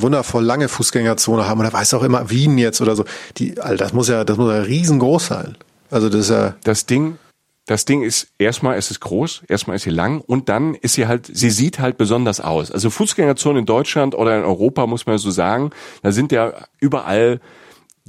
wundervoll 0.00 0.44
lange 0.44 0.68
Fußgängerzone 0.68 1.48
haben 1.48 1.60
oder 1.60 1.72
weiß 1.72 1.94
auch 1.94 2.04
immer 2.04 2.30
Wien 2.30 2.58
jetzt 2.58 2.80
oder 2.80 2.94
so, 2.94 3.04
die, 3.38 3.60
Alter, 3.60 3.84
das 3.84 3.92
muss 3.92 4.08
ja, 4.08 4.24
das 4.24 4.36
muss 4.36 4.52
ja 4.52 4.60
riesengroß 4.60 5.26
sein. 5.26 5.56
Also 5.90 6.08
das 6.08 6.20
ist 6.20 6.30
ja. 6.30 6.54
Das 6.62 6.86
Ding, 6.86 7.18
das 7.66 7.84
Ding 7.84 8.02
ist, 8.02 8.28
erstmal 8.38 8.78
ist 8.78 8.90
es 8.90 9.00
groß, 9.00 9.42
erstmal 9.48 9.76
ist 9.76 9.82
sie 9.82 9.90
lang 9.90 10.20
und 10.20 10.48
dann 10.48 10.74
ist 10.74 10.94
sie 10.94 11.06
halt, 11.06 11.30
sie 11.32 11.50
sieht 11.50 11.80
halt 11.80 11.98
besonders 11.98 12.40
aus. 12.40 12.70
Also 12.70 12.90
Fußgängerzone 12.90 13.60
in 13.60 13.66
Deutschland 13.66 14.14
oder 14.14 14.36
in 14.38 14.44
Europa 14.44 14.86
muss 14.86 15.06
man 15.06 15.18
so 15.18 15.30
sagen, 15.30 15.70
da 16.02 16.12
sind 16.12 16.32
ja 16.32 16.52
überall 16.78 17.40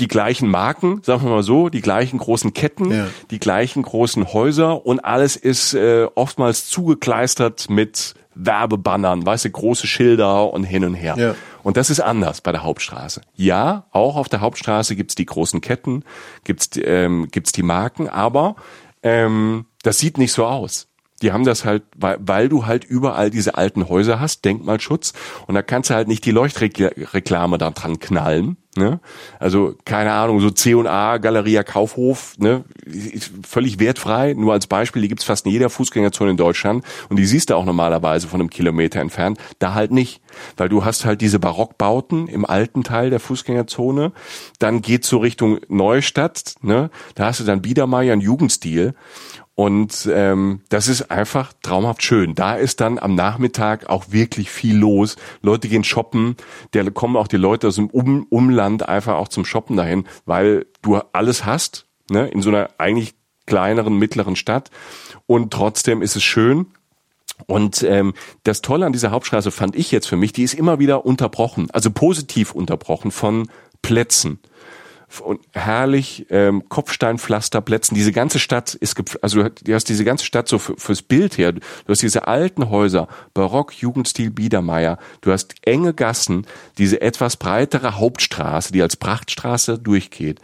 die 0.02 0.08
gleichen 0.08 0.50
Marken, 0.50 1.02
sagen 1.04 1.24
wir 1.24 1.30
mal 1.30 1.44
so, 1.44 1.70
die 1.70 1.82
gleichen 1.82 2.18
großen 2.18 2.54
Ketten, 2.54 2.92
ja. 2.92 3.08
die 3.30 3.40
gleichen 3.40 3.84
großen 3.84 4.34
Häuser 4.34 4.86
und 4.86 5.06
alles 5.06 5.36
ist 5.36 5.74
äh, 5.76 6.08
oftmals 6.16 6.68
zugekleistert 6.68 7.70
mit 7.70 8.16
Werbebannern, 8.34 9.26
weißt 9.26 9.46
du, 9.46 9.52
große 9.52 9.88
Schilder 9.88 10.52
und 10.52 10.64
hin 10.64 10.84
und 10.84 10.96
her. 10.96 11.16
Ja. 11.18 11.36
Und 11.64 11.78
das 11.78 11.90
ist 11.90 12.00
anders 12.00 12.42
bei 12.42 12.52
der 12.52 12.64
Hauptstraße. 12.64 13.22
Ja, 13.36 13.86
auch 13.92 14.16
auf 14.16 14.28
der 14.28 14.42
Hauptstraße 14.42 14.96
gibt's 14.96 15.16
die 15.16 15.26
großen 15.26 15.62
Ketten, 15.62 16.04
gibt's 16.44 16.70
ähm, 16.82 17.28
gibt's 17.32 17.52
die 17.52 17.64
Marken, 17.64 18.10
aber 18.10 18.56
ähm, 19.04 19.66
das 19.84 20.00
sieht 20.00 20.18
nicht 20.18 20.34
so 20.34 20.46
aus. 20.46 20.88
Die 21.22 21.32
haben 21.32 21.46
das 21.46 21.66
halt, 21.66 21.84
weil, 21.96 22.18
weil 22.20 22.50
du 22.50 22.66
halt 22.66 22.84
überall 22.84 23.30
diese 23.30 23.56
alten 23.56 23.88
Häuser 23.88 24.20
hast, 24.20 24.44
Denkmalschutz, 24.44 25.14
und 25.46 25.54
da 25.54 25.62
kannst 25.62 25.92
du 25.92 25.94
halt 25.94 26.08
nicht 26.08 26.26
die 26.26 26.32
Leuchtreklame 26.32 27.60
da 27.60 27.70
dran 27.70 28.00
knallen, 28.00 28.58
Ne? 28.78 29.02
Also 29.38 29.76
keine 29.84 30.14
Ahnung, 30.14 30.40
so 30.40 30.50
C&A, 30.50 31.18
Galeria 31.18 31.62
Kaufhof, 31.62 32.38
ne? 32.38 32.64
völlig 33.46 33.80
wertfrei, 33.80 34.34
nur 34.34 34.54
als 34.54 34.66
Beispiel, 34.66 35.02
die 35.02 35.10
gibt's 35.10 35.26
fast 35.26 35.46
in 35.46 35.52
jeder 35.52 35.70
Fußgängerzone 35.70 36.32
in 36.32 36.38
Deutschland 36.38 36.86
und 37.10 37.18
die 37.18 37.26
siehst 37.26 37.50
du 37.50 37.56
auch 37.56 37.66
normalerweise 37.66 38.30
von 38.30 38.40
einem 38.40 38.50
Kilometer 38.50 39.02
entfernt, 39.02 39.40
da 39.60 39.74
halt 39.74 39.92
nicht, 39.92 40.22
weil 40.56 40.70
du 40.70 40.86
hast 40.86 41.04
halt 41.04 41.20
diese 41.20 41.38
Barockbauten 41.38 42.30
im 42.30 42.46
alten 42.46 42.86
Teil 42.86 43.10
der 43.10 43.20
Fußgängerzone, 43.20 44.14
dann 44.60 44.82
geht's 44.82 45.10
so 45.10 45.18
Richtung 45.18 45.60
Neustadt, 45.68 46.56
ne? 46.62 46.92
da 47.16 47.26
hast 47.26 47.42
du 47.42 47.44
dann 47.44 47.62
Biedermeier, 47.62 48.14
einen 48.14 48.22
Jugendstil 48.22 48.94
und 49.62 50.10
ähm, 50.12 50.62
das 50.70 50.88
ist 50.88 51.12
einfach 51.12 51.54
traumhaft 51.62 52.02
schön. 52.02 52.34
Da 52.34 52.56
ist 52.56 52.82
dann 52.82 52.98
am 52.98 53.14
Nachmittag 53.14 53.92
auch 53.92 54.06
wirklich 54.10 54.50
viel 54.50 54.76
los. 54.76 55.18
Leute 55.44 55.68
gehen 55.68 55.84
shoppen. 55.84 56.36
Da 56.72 56.82
kommen 56.90 57.16
auch 57.16 57.28
die 57.28 57.38
Leute 57.38 57.68
aus 57.68 57.76
dem 57.76 57.86
um 57.92 58.26
Umland 58.32 58.90
einfach 58.90 59.18
auch 59.18 59.28
zum 59.28 59.46
Shoppen 59.46 59.78
dahin, 59.78 60.06
weil 60.26 60.66
du 60.82 60.98
alles 61.14 61.46
hast, 61.46 61.86
ne, 62.10 62.28
in 62.30 62.42
so 62.42 62.50
einer 62.50 62.72
eigentlich 62.80 63.14
kleineren, 63.46 63.98
mittleren 63.98 64.36
Stadt. 64.36 64.72
Und 65.28 65.54
trotzdem 65.54 66.02
ist 66.02 66.16
es 66.16 66.24
schön. 66.24 66.66
Und 67.46 67.84
ähm, 67.84 68.16
das 68.42 68.64
Tolle 68.64 68.88
an 68.88 68.94
dieser 68.94 69.12
Hauptstraße 69.12 69.52
fand 69.52 69.76
ich 69.76 69.92
jetzt 69.92 70.08
für 70.08 70.18
mich, 70.18 70.34
die 70.34 70.42
ist 70.42 70.56
immer 70.56 70.80
wieder 70.80 71.06
unterbrochen, 71.06 71.68
also 71.72 71.92
positiv 71.92 72.54
unterbrochen 72.54 73.12
von 73.12 73.48
Plätzen 73.84 74.40
und 75.20 75.42
herrlich 75.54 76.28
ähm, 76.30 76.70
Kopfsteinpflasterplätzen. 76.70 77.96
Diese 77.96 78.12
ganze 78.12 78.40
Stadt 78.40 78.74
ist, 78.76 78.96
also 79.22 79.44
du 79.44 79.74
hast 79.74 79.90
diese 79.90 80.06
ganze 80.06 80.26
Stadt 80.26 80.48
so 80.48 80.60
für, 80.60 80.78
fürs 80.78 81.02
Bild 81.02 81.38
her. 81.38 81.52
Du 81.52 81.62
hast 81.88 82.02
diese 82.02 82.28
alten 82.28 82.70
Häuser, 82.70 83.08
Barock, 83.34 83.74
Jugendstil, 83.74 84.32
Biedermeier. 84.32 84.98
Du 85.22 85.32
hast 85.32 85.56
enge 85.64 85.94
Gassen, 85.94 86.48
diese 86.78 87.02
etwas 87.02 87.36
breitere 87.36 87.98
Hauptstraße, 87.98 88.72
die 88.72 88.82
als 88.82 88.96
Prachtstraße 88.96 89.80
durchgeht. 89.80 90.40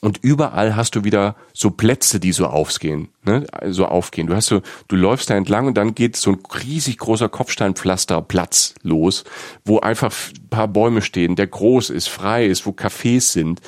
Und 0.00 0.18
überall 0.22 0.76
hast 0.76 0.94
du 0.94 1.04
wieder 1.04 1.36
so 1.52 1.70
Plätze, 1.70 2.20
die 2.20 2.32
so 2.32 2.46
aufgehen, 2.46 3.08
ne, 3.24 3.46
so 3.68 3.86
aufgehen. 3.86 4.26
Du 4.26 4.34
hast 4.34 4.46
so, 4.46 4.62
du 4.88 4.96
läufst 4.96 5.30
da 5.30 5.34
entlang 5.34 5.66
und 5.66 5.76
dann 5.76 5.94
geht 5.94 6.16
so 6.16 6.32
ein 6.32 6.38
riesig 6.64 6.98
großer 6.98 7.28
Kopfsteinpflasterplatz 7.28 8.74
los, 8.82 9.24
wo 9.64 9.80
einfach 9.80 10.12
ein 10.12 10.48
paar 10.48 10.68
Bäume 10.68 11.02
stehen, 11.02 11.36
der 11.36 11.46
groß 11.46 11.90
ist, 11.90 12.08
frei 12.08 12.46
ist, 12.46 12.66
wo 12.66 12.70
Cafés 12.70 13.32
sind 13.32 13.60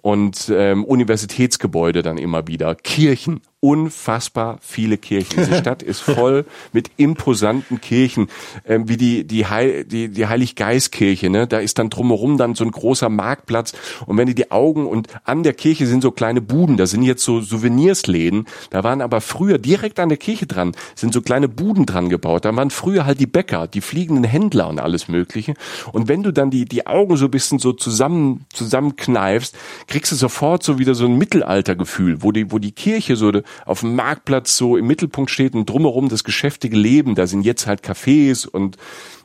und 0.00 0.52
ähm, 0.54 0.84
Universitätsgebäude 0.84 2.02
dann 2.02 2.18
immer 2.18 2.46
wieder, 2.46 2.74
Kirchen 2.74 3.40
unfassbar 3.62 4.58
viele 4.60 4.98
Kirchen. 4.98 5.36
Diese 5.38 5.54
Stadt 5.58 5.84
ist 5.84 6.00
voll 6.00 6.44
mit 6.72 6.90
imposanten 6.96 7.80
Kirchen, 7.80 8.26
ähm, 8.66 8.88
wie 8.88 8.96
die 8.96 9.24
die 9.24 9.46
Heil, 9.46 9.84
die 9.84 10.08
die 10.08 10.26
Heiliggeistkirche. 10.26 11.30
Ne, 11.30 11.46
da 11.46 11.60
ist 11.60 11.78
dann 11.78 11.88
drumherum 11.88 12.36
dann 12.38 12.56
so 12.56 12.64
ein 12.64 12.72
großer 12.72 13.08
Marktplatz 13.08 13.72
und 14.06 14.18
wenn 14.18 14.26
die 14.26 14.34
die 14.34 14.50
Augen 14.50 14.86
und 14.86 15.08
an 15.24 15.44
der 15.44 15.54
Kirche 15.54 15.86
sind 15.86 16.02
so 16.02 16.10
kleine 16.10 16.40
Buden. 16.40 16.76
Da 16.76 16.86
sind 16.86 17.04
jetzt 17.04 17.22
so 17.22 17.40
Souvenirsläden. 17.40 18.46
Da 18.70 18.82
waren 18.82 19.00
aber 19.00 19.20
früher 19.20 19.58
direkt 19.58 20.00
an 20.00 20.08
der 20.08 20.18
Kirche 20.18 20.46
dran 20.46 20.72
sind 20.96 21.14
so 21.14 21.22
kleine 21.22 21.48
Buden 21.48 21.86
dran 21.86 22.08
gebaut. 22.08 22.44
Da 22.44 22.54
waren 22.56 22.70
früher 22.70 23.06
halt 23.06 23.20
die 23.20 23.26
Bäcker, 23.26 23.68
die 23.68 23.80
fliegenden 23.80 24.24
Händler 24.24 24.68
und 24.68 24.80
alles 24.80 25.06
Mögliche. 25.06 25.54
Und 25.92 26.08
wenn 26.08 26.24
du 26.24 26.32
dann 26.32 26.50
die 26.50 26.64
die 26.64 26.88
Augen 26.88 27.16
so 27.16 27.26
ein 27.26 27.30
bisschen 27.30 27.60
so 27.60 27.72
zusammen 27.72 28.44
zusammenkneifst, 28.52 29.54
kriegst 29.86 30.10
du 30.10 30.16
sofort 30.16 30.64
so 30.64 30.80
wieder 30.80 30.96
so 30.96 31.06
ein 31.06 31.16
Mittelaltergefühl, 31.16 32.22
wo 32.22 32.32
die 32.32 32.50
wo 32.50 32.58
die 32.58 32.72
Kirche 32.72 33.14
so 33.14 33.30
auf 33.66 33.80
dem 33.80 33.94
Marktplatz 33.94 34.56
so 34.56 34.76
im 34.76 34.86
Mittelpunkt 34.86 35.30
steht 35.30 35.54
und 35.54 35.68
drumherum 35.68 36.08
das 36.08 36.24
geschäftige 36.24 36.76
Leben. 36.76 37.14
Da 37.14 37.26
sind 37.26 37.42
jetzt 37.42 37.66
halt 37.66 37.82
Cafés 37.82 38.46
und 38.46 38.76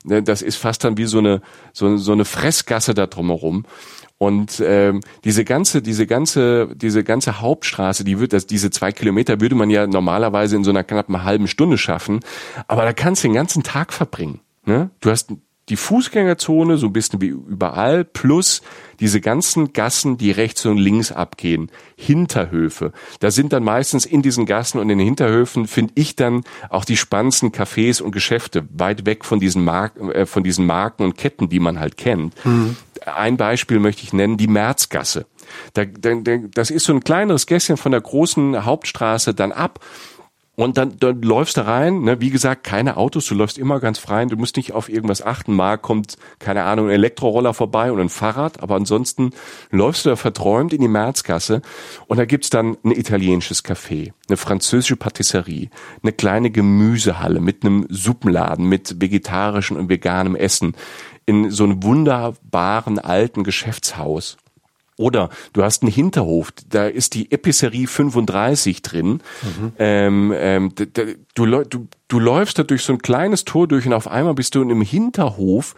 ne, 0.03 0.23
das 0.23 0.41
ist 0.41 0.57
fast 0.57 0.83
dann 0.83 0.97
wie 0.97 1.05
so 1.05 1.19
eine, 1.19 1.41
so, 1.73 1.97
so 1.97 2.11
eine 2.11 2.25
Fressgasse 2.25 2.93
da 2.93 3.07
drumherum. 3.07 3.65
Und 4.19 4.63
ähm, 4.65 5.01
diese 5.23 5.45
ganze, 5.45 5.81
diese 5.81 6.07
ganze, 6.07 6.69
diese 6.75 7.03
ganze 7.03 7.39
Hauptstraße, 7.39 8.03
die 8.03 8.19
wird, 8.19 8.33
das, 8.33 8.47
diese 8.47 8.71
zwei 8.71 8.91
Kilometer 8.91 9.39
würde 9.41 9.53
man 9.53 9.69
ja 9.69 9.85
normalerweise 9.85 10.55
in 10.55 10.63
so 10.63 10.71
einer 10.71 10.83
knappen 10.83 11.23
halben 11.23 11.47
Stunde 11.47 11.77
schaffen, 11.77 12.21
aber 12.67 12.83
da 12.83 12.93
kannst 12.93 13.23
du 13.23 13.27
den 13.27 13.35
ganzen 13.35 13.61
Tag 13.61 13.93
verbringen. 13.93 14.39
Ne? 14.65 14.89
Du 15.01 15.11
hast 15.11 15.33
die 15.69 15.75
Fußgängerzone, 15.75 16.77
so 16.77 16.87
ein 16.87 16.93
bisschen 16.93 17.21
wie 17.21 17.27
überall, 17.27 18.05
plus 18.05 18.61
diese 18.99 19.19
ganzen 19.19 19.73
Gassen, 19.73 20.17
die 20.17 20.31
rechts 20.31 20.65
und 20.65 20.77
links 20.77 21.11
abgehen, 21.11 21.69
Hinterhöfe. 21.95 22.93
Da 23.19 23.31
sind 23.31 23.53
dann 23.53 23.63
meistens 23.63 24.05
in 24.05 24.21
diesen 24.21 24.45
Gassen 24.45 24.79
und 24.79 24.89
in 24.89 24.97
den 24.97 25.05
Hinterhöfen, 25.05 25.67
finde 25.67 25.93
ich 25.95 26.15
dann 26.15 26.43
auch 26.69 26.85
die 26.85 26.97
spannendsten 26.97 27.51
Cafés 27.51 28.01
und 28.01 28.11
Geschäfte, 28.11 28.67
weit 28.73 29.05
weg 29.05 29.25
von 29.25 29.39
diesen, 29.39 29.63
Marken, 29.63 30.11
äh, 30.11 30.25
von 30.25 30.43
diesen 30.43 30.65
Marken 30.65 31.03
und 31.03 31.17
Ketten, 31.17 31.49
die 31.49 31.59
man 31.59 31.79
halt 31.79 31.97
kennt. 31.97 32.33
Mhm. 32.45 32.77
Ein 33.05 33.37
Beispiel 33.37 33.79
möchte 33.79 34.03
ich 34.03 34.13
nennen, 34.13 34.37
die 34.37 34.47
Märzgasse. 34.47 35.25
Da, 35.73 35.85
da, 35.85 36.15
das 36.53 36.71
ist 36.71 36.85
so 36.85 36.93
ein 36.93 37.03
kleineres 37.03 37.45
Gässchen 37.45 37.77
von 37.77 37.91
der 37.91 38.01
großen 38.01 38.65
Hauptstraße 38.65 39.33
dann 39.33 39.51
ab 39.51 39.79
und 40.59 40.75
dann, 40.77 40.97
dann 40.97 41.21
läufst 41.21 41.57
du 41.57 41.67
rein, 41.67 42.01
ne? 42.01 42.19
wie 42.19 42.31
gesagt, 42.31 42.63
keine 42.63 42.97
Autos, 42.97 43.27
du 43.27 43.35
läufst 43.35 43.59
immer 43.59 43.79
ganz 43.79 43.99
frei, 43.99 44.25
du 44.25 44.37
musst 44.37 44.57
nicht 44.57 44.73
auf 44.73 44.89
irgendwas 44.89 45.21
achten. 45.21 45.53
Mal 45.53 45.77
kommt, 45.77 46.17
keine 46.39 46.63
Ahnung, 46.63 46.87
ein 46.87 46.93
Elektroroller 46.93 47.53
vorbei 47.53 47.91
und 47.91 47.99
ein 47.99 48.09
Fahrrad, 48.09 48.63
aber 48.63 48.75
ansonsten 48.75 49.29
läufst 49.69 50.03
du 50.03 50.09
da 50.09 50.15
verträumt 50.15 50.73
in 50.73 50.81
die 50.81 50.87
Märzgasse 50.87 51.61
und 52.07 52.17
da 52.17 52.25
gibt's 52.25 52.49
dann 52.49 52.75
ein 52.83 52.89
italienisches 52.89 53.63
Café, 53.63 54.13
eine 54.27 54.37
französische 54.37 54.95
Patisserie, 54.95 55.69
eine 56.01 56.11
kleine 56.11 56.49
Gemüsehalle 56.49 57.39
mit 57.39 57.63
einem 57.63 57.85
Suppenladen, 57.89 58.67
mit 58.67 58.99
vegetarischem 58.99 59.77
und 59.77 59.89
veganem 59.89 60.35
Essen 60.35 60.73
in 61.27 61.51
so 61.51 61.65
einem 61.65 61.83
wunderbaren 61.83 62.97
alten 62.97 63.43
Geschäftshaus. 63.43 64.37
Oder 64.97 65.29
du 65.53 65.63
hast 65.63 65.83
einen 65.83 65.91
Hinterhof, 65.91 66.51
da 66.67 66.87
ist 66.87 67.13
die 67.13 67.31
Epicerie 67.31 67.85
35 67.85 68.81
drin. 68.81 69.21
Mhm. 69.43 69.71
Ähm, 69.77 70.33
ähm, 70.35 70.73
du, 70.75 71.63
du, 71.63 71.87
du 72.07 72.19
läufst 72.19 72.57
da 72.57 72.63
durch 72.63 72.81
so 72.83 72.93
ein 72.93 72.99
kleines 72.99 73.45
Tor 73.45 73.67
durch 73.67 73.85
und 73.85 73.93
auf 73.93 74.07
einmal 74.07 74.33
bist 74.33 74.55
du 74.55 74.61
in 74.61 74.71
einem 74.71 74.81
Hinterhof. 74.81 75.75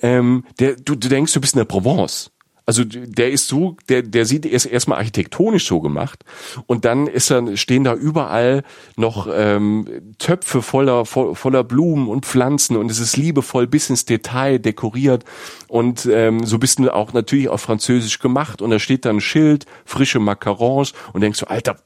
Ähm, 0.00 0.44
der, 0.58 0.76
du, 0.76 0.94
du 0.94 1.08
denkst, 1.08 1.32
du 1.32 1.40
bist 1.40 1.54
in 1.54 1.58
der 1.58 1.64
Provence. 1.64 2.30
Also 2.66 2.82
der 2.84 3.30
ist 3.30 3.48
so, 3.48 3.76
der, 3.88 4.02
der 4.02 4.24
sieht 4.24 4.46
erst 4.46 4.66
erstmal 4.66 4.98
architektonisch 4.98 5.66
so 5.66 5.80
gemacht 5.80 6.24
und 6.66 6.86
dann 6.86 7.06
ist 7.06 7.30
dann 7.30 7.58
stehen 7.58 7.84
da 7.84 7.94
überall 7.94 8.62
noch 8.96 9.28
ähm, 9.30 10.14
Töpfe 10.18 10.62
voller 10.62 11.04
vo, 11.04 11.34
voller 11.34 11.62
Blumen 11.62 12.08
und 12.08 12.24
Pflanzen 12.24 12.76
und 12.78 12.90
es 12.90 13.00
ist 13.00 13.18
liebevoll 13.18 13.66
bis 13.66 13.90
ins 13.90 14.06
Detail 14.06 14.58
dekoriert 14.58 15.24
und 15.68 16.06
ähm, 16.06 16.46
so 16.46 16.58
bist 16.58 16.78
du 16.78 16.92
auch 16.92 17.12
natürlich 17.12 17.48
auf 17.48 17.60
Französisch 17.60 18.18
gemacht 18.18 18.62
und 18.62 18.70
da 18.70 18.78
steht 18.78 19.04
dann 19.04 19.16
ein 19.16 19.20
Schild 19.20 19.66
frische 19.84 20.18
Macarons 20.18 20.94
und 21.12 21.20
denkst 21.20 21.40
du 21.40 21.46
Alter 21.46 21.76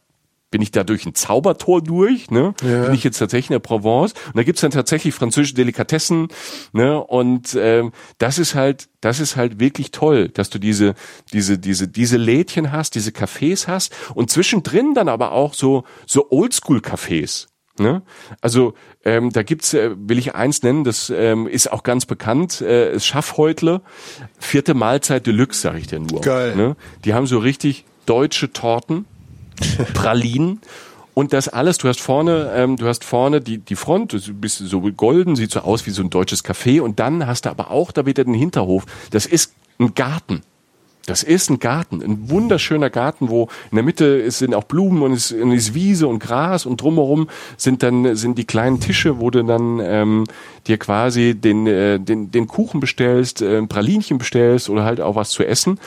bin 0.50 0.62
ich 0.62 0.70
da 0.70 0.84
durch 0.84 1.04
ein 1.06 1.14
Zaubertor 1.14 1.82
durch, 1.82 2.30
ne? 2.30 2.54
Ja. 2.62 2.84
Bin 2.84 2.94
ich 2.94 3.04
jetzt 3.04 3.18
tatsächlich 3.18 3.50
in 3.50 3.54
der 3.54 3.60
Provence 3.60 4.14
und 4.26 4.36
da 4.36 4.42
gibt's 4.42 4.62
dann 4.62 4.70
tatsächlich 4.70 5.14
französische 5.14 5.54
Delikatessen, 5.54 6.28
ne? 6.72 7.02
Und 7.02 7.56
ähm, 7.60 7.92
das 8.18 8.38
ist 8.38 8.54
halt, 8.54 8.88
das 9.00 9.20
ist 9.20 9.36
halt 9.36 9.60
wirklich 9.60 9.90
toll, 9.90 10.28
dass 10.28 10.50
du 10.50 10.58
diese, 10.58 10.94
diese, 11.32 11.58
diese, 11.58 11.88
diese 11.88 12.16
Lädchen 12.16 12.72
hast, 12.72 12.94
diese 12.94 13.10
Cafés 13.10 13.66
hast 13.66 13.94
und 14.14 14.30
zwischendrin 14.30 14.94
dann 14.94 15.08
aber 15.08 15.32
auch 15.32 15.54
so 15.54 15.84
so 16.06 16.30
Oldschool-Cafés. 16.30 17.48
Ne? 17.80 18.02
Also 18.40 18.74
ähm, 19.04 19.30
da 19.30 19.42
gibt's, 19.42 19.74
äh, 19.74 19.90
will 19.96 20.18
ich 20.18 20.34
eins 20.34 20.62
nennen, 20.62 20.84
das 20.84 21.10
ähm, 21.14 21.46
ist 21.46 21.70
auch 21.72 21.82
ganz 21.82 22.06
bekannt, 22.06 22.60
äh, 22.60 22.98
Schaffhäutle, 22.98 23.82
vierte 24.38 24.74
Mahlzeit 24.74 25.26
Deluxe, 25.26 25.60
sag 25.60 25.78
ich 25.78 25.86
dir 25.86 26.00
nur. 26.00 26.20
Geil. 26.20 26.56
Ne? 26.56 26.76
Die 27.04 27.14
haben 27.14 27.26
so 27.26 27.38
richtig 27.38 27.84
deutsche 28.06 28.52
Torten, 28.52 29.04
Pralinen. 29.94 30.60
Und 31.14 31.32
das 31.32 31.48
alles, 31.48 31.78
du 31.78 31.88
hast 31.88 32.00
vorne, 32.00 32.52
ähm, 32.54 32.76
du 32.76 32.86
hast 32.86 33.04
vorne 33.04 33.40
die, 33.40 33.58
die 33.58 33.74
Front, 33.74 34.12
du 34.12 34.34
bist 34.34 34.58
so 34.58 34.80
golden, 34.80 35.34
sieht 35.34 35.50
so 35.50 35.60
aus 35.60 35.84
wie 35.84 35.90
so 35.90 36.02
ein 36.02 36.10
deutsches 36.10 36.44
Café. 36.44 36.80
Und 36.80 37.00
dann 37.00 37.26
hast 37.26 37.44
du 37.44 37.50
aber 37.50 37.72
auch 37.72 37.90
da 37.90 38.06
wieder 38.06 38.22
den 38.22 38.34
Hinterhof. 38.34 38.84
Das 39.10 39.26
ist 39.26 39.52
ein 39.80 39.94
Garten. 39.94 40.42
Das 41.08 41.22
ist 41.22 41.48
ein 41.48 41.58
Garten, 41.58 42.02
ein 42.02 42.28
wunderschöner 42.28 42.90
Garten, 42.90 43.30
wo 43.30 43.48
in 43.70 43.76
der 43.76 43.82
Mitte 43.82 44.30
sind 44.30 44.54
auch 44.54 44.64
Blumen 44.64 45.00
und 45.00 45.12
es 45.12 45.30
ist 45.30 45.72
Wiese 45.72 46.06
und 46.06 46.18
Gras 46.18 46.66
und 46.66 46.82
drumherum 46.82 47.30
sind 47.56 47.82
dann 47.82 48.14
sind 48.14 48.36
die 48.36 48.44
kleinen 48.44 48.78
Tische, 48.78 49.18
wo 49.18 49.30
du 49.30 49.42
dann 49.42 49.80
ähm, 49.82 50.24
dir 50.66 50.76
quasi 50.76 51.34
den, 51.34 51.66
äh, 51.66 51.98
den, 51.98 52.30
den 52.30 52.46
Kuchen 52.46 52.78
bestellst, 52.78 53.40
äh, 53.40 53.56
ein 53.56 53.68
Pralinchen 53.68 54.18
bestellst 54.18 54.68
oder 54.68 54.84
halt 54.84 55.00
auch 55.00 55.14
was 55.16 55.30
zu 55.30 55.46
essen. 55.46 55.80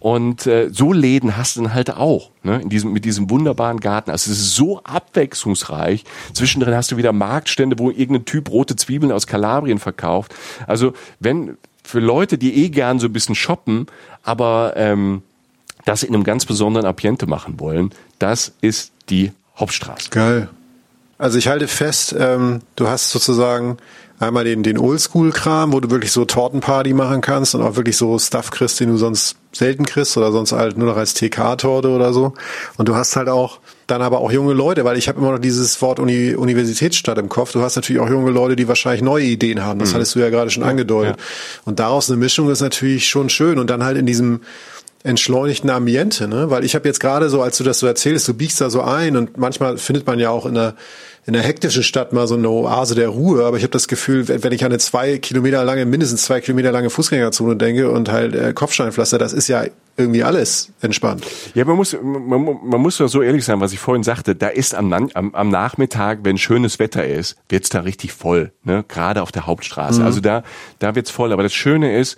Und 0.00 0.46
äh, 0.46 0.70
so 0.72 0.92
Läden 0.92 1.36
hast 1.36 1.56
du 1.56 1.62
dann 1.62 1.74
halt 1.74 1.90
auch, 1.90 2.30
ne, 2.42 2.60
in 2.60 2.70
diesem, 2.70 2.92
mit 2.92 3.04
diesem 3.04 3.28
wunderbaren 3.28 3.80
Garten. 3.80 4.10
Also 4.10 4.32
es 4.32 4.38
ist 4.38 4.54
so 4.54 4.82
abwechslungsreich. 4.82 6.04
Zwischendrin 6.32 6.74
hast 6.74 6.90
du 6.90 6.96
wieder 6.96 7.12
Marktstände, 7.12 7.78
wo 7.78 7.90
irgendein 7.90 8.24
Typ 8.24 8.50
rote 8.50 8.76
Zwiebeln 8.76 9.12
aus 9.12 9.26
Kalabrien 9.26 9.78
verkauft. 9.78 10.34
Also 10.66 10.94
wenn 11.20 11.58
für 11.84 12.00
Leute, 12.00 12.38
die 12.38 12.64
eh 12.64 12.70
gern 12.70 12.98
so 12.98 13.06
ein 13.06 13.12
bisschen 13.12 13.34
shoppen, 13.34 13.86
aber 14.22 14.72
ähm, 14.76 15.22
das 15.84 16.02
in 16.02 16.14
einem 16.14 16.24
ganz 16.24 16.46
besonderen 16.46 16.86
Ambiente 16.86 17.26
machen 17.26 17.60
wollen, 17.60 17.90
das 18.18 18.52
ist 18.60 18.92
die 19.10 19.32
Hauptstraße. 19.58 20.10
Geil. 20.10 20.48
Also 21.18 21.36
ich 21.36 21.48
halte 21.48 21.68
fest, 21.68 22.14
ähm, 22.18 22.62
du 22.76 22.88
hast 22.88 23.10
sozusagen 23.10 23.76
einmal 24.20 24.44
den, 24.44 24.62
den 24.62 24.78
Oldschool-Kram, 24.78 25.72
wo 25.72 25.80
du 25.80 25.90
wirklich 25.90 26.12
so 26.12 26.26
Tortenparty 26.26 26.92
machen 26.92 27.22
kannst 27.22 27.54
und 27.54 27.62
auch 27.62 27.76
wirklich 27.76 27.96
so 27.96 28.18
Stuff 28.18 28.50
kriegst, 28.50 28.78
den 28.78 28.90
du 28.90 28.96
sonst 28.96 29.36
selten 29.52 29.86
kriegst 29.86 30.16
oder 30.16 30.30
sonst 30.30 30.52
halt 30.52 30.76
nur 30.76 30.88
noch 30.88 30.96
als 30.96 31.14
TK-Torte 31.14 31.88
oder 31.88 32.12
so. 32.12 32.34
Und 32.76 32.88
du 32.88 32.94
hast 32.94 33.16
halt 33.16 33.28
auch 33.28 33.58
dann 33.86 34.02
aber 34.02 34.20
auch 34.20 34.30
junge 34.30 34.52
Leute, 34.52 34.84
weil 34.84 34.98
ich 34.98 35.08
habe 35.08 35.18
immer 35.18 35.32
noch 35.32 35.38
dieses 35.38 35.80
Wort 35.82 35.98
Uni 35.98 36.34
Universitätsstadt 36.34 37.18
im 37.18 37.28
Kopf. 37.28 37.52
Du 37.52 37.62
hast 37.62 37.76
natürlich 37.76 38.00
auch 38.00 38.10
junge 38.10 38.30
Leute, 38.30 38.56
die 38.56 38.68
wahrscheinlich 38.68 39.02
neue 39.02 39.24
Ideen 39.24 39.64
haben. 39.64 39.80
Das 39.80 39.90
mhm. 39.90 39.94
hattest 39.94 40.14
du 40.14 40.20
ja 40.20 40.28
gerade 40.28 40.50
schon 40.50 40.62
angedeutet. 40.62 41.16
Ja. 41.18 41.24
Und 41.64 41.80
daraus 41.80 42.08
eine 42.10 42.18
Mischung 42.18 42.50
ist 42.50 42.60
natürlich 42.60 43.08
schon 43.08 43.30
schön. 43.30 43.58
Und 43.58 43.70
dann 43.70 43.82
halt 43.82 43.96
in 43.96 44.06
diesem 44.06 44.40
entschleunigten 45.02 45.70
Ambiente, 45.70 46.28
ne? 46.28 46.50
Weil 46.50 46.62
ich 46.62 46.74
habe 46.74 46.86
jetzt 46.86 47.00
gerade 47.00 47.30
so, 47.30 47.40
als 47.40 47.56
du 47.56 47.64
das 47.64 47.78
so 47.78 47.86
erzählst, 47.86 48.28
du 48.28 48.34
biegst 48.34 48.60
da 48.60 48.68
so 48.68 48.82
ein 48.82 49.16
und 49.16 49.38
manchmal 49.38 49.78
findet 49.78 50.06
man 50.06 50.18
ja 50.18 50.28
auch 50.28 50.44
in 50.44 50.54
der 50.54 50.74
in 51.26 51.34
der 51.34 51.42
hektischen 51.42 51.82
Stadt 51.82 52.12
mal 52.12 52.26
so 52.26 52.34
eine 52.34 52.48
Oase 52.48 52.94
der 52.94 53.08
Ruhe, 53.08 53.44
aber 53.44 53.56
ich 53.56 53.62
habe 53.62 53.72
das 53.72 53.88
Gefühl, 53.88 54.26
wenn 54.28 54.52
ich 54.52 54.64
an 54.64 54.70
eine 54.70 54.78
zwei 54.78 55.18
Kilometer 55.18 55.64
lange, 55.64 55.84
mindestens 55.84 56.22
zwei 56.22 56.40
Kilometer 56.40 56.72
lange 56.72 56.90
Fußgängerzone 56.90 57.56
denke 57.56 57.90
und 57.90 58.10
halt 58.10 58.34
äh, 58.34 58.52
Kopfsteinpflaster, 58.54 59.18
das 59.18 59.32
ist 59.32 59.48
ja 59.48 59.64
irgendwie 59.96 60.24
alles 60.24 60.72
entspannt. 60.80 61.24
Ja, 61.54 61.64
man 61.66 61.76
muss, 61.76 61.94
man, 62.02 62.58
man 62.64 62.80
muss 62.80 62.96
doch 62.96 63.08
so 63.08 63.20
ehrlich 63.20 63.44
sein, 63.44 63.60
was 63.60 63.72
ich 63.72 63.78
vorhin 63.78 64.02
sagte, 64.02 64.34
da 64.34 64.48
ist 64.48 64.74
am, 64.74 64.92
am, 64.92 65.34
am 65.34 65.48
Nachmittag, 65.50 66.20
wenn 66.22 66.38
schönes 66.38 66.78
Wetter 66.78 67.06
ist, 67.06 67.36
wird's 67.48 67.68
da 67.68 67.80
richtig 67.80 68.12
voll, 68.12 68.52
ne? 68.64 68.84
gerade 68.88 69.22
auf 69.22 69.30
der 69.30 69.46
Hauptstraße. 69.46 70.00
Mhm. 70.00 70.06
Also 70.06 70.20
da, 70.20 70.42
da 70.78 70.94
wird's 70.94 71.10
voll. 71.10 71.32
Aber 71.32 71.42
das 71.42 71.52
Schöne 71.52 71.98
ist, 71.98 72.16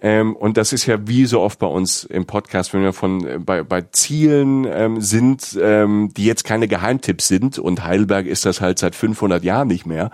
ähm, 0.00 0.36
und 0.36 0.56
das 0.56 0.72
ist 0.72 0.86
ja 0.86 1.06
wie 1.06 1.24
so 1.26 1.40
oft 1.40 1.58
bei 1.58 1.66
uns 1.66 2.04
im 2.04 2.26
Podcast, 2.26 2.72
wenn 2.74 2.82
wir 2.82 2.92
von 2.92 3.26
äh, 3.26 3.38
bei, 3.38 3.62
bei 3.62 3.82
Zielen 3.82 4.66
ähm, 4.68 5.00
sind, 5.00 5.58
ähm, 5.60 6.10
die 6.14 6.24
jetzt 6.24 6.44
keine 6.44 6.68
Geheimtipps 6.68 7.28
sind. 7.28 7.58
Und 7.58 7.84
Heidelberg 7.84 8.26
ist 8.26 8.44
das 8.44 8.60
halt 8.60 8.78
seit 8.78 8.94
500 8.94 9.42
Jahren 9.44 9.68
nicht 9.68 9.86
mehr. 9.86 10.10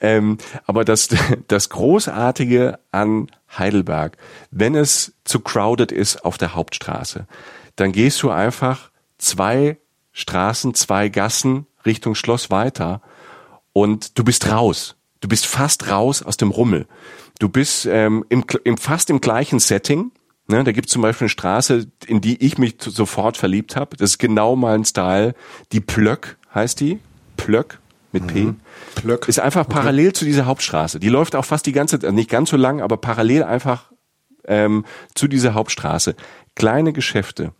Ähm, 0.00 0.38
aber 0.66 0.84
das, 0.84 1.08
das 1.48 1.70
Großartige 1.70 2.78
an 2.92 3.28
Heidelberg, 3.58 4.16
wenn 4.50 4.74
es 4.74 5.14
zu 5.24 5.40
crowded 5.40 5.90
ist 5.90 6.24
auf 6.24 6.38
der 6.38 6.54
Hauptstraße, 6.54 7.26
dann 7.76 7.92
gehst 7.92 8.22
du 8.22 8.30
einfach 8.30 8.90
zwei 9.18 9.78
Straßen, 10.12 10.74
zwei 10.74 11.08
Gassen 11.08 11.66
Richtung 11.84 12.14
Schloss 12.14 12.50
weiter 12.50 13.02
und 13.72 14.18
du 14.18 14.24
bist 14.24 14.48
raus. 14.48 14.96
Du 15.20 15.28
bist 15.28 15.46
fast 15.46 15.90
raus 15.90 16.22
aus 16.22 16.36
dem 16.36 16.50
Rummel. 16.50 16.86
Du 17.38 17.48
bist 17.48 17.86
ähm, 17.86 18.24
im, 18.28 18.44
im, 18.64 18.76
fast 18.76 19.10
im 19.10 19.20
gleichen 19.20 19.58
Setting. 19.58 20.12
Ne, 20.46 20.62
da 20.62 20.72
gibt 20.72 20.88
es 20.88 20.92
zum 20.92 21.00
Beispiel 21.00 21.24
eine 21.24 21.30
Straße, 21.30 21.86
in 22.06 22.20
die 22.20 22.44
ich 22.44 22.58
mich 22.58 22.76
sofort 22.78 23.38
verliebt 23.38 23.76
habe. 23.76 23.96
Das 23.96 24.10
ist 24.10 24.18
genau 24.18 24.56
mein 24.56 24.84
Style. 24.84 25.34
Die 25.72 25.80
Plöck 25.80 26.36
heißt 26.54 26.80
die. 26.80 27.00
Plöck 27.36 27.78
mit 28.12 28.26
P. 28.26 28.42
Mhm. 28.42 28.60
Plöck. 28.94 29.26
Ist 29.28 29.40
einfach 29.40 29.66
parallel 29.66 30.08
okay. 30.08 30.14
zu 30.14 30.24
dieser 30.26 30.46
Hauptstraße. 30.46 31.00
Die 31.00 31.08
läuft 31.08 31.34
auch 31.34 31.44
fast 31.44 31.66
die 31.66 31.72
ganze 31.72 31.98
Zeit, 31.98 32.12
nicht 32.12 32.30
ganz 32.30 32.50
so 32.50 32.56
lang, 32.56 32.82
aber 32.82 32.98
parallel 32.98 33.42
einfach 33.42 33.90
ähm, 34.46 34.84
zu 35.14 35.28
dieser 35.28 35.54
Hauptstraße. 35.54 36.14
Kleine 36.54 36.92
Geschäfte, 36.92 37.52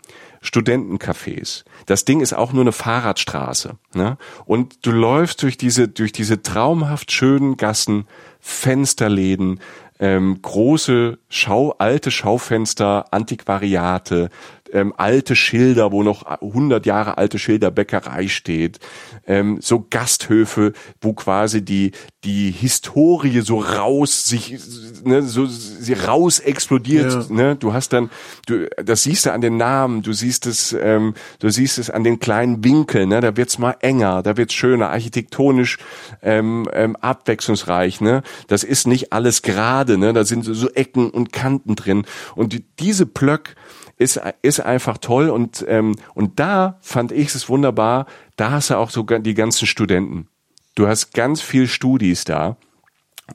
Studentencafés. 0.42 1.64
Das 1.86 2.04
Ding 2.04 2.20
ist 2.20 2.34
auch 2.34 2.52
nur 2.52 2.62
eine 2.62 2.72
Fahrradstraße. 2.72 3.76
Ne? 3.94 4.18
Und 4.44 4.86
du 4.86 4.92
läufst 4.92 5.42
durch 5.42 5.56
diese, 5.56 5.88
durch 5.88 6.12
diese 6.12 6.42
traumhaft 6.42 7.10
schönen 7.10 7.56
Gassen, 7.56 8.06
Fensterläden, 8.46 9.58
ähm, 9.98 10.42
große 10.42 11.16
Schau, 11.30 11.74
alte 11.78 12.10
Schaufenster, 12.10 13.06
Antiquariate, 13.10 14.28
ähm, 14.74 14.92
alte 14.96 15.36
Schilder, 15.36 15.92
wo 15.92 16.02
noch 16.02 16.24
100 16.24 16.84
Jahre 16.84 17.16
alte 17.16 17.38
Schilderbäckerei 17.38 18.28
steht, 18.28 18.80
ähm, 19.26 19.58
so 19.60 19.86
Gasthöfe, 19.88 20.72
wo 21.00 21.14
quasi 21.14 21.64
die 21.64 21.92
die 22.24 22.50
Historie 22.50 23.40
so 23.40 23.60
raus 23.60 24.26
sich 24.26 24.58
ne, 25.04 25.22
so 25.22 25.46
sie 25.46 25.92
raus 25.92 26.40
explodiert. 26.40 27.12
Ja. 27.12 27.24
Ne? 27.28 27.56
Du 27.56 27.72
hast 27.72 27.92
dann, 27.92 28.10
du 28.46 28.68
das 28.82 29.02
siehst 29.02 29.26
du 29.26 29.32
an 29.32 29.40
den 29.40 29.56
Namen, 29.56 30.02
du 30.02 30.12
siehst 30.12 30.46
es, 30.46 30.72
ähm, 30.72 31.14
du 31.38 31.50
siehst 31.50 31.78
es 31.78 31.90
an 31.90 32.04
den 32.04 32.18
kleinen 32.18 32.64
Winkeln. 32.64 33.10
Ne? 33.10 33.20
Da 33.20 33.36
wird's 33.36 33.58
mal 33.58 33.76
enger, 33.80 34.22
da 34.22 34.36
wird's 34.36 34.54
schöner, 34.54 34.90
architektonisch 34.90 35.78
ähm, 36.22 36.68
ähm, 36.72 36.96
abwechslungsreich. 36.96 38.00
Ne? 38.00 38.22
Das 38.48 38.64
ist 38.64 38.86
nicht 38.86 39.12
alles 39.12 39.42
gerade, 39.42 39.98
ne? 39.98 40.12
Da 40.12 40.24
sind 40.24 40.44
so 40.44 40.70
Ecken 40.70 41.10
und 41.10 41.32
Kanten 41.32 41.76
drin. 41.76 42.06
Und 42.34 42.52
die, 42.52 42.64
diese 42.78 43.06
Plöck 43.06 43.54
ist, 43.96 44.20
ist 44.42 44.60
einfach 44.60 44.98
toll 44.98 45.30
und, 45.30 45.64
ähm, 45.68 45.96
und 46.14 46.40
da 46.40 46.78
fand 46.80 47.12
ich 47.12 47.34
es 47.34 47.48
wunderbar, 47.48 48.06
da 48.36 48.50
hast 48.50 48.70
du 48.70 48.76
auch 48.76 48.90
sogar 48.90 49.18
die 49.20 49.34
ganzen 49.34 49.66
Studenten. 49.66 50.28
Du 50.74 50.88
hast 50.88 51.14
ganz 51.14 51.40
viel 51.40 51.68
Studis 51.68 52.24
da 52.24 52.56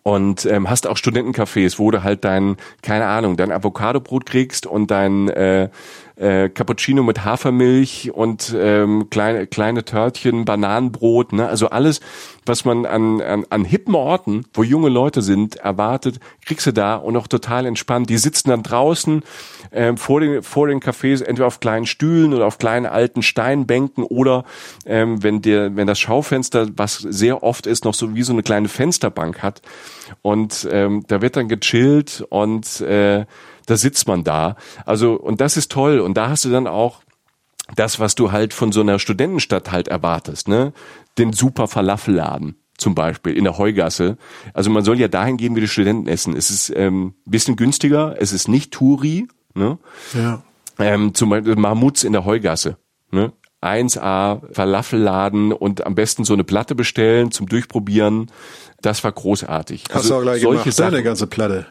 und 0.03 0.45
ähm, 0.45 0.69
hast 0.69 0.87
auch 0.87 0.97
Studentencafés, 0.97 1.79
wo 1.79 1.89
du 1.89 2.03
halt 2.03 2.23
dein, 2.23 2.57
keine 2.81 3.05
Ahnung, 3.05 3.37
dein 3.37 3.51
Avocadobrot 3.51 4.25
kriegst 4.25 4.65
und 4.65 4.91
dein 4.91 5.29
äh, 5.29 5.69
äh, 6.19 6.49
Cappuccino 6.49 7.01
mit 7.01 7.23
Hafermilch 7.23 8.11
und 8.13 8.53
ähm, 8.57 9.09
kleine, 9.09 9.47
kleine 9.47 9.85
Törtchen, 9.85 10.43
Bananenbrot, 10.45 11.31
ne? 11.33 11.47
Also 11.47 11.69
alles, 11.69 12.01
was 12.45 12.65
man 12.65 12.85
an, 12.85 13.21
an, 13.21 13.45
an 13.49 13.63
hippen 13.63 13.95
Orten, 13.95 14.43
wo 14.53 14.63
junge 14.63 14.89
Leute 14.89 15.21
sind, 15.21 15.55
erwartet, 15.55 16.19
kriegst 16.45 16.67
du 16.67 16.73
da 16.73 16.95
und 16.95 17.15
auch 17.15 17.27
total 17.27 17.65
entspannt. 17.65 18.09
Die 18.09 18.17
sitzen 18.17 18.49
dann 18.49 18.63
draußen 18.63 19.23
ähm, 19.71 19.97
vor, 19.97 20.19
den, 20.19 20.43
vor 20.43 20.67
den 20.67 20.81
Cafés, 20.81 21.23
entweder 21.23 21.47
auf 21.47 21.61
kleinen 21.61 21.85
Stühlen 21.85 22.33
oder 22.33 22.47
auf 22.47 22.57
kleinen 22.57 22.85
alten 22.85 23.21
Steinbänken 23.21 24.03
oder 24.03 24.43
ähm, 24.85 25.23
wenn 25.23 25.41
der, 25.41 25.75
wenn 25.77 25.87
das 25.87 25.99
Schaufenster, 25.99 26.67
was 26.75 26.97
sehr 26.97 27.43
oft 27.43 27.65
ist, 27.65 27.85
noch 27.85 27.93
so 27.93 28.13
wie 28.15 28.23
so 28.23 28.33
eine 28.33 28.43
kleine 28.43 28.67
Fensterbank 28.67 29.41
hat. 29.41 29.61
Und 30.21 30.67
ähm, 30.69 31.03
da 31.07 31.21
wird 31.21 31.37
dann 31.37 31.47
gechillt 31.47 32.25
und 32.29 32.81
äh, 32.81 33.25
da 33.69 33.77
sitzt 33.77 34.07
man 34.07 34.23
da. 34.23 34.55
Also, 34.85 35.13
und 35.13 35.41
das 35.41 35.55
ist 35.55 35.71
toll. 35.71 35.99
Und 35.99 36.17
da 36.17 36.29
hast 36.29 36.43
du 36.43 36.49
dann 36.49 36.65
auch 36.65 37.01
das, 37.75 37.99
was 37.99 38.15
du 38.15 38.31
halt 38.31 38.53
von 38.53 38.71
so 38.71 38.81
einer 38.81 38.97
Studentenstadt 38.97 39.71
halt 39.71 39.87
erwartest, 39.87 40.47
ne? 40.47 40.73
Den 41.19 41.33
super 41.33 41.67
Falafelladen 41.67 42.55
zum 42.77 42.95
Beispiel 42.95 43.37
in 43.37 43.43
der 43.43 43.57
Heugasse. 43.57 44.17
Also 44.53 44.71
man 44.71 44.83
soll 44.83 44.99
ja 44.99 45.07
dahin 45.07 45.37
gehen, 45.37 45.55
wie 45.55 45.61
die 45.61 45.67
Studenten 45.67 46.07
essen. 46.07 46.35
Es 46.35 46.49
ist 46.49 46.73
ähm, 46.75 47.13
bisschen 47.25 47.57
günstiger, 47.57 48.15
es 48.17 48.31
ist 48.31 48.47
nicht 48.47 48.71
Touri, 48.71 49.27
ne? 49.53 49.77
Ja. 50.15 50.41
Ähm, 50.79 51.13
zum 51.13 51.29
Beispiel 51.29 51.55
Mahmuts 51.55 52.03
in 52.03 52.13
der 52.13 52.25
Heugasse, 52.25 52.77
ne? 53.11 53.33
1A 53.61 54.53
Falafelladen 54.53 55.51
und 55.51 55.85
am 55.85 55.93
besten 55.93 56.23
so 56.23 56.33
eine 56.33 56.45
Platte 56.45 56.75
bestellen 56.75 57.31
zum 57.31 57.47
Durchprobieren. 57.47 58.31
Das 58.81 59.03
war 59.03 59.11
großartig. 59.11 59.83
Hast 59.89 59.95
also, 59.95 60.09
du 60.09 60.15
auch 60.15 60.21
gleich 60.21 60.41
solche 60.41 60.63
gemacht, 60.63 60.75
Sachen, 60.75 60.93
eine 60.93 61.03
ganze 61.03 61.27
Platte. 61.27 61.67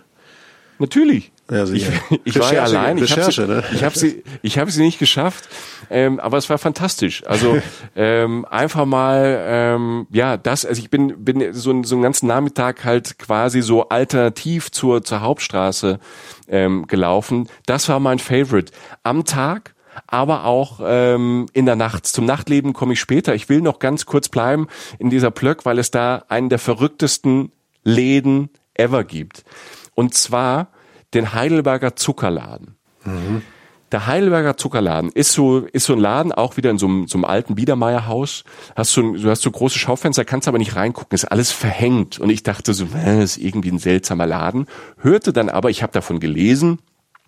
Natürlich. 0.78 1.32
Ja, 1.50 1.64
ich, 1.64 1.86
ich 2.24 2.38
war 2.38 2.52
ja 2.52 2.64
allein. 2.64 2.98
Ich 2.98 3.16
habe 3.16 3.32
sie, 3.32 3.46
ne? 3.46 3.64
ich 3.72 3.82
hab 3.82 3.96
sie, 3.96 4.22
ich 4.42 4.58
hab 4.58 4.70
sie 4.70 4.82
nicht 4.82 4.98
geschafft, 4.98 5.48
ähm, 5.90 6.20
aber 6.20 6.36
es 6.36 6.48
war 6.50 6.58
fantastisch. 6.58 7.24
Also 7.26 7.60
ähm, 7.96 8.44
einfach 8.44 8.84
mal, 8.84 9.44
ähm, 9.46 10.06
ja, 10.10 10.36
das. 10.36 10.64
Also 10.64 10.80
ich 10.80 10.90
bin 10.90 11.24
bin 11.24 11.52
so, 11.52 11.82
so 11.82 11.94
einen 11.94 12.02
ganzen 12.02 12.26
Nachmittag 12.26 12.84
halt 12.84 13.18
quasi 13.18 13.62
so 13.62 13.88
alternativ 13.88 14.70
zur 14.70 15.02
zur 15.02 15.20
Hauptstraße 15.20 15.98
ähm, 16.48 16.86
gelaufen. 16.86 17.48
Das 17.66 17.88
war 17.88 18.00
mein 18.00 18.18
Favorite 18.18 18.72
am 19.02 19.24
Tag 19.24 19.74
aber 20.06 20.44
auch 20.44 20.80
ähm, 20.82 21.46
in 21.52 21.66
der 21.66 21.74
Nacht. 21.74 22.06
Zum 22.06 22.24
Nachtleben 22.24 22.72
komme 22.72 22.92
ich 22.92 23.00
später. 23.00 23.34
Ich 23.34 23.48
will 23.48 23.60
noch 23.60 23.80
ganz 23.80 24.06
kurz 24.06 24.28
bleiben 24.28 24.68
in 24.98 25.10
dieser 25.10 25.32
Plöck, 25.32 25.66
weil 25.66 25.78
es 25.78 25.90
da 25.90 26.24
einen 26.28 26.48
der 26.48 26.60
verrücktesten 26.60 27.50
Läden 27.82 28.50
ever 28.74 29.04
gibt. 29.04 29.44
Und 29.98 30.14
zwar 30.14 30.68
den 31.12 31.34
Heidelberger 31.34 31.96
Zuckerladen. 31.96 32.76
Mhm. 33.04 33.42
Der 33.90 34.06
Heidelberger 34.06 34.56
Zuckerladen 34.56 35.10
ist 35.10 35.32
so, 35.32 35.66
ist 35.72 35.86
so 35.86 35.92
ein 35.92 35.98
Laden, 35.98 36.30
auch 36.30 36.56
wieder 36.56 36.70
in 36.70 36.78
so 36.78 36.86
einem, 36.86 37.08
so 37.08 37.18
einem 37.18 37.24
alten 37.24 37.56
Biedermeierhaus. 37.56 38.44
Hast 38.76 38.96
du, 38.96 39.16
du 39.16 39.28
hast 39.28 39.42
so 39.42 39.50
große 39.50 39.76
Schaufenster, 39.76 40.24
kannst 40.24 40.46
aber 40.46 40.58
nicht 40.58 40.76
reingucken, 40.76 41.16
ist 41.16 41.24
alles 41.24 41.50
verhängt. 41.50 42.20
Und 42.20 42.30
ich 42.30 42.44
dachte 42.44 42.74
so, 42.74 42.86
äh, 42.94 43.24
ist 43.24 43.38
irgendwie 43.38 43.72
ein 43.72 43.80
seltsamer 43.80 44.28
Laden. 44.28 44.66
Hörte 44.98 45.32
dann 45.32 45.48
aber, 45.48 45.68
ich 45.68 45.82
habe 45.82 45.90
davon 45.92 46.20
gelesen, 46.20 46.78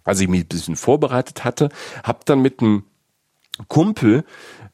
als 0.04 0.20
ich 0.20 0.28
mich 0.28 0.42
ein 0.42 0.46
bisschen 0.48 0.76
vorbereitet 0.76 1.42
hatte, 1.42 1.70
habe 2.04 2.20
dann 2.24 2.40
mit 2.40 2.60
einem 2.60 2.84
Kumpel 3.66 4.22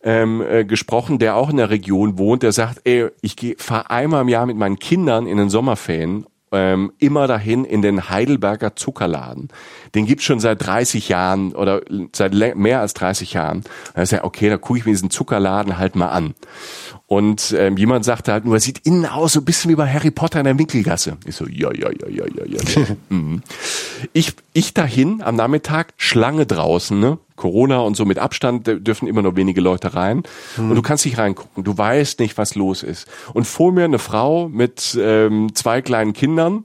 ähm, 0.03 0.42
äh, 0.42 0.66
gesprochen, 0.66 1.18
der 1.18 1.34
auch 1.36 1.49
in 1.49 1.57
der 1.57 1.70
Region 1.70 2.18
wohnt, 2.18 2.42
der 2.42 2.53
sagt, 2.53 2.82
ey, 2.84 3.09
ich 3.22 3.57
fahre 3.57 3.88
einmal 3.88 4.20
im 4.20 4.28
Jahr 4.28 4.44
mit 4.44 4.59
meinen 4.59 4.78
Kindern 4.78 5.26
in 5.26 5.38
den 5.38 5.49
Sommerferien 5.49 6.26
ähm, 6.53 6.92
immer 6.99 7.26
dahin 7.26 7.64
in 7.64 7.82
den 7.82 8.09
Heidelberger 8.09 8.76
Zuckerladen. 8.76 9.49
Den 9.94 10.07
gibt's 10.07 10.24
schon 10.24 10.40
seit 10.40 10.64
30 10.64 11.09
Jahren 11.09 11.55
oder 11.55 11.82
seit 12.14 12.34
mehr 12.34 12.80
als 12.80 12.94
30 12.94 13.32
Jahren. 13.32 13.64
Da 13.94 14.03
ist 14.03 14.12
ja 14.12 14.24
okay, 14.24 14.49
da 14.49 14.57
gucke 14.57 14.78
ich 14.78 14.86
mir 14.86 14.92
diesen 14.92 15.11
Zuckerladen 15.11 15.78
halt 15.78 15.97
mal 15.97 16.09
an. 16.09 16.34
Und 17.09 17.55
ähm, 17.57 17.77
jemand 17.77 18.05
sagte 18.05 18.33
halt 18.33 18.45
nur, 18.45 18.57
es 18.57 18.65
sieht 18.65 18.81
innen 18.85 19.07
aus 19.07 19.35
so 19.35 19.41
ein 19.41 19.45
bisschen 19.45 19.71
wie 19.71 19.77
bei 19.77 19.89
Harry 19.89 20.11
Potter 20.11 20.41
in 20.41 20.45
der 20.45 20.59
Winkelgasse. 20.59 21.17
Ich 21.25 21.37
so, 21.37 21.47
ja, 21.47 21.73
ja, 21.73 21.89
ja, 21.91 22.09
ja, 22.09 22.25
ja, 22.25 22.45
ja. 22.45 22.87
mhm. 23.09 23.43
Ich, 24.13 24.33
ich 24.53 24.75
dahin 24.75 25.23
am 25.23 25.37
Nachmittag, 25.37 25.95
Schlange 25.97 26.47
draußen, 26.47 26.99
ne? 26.99 27.19
Corona 27.37 27.79
und 27.81 27.97
so 27.97 28.07
mit 28.07 28.19
Abstand 28.19 28.67
dürfen 28.67 29.07
immer 29.07 29.23
nur 29.23 29.37
wenige 29.37 29.61
Leute 29.61 29.95
rein. 29.95 30.23
Mhm. 30.57 30.71
Und 30.71 30.77
du 30.77 30.83
kannst 30.83 31.05
nicht 31.05 31.19
reingucken. 31.19 31.63
Du 31.63 31.77
weißt 31.79 32.19
nicht, 32.19 32.39
was 32.39 32.55
los 32.55 32.83
ist. 32.83 33.07
Und 33.35 33.47
vor 33.47 33.73
mir 33.73 33.85
eine 33.85 33.99
Frau 33.99 34.49
mit 34.49 34.99
ähm, 35.01 35.55
zwei 35.55 35.83
kleinen 35.83 36.13
Kindern 36.13 36.63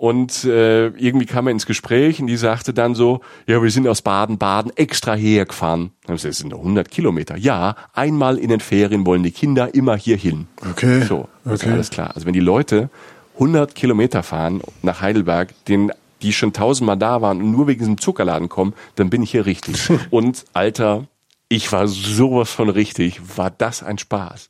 und 0.00 0.44
äh, 0.44 0.86
irgendwie 0.86 1.26
kam 1.26 1.46
er 1.46 1.50
ins 1.50 1.66
Gespräch 1.66 2.22
und 2.22 2.26
die 2.26 2.38
sagte 2.38 2.72
dann 2.72 2.94
so, 2.94 3.20
ja, 3.46 3.62
wir 3.62 3.70
sind 3.70 3.86
aus 3.86 4.00
Baden-Baden 4.00 4.72
extra 4.74 5.12
hergefahren. 5.12 5.90
Das 6.06 6.22
sind 6.22 6.54
100 6.54 6.90
Kilometer. 6.90 7.36
Ja, 7.36 7.76
einmal 7.92 8.38
in 8.38 8.48
den 8.48 8.60
Ferien 8.60 9.04
wollen 9.04 9.22
die 9.22 9.30
Kinder 9.30 9.74
immer 9.74 9.98
hier 9.98 10.16
hin. 10.16 10.46
Okay. 10.70 11.02
So, 11.02 11.28
okay. 11.44 11.70
alles 11.70 11.90
klar. 11.90 12.12
Also 12.14 12.24
wenn 12.26 12.32
die 12.32 12.40
Leute 12.40 12.88
100 13.34 13.74
Kilometer 13.74 14.22
fahren 14.22 14.62
nach 14.80 15.02
Heidelberg, 15.02 15.52
den 15.66 15.92
die 16.22 16.32
schon 16.32 16.54
tausendmal 16.54 16.96
da 16.96 17.20
waren 17.20 17.42
und 17.42 17.50
nur 17.50 17.66
wegen 17.66 17.80
diesem 17.80 17.98
Zuckerladen 17.98 18.48
kommen, 18.48 18.72
dann 18.94 19.10
bin 19.10 19.22
ich 19.22 19.32
hier 19.32 19.44
richtig. 19.44 19.90
und 20.10 20.46
Alter, 20.54 21.08
ich 21.52 21.72
war 21.72 21.88
sowas 21.88 22.48
von 22.48 22.68
richtig. 22.68 23.20
War 23.36 23.50
das 23.50 23.82
ein 23.82 23.98
Spaß. 23.98 24.48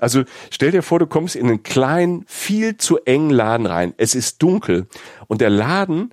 Also 0.00 0.24
stell 0.50 0.72
dir 0.72 0.82
vor, 0.82 0.98
du 0.98 1.06
kommst 1.06 1.36
in 1.36 1.46
einen 1.46 1.62
kleinen, 1.62 2.24
viel 2.26 2.76
zu 2.76 2.98
engen 3.04 3.30
Laden 3.30 3.66
rein. 3.66 3.94
Es 3.98 4.16
ist 4.16 4.42
dunkel 4.42 4.88
und 5.28 5.40
der 5.40 5.48
Laden 5.48 6.10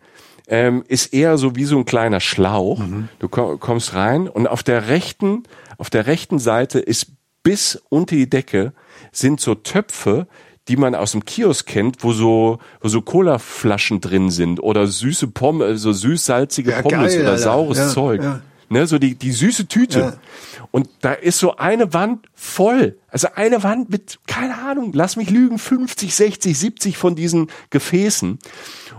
ähm, 0.48 0.84
ist 0.88 1.12
eher 1.12 1.40
so 1.40 1.56
wie 1.56 1.66
so 1.66 1.76
ein 1.80 1.86
kleiner 1.86 2.20
Schlauch. 2.20 2.78
Mhm. 2.78 3.10
Du 3.18 3.28
kommst 3.30 3.96
rein 3.96 4.30
und 4.30 4.48
auf 4.48 4.62
der 4.62 4.90
rechten, 4.90 5.42
auf 5.80 5.90
der 5.90 6.06
rechten 6.06 6.38
Seite 6.38 6.78
ist 6.78 7.14
bis 7.42 7.82
unter 7.90 8.16
die 8.16 8.30
Decke 8.30 8.74
sind 9.12 9.42
so 9.42 9.56
Töpfe, 9.56 10.28
die 10.68 10.78
man 10.78 10.94
aus 10.94 11.14
dem 11.14 11.26
Kiosk 11.26 11.66
kennt, 11.66 12.04
wo 12.04 12.14
so, 12.14 12.60
wo 12.80 12.90
so 12.90 13.02
Colaflaschen 13.02 14.02
drin 14.02 14.30
sind 14.30 14.60
oder 14.60 14.86
süße 14.86 15.30
Pommes, 15.30 15.82
so 15.82 15.94
süß-salzige 15.94 16.72
ja, 16.72 16.82
Pommes 16.84 17.14
geil, 17.14 17.22
oder 17.22 17.32
Alter. 17.32 17.42
saures 17.42 17.78
ja, 17.80 17.88
Zeug. 17.90 18.22
Ja 18.22 18.42
ne, 18.70 18.88
so 18.88 19.00
die, 19.00 19.16
die 19.16 19.32
süße 19.32 19.68
Tüte. 19.68 20.00
Ja. 20.00 20.14
Und 20.72 20.90
da 21.02 21.14
ist 21.14 21.40
so 21.40 21.58
eine 21.58 21.94
Wand 21.94 22.28
voll. 22.34 22.98
Also 23.18 23.30
eine 23.34 23.64
Wand 23.64 23.90
mit, 23.90 24.20
keine 24.28 24.60
Ahnung, 24.60 24.92
lass 24.94 25.16
mich 25.16 25.32
lügen, 25.32 25.58
50, 25.58 26.14
60, 26.14 26.56
70 26.56 26.98
von 27.00 27.16
diesen 27.16 27.48
Gefäßen. 27.72 28.38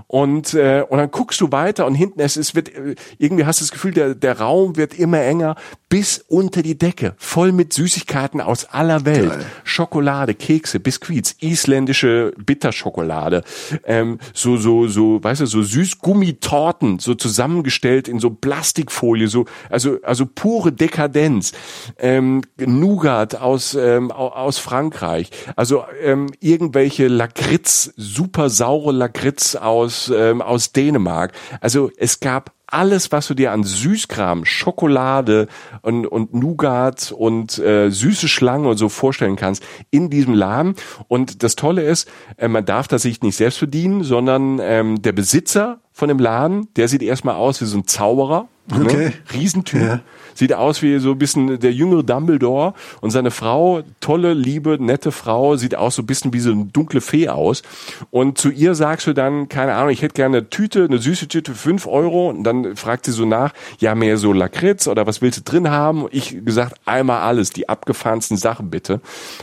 Und, 0.09 0.55
äh, 0.55 0.85
und 0.89 0.99
dann 0.99 1.11
guckst 1.13 1.41
du 1.41 1.53
weiter 1.53 1.87
und 1.87 1.95
hinten 1.95 2.19
es, 2.19 2.37
es 2.37 2.57
wird, 2.57 2.75
äh, 2.75 2.97
irgendwie 3.19 3.45
hast 3.45 3.61
du 3.61 3.65
das 3.65 3.71
Gefühl, 3.71 3.93
der, 3.93 4.17
der 4.17 4.41
Raum 4.41 4.77
wird 4.77 4.99
immer 4.99 5.21
enger 5.21 5.55
bis 5.91 6.25
unter 6.29 6.63
die 6.63 6.77
Decke, 6.77 7.15
voll 7.17 7.53
mit 7.53 7.73
Süßigkeiten 7.73 8.41
aus 8.41 8.65
aller 8.67 9.05
Welt. 9.05 9.31
Geil. 9.31 9.47
Schokolade, 9.65 10.35
Kekse, 10.35 10.81
Biskuits, 10.81 11.37
isländische 11.41 12.33
Bitterschokolade, 12.37 13.43
ähm, 13.85 14.19
so, 14.35 14.57
so, 14.57 14.89
so, 14.89 15.23
weißt 15.23 15.43
du, 15.43 15.47
so 15.47 15.63
Süßgummitorten, 15.63 16.99
so 16.99 17.15
zusammengestellt 17.15 18.09
in 18.09 18.19
so 18.19 18.31
Plastikfolie, 18.31 19.29
so, 19.29 19.47
also, 19.71 19.99
also 20.03 20.27
pure 20.27 20.73
Dekadenz. 20.73 21.53
Ähm, 21.99 22.43
Nougat 22.59 23.37
aus, 23.37 23.75
ähm, 23.75 24.08
aus 24.11 24.59
Frankreich, 24.59 25.31
also 25.57 25.85
ähm, 26.03 26.29
irgendwelche 26.41 27.09
Lakritz, 27.09 27.93
super 27.97 28.51
saure 28.51 28.93
Lakritz 28.93 29.55
aus 29.55 30.13
ähm, 30.15 30.43
aus 30.43 30.73
Dänemark. 30.73 31.33
Also 31.61 31.91
es 31.97 32.21
gab 32.21 32.53
alles, 32.71 33.11
was 33.13 33.27
du 33.27 33.35
dir 33.35 33.53
an 33.53 33.65
Süßkram, 33.65 34.45
Schokolade 34.45 35.49
und, 35.83 36.07
und 36.07 36.35
Nougat 36.35 37.13
und 37.13 37.59
äh, 37.59 37.91
süße 37.91 38.29
Schlangen 38.29 38.67
und 38.67 38.77
so 38.77 38.89
vorstellen 38.89 39.37
kannst, 39.37 39.65
in 39.91 40.11
diesem 40.11 40.35
Laden. 40.35 40.75
Und 41.09 41.43
das 41.43 41.57
Tolle 41.57 41.83
ist, 41.83 42.09
äh, 42.37 42.47
man 42.47 42.65
darf 42.65 42.87
das 42.87 43.03
sich 43.03 43.23
nicht 43.23 43.37
selbst 43.37 43.59
verdienen, 43.59 44.05
sondern 44.05 44.61
ähm, 44.63 45.01
der 45.01 45.13
Besitzer 45.13 45.81
von 45.93 46.09
dem 46.09 46.19
Laden, 46.19 46.69
der 46.77 46.89
sieht 46.89 47.03
erstmal 47.03 47.37
aus 47.37 47.61
wie 47.61 47.65
so 47.65 47.79
ein 47.79 47.87
Zauberer. 47.87 48.49
Ne? 48.71 48.85
Okay. 48.85 49.05
Ne? 49.07 49.13
Riesentyp. 49.33 49.81
Ja. 49.81 50.01
Sieht 50.35 50.53
aus 50.53 50.83
wie 50.83 50.99
so 50.99 51.13
ein 51.13 51.19
bisschen 51.19 51.59
der 51.59 51.73
jüngere 51.73 52.05
Dumbledore 52.05 52.75
und 53.01 53.11
seine 53.11 53.33
Frau, 53.33 53.83
tolle, 54.01 54.35
liebe, 54.35 54.79
nette 54.81 55.11
Frau, 55.11 55.57
sieht 55.57 55.75
aus 55.75 55.97
so 55.97 56.03
ein 56.03 56.07
bisschen 56.07 56.33
wie 56.33 56.39
so 56.39 56.53
eine 56.53 56.67
dunkle 56.67 57.01
Fee 57.01 57.29
aus. 57.29 57.63
Und 58.11 58.39
zu 58.39 58.51
ihr 58.51 58.77
sagst 58.77 59.09
du 59.09 59.15
dann, 59.15 59.49
keine 59.49 59.75
Ahnung, 59.75 59.91
ich 59.91 60.03
hätte 60.03 60.15
gerne 60.15 60.39
eine 60.39 60.49
Tüte, 60.49 60.85
eine 60.85 60.99
süße 60.99 61.27
Tüte 61.27 61.53
für 61.55 61.59
fünf 61.59 61.87
Euro. 61.89 62.29
Und 62.29 62.45
dann 62.45 62.77
fragt 62.77 63.07
sie 63.07 63.13
so 63.13 63.25
nach, 63.25 63.53
ja, 63.81 63.97
mehr 63.97 64.17
so 64.17 64.33
Lakritz 64.33 64.87
oder 64.87 65.09
was 65.09 65.21
willst 65.23 65.39
du 65.39 65.43
drin 65.43 65.71
haben? 65.71 66.07
Ich 66.13 66.45
gesagt, 66.45 66.75
einmal 66.85 67.23
alles, 67.23 67.51
die 67.51 67.69
abgefahrensten 67.69 68.37
Sachen 68.37 68.71
bitte. 68.71 69.01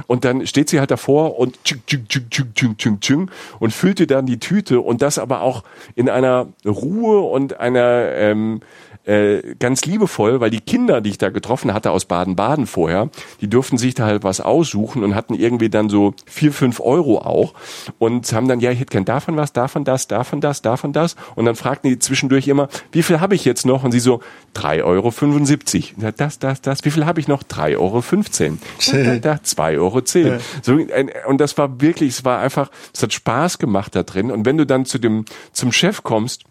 Und 0.08 0.24
dann 0.24 0.48
steht 0.48 0.70
sie 0.70 0.80
halt 0.80 0.92
davor 0.92 1.38
und 1.38 1.62
tsching, 1.66 1.82
tsching, 1.86 2.08
tsching, 2.08 2.30
tsching, 2.30 2.54
tsching, 2.54 2.78
tsching, 2.78 3.00
tsching, 3.02 3.32
und 3.60 3.74
füllt 3.74 4.00
dir 4.00 4.08
dann 4.08 4.26
die 4.26 4.40
Tüte 4.40 4.80
und 4.80 5.02
das 5.02 5.20
aber 5.20 5.42
auch 5.42 5.64
in 5.96 6.10
einer 6.10 6.48
Ruhe 6.66 7.20
und 7.20 7.60
einer 7.60 8.12
ähm, 8.14 8.62
äh, 9.06 9.56
ganz 9.60 9.86
liebevoll, 9.86 10.39
weil 10.39 10.49
die 10.49 10.60
Kinder, 10.60 11.01
die 11.01 11.12
ich 11.12 11.18
da 11.18 11.30
getroffen 11.30 11.74
hatte 11.74 11.91
aus 11.91 12.06
Baden-Baden 12.06 12.68
vorher, 12.68 13.10
die 13.41 13.47
durften 13.49 13.78
sich 13.78 13.93
da 13.93 14.06
halt 14.06 14.24
was 14.24 14.41
aussuchen 14.41 15.03
und 15.03 15.16
hatten 15.16 15.34
irgendwie 15.36 15.70
dann 15.70 15.89
so 15.89 16.14
vier, 16.26 16.51
fünf 16.51 16.80
Euro 16.80 17.20
auch 17.20 17.53
und 17.99 18.32
haben 18.34 18.47
dann, 18.47 18.60
ja, 18.60 18.72
ich 18.72 18.80
hätte 18.80 18.91
gern 18.91 19.06
davon 19.06 19.38
was, 19.38 19.53
davon 19.53 19.84
das, 19.84 20.08
davon 20.08 20.41
das, 20.41 20.62
davon 20.62 20.93
das 20.93 21.16
und 21.36 21.45
dann 21.45 21.56
fragten 21.56 21.89
die 21.89 21.99
zwischendurch 21.99 22.47
immer, 22.47 22.68
wie 22.91 23.03
viel 23.03 23.20
habe 23.20 23.36
ich 23.36 23.45
jetzt 23.45 23.66
noch? 23.66 23.84
Und 23.84 23.91
sie 23.91 23.99
so, 23.99 24.22
drei 24.53 24.84
Euro. 24.84 25.12
fünfundsiebzig. 25.12 25.95
Das, 26.18 26.39
das, 26.39 26.62
das, 26.62 26.86
wie 26.86 26.91
viel 26.91 27.06
habe 27.06 27.20
ich 27.20 27.28
noch? 27.28 27.43
drei 27.43 27.78
Euro. 27.78 28.01
fünfzehn. 28.01 28.60
Da, 28.91 29.18
da, 29.18 29.43
zwei 29.43 29.78
Euro. 29.78 30.01
zehn. 30.01 30.28
Ja. 30.28 30.38
So, 30.62 30.80
und 31.28 31.39
das 31.39 31.58
war 31.58 31.82
wirklich, 31.82 32.10
es 32.10 32.26
war 32.26 32.39
einfach, 32.39 32.72
es 32.93 33.03
hat 33.03 33.14
Spaß 33.14 33.60
gemacht 33.60 33.95
da 33.95 34.03
drin 34.03 34.32
und 34.32 34.45
wenn 34.45 34.58
du 34.58 34.66
dann 34.66 34.86
zu 34.86 34.97
dem, 34.97 35.26
zum 35.51 35.72
Chef 35.72 36.03
kommst 36.03 36.43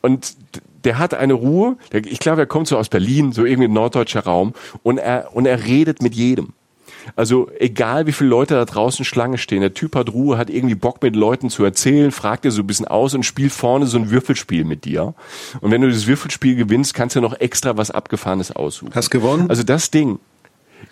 und 0.00 0.34
der 0.84 0.98
hat 0.98 1.14
eine 1.14 1.34
Ruhe, 1.34 1.76
der, 1.92 2.04
ich 2.06 2.18
glaube, 2.18 2.42
er 2.42 2.46
kommt 2.46 2.68
so 2.68 2.78
aus 2.78 2.88
Berlin, 2.88 3.32
so 3.32 3.44
irgendwie 3.44 3.68
norddeutscher 3.68 4.24
Raum, 4.24 4.54
und 4.82 4.98
er, 4.98 5.30
und 5.34 5.46
er 5.46 5.64
redet 5.64 6.02
mit 6.02 6.14
jedem. 6.14 6.52
Also 7.16 7.50
egal 7.58 8.06
wie 8.06 8.12
viele 8.12 8.30
Leute 8.30 8.54
da 8.54 8.64
draußen 8.64 9.04
Schlange 9.04 9.38
stehen, 9.38 9.60
der 9.60 9.74
Typ 9.74 9.94
hat 9.94 10.12
Ruhe, 10.12 10.38
hat 10.38 10.48
irgendwie 10.48 10.74
Bock 10.74 11.02
mit 11.02 11.16
Leuten 11.16 11.50
zu 11.50 11.64
erzählen, 11.64 12.10
fragt 12.10 12.44
dir 12.44 12.50
so 12.50 12.62
ein 12.62 12.66
bisschen 12.66 12.88
aus 12.88 13.14
und 13.14 13.24
spielt 13.24 13.52
vorne 13.52 13.86
so 13.86 13.98
ein 13.98 14.10
Würfelspiel 14.10 14.64
mit 14.64 14.84
dir. 14.84 15.14
Und 15.60 15.70
wenn 15.70 15.82
du 15.82 15.90
das 15.90 16.06
Würfelspiel 16.06 16.56
gewinnst, 16.56 16.94
kannst 16.94 17.16
du 17.16 17.20
noch 17.20 17.38
extra 17.40 17.76
was 17.76 17.90
Abgefahrenes 17.90 18.52
aussuchen. 18.56 18.92
Hast 18.94 19.10
gewonnen? 19.10 19.50
Also 19.50 19.62
das 19.62 19.90
Ding, 19.90 20.18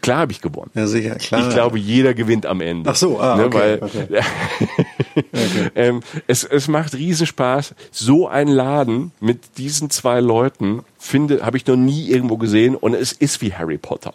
Klar 0.01 0.19
habe 0.19 0.33
ich 0.33 0.41
gewonnen. 0.41 0.71
Ja, 0.75 0.87
sicher, 0.87 1.15
klar. 1.17 1.47
Ich 1.47 1.55
glaube, 1.55 1.79
jeder 1.79 2.15
gewinnt 2.15 2.47
am 2.47 2.61
Ende. 2.61 2.91
Ach 2.91 2.97
so, 2.97 3.21
ah, 3.21 3.37
ne, 3.37 3.47
okay, 3.47 3.59
weil, 3.59 3.83
okay. 3.83 4.07
okay. 5.17 5.71
ähm, 5.75 6.03
es, 6.27 6.45
es 6.45 6.69
macht 6.69 6.95
Riesenspaß. 6.95 7.75
So 7.91 8.29
ein 8.29 8.49
Laden 8.49 9.13
mit 9.21 9.59
diesen 9.59 9.91
zwei 9.91 10.21
Leuten 10.21 10.83
finde, 10.99 11.45
habe 11.45 11.57
ich 11.57 11.67
noch 11.67 11.77
nie 11.77 12.09
irgendwo 12.09 12.37
gesehen 12.37 12.77
und 12.77 12.95
es 12.95 13.13
ist 13.13 13.41
wie 13.41 13.53
Harry 13.53 13.79
Potter. 13.79 14.15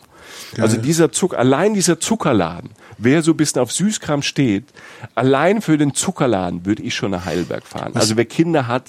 Geil. 0.53 0.63
Also 0.63 0.77
dieser 0.77 1.11
Zucker, 1.11 1.39
allein 1.39 1.73
dieser 1.73 1.99
Zuckerladen, 1.99 2.71
wer 2.97 3.21
so 3.23 3.31
ein 3.31 3.38
bisschen 3.38 3.61
auf 3.61 3.71
Süßkram 3.71 4.21
steht, 4.21 4.65
allein 5.15 5.61
für 5.61 5.77
den 5.77 5.93
Zuckerladen 5.93 6.65
würde 6.65 6.83
ich 6.83 6.95
schon 6.95 7.11
nach 7.11 7.25
Heidelberg 7.25 7.65
fahren. 7.65 7.91
Was? 7.93 8.03
Also 8.03 8.17
wer 8.17 8.25
Kinder 8.25 8.67
hat, 8.67 8.83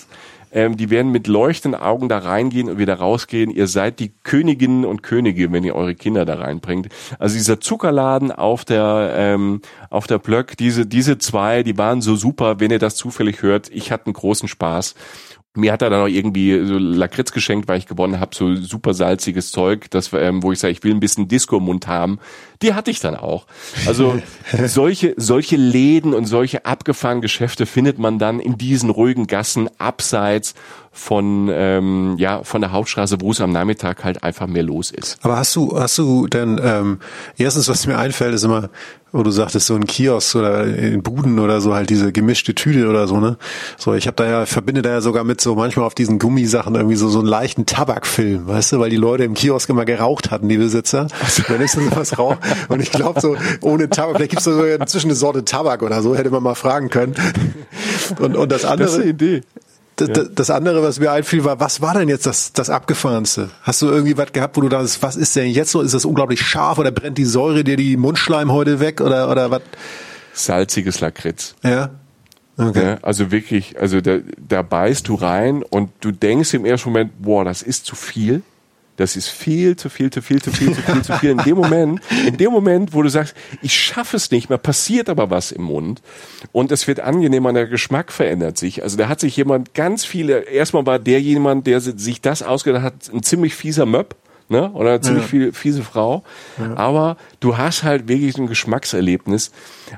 ähm, 0.52 0.76
die 0.76 0.90
werden 0.90 1.12
mit 1.12 1.26
leuchtenden 1.26 1.80
Augen 1.80 2.08
da 2.08 2.18
reingehen 2.18 2.68
und 2.68 2.78
wieder 2.78 2.94
rausgehen. 2.94 3.50
Ihr 3.50 3.66
seid 3.66 4.00
die 4.00 4.12
Königinnen 4.22 4.84
und 4.84 5.02
Könige, 5.02 5.52
wenn 5.52 5.64
ihr 5.64 5.74
eure 5.74 5.94
Kinder 5.94 6.24
da 6.24 6.34
reinbringt. 6.34 6.88
Also 7.18 7.36
dieser 7.36 7.60
Zuckerladen 7.60 8.32
auf 8.32 8.64
der 8.64 9.14
ähm, 9.16 9.60
auf 9.90 10.06
der 10.06 10.18
Blöck, 10.18 10.56
diese 10.56 10.86
diese 10.86 11.18
zwei, 11.18 11.62
die 11.62 11.78
waren 11.78 12.00
so 12.00 12.16
super. 12.16 12.60
Wenn 12.60 12.70
ihr 12.70 12.78
das 12.78 12.96
zufällig 12.96 13.42
hört, 13.42 13.70
ich 13.70 13.92
hatte 13.92 14.06
einen 14.06 14.14
großen 14.14 14.48
Spaß. 14.48 14.94
Mir 15.58 15.72
hat 15.72 15.82
er 15.82 15.90
dann 15.90 16.02
auch 16.02 16.08
irgendwie 16.08 16.64
so 16.64 16.78
Lakritz 16.78 17.32
geschenkt, 17.32 17.68
weil 17.68 17.78
ich 17.78 17.86
gewonnen 17.86 18.20
habe, 18.20 18.34
so 18.34 18.54
super 18.56 18.94
salziges 18.94 19.50
Zeug, 19.50 19.90
das, 19.90 20.10
ähm, 20.12 20.42
wo 20.42 20.52
ich 20.52 20.58
sage, 20.58 20.72
ich 20.72 20.82
will 20.84 20.92
ein 20.92 21.00
bisschen 21.00 21.28
Disco 21.28 21.58
im 21.58 21.64
Mund 21.64 21.86
haben. 21.86 22.18
Die 22.62 22.74
hatte 22.74 22.90
ich 22.90 23.00
dann 23.00 23.14
auch. 23.14 23.46
Also 23.86 24.20
solche, 24.66 25.14
solche 25.16 25.56
Läden 25.56 26.14
und 26.14 26.26
solche 26.26 26.64
abgefahrenen 26.64 27.22
Geschäfte 27.22 27.66
findet 27.66 27.98
man 27.98 28.18
dann 28.18 28.40
in 28.40 28.56
diesen 28.58 28.90
ruhigen 28.90 29.26
Gassen 29.26 29.68
abseits 29.78 30.54
von 30.98 31.48
ähm, 31.52 32.16
ja 32.18 32.42
von 32.42 32.60
der 32.60 32.72
Hauptstraße, 32.72 33.20
wo 33.20 33.30
es 33.30 33.40
am 33.40 33.52
Nachmittag 33.52 34.04
halt 34.04 34.24
einfach 34.24 34.46
mehr 34.46 34.64
los 34.64 34.90
ist. 34.90 35.18
Aber 35.22 35.36
hast 35.36 35.54
du 35.54 35.78
hast 35.78 35.96
du 35.98 36.26
denn 36.26 36.60
ähm, 36.62 36.98
erstens, 37.36 37.68
was 37.68 37.86
mir 37.86 37.98
einfällt, 37.98 38.34
ist 38.34 38.44
immer, 38.44 38.70
wo 39.12 39.22
du 39.22 39.30
sagtest, 39.30 39.66
so 39.66 39.74
ein 39.74 39.86
Kiosk 39.86 40.36
oder 40.36 40.64
in 40.64 41.02
Buden 41.02 41.38
oder 41.38 41.60
so 41.60 41.74
halt 41.74 41.90
diese 41.90 42.12
gemischte 42.12 42.54
Tüte 42.54 42.88
oder 42.88 43.06
so 43.06 43.20
ne. 43.20 43.36
So, 43.76 43.94
ich 43.94 44.06
habe 44.06 44.16
da 44.16 44.26
ja 44.26 44.46
verbinde 44.46 44.82
da 44.82 44.90
ja 44.90 45.00
sogar 45.00 45.24
mit 45.24 45.40
so 45.40 45.54
manchmal 45.54 45.86
auf 45.86 45.94
diesen 45.94 46.18
Gummisachen 46.18 46.74
irgendwie 46.74 46.96
so 46.96 47.08
so 47.08 47.20
einen 47.20 47.28
leichten 47.28 47.66
Tabakfilm, 47.66 48.46
weißt 48.46 48.72
du, 48.72 48.80
weil 48.80 48.90
die 48.90 48.96
Leute 48.96 49.24
im 49.24 49.34
Kiosk 49.34 49.68
immer 49.70 49.84
geraucht 49.84 50.30
hatten, 50.30 50.48
die 50.48 50.58
Besitzer. 50.58 51.08
Also, 51.22 51.42
dann 51.48 51.60
ist 51.60 51.76
dann 51.76 51.90
was 51.94 52.18
rauch 52.18 52.36
und 52.68 52.80
ich 52.80 52.90
glaube 52.90 53.20
so 53.20 53.36
ohne 53.60 53.88
Tabak, 53.88 54.16
vielleicht 54.16 54.30
gibt's 54.30 54.44
so 54.44 54.62
inzwischen 54.62 55.08
eine 55.08 55.16
Sorte 55.16 55.44
Tabak 55.44 55.82
oder 55.82 56.02
so, 56.02 56.14
hätte 56.14 56.30
man 56.30 56.42
mal 56.42 56.54
fragen 56.54 56.90
können. 56.90 57.14
Und 58.18 58.36
und 58.36 58.52
das 58.52 58.64
andere. 58.64 58.86
Das 58.88 58.92
ist 58.92 59.00
eine 59.00 59.10
Idee. 59.10 59.42
Das 60.06 60.50
andere, 60.50 60.82
was 60.82 61.00
mir 61.00 61.10
einfiel, 61.10 61.44
war, 61.44 61.60
was 61.60 61.80
war 61.80 61.94
denn 61.94 62.08
jetzt 62.08 62.26
das, 62.26 62.52
das 62.52 62.70
Abgefahrenste? 62.70 63.50
Hast 63.62 63.82
du 63.82 63.88
irgendwie 63.88 64.16
was 64.16 64.32
gehabt, 64.32 64.56
wo 64.56 64.60
du 64.60 64.68
dachtest, 64.68 65.02
was 65.02 65.16
ist 65.16 65.34
denn 65.36 65.50
jetzt 65.50 65.70
so? 65.70 65.80
Ist 65.80 65.94
das 65.94 66.04
unglaublich 66.04 66.40
scharf 66.40 66.78
oder 66.78 66.90
brennt 66.90 67.18
die 67.18 67.24
Säure 67.24 67.64
dir 67.64 67.76
die 67.76 67.96
Mundschleim 67.96 68.52
heute 68.52 68.80
weg 68.80 69.00
oder, 69.00 69.30
oder 69.30 69.50
was? 69.50 69.62
Salziges 70.32 71.00
Lakritz. 71.00 71.54
Ja. 71.62 71.90
Okay. 72.56 72.84
Ja, 72.84 72.98
also 73.02 73.30
wirklich, 73.30 73.78
also 73.80 74.00
da, 74.00 74.18
da 74.36 74.62
beißt 74.62 75.06
du 75.06 75.14
rein 75.14 75.62
und 75.62 75.90
du 76.00 76.10
denkst 76.10 76.54
im 76.54 76.64
ersten 76.64 76.90
Moment, 76.90 77.12
boah, 77.22 77.44
das 77.44 77.62
ist 77.62 77.86
zu 77.86 77.94
viel. 77.94 78.42
Das 78.98 79.16
ist 79.16 79.28
viel, 79.28 79.76
zu 79.76 79.88
viel, 79.88 80.10
zu 80.10 80.20
viel, 80.20 80.42
zu 80.42 80.50
viel, 80.50 80.74
zu 80.74 80.82
viel, 80.82 81.02
zu 81.02 81.12
viel. 81.18 81.30
In 81.30 81.38
dem 81.38 81.56
Moment, 81.56 82.00
in 82.26 82.36
dem 82.36 82.50
Moment, 82.50 82.92
wo 82.92 83.02
du 83.02 83.08
sagst, 83.08 83.34
ich 83.62 83.72
schaffe 83.72 84.16
es 84.16 84.30
nicht 84.30 84.48
mehr, 84.48 84.58
passiert 84.58 85.08
aber 85.08 85.30
was 85.30 85.52
im 85.52 85.62
Mund 85.62 86.02
und 86.52 86.72
es 86.72 86.86
wird 86.88 87.00
angenehmer, 87.00 87.52
der 87.52 87.66
Geschmack 87.66 88.12
verändert 88.12 88.58
sich. 88.58 88.82
Also 88.82 88.96
da 88.96 89.08
hat 89.08 89.20
sich 89.20 89.36
jemand 89.36 89.72
ganz 89.72 90.04
viele, 90.04 90.40
erstmal 90.40 90.84
war 90.84 90.98
der 90.98 91.20
jemand, 91.20 91.66
der 91.68 91.80
sich 91.80 92.20
das 92.20 92.42
ausgedacht 92.42 92.82
hat, 92.82 92.94
ein 93.12 93.22
ziemlich 93.22 93.54
fieser 93.54 93.86
Möb 93.86 94.16
ne? 94.48 94.70
Oder 94.72 94.90
eine 94.90 95.00
ziemlich 95.00 95.24
ja. 95.24 95.28
viel, 95.28 95.52
fiese 95.52 95.82
Frau. 95.82 96.24
Ja. 96.58 96.76
Aber 96.76 97.16
du 97.40 97.56
hast 97.56 97.82
halt 97.82 98.08
wirklich 98.08 98.36
ein 98.38 98.46
Geschmackserlebnis. 98.46 99.52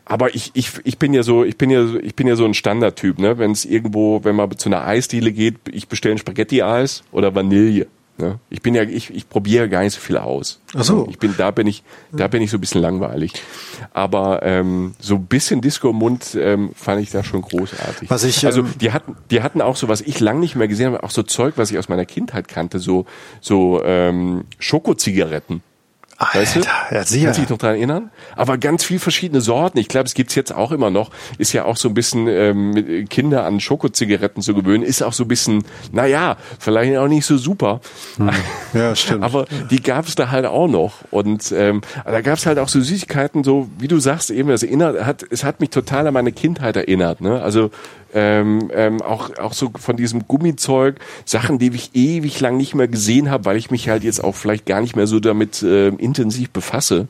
Aber 0.04 0.34
ich, 0.34 0.50
ich, 0.54 0.72
ich 0.84 0.98
bin 0.98 1.14
ja 1.14 1.22
so, 1.22 1.44
ich 1.44 1.56
bin 1.56 1.70
ja, 1.70 1.86
ich 2.02 2.14
bin 2.14 2.26
ja 2.26 2.36
so 2.36 2.44
ein 2.44 2.54
Standardtyp, 2.54 3.18
ne? 3.18 3.38
Wenn 3.38 3.52
es 3.52 3.64
irgendwo, 3.64 4.24
wenn 4.24 4.36
man 4.36 4.56
zu 4.58 4.68
einer 4.68 4.86
Eisdiele 4.86 5.32
geht, 5.32 5.56
ich 5.70 5.88
bestelle 5.88 6.14
ein 6.16 6.18
Spaghetti-Eis 6.18 7.02
oder 7.12 7.34
Vanille. 7.34 7.86
Ne? 8.20 8.38
Ich 8.50 8.62
bin 8.62 8.74
ja, 8.74 8.82
ich, 8.82 9.10
ich 9.10 9.28
probiere 9.28 9.68
gar 9.68 9.82
nicht 9.82 9.94
so 9.94 10.00
viel 10.00 10.18
aus. 10.18 10.60
Ach 10.74 10.84
so. 10.84 11.06
Ich 11.10 11.18
bin, 11.18 11.34
da 11.36 11.50
bin 11.50 11.66
ich, 11.66 11.82
da 12.12 12.28
bin 12.28 12.42
ich 12.42 12.50
so 12.50 12.58
ein 12.58 12.60
bisschen 12.60 12.80
langweilig. 12.80 13.32
Aber 13.92 14.42
ähm, 14.42 14.94
so 14.98 15.16
ein 15.16 15.26
bisschen 15.26 15.60
Disco 15.60 15.90
im 15.90 15.96
Mund 15.96 16.36
ähm, 16.38 16.70
fand 16.74 17.02
ich 17.02 17.10
da 17.10 17.24
schon 17.24 17.42
großartig. 17.42 18.10
Was 18.10 18.24
ich, 18.24 18.44
also 18.46 18.60
ähm, 18.60 18.74
die 18.80 18.92
hatten, 18.92 19.16
die 19.30 19.42
hatten 19.42 19.60
auch 19.62 19.76
so, 19.76 19.88
was 19.88 20.00
ich 20.00 20.20
lang 20.20 20.40
nicht 20.40 20.56
mehr 20.56 20.68
gesehen 20.68 20.92
habe, 20.92 21.02
auch 21.02 21.10
so 21.10 21.22
Zeug, 21.22 21.54
was 21.56 21.70
ich 21.70 21.78
aus 21.78 21.88
meiner 21.88 22.06
Kindheit 22.06 22.48
kannte, 22.48 22.78
so 22.78 23.06
so 23.40 23.82
ähm, 23.84 24.44
Schokozigaretten. 24.58 25.62
Alter, 26.20 26.38
weißt 26.38 26.56
du? 26.56 26.60
ja, 26.90 27.02
sicher. 27.04 27.24
Kannst 27.24 27.38
du 27.38 27.42
dich 27.42 27.50
noch 27.50 27.56
dran 27.56 27.76
erinnern? 27.76 28.10
Aber 28.36 28.58
ganz 28.58 28.84
viel 28.84 28.98
verschiedene 28.98 29.40
Sorten. 29.40 29.78
Ich 29.78 29.88
glaube, 29.88 30.04
es 30.04 30.12
gibt's 30.12 30.34
jetzt 30.34 30.54
auch 30.54 30.70
immer 30.70 30.90
noch. 30.90 31.10
Ist 31.38 31.54
ja 31.54 31.64
auch 31.64 31.78
so 31.78 31.88
ein 31.88 31.94
bisschen 31.94 32.28
ähm, 32.28 33.06
Kinder 33.08 33.46
an 33.46 33.58
Schokozigaretten 33.58 34.42
zu 34.42 34.54
gewöhnen. 34.54 34.84
Ist 34.84 35.02
auch 35.02 35.14
so 35.14 35.24
ein 35.24 35.28
bisschen, 35.28 35.64
naja, 35.92 36.36
vielleicht 36.58 36.94
auch 36.98 37.08
nicht 37.08 37.24
so 37.24 37.38
super. 37.38 37.80
Hm. 38.16 38.30
Ja, 38.72 38.94
stimmt. 38.94 39.24
Aber 39.24 39.46
die 39.70 39.82
gab's 39.82 40.14
da 40.14 40.30
halt 40.30 40.46
auch 40.46 40.68
noch. 40.68 40.98
Und 41.10 41.50
ähm, 41.50 41.80
da 42.04 42.20
gab's 42.20 42.46
halt 42.46 42.60
auch 42.60 42.68
so 42.68 42.80
Süßigkeiten, 42.80 43.42
so 43.42 43.68
wie 43.78 43.88
du 43.88 43.98
sagst 43.98 44.30
eben, 44.30 44.48
das 44.48 44.62
erinnert, 44.62 45.04
hat, 45.04 45.24
es 45.28 45.42
hat 45.42 45.58
mich 45.58 45.70
total 45.70 46.06
an 46.06 46.14
meine 46.14 46.30
Kindheit 46.30 46.76
erinnert. 46.76 47.20
Ne? 47.20 47.42
Also 47.42 47.70
ähm, 48.14 48.70
ähm, 48.74 49.02
auch, 49.02 49.36
auch 49.38 49.52
so 49.52 49.70
von 49.76 49.96
diesem 49.96 50.26
Gummizeug, 50.26 50.96
Sachen, 51.24 51.58
die 51.58 51.70
ich 51.74 51.90
ewig 51.94 52.40
lang 52.40 52.56
nicht 52.56 52.74
mehr 52.74 52.88
gesehen 52.88 53.30
habe, 53.30 53.44
weil 53.44 53.56
ich 53.56 53.70
mich 53.70 53.88
halt 53.88 54.04
jetzt 54.04 54.22
auch 54.22 54.34
vielleicht 54.34 54.66
gar 54.66 54.80
nicht 54.80 54.96
mehr 54.96 55.06
so 55.06 55.20
damit 55.20 55.62
äh, 55.62 55.88
intensiv 56.10 56.48
befasse. 56.50 57.06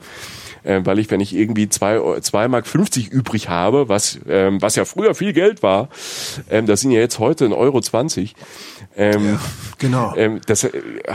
Äh, 0.63 0.81
weil 0.85 0.99
ich, 0.99 1.11
wenn 1.11 1.21
ich 1.21 1.35
irgendwie 1.35 1.69
zwei, 1.69 2.01
zwei 2.21 2.49
Mark 2.49 2.67
50 2.67 3.09
übrig 3.09 3.49
habe, 3.49 3.89
was, 3.89 4.19
ähm, 4.29 4.61
was 4.61 4.77
ja 4.77 4.85
früher 4.85 5.15
viel 5.15 5.33
Geld 5.33 5.63
war, 5.63 5.89
ähm, 6.51 6.67
das 6.67 6.81
sind 6.81 6.91
ja 6.91 7.01
jetzt 7.01 7.19
heute 7.19 7.45
ein 7.45 7.53
Euro 7.53 7.81
20, 7.81 8.35
ähm, 8.97 9.25
ja, 9.25 9.41
genau. 9.79 10.15
Ähm, 10.17 10.41
das 10.47 10.65
äh, 10.65 10.71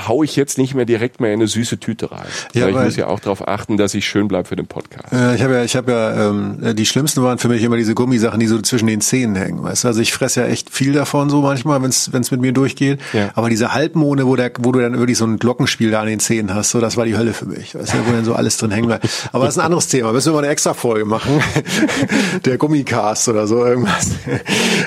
hau 0.07 0.23
ich 0.23 0.35
jetzt 0.35 0.57
nicht 0.57 0.75
mehr 0.75 0.85
direkt 0.85 1.19
mehr 1.19 1.33
in 1.33 1.39
eine 1.39 1.47
süße 1.47 1.79
Tüte 1.79 2.11
rein. 2.11 2.25
Ja, 2.53 2.67
ich 2.67 2.75
muss 2.75 2.95
ja 2.95 3.07
auch 3.07 3.19
darauf 3.19 3.47
achten, 3.47 3.77
dass 3.77 3.93
ich 3.93 4.07
schön 4.07 4.27
bleib 4.27 4.47
für 4.47 4.55
den 4.55 4.65
Podcast. 4.65 5.11
Äh, 5.11 5.35
ich 5.35 5.41
habe 5.41 5.55
ja, 5.55 5.63
ich 5.63 5.75
habe 5.75 5.91
ja, 5.91 6.29
ähm, 6.29 6.75
die 6.75 6.85
schlimmsten 6.85 7.21
waren 7.21 7.37
für 7.37 7.49
mich 7.49 7.61
immer 7.63 7.77
diese 7.77 7.93
Gummisachen, 7.93 8.39
die 8.39 8.47
so 8.47 8.61
zwischen 8.61 8.87
den 8.87 9.01
Zähnen 9.01 9.35
hängen. 9.35 9.61
Weißt 9.61 9.83
du? 9.83 9.89
Also 9.89 10.01
ich 10.01 10.13
fresse 10.13 10.41
ja 10.41 10.47
echt 10.47 10.69
viel 10.69 10.93
davon 10.93 11.29
so 11.29 11.41
manchmal, 11.41 11.81
wenn 11.81 11.89
es 11.89 12.31
mit 12.31 12.41
mir 12.41 12.53
durchgeht. 12.53 12.99
Ja. 13.13 13.29
Aber 13.33 13.49
diese 13.49 13.73
Halbmone, 13.73 14.25
wo, 14.25 14.35
der, 14.35 14.51
wo 14.59 14.71
du 14.71 14.79
dann 14.79 14.97
wirklich 14.97 15.17
so 15.17 15.25
ein 15.25 15.37
Glockenspiel 15.37 15.91
da 15.91 16.01
an 16.01 16.07
den 16.07 16.19
Zähnen 16.19 16.53
hast, 16.55 16.71
so 16.71 16.79
das 16.79 16.97
war 16.97 17.05
die 17.05 17.17
Hölle 17.17 17.33
für 17.33 17.45
mich. 17.45 17.75
Weißt 17.75 17.93
du, 17.93 17.97
wo 18.07 18.11
dann 18.11 18.25
so 18.25 18.33
alles 18.33 18.57
drin 18.57 18.71
hängen 18.71 18.87
bleibt. 18.87 19.07
Aber 19.35 19.45
das 19.45 19.55
ist 19.55 19.59
ein 19.59 19.65
anderes 19.65 19.89
Thema. 19.89 20.13
Müssen 20.13 20.31
wir 20.31 20.35
mal 20.35 20.45
eine 20.45 20.47
extra 20.47 20.73
Folge 20.73 21.03
machen. 21.03 21.43
der 22.45 22.57
Gummicast 22.57 23.27
oder 23.27 23.47
so 23.47 23.65
irgendwas. 23.65 24.11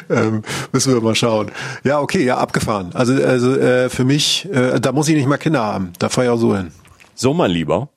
ähm, 0.08 0.42
müssen 0.72 0.94
wir 0.94 1.02
mal 1.02 1.14
schauen. 1.14 1.50
Ja, 1.84 2.00
okay, 2.00 2.24
ja, 2.24 2.38
abgefahren. 2.38 2.92
Also, 2.94 3.12
also 3.12 3.54
äh, 3.54 3.90
für 3.90 4.04
mich, 4.04 4.48
äh, 4.50 4.80
da 4.80 4.92
muss 4.92 5.06
ich 5.08 5.16
nicht 5.16 5.28
mal 5.28 5.36
Kinder 5.36 5.62
haben. 5.62 5.92
Da 5.98 6.08
fahre 6.08 6.28
ich 6.28 6.30
auch 6.32 6.38
so 6.38 6.56
hin. 6.56 6.72
So, 7.14 7.34
mein 7.34 7.50
Lieber. 7.50 7.90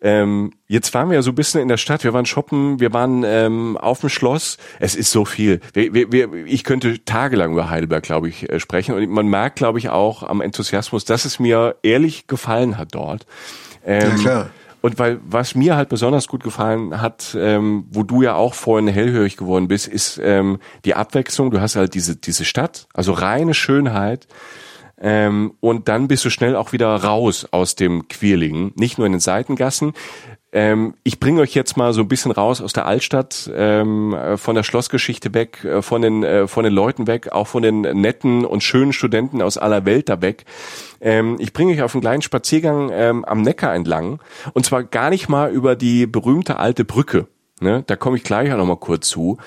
Ähm, 0.00 0.52
jetzt 0.66 0.92
waren 0.92 1.08
wir 1.08 1.14
ja 1.14 1.22
so 1.22 1.30
ein 1.30 1.36
bisschen 1.36 1.60
in 1.60 1.68
der 1.68 1.76
Stadt, 1.76 2.02
wir 2.02 2.12
waren 2.12 2.26
shoppen, 2.26 2.80
wir 2.80 2.92
waren 2.92 3.22
ähm, 3.24 3.76
auf 3.76 4.00
dem 4.00 4.08
Schloss. 4.08 4.56
Es 4.80 4.96
ist 4.96 5.12
so 5.12 5.24
viel. 5.24 5.60
Wir, 5.72 5.94
wir, 5.94 6.10
wir, 6.10 6.34
ich 6.46 6.64
könnte 6.64 7.04
tagelang 7.04 7.52
über 7.52 7.70
Heidelberg, 7.70 8.02
glaube 8.02 8.28
ich, 8.28 8.50
äh, 8.50 8.58
sprechen. 8.58 8.96
Und 8.96 9.08
man 9.08 9.28
merkt, 9.28 9.54
glaube 9.54 9.78
ich, 9.78 9.88
auch 9.90 10.24
am 10.24 10.40
Enthusiasmus, 10.40 11.04
dass 11.04 11.26
es 11.26 11.38
mir 11.38 11.76
ehrlich 11.84 12.26
gefallen 12.26 12.76
hat 12.76 12.88
dort. 12.96 13.24
Ähm, 13.86 14.16
ja, 14.16 14.16
klar. 14.16 14.50
Und 14.82 14.98
weil 14.98 15.20
was 15.24 15.54
mir 15.54 15.76
halt 15.76 15.88
besonders 15.88 16.28
gut 16.28 16.42
gefallen 16.42 17.00
hat, 17.00 17.36
ähm, 17.38 17.86
wo 17.90 18.02
du 18.02 18.22
ja 18.22 18.34
auch 18.34 18.54
vorhin 18.54 18.88
hellhörig 18.88 19.36
geworden 19.36 19.68
bist, 19.68 19.86
ist 19.88 20.20
ähm, 20.22 20.58
die 20.84 20.94
Abwechslung. 20.94 21.50
Du 21.50 21.60
hast 21.60 21.76
halt 21.76 21.94
diese 21.94 22.16
diese 22.16 22.44
Stadt, 22.44 22.88
also 22.92 23.12
reine 23.12 23.54
Schönheit. 23.54 24.26
Ähm, 25.00 25.54
und 25.60 25.88
dann 25.88 26.08
bist 26.08 26.24
du 26.24 26.30
schnell 26.30 26.54
auch 26.54 26.72
wieder 26.72 26.94
raus 26.94 27.46
aus 27.50 27.74
dem 27.74 28.08
Quirligen, 28.08 28.72
nicht 28.76 28.98
nur 28.98 29.06
in 29.06 29.12
den 29.12 29.20
Seitengassen. 29.20 29.94
Ähm, 30.52 30.94
ich 31.02 31.18
bringe 31.18 31.40
euch 31.40 31.54
jetzt 31.54 31.76
mal 31.76 31.94
so 31.94 32.02
ein 32.02 32.08
bisschen 32.08 32.30
raus 32.30 32.60
aus 32.60 32.74
der 32.74 32.84
Altstadt, 32.84 33.50
ähm, 33.54 34.14
von 34.36 34.54
der 34.54 34.62
Schlossgeschichte 34.62 35.32
weg, 35.32 35.64
äh, 35.64 35.80
von 35.80 36.02
den 36.02 36.22
äh, 36.22 36.46
von 36.46 36.64
den 36.64 36.74
Leuten 36.74 37.06
weg, 37.06 37.32
auch 37.32 37.46
von 37.46 37.62
den 37.62 37.80
netten 37.80 38.44
und 38.44 38.62
schönen 38.62 38.92
Studenten 38.92 39.40
aus 39.40 39.56
aller 39.56 39.86
Welt 39.86 40.10
da 40.10 40.20
weg. 40.20 40.44
Ähm, 41.00 41.36
ich 41.38 41.54
bringe 41.54 41.72
euch 41.72 41.82
auf 41.82 41.94
einen 41.94 42.02
kleinen 42.02 42.22
Spaziergang 42.22 42.90
ähm, 42.92 43.24
am 43.24 43.40
Neckar 43.40 43.74
entlang 43.74 44.20
und 44.52 44.66
zwar 44.66 44.84
gar 44.84 45.08
nicht 45.08 45.28
mal 45.28 45.50
über 45.50 45.74
die 45.74 46.06
berühmte 46.06 46.58
alte 46.58 46.84
Brücke. 46.84 47.26
Ne? 47.60 47.84
Da 47.86 47.96
komme 47.96 48.16
ich 48.16 48.24
gleich 48.24 48.52
auch 48.52 48.58
noch 48.58 48.66
mal 48.66 48.76
kurz 48.76 49.08
zu 49.08 49.38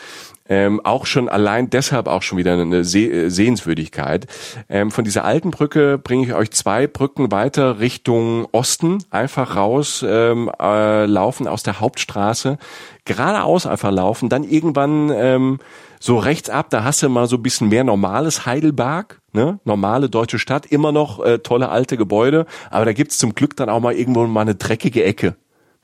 ähm, 0.47 0.81
auch 0.83 1.05
schon 1.05 1.29
allein 1.29 1.69
deshalb 1.69 2.07
auch 2.07 2.21
schon 2.21 2.37
wieder 2.37 2.53
eine 2.53 2.83
Seh 2.83 3.09
äh, 3.09 3.29
Sehenswürdigkeit. 3.29 4.27
Ähm, 4.69 4.91
von 4.91 5.03
dieser 5.03 5.25
alten 5.25 5.51
Brücke 5.51 5.97
bringe 5.97 6.25
ich 6.25 6.33
euch 6.33 6.51
zwei 6.51 6.87
Brücken 6.87 7.31
weiter 7.31 7.79
Richtung 7.79 8.47
Osten, 8.51 9.03
einfach 9.09 9.55
raus 9.55 10.05
ähm, 10.07 10.51
äh, 10.61 11.05
laufen 11.05 11.47
aus 11.47 11.63
der 11.63 11.79
Hauptstraße, 11.79 12.57
geradeaus 13.05 13.65
einfach 13.65 13.91
laufen, 13.91 14.29
dann 14.29 14.43
irgendwann 14.43 15.11
ähm, 15.13 15.59
so 15.99 16.17
rechts 16.17 16.49
ab, 16.49 16.69
da 16.69 16.83
hast 16.83 17.01
du 17.01 17.09
mal 17.09 17.27
so 17.27 17.37
ein 17.37 17.43
bisschen 17.43 17.69
mehr 17.69 17.83
normales 17.83 18.45
Heidelberg, 18.45 19.21
ne? 19.33 19.59
normale 19.63 20.09
deutsche 20.09 20.37
Stadt, 20.37 20.67
immer 20.67 20.91
noch 20.91 21.23
äh, 21.23 21.39
tolle 21.39 21.69
alte 21.69 21.97
Gebäude, 21.97 22.45
aber 22.69 22.85
da 22.85 22.93
gibt's 22.93 23.17
zum 23.17 23.33
Glück 23.33 23.55
dann 23.55 23.69
auch 23.69 23.79
mal 23.79 23.95
irgendwo 23.95 24.25
mal 24.27 24.41
eine 24.41 24.55
dreckige 24.55 25.03
Ecke. 25.03 25.35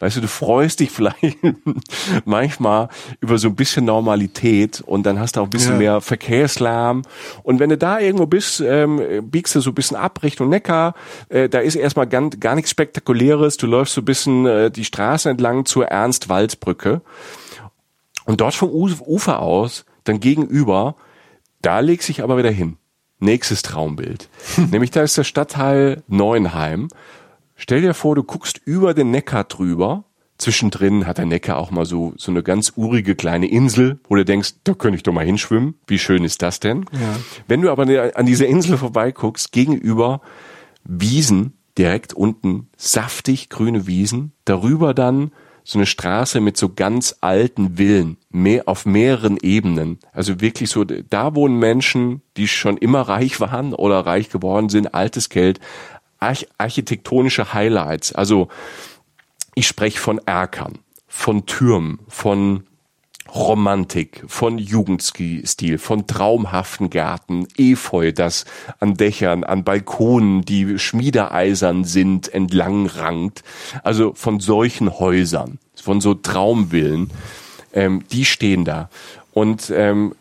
Weißt 0.01 0.17
du, 0.17 0.21
du 0.21 0.27
freust 0.27 0.79
dich 0.79 0.91
vielleicht 0.91 1.37
manchmal 2.25 2.89
über 3.21 3.37
so 3.37 3.47
ein 3.47 3.55
bisschen 3.55 3.85
Normalität 3.85 4.81
und 4.81 5.05
dann 5.05 5.19
hast 5.19 5.37
du 5.37 5.41
auch 5.41 5.45
ein 5.45 5.51
bisschen 5.51 5.73
ja. 5.73 5.77
mehr 5.77 6.01
Verkehrslärm. 6.01 7.03
Und 7.43 7.59
wenn 7.59 7.69
du 7.69 7.77
da 7.77 7.99
irgendwo 7.99 8.25
bist, 8.25 8.61
ähm, 8.61 9.29
biegst 9.29 9.55
du 9.55 9.61
so 9.61 9.69
ein 9.69 9.75
bisschen 9.75 9.95
ab 9.95 10.23
Richtung 10.23 10.49
Neckar. 10.49 10.95
Äh, 11.29 11.49
da 11.49 11.59
ist 11.59 11.75
erstmal 11.75 12.07
gar, 12.07 12.29
gar 12.31 12.55
nichts 12.55 12.71
Spektakuläres. 12.71 13.57
Du 13.57 13.67
läufst 13.67 13.93
so 13.93 14.01
ein 14.01 14.05
bisschen 14.05 14.45
äh, 14.47 14.71
die 14.71 14.85
Straße 14.85 15.29
entlang 15.29 15.65
zur 15.65 15.85
Ernst-Wald-Brücke. 15.85 17.01
Und 18.25 18.41
dort 18.41 18.55
vom 18.55 18.69
Ufer 18.69 19.39
aus, 19.39 19.85
dann 20.03 20.19
gegenüber, 20.19 20.95
da 21.61 21.79
legst 21.79 22.07
sich 22.07 22.23
aber 22.23 22.37
wieder 22.37 22.49
hin. 22.49 22.77
Nächstes 23.19 23.61
Traumbild. 23.61 24.29
Nämlich 24.71 24.89
da 24.89 25.03
ist 25.03 25.15
der 25.15 25.23
Stadtteil 25.23 26.01
Neuenheim. 26.07 26.87
Stell 27.61 27.81
dir 27.81 27.93
vor, 27.93 28.15
du 28.15 28.23
guckst 28.23 28.59
über 28.65 28.95
den 28.95 29.11
Neckar 29.11 29.43
drüber. 29.43 30.05
Zwischendrin 30.39 31.05
hat 31.05 31.19
der 31.19 31.27
Neckar 31.27 31.57
auch 31.57 31.69
mal 31.69 31.85
so, 31.85 32.15
so 32.17 32.31
eine 32.31 32.41
ganz 32.41 32.73
urige 32.75 33.13
kleine 33.13 33.45
Insel, 33.45 33.99
wo 34.09 34.15
du 34.15 34.25
denkst, 34.25 34.55
da 34.63 34.73
könnte 34.73 34.95
ich 34.95 35.03
doch 35.03 35.13
mal 35.13 35.23
hinschwimmen. 35.23 35.75
Wie 35.85 35.99
schön 35.99 36.23
ist 36.23 36.41
das 36.41 36.59
denn? 36.59 36.85
Ja. 36.91 37.19
Wenn 37.47 37.61
du 37.61 37.69
aber 37.69 38.15
an 38.15 38.25
dieser 38.25 38.47
Insel 38.47 38.79
vorbeiguckst, 38.79 39.51
gegenüber 39.51 40.21
Wiesen, 40.85 41.53
direkt 41.77 42.15
unten, 42.15 42.67
saftig 42.77 43.49
grüne 43.49 43.85
Wiesen, 43.85 44.31
darüber 44.43 44.95
dann 44.95 45.31
so 45.63 45.77
eine 45.77 45.85
Straße 45.85 46.41
mit 46.41 46.57
so 46.57 46.69
ganz 46.73 47.17
alten 47.21 47.77
Villen, 47.77 48.17
mehr 48.31 48.67
auf 48.67 48.87
mehreren 48.87 49.37
Ebenen. 49.39 49.99
Also 50.11 50.41
wirklich 50.41 50.71
so, 50.71 50.83
da 50.83 51.35
wohnen 51.35 51.59
Menschen, 51.59 52.23
die 52.37 52.47
schon 52.47 52.77
immer 52.77 53.01
reich 53.01 53.39
waren 53.39 53.75
oder 53.75 53.99
reich 53.99 54.29
geworden 54.29 54.69
sind, 54.69 54.95
altes 54.95 55.29
Geld, 55.29 55.59
arch 56.21 56.47
architektonische 56.57 57.53
Highlights. 57.53 58.13
Also 58.13 58.47
ich 59.55 59.67
spreche 59.67 59.99
von 59.99 60.19
Erkern, 60.19 60.79
von 61.07 61.45
Türmen, 61.45 61.99
von 62.07 62.63
Romantik, 63.33 64.23
von 64.27 64.57
Jugendstil, 64.57 65.77
von 65.77 66.05
traumhaften 66.05 66.89
Gärten, 66.89 67.47
Efeu, 67.57 68.11
das 68.11 68.45
an 68.79 68.95
Dächern, 68.95 69.43
an 69.43 69.63
Balkonen, 69.63 70.41
die 70.41 70.77
schmiedeeisern 70.77 71.85
sind, 71.85 72.33
entlang 72.33 72.87
rankt. 72.87 73.43
Also 73.83 74.13
von 74.13 74.39
solchen 74.39 74.99
Häusern, 74.99 75.59
von 75.75 76.01
so 76.01 76.13
Traumvillen, 76.13 77.09
ähm, 77.73 78.03
die 78.11 78.25
stehen 78.25 78.65
da. 78.65 78.89
Und 79.33 79.71
ähm, 79.73 80.13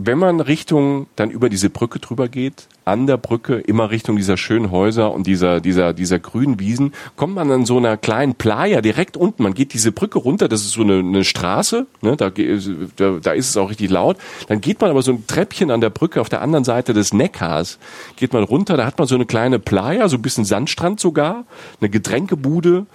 wenn 0.00 0.16
man 0.16 0.38
Richtung 0.38 1.08
dann 1.16 1.28
über 1.28 1.48
diese 1.48 1.70
Brücke 1.70 1.98
drüber 1.98 2.28
geht, 2.28 2.68
an 2.84 3.08
der 3.08 3.16
Brücke 3.16 3.56
immer 3.56 3.90
Richtung 3.90 4.14
dieser 4.14 4.36
schönen 4.36 4.70
Häuser 4.70 5.12
und 5.12 5.26
dieser 5.26 5.60
dieser 5.60 5.92
dieser 5.92 6.20
grünen 6.20 6.60
Wiesen, 6.60 6.94
kommt 7.16 7.34
man 7.34 7.50
an 7.50 7.66
so 7.66 7.78
einer 7.78 7.96
kleinen 7.96 8.36
Playa 8.36 8.80
direkt 8.80 9.16
unten. 9.16 9.42
Man 9.42 9.54
geht 9.54 9.72
diese 9.72 9.90
Brücke 9.90 10.20
runter, 10.20 10.46
das 10.46 10.60
ist 10.60 10.70
so 10.70 10.82
eine, 10.82 11.00
eine 11.00 11.24
Straße, 11.24 11.88
ne, 12.00 12.16
da, 12.16 12.30
da, 12.30 13.18
da 13.20 13.32
ist 13.32 13.50
es 13.50 13.56
auch 13.56 13.70
richtig 13.70 13.90
laut. 13.90 14.18
Dann 14.46 14.60
geht 14.60 14.80
man 14.80 14.88
aber 14.88 15.02
so 15.02 15.10
ein 15.10 15.26
Treppchen 15.26 15.72
an 15.72 15.80
der 15.80 15.90
Brücke 15.90 16.20
auf 16.20 16.28
der 16.28 16.42
anderen 16.42 16.64
Seite 16.64 16.94
des 16.94 17.12
Neckars, 17.12 17.80
geht 18.14 18.32
man 18.32 18.44
runter, 18.44 18.76
da 18.76 18.86
hat 18.86 18.98
man 18.98 19.08
so 19.08 19.16
eine 19.16 19.26
kleine 19.26 19.58
Playa, 19.58 20.08
so 20.08 20.16
ein 20.16 20.22
bisschen 20.22 20.44
Sandstrand 20.44 21.00
sogar, 21.00 21.44
eine 21.80 21.90
Getränkebude 21.90 22.86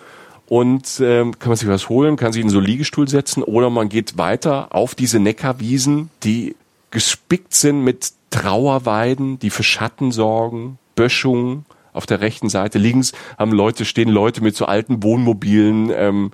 und 0.47 1.01
ähm, 1.01 1.37
kann 1.37 1.49
man 1.49 1.57
sich 1.57 1.67
was 1.67 1.89
holen, 1.89 2.15
kann 2.15 2.31
sich 2.31 2.43
in 2.43 2.49
so 2.49 2.59
einen 2.59 2.67
Liegestuhl 2.67 3.09
setzen 3.09 3.43
oder 3.43 3.69
man 3.69 3.89
geht 3.89 4.17
weiter 4.17 4.73
auf 4.73 4.95
diese 4.95 5.19
Neckarwiesen, 5.19 6.09
die 6.23 6.55
gespickt 6.93 7.53
sind 7.55 7.83
mit 7.83 8.13
Trauerweiden, 8.29 9.39
die 9.39 9.49
für 9.49 9.63
Schatten 9.63 10.11
sorgen, 10.11 10.77
Böschungen. 10.95 11.65
Auf 11.91 12.05
der 12.05 12.21
rechten 12.21 12.49
Seite 12.49 12.79
links 12.79 13.11
haben 13.37 13.51
Leute 13.51 13.85
stehen 13.85 14.09
Leute 14.09 14.41
mit 14.41 14.55
so 14.55 14.65
alten 14.65 15.03
Wohnmobilen, 15.03 15.91
ähm, 15.95 16.31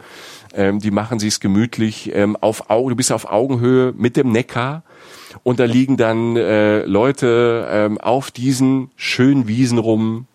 ähm, 0.53 0.79
die 0.79 0.91
machen 0.91 1.19
sich's 1.19 1.41
gemütlich. 1.41 2.11
Ähm, 2.13 2.37
auf 2.39 2.69
Augen, 2.69 2.89
du 2.89 2.95
bist 2.95 3.11
auf 3.11 3.29
Augenhöhe 3.29 3.93
mit 3.97 4.15
dem 4.15 4.31
Neckar 4.31 4.83
und 5.43 5.59
da 5.59 5.65
liegen 5.65 5.97
dann 5.97 6.37
äh, 6.37 6.83
Leute 6.83 7.67
ähm, 7.69 7.97
auf 7.97 8.31
diesen 8.31 8.91
schönen 8.95 9.47
Wiesen 9.47 9.77
rum, 9.77 10.27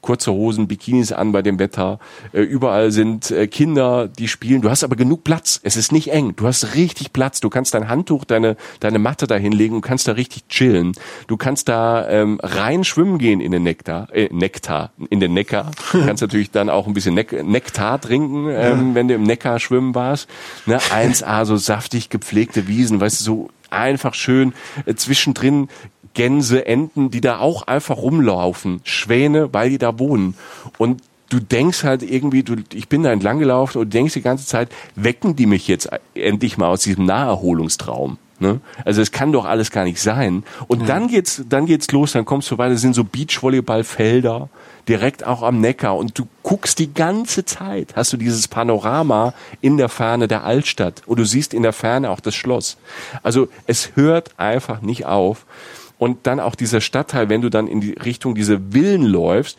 kurze 0.00 0.32
Hosen, 0.32 0.68
Bikinis 0.68 1.12
an 1.12 1.32
bei 1.32 1.42
dem 1.42 1.58
Wetter. 1.58 1.98
Äh, 2.32 2.42
überall 2.42 2.90
sind 2.90 3.30
äh, 3.30 3.46
Kinder, 3.46 4.08
die 4.08 4.28
spielen. 4.28 4.62
Du 4.62 4.70
hast 4.70 4.84
aber 4.84 4.96
genug 4.96 5.24
Platz. 5.24 5.60
Es 5.62 5.76
ist 5.76 5.92
nicht 5.92 6.12
eng. 6.12 6.34
Du 6.36 6.46
hast 6.46 6.74
richtig 6.74 7.12
Platz. 7.12 7.40
Du 7.40 7.50
kannst 7.50 7.74
dein 7.74 7.88
Handtuch, 7.88 8.24
deine, 8.24 8.56
deine 8.80 8.98
Matte 8.98 9.26
da 9.26 9.36
hinlegen 9.36 9.76
und 9.76 9.82
kannst 9.82 10.08
da 10.08 10.12
richtig 10.12 10.48
chillen. 10.48 10.92
Du 11.26 11.36
kannst 11.36 11.68
da 11.68 12.08
ähm, 12.08 12.40
rein 12.42 12.84
schwimmen 12.84 13.18
gehen 13.18 13.40
in 13.40 13.52
den 13.52 13.62
Nektar, 13.62 14.08
äh, 14.12 14.28
Nektar, 14.32 14.92
in 15.10 15.20
den 15.20 15.34
Neckar. 15.34 15.70
Du 15.92 16.04
kannst 16.04 16.22
natürlich 16.22 16.50
dann 16.50 16.70
auch 16.70 16.86
ein 16.86 16.94
bisschen 16.94 17.14
Nek 17.14 17.44
Nektar 17.44 18.00
trinken, 18.00 18.48
ähm, 18.50 18.94
wenn 18.94 19.08
du 19.08 19.14
im 19.14 19.22
Neckar 19.22 19.60
schwimmen 19.60 19.94
warst. 19.94 20.28
Ne? 20.66 20.78
1A, 20.78 21.44
so 21.44 21.56
saftig 21.56 22.08
gepflegte 22.08 22.68
Wiesen, 22.68 23.00
weißt 23.00 23.20
du, 23.20 23.24
so 23.24 23.50
einfach 23.70 24.14
schön 24.14 24.52
äh, 24.86 24.94
zwischendrin 24.94 25.68
Gänse, 26.14 26.66
Enten, 26.66 27.10
die 27.10 27.20
da 27.20 27.38
auch 27.38 27.66
einfach 27.66 27.98
rumlaufen, 27.98 28.80
Schwäne, 28.84 29.52
weil 29.52 29.70
die 29.70 29.78
da 29.78 29.98
wohnen. 29.98 30.34
Und 30.78 31.02
du 31.30 31.40
denkst 31.40 31.84
halt 31.84 32.02
irgendwie, 32.02 32.42
du, 32.42 32.56
ich 32.72 32.88
bin 32.88 33.02
da 33.02 33.12
entlang 33.12 33.38
gelaufen 33.38 33.78
und 33.78 33.94
denkst 33.94 34.14
die 34.14 34.22
ganze 34.22 34.46
Zeit, 34.46 34.68
wecken 34.96 35.36
die 35.36 35.46
mich 35.46 35.68
jetzt 35.68 35.88
endlich 36.14 36.58
mal 36.58 36.68
aus 36.68 36.82
diesem 36.82 37.06
Naherholungstraum. 37.06 38.18
Ne? 38.40 38.60
Also 38.84 39.02
es 39.02 39.12
kann 39.12 39.32
doch 39.32 39.44
alles 39.44 39.70
gar 39.70 39.84
nicht 39.84 40.00
sein. 40.00 40.44
Und 40.66 40.80
ja. 40.80 40.86
dann 40.86 41.08
geht's, 41.08 41.42
dann 41.48 41.66
geht's 41.66 41.90
los, 41.92 42.12
dann 42.12 42.24
kommst 42.24 42.50
du 42.50 42.58
weiter, 42.58 42.76
sind 42.76 42.94
so 42.94 43.04
Beachvolleyballfelder, 43.04 44.48
direkt 44.88 45.26
auch 45.26 45.42
am 45.42 45.60
Neckar 45.60 45.96
und 45.96 46.18
du 46.18 46.26
guckst 46.42 46.78
die 46.78 46.92
ganze 46.92 47.44
Zeit, 47.44 47.94
hast 47.96 48.12
du 48.14 48.16
dieses 48.16 48.48
Panorama 48.48 49.34
in 49.60 49.76
der 49.76 49.90
Ferne 49.90 50.26
der 50.26 50.42
Altstadt 50.42 51.02
und 51.06 51.18
du 51.18 51.24
siehst 51.24 51.52
in 51.52 51.62
der 51.62 51.74
Ferne 51.74 52.10
auch 52.10 52.20
das 52.20 52.34
Schloss. 52.34 52.78
Also 53.22 53.48
es 53.66 53.92
hört 53.94 54.38
einfach 54.38 54.80
nicht 54.80 55.04
auf. 55.04 55.44
Und 56.00 56.26
dann 56.26 56.40
auch 56.40 56.54
dieser 56.54 56.80
Stadtteil, 56.80 57.28
wenn 57.28 57.42
du 57.42 57.50
dann 57.50 57.68
in 57.68 57.82
die 57.82 57.92
Richtung 57.92 58.34
diese 58.34 58.58
Villen 58.72 59.02
läufst, 59.02 59.58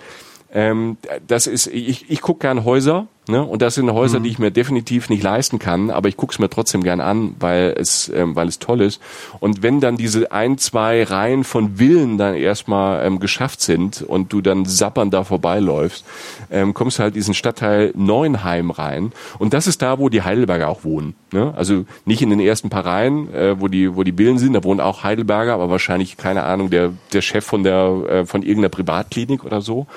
ähm, 0.52 0.98
das 1.28 1.46
ist, 1.46 1.68
ich, 1.68 2.10
ich 2.10 2.20
gucke 2.22 2.40
gern 2.40 2.66
Häuser, 2.66 3.06
ne? 3.28 3.44
Und 3.44 3.62
das 3.62 3.76
sind 3.76 3.92
Häuser, 3.92 4.20
mhm. 4.20 4.24
die 4.24 4.30
ich 4.30 4.40
mir 4.40 4.52
definitiv 4.52 5.10
nicht 5.10 5.24
leisten 5.24 5.60
kann, 5.60 5.90
aber 5.90 6.10
ich 6.10 6.18
gucke 6.18 6.34
es 6.34 6.40
mir 6.40 6.50
trotzdem 6.50 6.84
gern 6.84 7.02
an, 7.02 7.36
weil 7.40 7.76
es, 7.78 8.12
ähm, 8.14 8.36
weil 8.36 8.48
es 8.48 8.60
toll 8.60 8.82
ist. 8.82 9.02
Und 9.40 9.64
wenn 9.64 9.80
dann 9.80 9.98
diese 9.98 10.32
ein, 10.32 10.58
zwei 10.58 11.04
Reihen 11.04 11.44
von 11.44 11.78
Villen 11.78 12.18
dann 12.18 12.36
erstmal 12.36 13.06
ähm, 13.06 13.20
geschafft 13.20 13.62
sind 13.62 14.02
und 14.02 14.34
du 14.34 14.42
dann 14.42 14.66
sappern 14.66 15.12
da 15.12 15.24
vorbeiläufst, 15.24 16.06
ähm, 16.50 16.74
kommst 16.74 17.00
du 17.00 17.04
halt 17.04 17.16
diesen 17.16 17.34
Stadtteil 17.34 17.92
Neuenheim 17.96 18.72
rein. 18.72 19.12
Und 19.40 19.54
das 19.54 19.68
ist 19.68 19.82
da, 19.82 20.00
wo 20.00 20.10
die 20.10 20.22
Heidelberger 20.22 20.68
auch 20.70 20.84
wohnen. 20.84 21.16
Ne? 21.32 21.54
Also 21.56 21.86
nicht 22.06 22.22
in 22.22 22.30
den 22.30 22.40
ersten 22.40 22.70
paar 22.70 22.86
Reihen, 22.86 23.34
äh, 23.34 23.60
wo 23.60 23.68
die, 23.68 23.96
wo 23.96 24.04
die 24.04 24.14
Villen 24.14 24.38
sind, 24.38 24.54
da 24.54 24.64
wohnen 24.64 24.82
auch 24.82 25.04
Heidelberger, 25.04 25.54
aber 25.54 25.70
wahrscheinlich, 25.70 26.18
keine 26.18 26.44
Ahnung, 26.44 26.70
der, 26.70 26.92
der 27.14 27.22
Chef 27.22 27.46
von 27.46 27.64
der, 27.64 28.04
äh, 28.10 28.26
von 28.26 28.42
irgendeiner 28.42 28.70
Privatklinik 28.70 29.44
oder 29.44 29.62
so. 29.62 29.88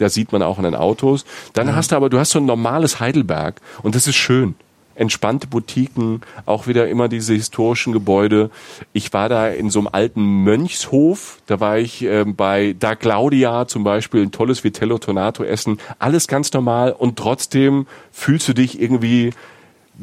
Das 0.00 0.14
sieht 0.14 0.32
man 0.32 0.42
auch 0.42 0.56
in 0.58 0.64
den 0.64 0.74
Autos. 0.74 1.24
Dann 1.52 1.68
ja. 1.68 1.74
hast 1.74 1.92
du 1.92 1.96
aber, 1.96 2.08
du 2.08 2.18
hast 2.18 2.30
so 2.30 2.38
ein 2.38 2.46
normales 2.70 3.00
Heidelberg. 3.00 3.60
Und 3.82 3.94
das 3.96 4.06
ist 4.06 4.16
schön. 4.16 4.54
Entspannte 4.94 5.46
Boutiquen, 5.46 6.20
auch 6.46 6.66
wieder 6.66 6.88
immer 6.88 7.08
diese 7.08 7.32
historischen 7.32 7.92
Gebäude. 7.92 8.50
Ich 8.92 9.12
war 9.12 9.28
da 9.28 9.48
in 9.48 9.70
so 9.70 9.78
einem 9.80 9.88
alten 9.90 10.22
Mönchshof, 10.44 11.38
da 11.46 11.58
war 11.58 11.78
ich 11.78 12.02
äh, 12.02 12.24
bei 12.24 12.76
Da 12.78 12.94
Claudia 12.94 13.66
zum 13.66 13.82
Beispiel, 13.82 14.22
ein 14.22 14.30
tolles 14.30 14.62
Vitello 14.62 14.98
Tonato 14.98 15.42
essen, 15.42 15.78
alles 15.98 16.28
ganz 16.28 16.52
normal. 16.52 16.92
Und 16.92 17.16
trotzdem 17.18 17.86
fühlst 18.12 18.46
du 18.48 18.52
dich 18.52 18.80
irgendwie 18.80 19.32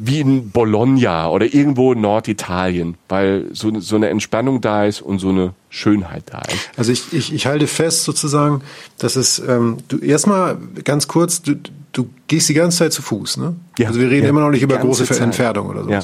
wie 0.00 0.20
in 0.20 0.50
Bologna 0.50 1.28
oder 1.28 1.52
irgendwo 1.52 1.92
in 1.92 2.00
Norditalien, 2.00 2.94
weil 3.08 3.46
so, 3.52 3.80
so 3.80 3.96
eine 3.96 4.08
Entspannung 4.10 4.60
da 4.60 4.84
ist 4.84 5.02
und 5.02 5.18
so 5.18 5.30
eine 5.30 5.54
Schönheit 5.70 6.22
da 6.26 6.42
ist. 6.42 6.70
Also 6.76 6.92
ich, 6.92 7.12
ich, 7.12 7.34
ich 7.34 7.46
halte 7.46 7.66
fest 7.66 8.04
sozusagen, 8.04 8.62
dass 8.98 9.16
es, 9.16 9.40
ähm, 9.40 9.78
du 9.88 9.98
erstmal 9.98 10.56
ganz 10.84 11.08
kurz, 11.08 11.42
du, 11.42 11.56
du 11.92 12.08
gehst 12.28 12.48
die 12.48 12.54
ganze 12.54 12.78
Zeit 12.78 12.92
zu 12.92 13.02
Fuß, 13.02 13.38
ne? 13.38 13.56
Ja, 13.76 13.88
also 13.88 13.98
wir 13.98 14.08
reden 14.08 14.22
ja, 14.22 14.30
immer 14.30 14.40
noch 14.40 14.50
nicht 14.50 14.62
über 14.62 14.78
große 14.78 15.04
Zeit. 15.04 15.20
Entfernungen 15.20 15.70
oder 15.70 15.84
so. 15.84 15.90
Ja. 15.90 16.00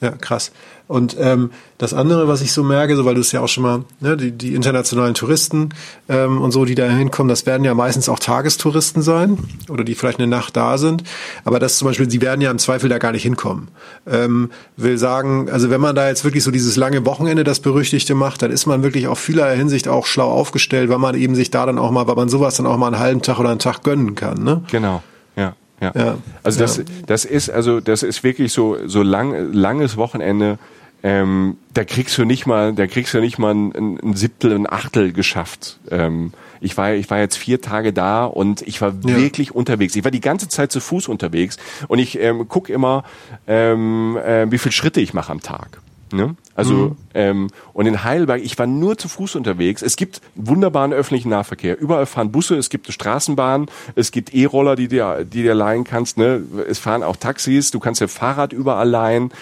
Ja, 0.00 0.10
krass. 0.10 0.52
Und 0.88 1.16
ähm, 1.18 1.50
das 1.78 1.94
andere, 1.94 2.28
was 2.28 2.42
ich 2.42 2.52
so 2.52 2.62
merke, 2.62 2.94
so 2.96 3.04
weil 3.04 3.14
du 3.14 3.20
es 3.20 3.32
ja 3.32 3.40
auch 3.40 3.48
schon 3.48 3.64
mal, 3.64 3.84
ne, 4.00 4.16
die, 4.16 4.30
die 4.30 4.54
internationalen 4.54 5.14
Touristen 5.14 5.70
ähm, 6.08 6.40
und 6.40 6.52
so, 6.52 6.64
die 6.64 6.76
da 6.76 6.86
hinkommen, 6.86 7.28
das 7.28 7.44
werden 7.44 7.64
ja 7.64 7.74
meistens 7.74 8.08
auch 8.08 8.20
Tagestouristen 8.20 9.02
sein 9.02 9.38
oder 9.68 9.82
die 9.82 9.96
vielleicht 9.96 10.20
eine 10.20 10.28
Nacht 10.28 10.56
da 10.56 10.78
sind. 10.78 11.02
Aber 11.44 11.58
das 11.58 11.78
zum 11.78 11.88
Beispiel, 11.88 12.08
sie 12.08 12.20
werden 12.20 12.40
ja 12.40 12.50
im 12.52 12.58
Zweifel 12.58 12.88
da 12.88 12.98
gar 12.98 13.10
nicht 13.10 13.24
hinkommen. 13.24 13.68
Ähm, 14.06 14.50
will 14.76 14.96
sagen, 14.96 15.50
also 15.50 15.70
wenn 15.70 15.80
man 15.80 15.96
da 15.96 16.08
jetzt 16.08 16.24
wirklich 16.24 16.44
so 16.44 16.52
dieses 16.52 16.76
lange 16.76 17.04
Wochenende, 17.04 17.42
das 17.42 17.58
Berüchtigte 17.58 18.14
macht, 18.14 18.42
dann 18.42 18.52
ist 18.52 18.66
man 18.66 18.84
wirklich 18.84 19.08
auf 19.08 19.18
vielerlei 19.18 19.56
Hinsicht 19.56 19.88
auch 19.88 20.06
schlau 20.06 20.30
aufgestellt, 20.30 20.88
weil 20.88 20.98
man 20.98 21.16
eben 21.16 21.34
sich 21.34 21.50
da 21.50 21.66
dann 21.66 21.78
auch 21.78 21.90
mal, 21.90 22.06
weil 22.06 22.16
man 22.16 22.28
sowas 22.28 22.56
dann 22.56 22.66
auch 22.66 22.76
mal 22.76 22.88
einen 22.88 23.00
halben 23.00 23.22
Tag 23.22 23.40
oder 23.40 23.48
einen 23.48 23.58
Tag 23.58 23.82
gönnen 23.82 24.14
kann. 24.14 24.44
Ne? 24.44 24.62
Genau. 24.70 25.02
Ja. 25.34 25.56
Ja. 25.80 25.92
ja. 25.94 26.18
Also 26.42 26.60
das, 26.60 26.82
das 27.06 27.24
ist 27.24 27.50
also 27.50 27.80
das 27.80 28.02
ist 28.02 28.22
wirklich 28.24 28.52
so 28.52 28.76
so 28.86 29.02
lang 29.02 29.52
langes 29.52 29.96
Wochenende 29.96 30.58
ähm, 31.02 31.58
da 31.72 31.84
kriegst 31.84 32.18
du 32.18 32.24
nicht 32.24 32.46
mal, 32.46 32.74
da 32.74 32.88
kriegst 32.88 33.14
du 33.14 33.20
nicht 33.20 33.38
mal 33.38 33.54
ein, 33.54 33.98
ein 34.02 34.16
Siebtel, 34.16 34.52
ein 34.52 34.68
Achtel 34.68 35.12
geschafft. 35.12 35.78
Ähm, 35.88 36.32
ich 36.60 36.76
war, 36.76 36.94
ich 36.94 37.08
war 37.10 37.18
jetzt 37.18 37.36
vier 37.36 37.60
Tage 37.60 37.92
da 37.92 38.24
und 38.24 38.62
ich 38.62 38.80
war 38.80 38.92
ja. 39.04 39.16
wirklich 39.16 39.54
unterwegs. 39.54 39.94
Ich 39.94 40.02
war 40.02 40.10
die 40.10 40.20
ganze 40.20 40.48
Zeit 40.48 40.72
zu 40.72 40.80
Fuß 40.80 41.06
unterwegs 41.06 41.58
und 41.86 42.00
ich 42.00 42.18
ähm, 42.18 42.46
guck 42.48 42.68
immer, 42.70 43.04
ähm, 43.46 44.16
äh, 44.16 44.50
wie 44.50 44.58
viel 44.58 44.72
Schritte 44.72 45.00
ich 45.00 45.14
mache 45.14 45.30
am 45.30 45.40
Tag. 45.40 45.80
Ne? 46.12 46.34
Also 46.56 46.72
mhm. 46.74 46.96
ähm, 47.14 47.48
und 47.74 47.86
in 47.86 48.02
Heidelberg, 48.02 48.42
ich 48.42 48.58
war 48.58 48.66
nur 48.66 48.96
zu 48.96 49.08
Fuß 49.08 49.36
unterwegs. 49.36 49.82
Es 49.82 49.96
gibt 49.96 50.22
wunderbaren 50.34 50.92
öffentlichen 50.92 51.28
Nahverkehr. 51.28 51.78
Überall 51.78 52.06
fahren 52.06 52.32
Busse, 52.32 52.56
es 52.56 52.70
gibt 52.70 52.86
eine 52.86 52.92
Straßenbahn, 52.94 53.68
es 53.94 54.10
gibt 54.10 54.32
E-Roller, 54.32 54.74
die 54.74 54.88
dir, 54.88 55.24
die 55.24 55.42
dir 55.42 55.54
leihen 55.54 55.84
kannst. 55.84 56.16
Ne? 56.16 56.42
Es 56.68 56.78
fahren 56.78 57.02
auch 57.02 57.16
Taxis, 57.16 57.70
du 57.70 57.78
kannst 57.78 58.00
ja 58.00 58.08
Fahrrad 58.08 58.54
überall 58.54 58.88
leihen. 58.88 59.32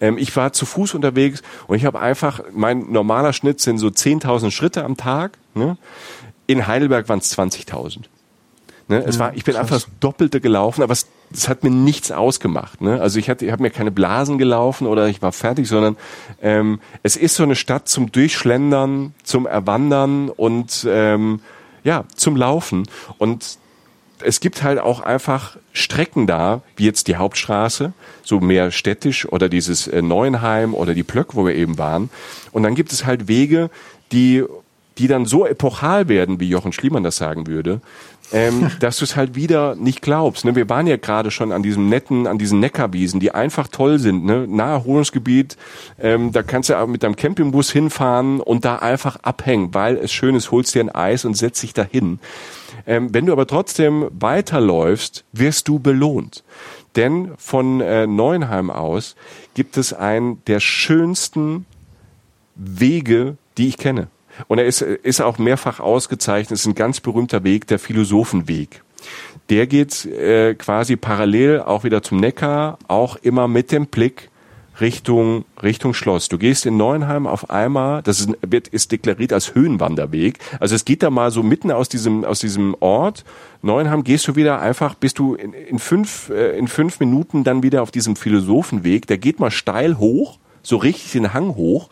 Ähm, 0.00 0.18
ich 0.18 0.36
war 0.36 0.52
zu 0.52 0.66
Fuß 0.66 0.94
unterwegs 0.94 1.42
und 1.66 1.76
ich 1.76 1.86
habe 1.86 1.98
einfach, 1.98 2.42
mein 2.52 2.92
normaler 2.92 3.32
Schnitt 3.32 3.60
sind 3.60 3.78
so 3.78 3.88
10.000 3.88 4.50
Schritte 4.50 4.84
am 4.84 4.98
Tag. 4.98 5.38
Ne? 5.54 5.78
In 6.46 6.66
Heidelberg 6.66 7.08
waren 7.08 7.20
es 7.20 7.36
20.000. 7.36 8.00
Ne? 8.88 9.04
Es 9.04 9.18
war, 9.18 9.34
ich 9.34 9.44
bin 9.44 9.54
krass. 9.54 9.62
einfach 9.62 9.76
das 9.76 9.88
Doppelte 10.00 10.40
gelaufen, 10.40 10.82
aber 10.82 10.92
es, 10.92 11.06
es 11.32 11.48
hat 11.48 11.62
mir 11.62 11.70
nichts 11.70 12.10
ausgemacht. 12.10 12.80
Ne? 12.80 13.00
Also 13.00 13.18
ich 13.18 13.28
hatte, 13.28 13.44
ich 13.44 13.52
habe 13.52 13.62
mir 13.62 13.70
keine 13.70 13.90
Blasen 13.90 14.38
gelaufen 14.38 14.86
oder 14.86 15.08
ich 15.08 15.20
war 15.20 15.32
fertig, 15.32 15.68
sondern 15.68 15.96
ähm, 16.40 16.80
es 17.02 17.16
ist 17.16 17.34
so 17.34 17.42
eine 17.42 17.56
Stadt 17.56 17.88
zum 17.88 18.10
Durchschlendern, 18.10 19.14
zum 19.22 19.46
Erwandern 19.46 20.30
und 20.30 20.86
ähm, 20.88 21.40
ja 21.84 22.04
zum 22.14 22.36
Laufen. 22.36 22.88
Und 23.18 23.58
es 24.20 24.40
gibt 24.40 24.62
halt 24.62 24.78
auch 24.78 25.00
einfach 25.00 25.56
Strecken 25.72 26.26
da, 26.26 26.62
wie 26.76 26.86
jetzt 26.86 27.08
die 27.08 27.16
Hauptstraße, 27.16 27.92
so 28.24 28.40
mehr 28.40 28.70
städtisch 28.70 29.26
oder 29.28 29.48
dieses 29.48 29.86
äh, 29.86 30.02
Neuenheim 30.02 30.74
oder 30.74 30.94
die 30.94 31.04
Plöck, 31.04 31.34
wo 31.34 31.46
wir 31.46 31.54
eben 31.54 31.78
waren. 31.78 32.10
Und 32.52 32.62
dann 32.62 32.74
gibt 32.74 32.92
es 32.92 33.04
halt 33.04 33.28
Wege, 33.28 33.70
die 34.12 34.44
die 34.98 35.06
dann 35.06 35.26
so 35.26 35.46
epochal 35.46 36.08
werden, 36.08 36.40
wie 36.40 36.48
Jochen 36.48 36.72
Schliemann 36.72 37.04
das 37.04 37.16
sagen 37.16 37.46
würde, 37.46 37.80
ähm, 38.32 38.70
dass 38.80 38.98
du 38.98 39.04
es 39.04 39.16
halt 39.16 39.34
wieder 39.34 39.74
nicht 39.74 40.02
glaubst. 40.02 40.44
Ne? 40.44 40.54
Wir 40.54 40.68
waren 40.68 40.86
ja 40.86 40.96
gerade 40.96 41.30
schon 41.30 41.52
an 41.52 41.62
diesem 41.62 41.88
netten, 41.88 42.26
an 42.26 42.38
diesen 42.38 42.60
Neckarwiesen, 42.60 43.20
die 43.20 43.32
einfach 43.32 43.68
toll 43.68 43.98
sind. 43.98 44.24
Ne? 44.24 44.46
Naherholungsgebiet, 44.48 45.56
ähm, 46.00 46.32
da 46.32 46.42
kannst 46.42 46.68
du 46.68 46.78
auch 46.78 46.86
mit 46.86 47.02
deinem 47.02 47.16
Campingbus 47.16 47.70
hinfahren 47.70 48.40
und 48.40 48.64
da 48.64 48.76
einfach 48.76 49.16
abhängen, 49.22 49.74
weil 49.74 49.96
es 49.96 50.12
schön 50.12 50.34
ist, 50.34 50.50
holst 50.50 50.74
dir 50.74 50.80
ein 50.80 50.94
Eis 50.94 51.24
und 51.24 51.34
setzt 51.34 51.62
dich 51.62 51.74
dahin. 51.74 52.18
Ähm, 52.86 53.12
wenn 53.12 53.26
du 53.26 53.32
aber 53.32 53.46
trotzdem 53.46 54.08
weiterläufst, 54.10 55.24
wirst 55.32 55.68
du 55.68 55.78
belohnt. 55.78 56.42
Denn 56.96 57.32
von 57.36 57.80
äh, 57.80 58.06
Neuenheim 58.06 58.70
aus 58.70 59.14
gibt 59.54 59.76
es 59.76 59.92
einen 59.92 60.42
der 60.46 60.60
schönsten 60.60 61.66
Wege, 62.54 63.36
die 63.56 63.68
ich 63.68 63.76
kenne. 63.76 64.08
Und 64.46 64.58
er 64.58 64.66
ist, 64.66 64.82
ist 64.82 65.20
auch 65.20 65.38
mehrfach 65.38 65.80
ausgezeichnet, 65.80 66.58
ist 66.58 66.66
ein 66.66 66.74
ganz 66.74 67.00
berühmter 67.00 67.44
Weg, 67.44 67.66
der 67.66 67.78
Philosophenweg. 67.78 68.82
Der 69.50 69.66
geht 69.66 70.04
äh, 70.04 70.54
quasi 70.54 70.96
parallel 70.96 71.60
auch 71.60 71.84
wieder 71.84 72.02
zum 72.02 72.20
Neckar, 72.20 72.78
auch 72.86 73.16
immer 73.16 73.48
mit 73.48 73.72
dem 73.72 73.86
Blick 73.86 74.30
Richtung, 74.80 75.44
Richtung 75.62 75.94
Schloss. 75.94 76.28
Du 76.28 76.38
gehst 76.38 76.66
in 76.66 76.76
Neuenheim 76.76 77.26
auf 77.26 77.50
einmal, 77.50 78.02
das 78.02 78.20
ist, 78.20 78.30
wird, 78.46 78.68
ist 78.68 78.92
deklariert 78.92 79.32
als 79.32 79.54
Höhenwanderweg. 79.54 80.38
Also 80.60 80.74
es 80.74 80.84
geht 80.84 81.02
da 81.02 81.10
mal 81.10 81.30
so 81.30 81.42
mitten 81.42 81.72
aus 81.72 81.88
diesem, 81.88 82.24
aus 82.24 82.40
diesem 82.40 82.76
Ort. 82.80 83.24
Neuenheim 83.62 84.04
gehst 84.04 84.28
du 84.28 84.36
wieder 84.36 84.60
einfach, 84.60 84.94
bist 84.94 85.18
du 85.18 85.34
in, 85.34 85.52
in 85.52 85.78
fünf, 85.78 86.30
äh, 86.30 86.56
in 86.56 86.68
fünf 86.68 87.00
Minuten 87.00 87.44
dann 87.44 87.62
wieder 87.62 87.82
auf 87.82 87.90
diesem 87.90 88.14
Philosophenweg. 88.14 89.06
Der 89.06 89.18
geht 89.18 89.40
mal 89.40 89.50
steil 89.50 89.98
hoch, 89.98 90.38
so 90.62 90.76
richtig 90.76 91.12
den 91.12 91.34
Hang 91.34 91.56
hoch. 91.56 91.88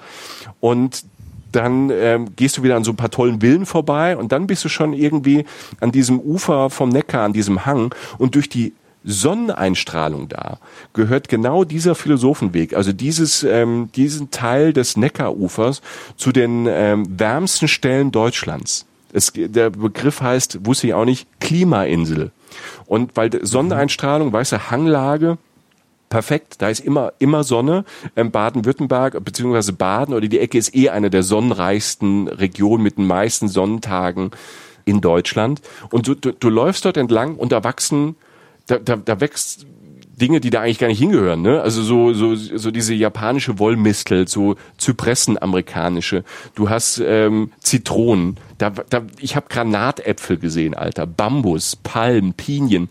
Und 0.61 1.05
dann 1.53 1.91
ähm, 1.91 2.37
gehst 2.37 2.59
du 2.59 2.63
wieder 2.63 2.77
an 2.77 2.85
so 2.85 2.93
ein 2.93 2.97
paar 2.97 3.11
tollen 3.11 3.41
Villen 3.41 3.67
vorbei 3.67 4.17
und 4.17 4.33
dann 4.33 4.47
bist 4.47 4.65
du 4.65 4.69
schon 4.69 4.93
irgendwie 4.93 5.45
an 5.81 5.93
diesem 5.93 6.21
Ufer 6.21 6.71
vom 6.71 6.91
Neckar, 6.91 7.25
an 7.25 7.33
diesem 7.33 7.67
Hang 7.67 7.95
und 8.19 8.35
durch 8.35 8.49
die 8.49 8.73
Sonneneinstrahlung 9.07 10.29
da 10.29 10.59
gehört 10.93 11.29
genau 11.29 11.65
dieser 11.65 11.95
Philosophenweg, 11.95 12.75
also 12.75 12.93
dieses, 12.93 13.45
ähm, 13.45 13.89
diesen 13.95 14.33
Teil 14.33 14.73
des 14.73 14.97
Neckarufers 14.97 15.81
zu 16.17 16.33
den 16.33 16.67
ähm, 16.69 17.07
wärmsten 17.19 17.69
Stellen 17.69 18.11
Deutschlands. 18.11 18.85
Es, 19.13 19.33
der 19.35 19.71
Begriff 19.71 20.21
heißt, 20.21 20.67
wusste 20.67 20.89
ich 20.89 20.95
auch 20.95 21.05
nicht, 21.05 21.29
Klimainsel. 21.41 22.33
Und 22.87 23.17
weil 23.17 23.31
Sonneneinstrahlung, 23.47 24.33
weißt 24.33 24.53
du, 24.53 24.71
Hanglage, 24.71 25.39
perfekt, 26.09 26.57
da 26.59 26.69
ist 26.69 26.81
immer, 26.81 27.13
immer 27.19 27.45
Sonne. 27.45 27.85
Ähm, 28.15 28.31
Baden-Württemberg 28.31 29.25
beziehungsweise 29.25 29.73
Baden 29.73 30.15
oder 30.15 30.29
die 30.29 30.39
Ecke 30.39 30.59
ist 30.59 30.75
eh 30.75 30.91
eine 30.91 31.11
der 31.11 31.23
sonnenreichsten 31.23 32.29
Regionen 32.29 32.83
mit 32.83 32.99
den 32.99 33.07
meisten 33.07 33.49
Sonnentagen 33.49 34.31
in 34.85 35.01
Deutschland. 35.01 35.61
Und 35.91 36.07
du, 36.07 36.15
du, 36.15 36.33
du 36.33 36.49
läufst 36.49 36.85
dort 36.85 36.97
entlang 36.97 37.37
und 37.37 37.53
da 37.53 37.65
wachsen 37.65 38.17
da, 38.67 38.79
da, 38.79 38.97
da 38.97 39.21
wächst 39.21 39.67
Dinge, 40.17 40.41
die 40.41 40.51
da 40.51 40.63
eigentlich 40.63 40.79
gar 40.79 40.89
nicht 40.89 40.99
hingehören, 40.99 41.43
ne? 41.43 41.61
Also 41.61 41.83
so 41.83 42.15
so 42.15 42.35
so 42.35 42.71
diese 42.71 42.95
japanische 42.95 43.59
Wollmistel, 43.59 44.27
so 44.27 44.57
Zypressen 44.79 45.41
amerikanische. 45.41 46.25
Du 46.55 46.71
hast 46.71 47.03
ähm, 47.05 47.53
Zitronen. 47.61 48.37
Da, 48.57 48.71
da 48.71 49.03
ich 49.21 49.37
habe 49.37 49.47
Granatäpfel 49.51 50.39
gesehen, 50.39 50.73
Alter. 50.73 51.07
Bambus, 51.07 51.77
Palmen, 51.77 52.33
Pinien 52.33 52.89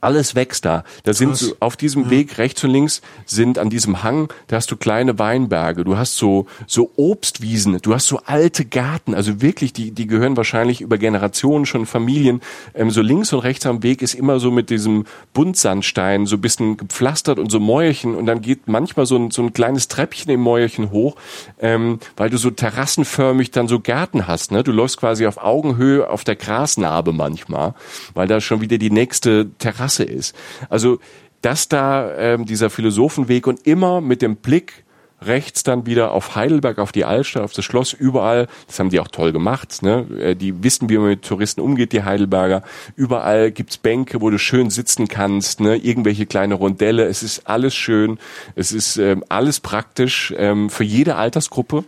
alles 0.00 0.34
wächst 0.34 0.64
da. 0.64 0.84
Da 1.04 1.12
sind 1.12 1.36
so, 1.36 1.54
auf 1.60 1.76
diesem 1.76 2.04
ja. 2.04 2.10
Weg 2.10 2.38
rechts 2.38 2.62
und 2.64 2.70
links 2.70 3.02
sind 3.26 3.58
an 3.58 3.70
diesem 3.70 4.02
Hang, 4.02 4.32
da 4.48 4.56
hast 4.56 4.70
du 4.70 4.76
kleine 4.76 5.18
Weinberge, 5.18 5.84
du 5.84 5.96
hast 5.96 6.16
so 6.16 6.46
so 6.66 6.90
Obstwiesen, 6.96 7.78
du 7.82 7.94
hast 7.94 8.06
so 8.06 8.20
alte 8.24 8.64
Garten, 8.64 9.14
also 9.14 9.42
wirklich 9.42 9.72
die 9.72 9.90
die 9.90 10.06
gehören 10.06 10.36
wahrscheinlich 10.36 10.80
über 10.80 10.98
Generationen 10.98 11.66
schon 11.66 11.86
Familien. 11.86 12.40
Ähm, 12.74 12.90
so 12.90 13.02
links 13.02 13.32
und 13.32 13.40
rechts 13.40 13.66
am 13.66 13.82
Weg 13.82 14.02
ist 14.02 14.14
immer 14.14 14.40
so 14.40 14.50
mit 14.50 14.70
diesem 14.70 15.04
Buntsandstein 15.32 16.26
so 16.26 16.36
ein 16.36 16.40
bisschen 16.40 16.76
gepflastert 16.76 17.38
und 17.38 17.50
so 17.50 17.60
Mäuerchen 17.60 18.14
und 18.14 18.26
dann 18.26 18.40
geht 18.40 18.68
manchmal 18.68 19.06
so 19.06 19.16
ein 19.16 19.30
so 19.30 19.42
ein 19.42 19.52
kleines 19.52 19.88
Treppchen 19.88 20.32
im 20.32 20.40
Mäuerchen 20.40 20.90
hoch, 20.90 21.16
ähm, 21.60 21.98
weil 22.16 22.30
du 22.30 22.38
so 22.38 22.50
terrassenförmig 22.50 23.50
dann 23.50 23.68
so 23.68 23.80
Gärten 23.80 24.26
hast. 24.26 24.52
Ne? 24.52 24.62
Du 24.62 24.72
läufst 24.72 24.98
quasi 24.98 25.26
auf 25.26 25.38
Augenhöhe 25.38 26.08
auf 26.08 26.24
der 26.24 26.36
Grasnarbe 26.36 27.12
manchmal, 27.12 27.74
weil 28.14 28.28
da 28.28 28.40
schon 28.40 28.60
wieder 28.60 28.78
die 28.78 28.90
nächste 28.90 29.50
Terrasse 29.58 29.89
Klasse 29.90 30.04
ist. 30.04 30.34
Also, 30.68 30.98
dass 31.42 31.68
da 31.68 32.14
ähm, 32.16 32.44
dieser 32.44 32.70
Philosophenweg 32.70 33.46
und 33.46 33.66
immer 33.66 34.00
mit 34.00 34.22
dem 34.22 34.36
Blick 34.36 34.84
rechts 35.22 35.62
dann 35.62 35.84
wieder 35.84 36.12
auf 36.12 36.34
Heidelberg, 36.34 36.78
auf 36.78 36.92
die 36.92 37.04
Altstadt, 37.04 37.42
auf 37.42 37.52
das 37.52 37.64
Schloss, 37.64 37.92
überall, 37.92 38.46
das 38.66 38.78
haben 38.78 38.88
die 38.88 39.00
auch 39.00 39.08
toll 39.08 39.32
gemacht, 39.32 39.82
ne? 39.82 40.06
Äh, 40.18 40.34
die 40.34 40.62
wissen, 40.62 40.88
wie 40.88 40.96
man 40.96 41.08
mit 41.08 41.22
Touristen 41.22 41.60
umgeht, 41.60 41.92
die 41.92 42.04
Heidelberger. 42.04 42.62
Überall 42.96 43.50
gibt's 43.50 43.76
Bänke, 43.76 44.22
wo 44.22 44.30
du 44.30 44.38
schön 44.38 44.70
sitzen 44.70 45.08
kannst, 45.08 45.60
ne? 45.60 45.76
irgendwelche 45.76 46.24
kleine 46.24 46.54
Rondelle, 46.54 47.04
es 47.04 47.22
ist 47.22 47.46
alles 47.46 47.74
schön, 47.74 48.18
es 48.54 48.72
ist 48.72 48.96
ähm, 48.96 49.22
alles 49.28 49.60
praktisch 49.60 50.32
ähm, 50.38 50.70
für 50.70 50.84
jede 50.84 51.16
Altersgruppe. 51.16 51.84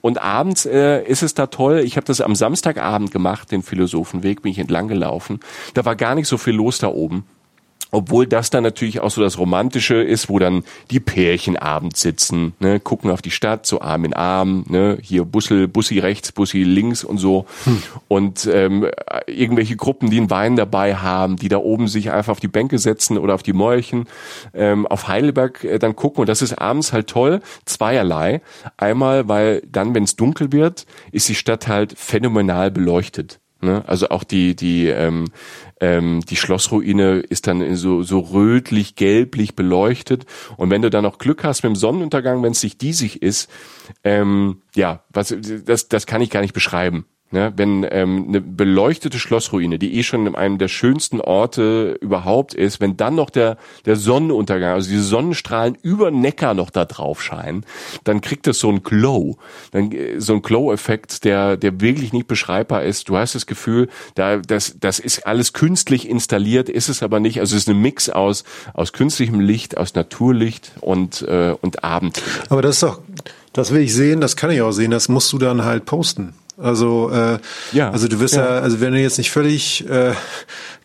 Und 0.00 0.20
abends 0.20 0.66
äh, 0.66 1.04
ist 1.04 1.22
es 1.22 1.34
da 1.34 1.46
toll, 1.46 1.80
ich 1.84 1.96
habe 1.96 2.06
das 2.06 2.20
am 2.20 2.34
Samstagabend 2.34 3.12
gemacht, 3.12 3.52
den 3.52 3.62
Philosophenweg, 3.62 4.42
bin 4.42 4.50
ich 4.50 4.58
entlang 4.58 4.88
gelaufen. 4.88 5.38
Da 5.74 5.84
war 5.84 5.94
gar 5.94 6.16
nicht 6.16 6.26
so 6.26 6.36
viel 6.36 6.54
los 6.54 6.78
da 6.78 6.88
oben. 6.88 7.24
Obwohl 7.94 8.26
das 8.26 8.48
dann 8.48 8.62
natürlich 8.62 9.00
auch 9.00 9.10
so 9.10 9.20
das 9.20 9.38
Romantische 9.38 9.96
ist, 9.96 10.30
wo 10.30 10.38
dann 10.38 10.64
die 10.90 10.98
Pärchen 10.98 11.58
abends 11.58 12.00
sitzen, 12.00 12.54
ne, 12.58 12.80
gucken 12.80 13.10
auf 13.10 13.20
die 13.20 13.30
Stadt, 13.30 13.66
so 13.66 13.82
Arm 13.82 14.06
in 14.06 14.14
Arm, 14.14 14.64
ne, 14.66 14.96
hier 15.02 15.26
Bussel, 15.26 15.68
Bussi 15.68 15.98
rechts, 15.98 16.32
Bussi 16.32 16.62
links 16.62 17.04
und 17.04 17.18
so. 17.18 17.44
Hm. 17.64 17.82
Und 18.08 18.48
ähm, 18.50 18.88
irgendwelche 19.26 19.76
Gruppen, 19.76 20.08
die 20.08 20.16
einen 20.16 20.30
Wein 20.30 20.56
dabei 20.56 20.96
haben, 20.96 21.36
die 21.36 21.50
da 21.50 21.58
oben 21.58 21.86
sich 21.86 22.10
einfach 22.10 22.32
auf 22.32 22.40
die 22.40 22.48
Bänke 22.48 22.78
setzen 22.78 23.18
oder 23.18 23.34
auf 23.34 23.42
die 23.42 23.52
Mäulchen, 23.52 24.06
ähm, 24.54 24.86
auf 24.86 25.08
Heidelberg 25.08 25.62
äh, 25.62 25.78
dann 25.78 25.94
gucken. 25.94 26.22
Und 26.22 26.28
das 26.30 26.40
ist 26.40 26.54
abends 26.54 26.94
halt 26.94 27.08
toll, 27.08 27.42
zweierlei. 27.66 28.40
Einmal, 28.78 29.28
weil 29.28 29.62
dann, 29.70 29.94
wenn 29.94 30.04
es 30.04 30.16
dunkel 30.16 30.50
wird, 30.50 30.86
ist 31.10 31.28
die 31.28 31.34
Stadt 31.34 31.68
halt 31.68 31.92
phänomenal 31.98 32.70
beleuchtet. 32.70 33.41
Ne? 33.62 33.84
Also 33.86 34.08
auch 34.08 34.24
die, 34.24 34.56
die, 34.56 34.88
ähm, 34.88 35.26
ähm, 35.80 36.20
die 36.28 36.36
Schlossruine 36.36 37.20
ist 37.20 37.46
dann 37.46 37.76
so, 37.76 38.02
so 38.02 38.18
rötlich, 38.18 38.96
gelblich 38.96 39.54
beleuchtet. 39.54 40.26
Und 40.56 40.70
wenn 40.70 40.82
du 40.82 40.90
dann 40.90 41.04
noch 41.04 41.18
Glück 41.18 41.44
hast 41.44 41.62
mit 41.62 41.70
dem 41.70 41.76
Sonnenuntergang, 41.76 42.42
wenn 42.42 42.52
es 42.52 42.60
sich 42.60 42.76
diesig 42.76 43.22
ist, 43.22 43.48
ähm, 44.02 44.62
ja, 44.74 45.04
was, 45.10 45.34
das, 45.64 45.88
das 45.88 46.06
kann 46.06 46.22
ich 46.22 46.30
gar 46.30 46.40
nicht 46.40 46.54
beschreiben. 46.54 47.06
Ne, 47.32 47.50
wenn 47.56 47.86
ähm, 47.90 48.26
eine 48.28 48.42
beleuchtete 48.42 49.18
Schlossruine, 49.18 49.78
die 49.78 49.94
eh 49.94 50.02
schon 50.02 50.26
in 50.26 50.34
einem 50.34 50.58
der 50.58 50.68
schönsten 50.68 51.18
Orte 51.18 51.96
überhaupt 52.02 52.52
ist, 52.52 52.78
wenn 52.78 52.98
dann 52.98 53.14
noch 53.14 53.30
der 53.30 53.56
der 53.86 53.96
Sonnenuntergang, 53.96 54.74
also 54.74 54.90
diese 54.90 55.02
Sonnenstrahlen 55.02 55.78
über 55.80 56.10
Neckar 56.10 56.52
noch 56.52 56.68
da 56.68 56.84
drauf 56.84 57.22
scheinen, 57.22 57.64
dann 58.04 58.20
kriegt 58.20 58.46
es 58.48 58.58
so 58.58 58.68
ein 58.68 58.82
Glow, 58.82 59.38
dann 59.70 59.92
äh, 59.92 60.20
so 60.20 60.34
ein 60.34 60.42
Glow-Effekt, 60.42 61.24
der 61.24 61.56
der 61.56 61.80
wirklich 61.80 62.12
nicht 62.12 62.28
beschreibbar 62.28 62.82
ist. 62.82 63.08
Du 63.08 63.16
hast 63.16 63.34
das 63.34 63.46
Gefühl, 63.46 63.88
da 64.14 64.36
das 64.36 64.76
das 64.78 64.98
ist 64.98 65.26
alles 65.26 65.54
künstlich 65.54 66.06
installiert, 66.06 66.68
ist 66.68 66.90
es 66.90 67.02
aber 67.02 67.18
nicht. 67.18 67.40
Also 67.40 67.56
es 67.56 67.62
ist 67.62 67.70
ein 67.70 67.80
Mix 67.80 68.10
aus 68.10 68.44
aus 68.74 68.92
künstlichem 68.92 69.40
Licht, 69.40 69.78
aus 69.78 69.94
Naturlicht 69.94 70.72
und 70.82 71.22
äh, 71.22 71.54
und 71.62 71.82
Abend. 71.82 72.22
Aber 72.50 72.60
das 72.60 72.74
ist 72.74 72.82
doch 72.82 73.00
das 73.54 73.70
will 73.72 73.80
ich 73.80 73.94
sehen, 73.94 74.20
das 74.20 74.36
kann 74.36 74.50
ich 74.50 74.60
auch 74.60 74.72
sehen, 74.72 74.90
das 74.90 75.08
musst 75.08 75.32
du 75.32 75.38
dann 75.38 75.64
halt 75.64 75.86
posten. 75.86 76.34
Also, 76.62 77.10
äh, 77.10 77.38
ja, 77.72 77.90
also 77.90 78.08
du 78.08 78.20
wirst 78.20 78.36
ja. 78.36 78.44
ja, 78.44 78.60
also 78.60 78.80
wenn 78.80 78.92
du 78.92 79.00
jetzt 79.00 79.18
nicht 79.18 79.30
völlig 79.30 79.88
äh, 79.88 80.12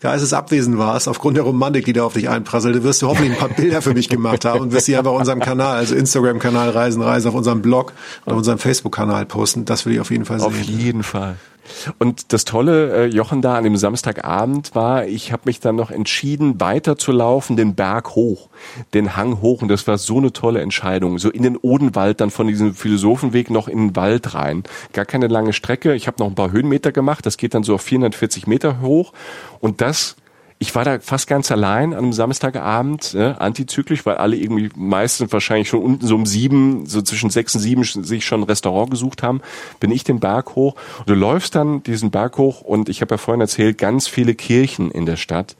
geistesabwesend 0.00 0.78
warst, 0.78 1.08
aufgrund 1.08 1.36
der 1.36 1.44
Romantik, 1.44 1.84
die 1.84 1.92
da 1.92 2.04
auf 2.04 2.14
dich 2.14 2.28
einprasselte, 2.28 2.82
wirst 2.84 3.02
du 3.02 3.08
hoffentlich 3.08 3.32
ein 3.32 3.38
paar 3.38 3.48
Bilder 3.56 3.82
für 3.82 3.94
mich 3.94 4.08
gemacht 4.08 4.44
haben 4.44 4.60
und 4.60 4.72
wirst 4.72 4.86
sie 4.86 4.96
einfach 4.96 5.12
auf 5.12 5.18
unserem 5.18 5.40
Kanal, 5.40 5.76
also 5.76 5.94
Instagram-Kanal 5.94 6.70
Reisen, 6.70 7.02
Reisen, 7.02 7.28
auf 7.28 7.34
unserem 7.34 7.62
Blog 7.62 7.92
und 8.24 8.32
auf 8.32 8.38
unserem 8.38 8.58
Facebook-Kanal 8.58 9.26
posten. 9.26 9.64
Das 9.64 9.86
will 9.86 9.94
ich 9.94 10.00
auf 10.00 10.10
jeden 10.10 10.24
Fall 10.24 10.40
sehen. 10.40 10.46
Auf 10.48 10.60
jeden 10.60 11.02
Fall. 11.02 11.36
Und 11.98 12.32
das 12.32 12.44
Tolle, 12.44 12.92
äh, 12.92 13.06
Jochen, 13.06 13.42
da 13.42 13.56
an 13.56 13.64
dem 13.64 13.76
Samstagabend 13.76 14.74
war, 14.74 15.06
ich 15.06 15.32
habe 15.32 15.42
mich 15.46 15.60
dann 15.60 15.76
noch 15.76 15.90
entschieden, 15.90 16.60
weiterzulaufen, 16.60 17.56
den 17.56 17.74
Berg 17.74 18.14
hoch, 18.14 18.48
den 18.94 19.16
Hang 19.16 19.40
hoch. 19.40 19.62
Und 19.62 19.68
das 19.68 19.86
war 19.86 19.98
so 19.98 20.18
eine 20.18 20.32
tolle 20.32 20.60
Entscheidung. 20.60 21.18
So 21.18 21.30
in 21.30 21.42
den 21.42 21.56
Odenwald, 21.56 22.20
dann 22.20 22.30
von 22.30 22.46
diesem 22.46 22.74
Philosophenweg 22.74 23.50
noch 23.50 23.68
in 23.68 23.88
den 23.88 23.96
Wald 23.96 24.34
rein. 24.34 24.64
Gar 24.92 25.04
keine 25.04 25.28
lange 25.28 25.52
Strecke. 25.52 25.94
Ich 25.94 26.06
habe 26.06 26.16
noch 26.18 26.28
ein 26.28 26.34
paar 26.34 26.52
Höhenmeter 26.52 26.92
gemacht. 26.92 27.26
Das 27.26 27.36
geht 27.36 27.54
dann 27.54 27.62
so 27.62 27.74
auf 27.74 27.82
440 27.82 28.46
Meter 28.46 28.80
hoch. 28.80 29.12
Und 29.60 29.80
das 29.80 30.16
ich 30.60 30.74
war 30.74 30.84
da 30.84 30.98
fast 30.98 31.28
ganz 31.28 31.52
allein 31.52 31.92
an 31.92 31.98
einem 31.98 32.12
Samstagabend, 32.12 33.14
äh, 33.14 33.34
antizyklisch, 33.38 34.04
weil 34.04 34.16
alle 34.16 34.36
irgendwie 34.36 34.70
meistens 34.74 35.32
wahrscheinlich 35.32 35.68
schon 35.68 35.82
unten 35.82 36.06
so 36.06 36.16
um 36.16 36.26
sieben, 36.26 36.86
so 36.86 37.00
zwischen 37.00 37.30
sechs 37.30 37.54
und 37.54 37.60
sieben 37.60 37.84
sich 37.84 38.24
schon 38.24 38.40
ein 38.40 38.44
Restaurant 38.44 38.90
gesucht 38.90 39.22
haben, 39.22 39.40
bin 39.78 39.92
ich 39.92 40.02
den 40.02 40.18
Berg 40.18 40.56
hoch. 40.56 40.74
Und 40.98 41.08
du 41.08 41.14
läufst 41.14 41.54
dann 41.54 41.82
diesen 41.84 42.10
Berg 42.10 42.38
hoch 42.38 42.60
und 42.60 42.88
ich 42.88 43.02
habe 43.02 43.14
ja 43.14 43.18
vorhin 43.18 43.40
erzählt, 43.40 43.78
ganz 43.78 44.08
viele 44.08 44.34
Kirchen 44.34 44.90
in 44.90 45.06
der 45.06 45.16
Stadt 45.16 45.56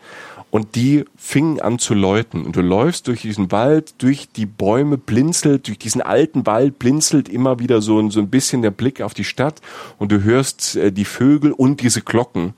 und 0.51 0.75
die 0.77 1.05
fingen 1.17 1.61
an 1.61 1.79
zu 1.79 1.95
läuten. 1.95 2.45
Und 2.47 2.57
du 2.57 2.63
läufst 2.63 3.09
durch 3.09 3.23
diesen 3.23 3.53
Wald, 3.53 3.95
durch 3.99 4.29
die 4.31 4.47
Bäume, 4.47 4.97
blinzelt, 4.97 5.69
durch 5.69 5.79
diesen 5.79 6.01
alten 6.01 6.47
Wald 6.47 6.79
blinzelt 6.79 7.29
immer 7.29 7.59
wieder 7.59 7.83
so, 7.83 7.99
ein 7.99 8.11
so 8.11 8.21
ein 8.21 8.31
bisschen 8.31 8.63
der 8.63 8.71
Blick 8.71 9.03
auf 9.03 9.15
die 9.15 9.25
Stadt 9.25 9.61
und 9.99 10.11
du 10.11 10.23
hörst 10.23 10.77
äh, 10.77 10.91
die 10.91 11.05
Vögel 11.05 11.53
und 11.53 11.83
diese 11.83 12.01
Glocken. 12.01 12.55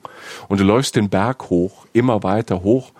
Und 0.47 0.59
du 0.59 0.63
läufst 0.63 0.95
den 0.95 1.09
Berg 1.09 1.49
hoch, 1.49 1.85
immer 1.93 2.23
weiter 2.23 2.63
hoch. 2.63 2.91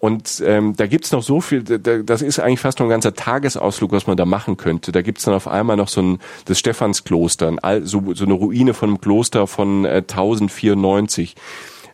Und 0.00 0.42
ähm, 0.46 0.74
da 0.74 0.86
gibt's 0.86 1.12
noch 1.12 1.22
so 1.22 1.42
viel, 1.42 1.62
da, 1.62 1.98
das 1.98 2.22
ist 2.22 2.40
eigentlich 2.40 2.60
fast 2.60 2.78
noch 2.78 2.86
ein 2.86 2.90
ganzer 2.90 3.12
Tagesausflug, 3.12 3.92
was 3.92 4.06
man 4.06 4.16
da 4.16 4.24
machen 4.24 4.56
könnte. 4.56 4.92
Da 4.92 5.02
gibt's 5.02 5.24
dann 5.24 5.34
auf 5.34 5.46
einmal 5.46 5.76
noch 5.76 5.88
so 5.88 6.00
ein 6.00 6.18
das 6.46 6.58
Stephanskloster, 6.58 7.54
ein, 7.62 7.84
so, 7.84 8.14
so 8.14 8.24
eine 8.24 8.32
Ruine 8.32 8.72
von 8.72 8.88
einem 8.88 9.00
Kloster 9.02 9.46
von 9.46 9.84
äh, 9.84 9.98
1094 9.98 11.34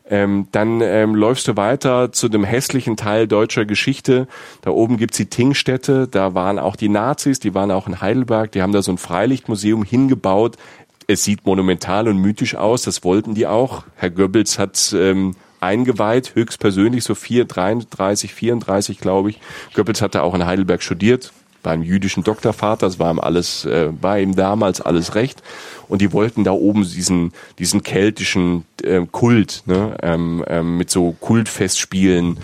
Ähm, 0.09 0.47
dann 0.53 0.81
ähm, 0.83 1.15
läufst 1.15 1.49
du 1.49 1.57
weiter 1.57 2.13
zu 2.13 2.29
dem 2.29 2.45
hässlichen 2.45 2.97
Teil 2.97 3.27
deutscher 3.27 3.65
Geschichte. 3.65 4.29
Da 4.63 4.71
oben 4.71 4.99
gibt's 4.99 5.17
die 5.17 5.27
Tingstätte, 5.27 6.07
da 6.07 6.35
waren 6.35 6.59
auch 6.59 6.77
die 6.77 6.89
Nazis, 6.89 7.41
die 7.41 7.55
waren 7.55 7.73
auch 7.73 7.89
in 7.89 8.01
Heidelberg, 8.01 8.53
die 8.53 8.63
haben 8.63 8.73
da 8.73 8.83
so 8.83 8.93
ein 8.93 8.99
Freilichtmuseum 8.99 9.83
hingebaut. 9.83 10.57
Es 11.09 11.25
sieht 11.25 11.45
monumental 11.45 12.09
und 12.09 12.19
mythisch 12.19 12.55
aus, 12.55 12.83
das 12.83 13.03
wollten 13.03 13.35
die 13.35 13.47
auch. 13.47 13.85
Herr 13.97 14.11
Goebbels 14.11 14.59
hat 14.59 14.95
ähm, 14.97 15.35
eingeweiht, 15.61 16.35
höchstpersönlich, 16.35 17.05
so 17.05 17.15
4, 17.15 17.45
33, 17.45 18.33
34, 18.33 18.99
glaube 18.99 19.31
ich. 19.31 19.41
Goebbels 19.75 20.03
hatte 20.03 20.23
auch 20.23 20.35
in 20.35 20.47
Heidelberg 20.47 20.83
studiert, 20.83 21.33
beim 21.67 21.83
jüdischen 21.83 22.23
Doktorvater, 22.23 22.87
das 22.87 23.01
war 23.01 23.12
ihm 23.12 23.19
alles, 23.19 23.64
äh, 23.64 23.89
war 24.01 24.21
ihm 24.21 24.37
damals 24.37 24.81
alles 24.81 25.17
recht. 25.17 25.43
Und 25.89 26.01
die 26.01 26.12
wollten 26.12 26.45
da 26.45 26.53
oben 26.53 26.85
diesen, 26.85 27.33
diesen 27.59 27.83
keltischen 27.83 28.64
äh, 28.85 29.05
Kult, 29.11 29.64
ne, 29.67 29.97
ähm, 30.01 30.45
ähm, 30.47 30.77
mit 30.79 30.91
so 30.91 31.17
Kultfestspielen, 31.21 32.39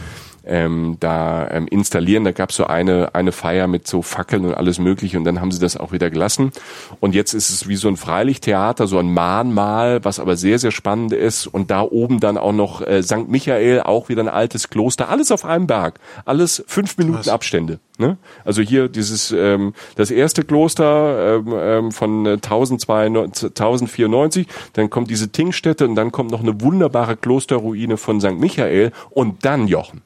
ähm, 0.44 0.96
da 1.00 1.48
ähm, 1.50 1.66
installieren. 1.68 2.24
Da 2.24 2.32
gab 2.32 2.50
es 2.50 2.56
so 2.56 2.66
eine, 2.66 3.14
eine 3.14 3.32
Feier 3.32 3.66
mit 3.66 3.86
so 3.86 4.02
Fackeln 4.02 4.44
und 4.44 4.54
alles 4.54 4.78
mögliche 4.78 5.18
und 5.18 5.24
dann 5.24 5.40
haben 5.40 5.52
sie 5.52 5.60
das 5.60 5.76
auch 5.76 5.92
wieder 5.92 6.10
gelassen. 6.10 6.52
Und 7.00 7.14
jetzt 7.14 7.34
ist 7.34 7.50
es 7.50 7.68
wie 7.68 7.76
so 7.76 7.88
ein 7.88 7.96
Freilichttheater, 7.96 8.86
so 8.86 8.98
ein 8.98 9.12
Mahnmal, 9.12 10.04
was 10.04 10.18
aber 10.18 10.36
sehr, 10.36 10.58
sehr 10.58 10.70
spannend 10.70 11.12
ist. 11.12 11.46
Und 11.46 11.70
da 11.70 11.82
oben 11.82 12.20
dann 12.20 12.38
auch 12.38 12.52
noch 12.52 12.80
äh, 12.82 13.02
St. 13.02 13.28
Michael, 13.28 13.82
auch 13.82 14.08
wieder 14.08 14.22
ein 14.22 14.28
altes 14.28 14.70
Kloster, 14.70 15.08
alles 15.08 15.32
auf 15.32 15.44
einem 15.44 15.66
Berg. 15.66 15.98
Alles 16.24 16.64
fünf 16.66 16.98
Minuten 16.98 17.18
was? 17.18 17.28
Abstände. 17.28 17.78
Ne? 17.98 18.16
Also 18.44 18.62
hier 18.62 18.88
dieses 18.88 19.32
ähm, 19.32 19.74
das 19.96 20.10
erste 20.10 20.44
Kloster 20.44 21.36
ähm, 21.36 21.54
ähm, 21.54 21.92
von 21.92 22.26
1094, 22.26 24.46
dann 24.72 24.90
kommt 24.90 25.10
diese 25.10 25.30
Tingstätte 25.30 25.86
und 25.86 25.94
dann 25.94 26.10
kommt 26.10 26.30
noch 26.30 26.40
eine 26.40 26.60
wunderbare 26.60 27.16
Klosterruine 27.16 27.96
von 27.96 28.20
St. 28.20 28.38
Michael 28.38 28.92
und 29.10 29.44
dann 29.44 29.68
Jochen. 29.68 30.02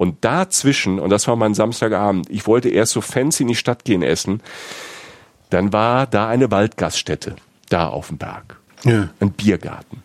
Und 0.00 0.24
dazwischen, 0.24 0.98
und 0.98 1.10
das 1.10 1.28
war 1.28 1.36
mein 1.36 1.52
Samstagabend, 1.52 2.30
ich 2.30 2.46
wollte 2.46 2.70
erst 2.70 2.92
so 2.92 3.02
fancy 3.02 3.42
in 3.42 3.48
die 3.48 3.54
Stadt 3.54 3.84
gehen 3.84 4.02
essen, 4.02 4.40
dann 5.50 5.74
war 5.74 6.06
da 6.06 6.26
eine 6.26 6.50
Waldgaststätte, 6.50 7.36
da 7.68 7.86
auf 7.86 8.08
dem 8.08 8.16
Berg. 8.16 8.56
Ja. 8.84 9.10
Ein 9.20 9.32
Biergarten. 9.32 10.02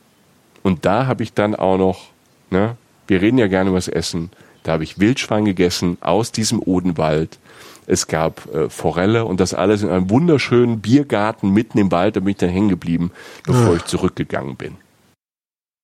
Und 0.63 0.83
da 0.83 1.07
habe 1.07 1.23
ich 1.23 1.33
dann 1.33 1.55
auch 1.55 1.77
noch, 1.77 2.07
ne, 2.49 2.75
wir 3.07 3.21
reden 3.21 3.37
ja 3.37 3.47
gerne 3.47 3.69
über 3.69 3.77
das 3.77 3.87
Essen, 3.87 4.31
da 4.63 4.73
habe 4.73 4.83
ich 4.83 4.99
Wildschwein 4.99 5.45
gegessen 5.45 5.97
aus 6.01 6.33
diesem 6.33 6.61
Odenwald. 6.61 7.39
Es 7.87 8.07
gab 8.07 8.53
äh, 8.53 8.69
Forelle 8.69 9.23
und 9.23 9.39
das 9.39 9.53
alles 9.53 9.81
in 9.81 9.87
einem 9.87 10.09
wunderschönen 10.09 10.81
Biergarten 10.81 11.51
mitten 11.51 11.77
im 11.77 11.93
Wald. 11.93 12.17
Da 12.17 12.19
bin 12.19 12.31
ich 12.31 12.37
dann 12.37 12.49
hängen 12.49 12.67
geblieben, 12.67 13.11
bevor 13.45 13.69
ja. 13.69 13.75
ich 13.77 13.85
zurückgegangen 13.85 14.57
bin. 14.57 14.75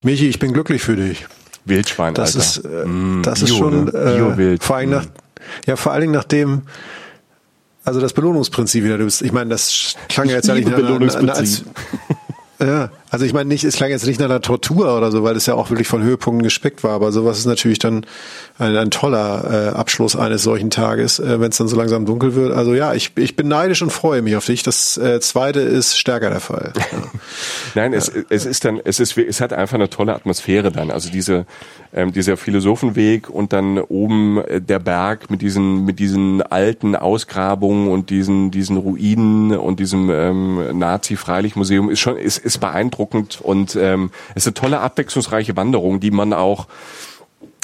Michi, 0.03 0.28
ich 0.28 0.39
bin 0.39 0.51
glücklich 0.51 0.82
für 0.82 0.97
dich. 0.97 1.28
Wildschwein, 1.66 2.14
das 2.14 2.36
Alter. 2.36 2.39
Ist, 2.39 2.66
äh, 2.66 2.86
mm, 2.88 3.24
das 3.24 3.39
Bio, 3.39 3.45
ist 3.45 3.57
schon 3.57 3.86
ne? 3.86 4.53
äh, 4.53 4.57
vor 4.59 4.76
allem 4.78 4.89
nach, 4.89 5.05
ja, 5.66 5.76
vor 5.76 5.91
allen 5.91 6.01
Dingen 6.01 6.14
nachdem, 6.14 6.64
also 7.84 7.99
das 7.99 8.14
Belohnungsprinzip 8.14 8.84
wieder. 8.84 8.97
Du 8.97 9.05
bist, 9.05 9.22
ich 9.22 9.32
meine, 9.32 9.49
das 9.49 9.95
klang 10.09 10.28
ja 10.28 10.36
jetzt 10.36 10.47
ja 10.47 10.55
nicht 10.55 10.70
nach, 10.70 11.22
nach, 11.22 11.36
als, 11.36 11.64
ja, 12.59 12.89
also 13.12 13.26
ich 13.26 13.34
meine 13.34 13.49
nicht, 13.49 13.66
es 13.66 13.76
klang 13.76 13.89
jetzt 13.89 14.07
nicht 14.07 14.22
nach 14.22 14.28
einer 14.28 14.39
Tortur 14.39 14.95
oder 14.97 15.12
so, 15.12 15.22
weil 15.22 15.36
es 15.36 15.45
ja 15.45 15.53
auch 15.55 15.70
wirklich 15.70 15.89
von 15.89 16.01
Höhepunkten 16.01 16.43
gespickt 16.43 16.82
war, 16.82 16.91
aber 16.91 17.12
sowas 17.12 17.38
ist 17.38 17.45
natürlich 17.45 17.78
dann 17.78 18.05
ein, 18.57 18.78
ein 18.78 18.89
toller 18.89 19.74
äh, 19.74 19.78
Abschluss 19.78 20.16
eines 20.16 20.43
solchen 20.43 20.70
Tages, 20.70 21.20
äh, 21.20 21.41
wenn 21.41 21.49
es 21.49 21.57
dann 21.57 21.68
so 21.68 21.76
langsam 21.76 22.05
dunkel 22.05 22.36
wird. 22.36 22.53
Also 22.53 22.74
ja, 22.74 22.93
ich, 22.93 23.12
ich 23.18 23.36
bin 23.36 23.49
neidisch 23.49 23.82
und 23.82 23.91
freue 23.91 24.22
mich 24.22 24.38
auf 24.38 24.45
dich. 24.45 24.64
Das 24.64 24.95
äh, 24.95 25.20
zweite 25.20 25.59
ist 25.59 25.97
stärker 25.97 26.30
der 26.30 26.39
Fall. 26.39 26.72
Ja. 26.91 26.97
Nein, 27.76 27.93
es, 27.93 28.12
es 28.30 28.45
ist 28.45 28.66
dann, 28.66 28.82
es 28.84 28.99
ist, 28.99 29.18
es 29.18 29.39
hat 29.39 29.53
einfach 29.53 29.76
eine 29.76 29.89
tolle 29.89 30.14
Atmosphäre 30.14 30.72
dann. 30.74 30.91
Also 30.91 31.09
diese, 31.09 31.45
ähm, 31.93 32.12
dieser 32.12 32.36
Philosophenweg 32.36 33.30
und 33.30 33.53
dann 33.53 33.78
oben 33.78 34.39
äh, 34.39 34.59
der 34.59 34.80
Berg 34.80 35.30
mit 35.30 35.41
diesen, 35.41 35.86
mit 35.86 35.99
diesen 35.99 36.41
alten 36.41 36.97
Ausgrabungen 36.97 37.88
und 37.88 38.09
diesen, 38.09 38.51
diesen 38.51 38.76
Ruinen 38.76 39.57
und 39.57 39.80
diesem 39.80 40.09
ähm, 40.09 40.78
Nazi-Freilichtmuseum 40.78 41.89
ist 41.89 41.99
schon, 41.99 42.18
ist, 42.18 42.39
ist 42.39 42.57
beeindruckend 42.59 43.01
beeindruckend 43.02 43.41
und 43.41 43.76
ähm, 43.76 44.12
es 44.36 44.43
ist 44.43 44.47
eine 44.47 44.54
tolle, 44.54 44.80
abwechslungsreiche 44.80 45.56
Wanderung, 45.56 45.99
die 45.99 46.12
man 46.12 46.34
auch 46.34 46.68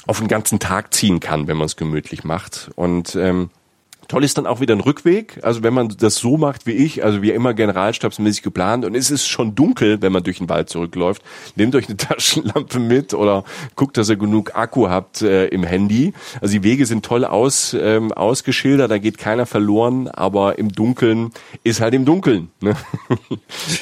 auf 0.05 0.19
den 0.19 0.27
ganzen 0.27 0.59
Tag 0.59 0.93
ziehen 0.93 1.19
kann, 1.19 1.47
wenn 1.47 1.57
man 1.57 1.65
es 1.65 1.75
gemütlich 1.75 2.23
macht. 2.23 2.71
Und 2.75 3.15
ähm, 3.15 3.49
Toll 4.07 4.23
ist 4.23 4.37
dann 4.37 4.47
auch 4.47 4.61
wieder 4.61 4.75
ein 4.75 4.79
Rückweg. 4.79 5.39
Also 5.43 5.63
wenn 5.63 5.73
man 5.73 5.89
das 5.99 6.15
so 6.15 6.37
macht 6.37 6.65
wie 6.65 6.71
ich, 6.71 7.03
also 7.03 7.21
wie 7.21 7.31
immer 7.31 7.53
generalstabsmäßig 7.53 8.41
geplant 8.41 8.85
und 8.85 8.95
es 8.95 9.11
ist 9.11 9.27
schon 9.27 9.53
dunkel, 9.55 10.01
wenn 10.01 10.13
man 10.13 10.23
durch 10.23 10.37
den 10.37 10.47
Wald 10.47 10.69
zurückläuft, 10.69 11.21
nehmt 11.55 11.75
euch 11.75 11.87
eine 11.87 11.97
Taschenlampe 11.97 12.79
mit 12.79 13.13
oder 13.13 13.43
guckt, 13.75 13.97
dass 13.97 14.09
ihr 14.09 14.15
genug 14.15 14.55
Akku 14.55 14.87
habt 14.89 15.21
äh, 15.21 15.47
im 15.47 15.63
Handy. 15.63 16.13
Also 16.41 16.53
die 16.53 16.63
Wege 16.63 16.85
sind 16.85 17.03
toll 17.03 17.25
aus, 17.25 17.75
ähm, 17.79 18.13
ausgeschildert, 18.13 18.89
da 18.91 18.97
geht 18.97 19.17
keiner 19.17 19.45
verloren, 19.45 20.07
aber 20.07 20.57
im 20.57 20.71
Dunkeln 20.71 21.31
ist 21.63 21.81
halt 21.81 21.93
im 21.93 22.05
Dunkeln. 22.05 22.49
Ne? 22.61 22.75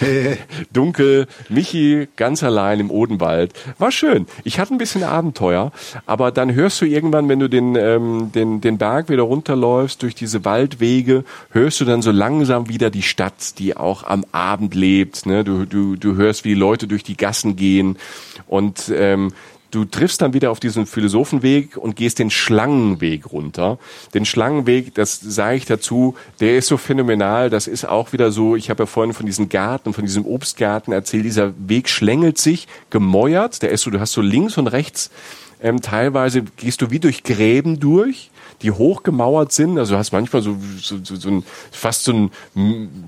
Dunkel, 0.73 1.28
Michi 1.49 2.07
ganz 2.15 2.43
allein 2.43 2.80
im 2.80 2.89
Odenwald. 2.89 3.53
War 3.78 3.91
schön. 3.91 4.26
Ich 4.43 4.59
hatte 4.59 4.73
ein 4.73 4.80
bisschen 4.80 5.03
Abenteuer, 5.03 5.71
aber 6.05 6.32
dann 6.32 6.53
hörst 6.53 6.82
du 6.82 6.86
irgendwann, 6.86 7.30
wenn 7.30 7.39
du 7.39 7.47
den, 7.47 7.76
ähm, 7.76 8.32
den, 8.34 8.61
den 8.61 8.78
Berg 8.78 9.09
wieder 9.09 9.23
runterläufst, 9.23 10.01
durch 10.01 10.14
durch 10.16 10.20
diese 10.32 10.45
Waldwege 10.45 11.26
hörst 11.51 11.82
du 11.82 11.86
dann 11.86 12.01
so 12.01 12.11
langsam 12.11 12.70
wieder 12.70 12.89
die 12.89 13.01
Stadt, 13.01 13.59
die 13.59 13.76
auch 13.76 14.03
am 14.03 14.26
Abend 14.32 14.74
lebt. 14.74 15.26
Ne? 15.26 15.43
Du, 15.43 15.66
du, 15.66 15.97
du 15.97 16.16
hörst, 16.16 16.45
wie 16.45 16.53
Leute 16.53 16.88
durch 16.88 17.03
die 17.03 17.18
Gassen 17.18 17.57
gehen 17.57 17.97
und 18.47 18.89
ähm, 18.95 19.34
du 19.72 19.84
triffst 19.84 20.22
dann 20.22 20.34
wieder 20.34 20.51
auf 20.51 20.61
diesen 20.61 20.86
Philosophenweg 20.86 21.76
und 21.76 21.97
gehst 21.97 22.20
den 22.20 22.30
Schlangenweg 22.30 23.30
runter. 23.34 23.78
Den 24.13 24.24
Schlangenweg, 24.24 24.95
das 24.95 25.20
sage 25.20 25.57
ich 25.57 25.66
dazu, 25.66 26.16
der 26.39 26.57
ist 26.57 26.68
so 26.68 26.78
phänomenal. 26.78 27.49
Das 27.49 27.68
ist 27.68 27.86
auch 27.86 28.13
wieder 28.13 28.32
so, 28.32 28.55
ich 28.55 28.70
habe 28.70 28.84
ja 28.84 28.88
vorhin 28.88 29.13
von 29.13 29.26
diesem 29.26 29.49
Garten, 29.49 29.93
von 29.93 30.05
diesem 30.05 30.26
Obstgarten 30.26 30.93
erzählt, 30.93 31.26
dieser 31.26 31.51
Weg 31.57 31.89
schlängelt 31.89 32.38
sich, 32.38 32.70
gemäuert. 32.89 33.61
Der 33.63 33.72
ist 33.72 33.82
so, 33.82 33.91
du 33.91 33.99
hast 33.99 34.13
so 34.13 34.22
links 34.22 34.57
und 34.57 34.68
rechts 34.68 35.11
ähm, 35.61 35.82
teilweise 35.82 36.43
gehst 36.43 36.82
du 36.82 36.91
wie 36.91 36.99
durch 36.99 37.24
Gräben 37.24 37.80
durch 37.80 38.30
die 38.62 38.72
hochgemauert 38.72 39.51
sind. 39.51 39.78
Also 39.78 39.93
du 39.93 39.99
hast 39.99 40.12
manchmal 40.12 40.41
so, 40.41 40.58
so, 40.82 40.97
so, 41.03 41.16
so 41.16 41.30
ein, 41.30 41.43
fast 41.72 42.03
so 42.03 42.14
ein 42.14 42.32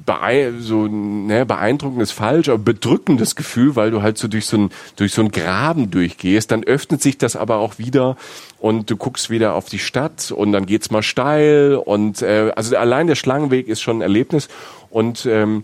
bee 0.06 0.52
so, 0.60 0.88
ne, 0.88 1.46
beeindruckendes 1.46 2.12
falsch, 2.12 2.50
aber 2.50 2.58
bedrückendes 2.58 3.36
Gefühl, 3.36 3.76
weil 3.76 3.92
du 3.92 4.02
halt 4.02 4.18
so 4.18 4.28
durch 4.28 4.46
so 4.46 4.58
ein, 4.58 4.70
durch 4.96 5.14
so 5.14 5.22
ein 5.22 5.32
Graben 5.32 5.92
durchgehst. 5.92 6.52
Dann 6.52 6.64
öffnet 6.64 7.02
sich 7.02 7.18
das 7.18 7.36
aber 7.36 7.58
auch 7.58 7.78
wieder 7.78 8.18
und 8.60 8.90
du 8.90 8.98
guckst 8.98 9.30
wieder 9.30 9.54
auf 9.54 9.70
die 9.70 9.80
Stadt 9.80 10.32
und 10.32 10.52
dann 10.52 10.66
geht's 10.66 10.92
mal 10.92 11.04
steil 11.04 11.76
und 11.76 12.22
äh, 12.22 12.52
also 12.56 12.76
allein 12.76 13.08
der 13.08 13.16
Schlangenweg 13.16 13.68
ist 13.68 13.82
schon 13.82 13.98
ein 13.98 14.02
Erlebnis 14.02 14.48
und 14.90 15.26
ähm, 15.26 15.64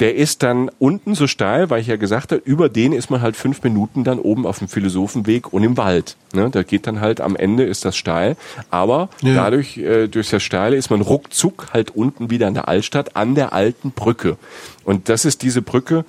der 0.00 0.16
ist 0.16 0.42
dann 0.42 0.70
unten 0.78 1.14
so 1.14 1.26
steil, 1.26 1.70
weil 1.70 1.80
ich 1.80 1.86
ja 1.86 1.96
gesagt 1.96 2.32
habe, 2.32 2.42
über 2.44 2.68
den 2.68 2.92
ist 2.92 3.10
man 3.10 3.22
halt 3.22 3.36
fünf 3.36 3.62
Minuten 3.62 4.02
dann 4.02 4.18
oben 4.18 4.46
auf 4.46 4.58
dem 4.58 4.68
Philosophenweg 4.68 5.52
und 5.52 5.62
im 5.62 5.76
Wald. 5.76 6.16
Ne? 6.32 6.50
Da 6.50 6.62
geht 6.62 6.86
dann 6.86 7.00
halt 7.00 7.20
am 7.20 7.36
Ende 7.36 7.64
ist 7.64 7.84
das 7.84 7.96
steil, 7.96 8.36
aber 8.70 9.08
ja. 9.22 9.34
dadurch, 9.34 9.78
äh, 9.78 10.08
durch 10.08 10.30
das 10.30 10.42
Steile 10.42 10.76
ist 10.76 10.90
man 10.90 11.00
ruckzuck 11.00 11.68
halt 11.72 11.90
unten 11.90 12.30
wieder 12.30 12.48
in 12.48 12.54
der 12.54 12.68
Altstadt 12.68 13.14
an 13.14 13.34
der 13.34 13.52
alten 13.52 13.92
Brücke. 13.92 14.36
Und 14.84 15.08
das 15.08 15.24
ist 15.24 15.42
diese 15.42 15.62
Brücke, 15.62 16.04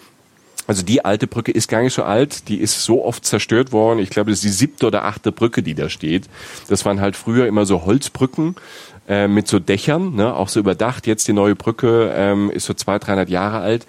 also 0.68 0.82
die 0.82 1.06
alte 1.06 1.28
Brücke 1.28 1.52
ist 1.52 1.70
gar 1.70 1.84
nicht 1.84 1.94
so 1.94 2.04
alt, 2.04 2.48
die 2.50 2.58
ist 2.58 2.84
so 2.84 3.06
oft 3.06 3.24
zerstört 3.24 3.72
worden. 3.72 4.00
Ich 4.00 4.10
glaube, 4.10 4.32
das 4.32 4.40
ist 4.40 4.46
die 4.46 4.50
siebte 4.50 4.88
oder 4.88 5.06
achte 5.06 5.32
Brücke, 5.32 5.62
die 5.62 5.76
da 5.76 5.90
steht. 5.90 6.28
Das 6.68 6.86
waren 6.86 7.02
halt 7.02 7.16
früher 7.16 7.46
immer 7.46 7.66
so 7.66 7.86
Holzbrücken 7.86 8.56
äh, 9.08 9.28
mit 9.28 9.47
so 9.47 9.60
Dächern, 9.60 10.16
ne, 10.16 10.34
auch 10.34 10.49
so 10.49 10.60
überdacht. 10.60 11.08
Jetzt 11.08 11.28
die 11.28 11.34
neue 11.34 11.56
Brücke 11.56 12.14
ähm, 12.16 12.49
ist 12.49 12.66
so 12.66 12.74
200, 12.74 13.08
300 13.08 13.30
Jahre 13.30 13.60
alt 13.60 13.86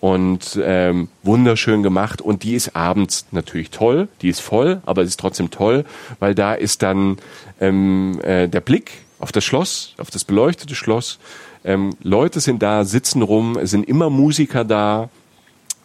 und 0.00 0.58
ähm, 0.62 1.08
wunderschön 1.22 1.82
gemacht 1.82 2.22
und 2.22 2.42
die 2.42 2.54
ist 2.54 2.74
abends 2.74 3.26
natürlich 3.32 3.70
toll, 3.70 4.08
die 4.22 4.30
ist 4.30 4.40
voll, 4.40 4.80
aber 4.86 5.04
sie 5.04 5.08
ist 5.08 5.20
trotzdem 5.20 5.50
toll, 5.50 5.84
weil 6.18 6.34
da 6.34 6.54
ist 6.54 6.82
dann 6.82 7.18
ähm, 7.60 8.18
äh, 8.22 8.48
der 8.48 8.60
Blick 8.60 8.92
auf 9.18 9.30
das 9.30 9.44
Schloss, 9.44 9.94
auf 9.98 10.10
das 10.10 10.24
beleuchtete 10.24 10.74
Schloss. 10.74 11.18
Ähm, 11.62 11.90
Leute 12.02 12.40
sind 12.40 12.62
da, 12.62 12.84
sitzen 12.84 13.20
rum, 13.20 13.58
es 13.58 13.70
sind 13.70 13.86
immer 13.86 14.08
Musiker 14.08 14.64
da, 14.64 15.10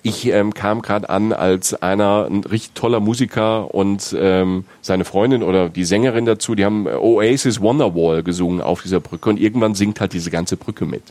ich 0.05 0.27
ähm, 0.27 0.53
kam 0.53 0.83
gerade 0.83 1.09
an 1.09 1.33
als 1.33 1.73
einer, 1.73 2.27
ein 2.29 2.43
richtig 2.43 2.73
toller 2.75 2.99
Musiker 2.99 3.73
und 3.73 4.15
ähm, 4.17 4.65
seine 4.79 5.03
Freundin 5.03 5.41
oder 5.41 5.67
die 5.67 5.83
Sängerin 5.83 6.25
dazu, 6.25 6.53
die 6.53 6.63
haben 6.63 6.85
Oasis 6.85 7.59
Wonderwall 7.59 8.21
gesungen 8.21 8.61
auf 8.61 8.83
dieser 8.83 8.99
Brücke 8.99 9.31
und 9.31 9.39
irgendwann 9.39 9.73
singt 9.73 9.99
halt 9.99 10.13
diese 10.13 10.29
ganze 10.29 10.57
Brücke 10.57 10.85
mit. 10.85 11.01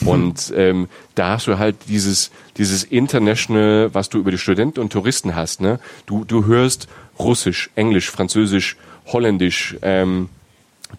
Mhm. 0.00 0.08
Und 0.08 0.52
ähm, 0.54 0.88
da 1.14 1.30
hast 1.30 1.46
du 1.46 1.58
halt 1.58 1.76
dieses, 1.88 2.30
dieses 2.58 2.84
International, 2.84 3.88
was 3.94 4.10
du 4.10 4.18
über 4.18 4.30
die 4.30 4.36
Studenten 4.36 4.80
und 4.80 4.92
Touristen 4.92 5.34
hast. 5.34 5.62
Ne? 5.62 5.80
Du, 6.04 6.26
du 6.26 6.44
hörst 6.44 6.88
Russisch, 7.18 7.70
Englisch, 7.74 8.10
Französisch, 8.10 8.76
Holländisch, 9.06 9.76
ähm, 9.80 10.28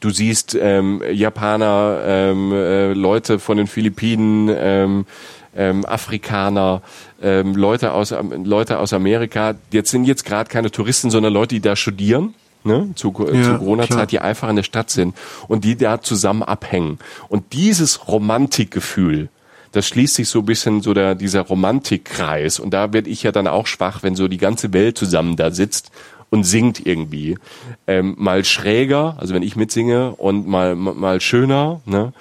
Du 0.01 0.09
siehst 0.09 0.57
ähm, 0.59 1.01
Japaner, 1.09 2.01
ähm, 2.05 2.51
äh, 2.51 2.91
Leute 2.91 3.39
von 3.39 3.55
den 3.55 3.67
Philippinen, 3.67 4.53
ähm, 4.53 5.05
ähm, 5.55 5.85
Afrikaner, 5.85 6.81
ähm, 7.21 7.55
Leute 7.55 7.93
aus 7.93 8.13
Leute 8.43 8.79
aus 8.79 8.93
Amerika. 8.93 9.55
Jetzt 9.71 9.91
sind 9.91 10.05
jetzt 10.05 10.25
gerade 10.25 10.49
keine 10.49 10.71
Touristen, 10.71 11.09
sondern 11.09 11.33
Leute, 11.33 11.55
die 11.55 11.61
da 11.61 11.75
studieren. 11.75 12.33
Ne, 12.67 12.89
zu, 12.95 13.13
ja, 13.31 13.43
zu 13.43 13.57
Corona-Zeit, 13.59 14.11
die 14.11 14.19
einfach 14.21 14.49
in 14.49 14.55
der 14.55 14.63
Stadt 14.63 14.89
sind 14.89 15.15
und 15.47 15.63
die 15.63 15.77
da 15.77 16.01
zusammen 16.01 16.41
abhängen. 16.41 16.97
Und 17.29 17.53
dieses 17.53 18.07
Romantikgefühl, 18.07 19.29
das 19.71 19.87
schließt 19.87 20.15
sich 20.15 20.29
so 20.29 20.39
ein 20.39 20.45
bisschen 20.45 20.81
so 20.81 20.95
der, 20.95 21.13
dieser 21.13 21.41
Romantikkreis. 21.41 22.59
Und 22.59 22.71
da 22.71 22.91
werde 22.91 23.09
ich 23.09 23.21
ja 23.21 23.31
dann 23.31 23.47
auch 23.47 23.67
schwach, 23.67 24.01
wenn 24.01 24.15
so 24.15 24.27
die 24.27 24.37
ganze 24.37 24.73
Welt 24.73 24.97
zusammen 24.97 25.35
da 25.35 25.51
sitzt 25.51 25.91
und 26.29 26.43
singt 26.43 26.85
irgendwie. 26.85 27.37
Ähm, 27.85 28.15
mal 28.17 28.43
schräger, 28.45 29.15
also 29.19 29.33
wenn 29.33 29.43
ich 29.43 29.55
mitsinge, 29.55 30.15
und 30.15 30.47
mal, 30.47 30.75
mal 30.75 31.21
schöner, 31.21 31.81
ne? 31.85 32.13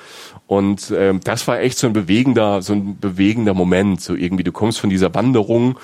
Und 0.47 0.93
ähm, 0.95 1.21
das 1.25 1.49
war 1.49 1.61
echt 1.61 1.79
so 1.79 1.87
ein 1.87 1.95
bewegender, 1.95 2.61
so 2.61 2.75
ein 2.75 2.99
bewegender 2.99 3.55
Moment. 3.55 4.03
So 4.03 4.15
irgendwie, 4.15 4.45
du 4.45 4.53
kommst 4.53 4.79
von 4.79 4.91
dieser 4.91 5.15
Wanderung 5.15 5.79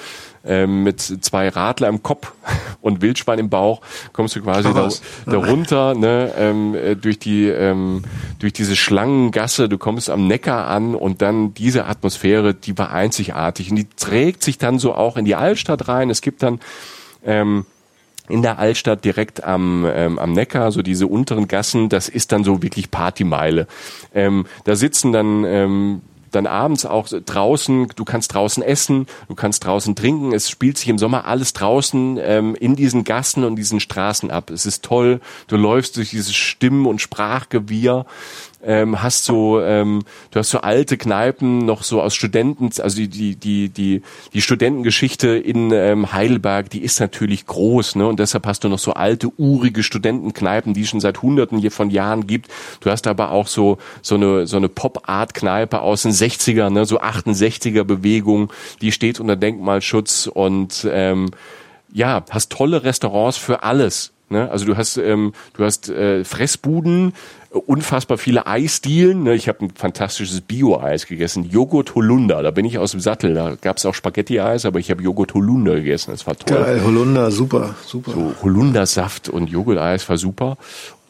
ähm, 0.45 0.83
mit 0.83 1.01
zwei 1.01 1.49
Radler 1.49 1.89
im 1.89 2.03
Kopf 2.03 2.33
und 2.81 3.01
Wildschwein 3.03 3.39
im 3.39 3.51
Bauch, 3.51 3.81
kommst 4.13 4.37
du 4.37 4.43
quasi 4.43 4.73
da, 4.73 4.89
da 5.27 5.39
runter, 5.39 5.95
ne, 5.95 6.33
ähm, 6.37 6.75
äh, 6.75 6.95
durch 6.95 7.19
die, 7.19 7.49
ähm, 7.49 8.03
durch 8.39 8.53
diese 8.53 8.77
Schlangengasse, 8.77 9.69
du 9.69 9.79
kommst 9.79 10.11
am 10.11 10.27
Neckar 10.27 10.69
an 10.69 10.95
und 10.95 11.23
dann 11.23 11.55
diese 11.55 11.87
Atmosphäre, 11.87 12.55
die 12.55 12.77
war 12.77 12.91
einzigartig 12.93 13.71
und 13.71 13.77
die 13.77 13.89
trägt 13.97 14.43
sich 14.43 14.59
dann 14.59 14.79
so 14.79 14.95
auch 14.95 15.17
in 15.17 15.25
die 15.25 15.35
Altstadt 15.35 15.89
rein. 15.89 16.11
Es 16.11 16.21
gibt 16.21 16.43
dann 16.43 16.61
ähm, 17.25 17.67
in 18.31 18.43
der 18.43 18.59
Altstadt 18.59 19.05
direkt 19.05 19.45
am, 19.45 19.87
ähm, 19.93 20.19
am 20.19 20.33
Neckar, 20.33 20.73
so 20.73 20.83
diese 20.83 21.07
unteren 21.07 21.49
Gassen, 21.49 21.89
das 21.89 22.09
ist 22.09 22.33
dann 22.33 22.45
so 22.45 22.63
wirklich 22.63 22.91
Partymeile. 22.91 23.67
Ähm, 24.15 24.47
da 24.65 24.77
sitzen 24.77 25.13
dann 25.13 25.45
ähm, 25.45 26.03
dann 26.31 26.47
abends 26.47 26.87
auch 26.87 27.09
draußen, 27.09 27.89
du 27.97 28.05
kannst 28.05 28.35
draußen 28.35 28.63
essen, 28.63 29.07
du 29.29 29.35
kannst 29.35 29.65
draußen 29.65 29.97
trinken, 29.97 30.33
es 30.33 30.49
spielt 30.49 30.79
sich 30.79 30.89
im 30.89 30.99
Sommer 30.99 31.27
alles 31.27 31.53
draußen 31.53 32.19
ähm, 32.21 32.55
in 32.55 32.77
diesen 32.77 33.05
Gassen 33.05 33.45
und 33.45 33.57
diesen 33.57 33.81
Straßen 33.81 34.31
ab. 34.31 34.51
Es 34.51 34.67
ist 34.67 34.85
toll, 34.85 35.21
du 35.49 35.57
läufst 35.57 35.97
durch 35.97 36.11
dieses 36.11 36.35
Stimmen- 36.35 36.87
und 36.87 37.01
Sprachgewirr 37.01 38.07
ähm, 38.63 39.03
hast 39.03 39.25
so, 39.25 39.61
ähm, 39.61 40.03
du 40.31 40.39
hast 40.39 40.51
so 40.51 40.61
alte 40.61 40.97
Kneipen 40.97 41.59
noch 41.59 41.83
so 41.83 42.03
aus 42.03 42.15
Studenten, 42.15 42.71
also 42.81 42.97
die 42.97 43.09
die 43.09 43.37
die 43.37 43.69
die 43.69 44.03
die 44.33 44.41
Studentengeschichte 44.41 45.29
in 45.29 45.71
ähm, 45.73 46.13
Heidelberg, 46.13 46.71
die 46.71 46.83
ist 46.83 47.01
natürlich 47.01 47.47
groß, 47.47 47.97
ne? 47.97 48.07
Und 48.07 48.21
deshalb 48.21 48.47
hast 48.47 48.65
du 48.65 48.69
noch 48.69 48.79
so 48.79 48.93
alte 48.93 49.29
urige 49.39 49.83
Studentenkneipen, 49.83 50.75
die 50.75 50.83
es 50.83 50.89
schon 50.89 51.01
seit 51.01 51.23
Hunderten 51.23 51.69
von 51.71 51.91
Jahren 51.91 52.27
gibt. 52.27 52.49
Du 52.81 52.91
hast 52.91 53.07
aber 53.07 53.31
auch 53.31 53.47
so 53.47 53.79
so 54.03 54.17
eine 54.17 54.47
so 54.47 54.57
eine 54.57 54.69
Pop-Art-Kneipe 54.69 55.81
aus 55.81 56.03
den 56.03 56.13
60er, 56.13 56.71
ne? 56.71 56.85
So 56.85 57.01
68er 57.01 57.85
Bewegung, 57.85 58.53
die 58.81 58.93
steht 58.93 59.21
unter 59.21 59.37
Denkmalschutz 59.37 60.27
und 60.33 60.87
ähm, 60.91 61.31
ja, 61.93 62.25
hast 62.31 62.53
tolle 62.53 62.85
Restaurants 62.85 63.37
für 63.37 63.63
alles. 63.63 64.13
Ne? 64.31 64.49
Also 64.49 64.65
du 64.65 64.77
hast 64.77 64.97
ähm, 64.97 65.33
du 65.55 65.65
hast 65.65 65.89
äh, 65.89 66.25
Fressbuden, 66.25 67.15
unfassbar 67.51 68.17
viele 68.17 68.47
Eisdielen. 68.47 69.25
Ne? 69.25 69.35
Ich 69.35 69.49
habe 69.49 69.65
ein 69.65 69.71
fantastisches 69.75 70.41
Bio-Eis 70.41 71.07
gegessen, 71.07 71.49
Joghurt 71.51 71.95
Holunder. 71.95 72.43
Da 72.43 72.51
bin 72.53 72.65
ich 72.65 72.79
aus 72.79 72.93
dem 72.93 73.01
Sattel. 73.01 73.35
Da 73.35 73.57
gab 73.61 73.79
es 73.79 73.87
auch 73.87 73.95
Spaghetti-Eis, 73.95 74.65
aber 74.65 74.79
ich 74.79 74.91
habe 74.91 75.03
Joghurt 75.03 75.35
Holunder 75.35 75.75
gegessen. 75.75 76.13
Das 76.13 76.27
war 76.27 76.37
toll. 76.37 76.59
Geil, 76.59 76.83
Holunder, 76.85 77.31
super, 77.31 77.75
super. 77.85 78.13
So 78.13 78.35
Holundersaft 78.43 79.29
und 79.29 79.51
Joghurt-Eis 79.51 80.09
war 80.09 80.17
super. 80.17 80.59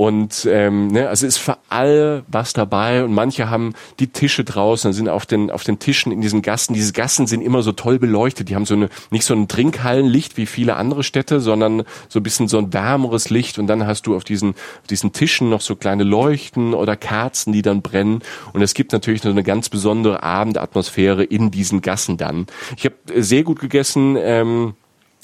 Und 0.01 0.49
ähm, 0.51 0.87
ne, 0.87 1.11
also 1.11 1.27
ist 1.27 1.37
für 1.37 1.59
all 1.69 2.23
was 2.27 2.55
dabei 2.55 3.05
und 3.05 3.13
manche 3.13 3.51
haben 3.51 3.75
die 3.99 4.07
Tische 4.07 4.45
draußen, 4.45 4.95
sind 4.95 5.11
auf 5.11 5.27
den 5.27 5.51
auf 5.51 5.63
den 5.63 5.79
Tischen 5.79 6.11
in 6.11 6.23
diesen 6.23 6.41
Gassen. 6.41 6.73
Diese 6.73 6.95
Gassen 6.95 7.27
sind 7.27 7.43
immer 7.43 7.61
so 7.63 7.73
toll 7.73 7.99
beleuchtet. 7.99 8.49
Die 8.49 8.55
haben 8.55 8.65
so 8.65 8.73
eine 8.73 8.89
nicht 9.11 9.27
so 9.27 9.35
ein 9.35 9.47
Trinkhallenlicht 9.47 10.39
wie 10.39 10.47
viele 10.47 10.77
andere 10.77 11.03
Städte, 11.03 11.41
sondern 11.41 11.83
so 12.09 12.21
ein 12.21 12.23
bisschen 12.23 12.49
so 12.49 12.57
ein 12.57 12.73
wärmeres 12.73 13.29
Licht. 13.29 13.59
Und 13.59 13.67
dann 13.67 13.87
hast 13.87 14.07
du 14.07 14.17
auf 14.17 14.25
diesen 14.25 14.53
auf 14.53 14.87
diesen 14.89 15.13
Tischen 15.13 15.51
noch 15.51 15.61
so 15.61 15.77
kleine 15.77 16.03
Leuchten 16.31 16.75
oder 16.75 16.97
Kerzen, 16.97 17.53
die 17.53 17.63
dann 17.63 17.83
brennen. 17.83 18.21
Und 18.53 18.63
es 18.63 18.75
gibt 18.75 18.93
natürlich 18.93 19.25
noch 19.25 19.33
eine 19.33 19.43
ganz 19.43 19.69
besondere 19.69 20.23
Abendatmosphäre 20.23 21.25
in 21.25 21.51
diesen 21.51 21.81
Gassen 21.81 22.17
dann. 22.17 22.47
Ich 22.77 22.85
habe 22.85 22.95
sehr 23.17 23.43
gut 23.43 23.61
gegessen. 23.61 24.17
Ähm, 24.19 24.75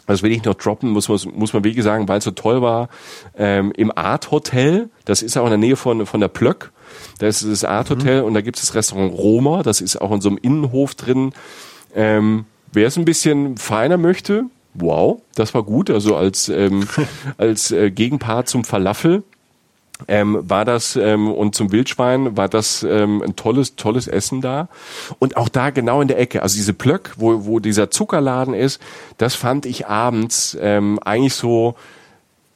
das 0.07 0.23
will 0.23 0.31
ich 0.31 0.45
noch 0.45 0.55
droppen, 0.55 0.91
muss 0.91 1.09
man, 1.09 1.19
muss 1.35 1.53
man 1.53 1.65
wirklich 1.65 1.83
sagen, 1.83 2.07
weil 2.07 2.19
es 2.19 2.25
so 2.25 2.31
toll 2.31 2.63
war, 2.63 2.89
ähm, 3.37 3.73
im 3.77 3.91
Art 3.97 4.31
Hotel, 4.31 4.89
das 5.05 5.21
ist 5.21 5.37
auch 5.37 5.45
in 5.47 5.51
der 5.51 5.59
Nähe 5.59 5.75
von, 5.75 6.07
von 6.07 6.21
der 6.21 6.29
Plöck, 6.29 6.71
da 7.19 7.27
ist 7.27 7.45
das 7.45 7.65
Art 7.65 7.91
Hotel 7.91 8.21
mhm. 8.21 8.29
und 8.29 8.35
da 8.35 8.41
gibt 8.41 8.57
es 8.57 8.67
das 8.67 8.77
Restaurant 8.77 9.13
Roma, 9.13 9.65
das 9.65 9.81
ist 9.81 10.01
auch 10.01 10.13
in 10.13 10.21
so 10.21 10.29
einem 10.29 10.39
Innenhof 10.41 10.95
drin. 10.95 11.33
Ähm, 11.93 12.45
Wer 12.73 12.89
es 12.89 12.99
ein 12.99 13.05
bisschen 13.05 13.57
feiner 13.57 13.97
möchte, 13.97 14.45
wow, 14.75 15.23
das 15.35 15.55
war 15.55 15.63
gut, 15.63 15.91
also 15.91 16.15
als, 16.15 16.51
ähm, 16.51 16.87
als 17.39 17.71
äh, 17.71 17.91
Gegenpart 17.91 18.49
zum 18.49 18.65
Falafel 18.65 19.25
ähm, 20.09 20.39
war 20.43 20.65
das 20.65 20.97
ähm, 20.97 21.33
und 21.33 21.55
zum 21.55 21.73
Wildschwein 21.73 22.37
war 22.37 22.49
das 22.49 22.83
ähm, 22.83 23.23
ein 23.23 23.37
tolles 23.37 23.77
tolles 23.77 24.07
Essen 24.09 24.41
da? 24.41 24.69
Und 25.19 25.37
auch 25.37 25.49
da 25.49 25.71
genau 25.71 26.01
in 26.01 26.09
der 26.09 26.19
Ecke 26.19 26.43
also 26.43 26.57
diese 26.57 26.75
Plöck 26.75 27.15
wo 27.17 27.47
wo 27.47 27.61
dieser 27.61 27.91
Zuckerladen 27.91 28.55
ist 28.55 28.81
das 29.19 29.35
fand 29.35 29.67
ich 29.67 29.87
abends 29.87 30.57
ähm, 30.61 30.99
eigentlich 31.05 31.35
so 31.35 31.77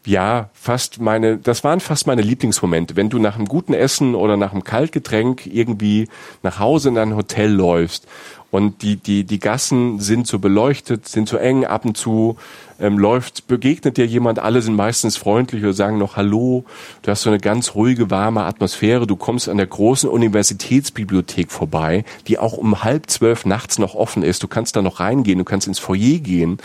ja 0.06 0.50
fast 0.52 1.00
meine 1.00 1.38
das 1.38 1.64
waren 1.64 1.80
fast 1.80 2.06
meine 2.06 2.22
Lieblingsmomente. 2.22 2.96
Wenn 2.96 3.10
du 3.10 3.18
nach 3.18 3.36
einem 3.36 3.46
guten 3.46 3.74
Essen 3.74 4.14
oder 4.14 4.36
nach 4.36 4.52
einem 4.52 4.64
Kaltgetränk 4.64 5.46
irgendwie 5.46 6.08
nach 6.42 6.58
Hause 6.58 6.90
in 6.90 6.98
ein 6.98 7.16
Hotel 7.16 7.50
läufst 7.50 8.06
und 8.50 8.82
die 8.82 8.96
die 8.96 9.24
die 9.24 9.38
Gassen 9.38 10.00
sind 10.00 10.26
so 10.26 10.38
beleuchtet 10.38 11.08
sind 11.08 11.28
so 11.28 11.36
eng 11.36 11.64
ab 11.64 11.84
und 11.84 11.96
zu 11.96 12.36
ähm, 12.80 12.98
läuft, 12.98 13.46
begegnet 13.46 13.96
dir 13.96 14.06
jemand, 14.06 14.38
alle 14.38 14.62
sind 14.62 14.74
meistens 14.74 15.16
freundlich 15.16 15.62
oder 15.62 15.72
sagen 15.72 15.98
noch 15.98 16.16
Hallo. 16.16 16.64
Du 17.02 17.10
hast 17.10 17.22
so 17.22 17.30
eine 17.30 17.38
ganz 17.38 17.74
ruhige, 17.74 18.10
warme 18.10 18.44
Atmosphäre. 18.44 19.06
Du 19.06 19.16
kommst 19.16 19.48
an 19.48 19.58
der 19.58 19.66
großen 19.66 20.08
Universitätsbibliothek 20.08 21.50
vorbei, 21.50 22.04
die 22.26 22.38
auch 22.38 22.54
um 22.54 22.82
halb 22.82 23.10
zwölf 23.10 23.44
nachts 23.44 23.78
noch 23.78 23.94
offen 23.94 24.22
ist. 24.22 24.42
Du 24.42 24.48
kannst 24.48 24.76
da 24.76 24.82
noch 24.82 25.00
reingehen, 25.00 25.38
du 25.38 25.44
kannst 25.44 25.66
ins 25.66 25.78
Foyer 25.78 26.18
gehen. 26.18 26.58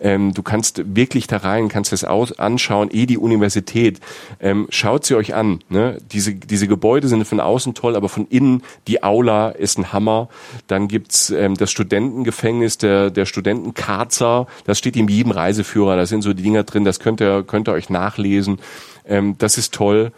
Ähm, 0.00 0.34
du 0.34 0.42
kannst 0.42 0.82
wirklich 0.96 1.26
da 1.26 1.38
rein, 1.38 1.68
kannst 1.68 1.92
das 1.92 2.04
aus, 2.04 2.38
anschauen, 2.38 2.90
eh 2.92 3.06
die 3.06 3.16
Universität. 3.16 4.00
Ähm, 4.40 4.66
schaut 4.68 5.06
sie 5.06 5.14
euch 5.14 5.34
an. 5.34 5.60
Ne? 5.70 5.98
Diese, 6.12 6.34
diese 6.34 6.68
Gebäude 6.68 7.08
sind 7.08 7.24
von 7.24 7.40
außen 7.40 7.72
toll, 7.72 7.96
aber 7.96 8.10
von 8.10 8.26
innen, 8.28 8.62
die 8.86 9.02
Aula 9.02 9.48
ist 9.50 9.78
ein 9.78 9.92
Hammer. 9.92 10.28
Dann 10.66 10.88
gibt's 10.88 11.23
ähm, 11.30 11.54
das 11.56 11.70
Studentengefängnis, 11.70 12.78
der, 12.78 13.10
der 13.10 13.26
Studentenkarzer, 13.26 14.46
das 14.64 14.78
steht 14.78 14.96
in 14.96 15.08
jedem 15.08 15.32
Reiseführer, 15.32 15.96
da 15.96 16.06
sind 16.06 16.22
so 16.22 16.32
die 16.32 16.42
Dinger 16.42 16.64
drin, 16.64 16.84
das 16.84 17.00
könnt 17.00 17.20
ihr, 17.20 17.42
könnt 17.42 17.68
ihr 17.68 17.72
euch 17.72 17.90
nachlesen. 17.90 18.58
Ähm, 19.06 19.36
das 19.38 19.58
ist 19.58 19.74
toll. 19.74 20.12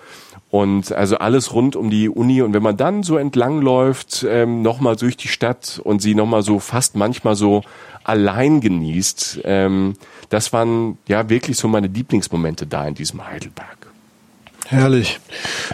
Und 0.51 0.93
also 0.93 1.19
alles 1.19 1.53
rund 1.53 1.77
um 1.77 1.91
die 1.91 2.09
Uni. 2.09 2.41
Und 2.41 2.55
wenn 2.55 2.62
man 2.62 2.77
dann 2.77 3.03
so 3.03 3.16
entlang 3.16 3.61
läuft, 3.61 4.24
ähm, 4.28 4.62
nochmal 4.62 4.97
durch 4.97 5.16
die 5.16 5.28
Stadt 5.28 5.81
und 5.83 6.01
sie 6.01 6.15
nochmal 6.15 6.43
so 6.43 6.61
fast 6.61 6.97
manchmal 6.97 7.35
so 7.35 7.62
allein 8.05 8.61
genießt, 8.61 9.41
ähm, 9.45 9.95
das 10.28 10.53
waren 10.53 10.99
ja 11.09 11.28
wirklich 11.28 11.57
so 11.57 11.69
meine 11.69 11.89
Lieblingsmomente 11.89 12.66
da 12.66 12.87
in 12.87 12.95
diesem 12.95 13.27
Heidelberg. 13.27 13.77
Herrlich. 14.66 15.20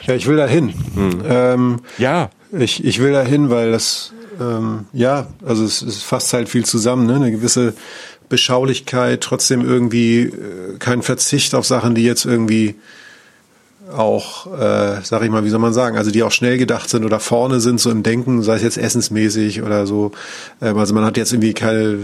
Ja, 0.07 0.15
ich 0.15 0.27
will 0.27 0.37
da 0.37 0.47
hin. 0.47 0.75
Hm. 0.95 1.23
Ähm, 1.27 1.81
ja. 1.99 2.31
Ich, 2.53 2.85
ich 2.85 3.01
will 3.01 3.13
da 3.13 3.23
hin, 3.23 3.49
weil 3.49 3.73
das, 3.73 4.13
ähm, 4.41 4.87
ja, 4.93 5.27
also 5.45 5.65
es, 5.65 5.83
es 5.83 6.03
fasst 6.03 6.33
halt 6.33 6.49
viel 6.49 6.65
zusammen, 6.65 7.07
ne? 7.07 7.17
eine 7.17 7.31
gewisse 7.31 7.75
Beschaulichkeit, 8.29 9.21
trotzdem 9.21 9.63
irgendwie 9.63 10.21
äh, 10.21 10.79
kein 10.79 11.03
Verzicht 11.03 11.55
auf 11.55 11.67
Sachen, 11.67 11.95
die 11.95 12.05
jetzt 12.05 12.25
irgendwie 12.25 12.77
auch, 13.93 14.47
äh, 14.47 15.01
sag 15.03 15.23
ich 15.23 15.31
mal, 15.31 15.45
wie 15.45 15.51
soll 15.51 15.59
man 15.59 15.73
sagen, 15.73 15.97
also 15.97 16.11
die 16.11 16.23
auch 16.23 16.31
schnell 16.31 16.59
gedacht 16.59 16.89
sind 16.89 17.05
oder 17.05 17.21
vorne 17.21 17.61
sind, 17.61 17.81
so 17.81 17.91
im 17.91 18.03
Denken, 18.03 18.43
sei 18.43 18.57
es 18.57 18.63
jetzt 18.63 18.79
essensmäßig 18.79 19.63
oder 19.63 19.87
so. 19.87 20.13
Ähm, 20.61 20.79
also 20.79 20.95
man 20.95 21.05
hat 21.05 21.17
jetzt 21.17 21.33
irgendwie 21.33 21.53
keine, 21.53 21.99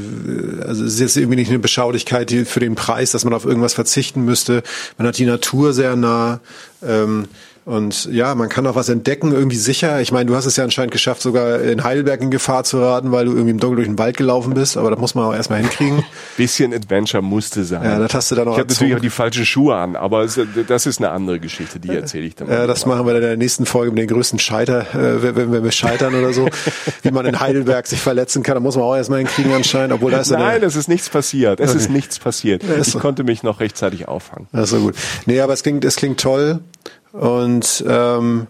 also 0.67 0.85
es 0.85 0.95
ist 0.95 1.01
jetzt 1.01 1.17
irgendwie 1.17 1.37
nicht 1.37 1.49
eine 1.49 1.59
Beschaulichkeit 1.59 2.31
für 2.31 2.61
den 2.61 2.75
Preis, 2.75 3.13
dass 3.13 3.25
man 3.25 3.33
auf 3.33 3.45
irgendwas 3.45 3.75
verzichten 3.75 4.25
müsste. 4.25 4.63
Man 4.97 5.07
hat 5.07 5.19
die 5.19 5.27
Natur 5.27 5.73
sehr 5.73 5.97
nah. 5.97 6.41
Ähm, 6.87 7.27
und 7.69 8.07
ja, 8.07 8.35
man 8.35 8.49
kann 8.49 8.67
auch 8.67 8.77
was 8.77 8.89
entdecken, 8.89 9.31
irgendwie 9.31 9.59
sicher. 9.59 10.01
Ich 10.01 10.11
meine, 10.11 10.25
du 10.25 10.35
hast 10.35 10.47
es 10.47 10.57
ja 10.57 10.65
anscheinend 10.65 10.91
geschafft, 10.91 11.21
sogar 11.21 11.61
in 11.61 11.85
Heidelberg 11.85 12.23
in 12.23 12.31
Gefahr 12.31 12.65
zu 12.65 12.81
raten, 12.81 13.13
weil 13.13 13.27
du 13.27 13.33
irgendwie 13.33 13.51
im 13.51 13.61
Dunkeln 13.61 13.77
durch 13.77 13.89
den 13.89 13.99
Wald 13.99 14.17
gelaufen 14.17 14.55
bist. 14.55 14.79
Aber 14.79 14.91
das 14.91 14.99
muss 14.99 15.15
man 15.15 15.27
auch 15.27 15.35
erstmal 15.35 15.61
hinkriegen. 15.61 16.03
Bisschen 16.39 16.73
Adventure 16.73 17.23
musste 17.23 17.65
sein. 17.65 17.85
Ja, 17.85 17.99
das 17.99 18.15
hast 18.15 18.31
du 18.31 18.37
dann 18.37 18.47
noch 18.47 18.55
Ich 18.55 18.61
habe 18.61 18.73
natürlich 18.73 18.95
auch 18.95 19.01
die 19.01 19.11
falschen 19.11 19.45
Schuhe 19.45 19.77
an, 19.77 19.97
aber 19.97 20.27
das 20.67 20.87
ist 20.87 20.99
eine 20.99 21.11
andere 21.11 21.41
Geschichte, 21.41 21.79
die 21.79 21.91
erzähle 21.91 22.25
ich 22.25 22.37
dann. 22.37 22.49
Ja, 22.49 22.67
das 22.67 22.87
machen 22.87 23.05
wir 23.05 23.13
dann 23.13 23.23
in 23.23 23.29
der 23.29 23.37
nächsten 23.37 23.67
Folge 23.67 23.93
mit 23.93 23.99
den 23.99 24.09
größten 24.09 24.39
Scheiter, 24.39 24.87
äh, 24.95 25.23
wenn, 25.23 25.53
wenn 25.53 25.63
wir 25.63 25.73
scheitern 25.73 26.15
oder 26.15 26.33
so. 26.33 26.49
Wie 27.03 27.11
man 27.11 27.27
in 27.27 27.39
Heidelberg 27.39 27.87
sich 27.87 28.01
verletzen 28.01 28.43
kann, 28.43 28.55
da 28.55 28.61
muss 28.61 28.77
man 28.77 28.87
auch 28.87 28.97
erstmal 28.97 29.19
hinkriegen 29.19 29.53
anscheinend, 29.53 29.93
obwohl 29.93 30.11
da 30.11 30.21
ist 30.21 30.31
Nein, 30.31 30.63
es 30.63 30.75
ist 30.75 30.89
nichts 30.89 31.11
passiert. 31.11 31.61
Es 31.61 31.73
okay. 31.73 31.81
ist 31.81 31.91
nichts 31.91 32.19
passiert. 32.19 32.63
Ich 32.65 32.95
konnte 32.95 33.25
mich 33.25 33.43
noch 33.43 33.61
rechtzeitig 33.61 34.09
auffangen. 34.09 34.49
Das 34.53 34.65
ist 34.65 34.71
so 34.71 34.79
gut. 34.79 34.95
Nee, 35.27 35.43
aber 35.43 35.53
es 35.53 35.63
klingt, 35.63 35.85
es 35.85 35.97
klingt 35.97 36.19
toll. 36.19 36.61
Und 37.13 37.85
ähm, 37.87 38.49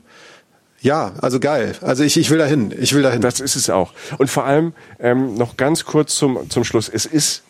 ja, 0.81 1.13
also 1.21 1.41
geil. 1.41 1.75
Also 1.81 2.05
ich, 2.05 2.17
ich 2.17 2.31
will 2.31 2.39
dahin. 2.39 2.73
Ich 2.79 2.95
will 2.95 3.03
dahin. 3.03 3.21
Das 3.21 3.41
ist 3.41 3.57
es 3.57 3.69
auch. 3.71 3.93
Und 4.19 4.31
vor 4.31 4.45
allem 4.45 4.73
ähm, 5.01 5.35
noch 5.35 5.57
ganz 5.57 5.85
kurz 5.85 6.15
zum, 6.15 6.49
zum 6.51 6.65
Schluss. 6.65 6.89
Es 6.89 7.07
ist 7.07 7.43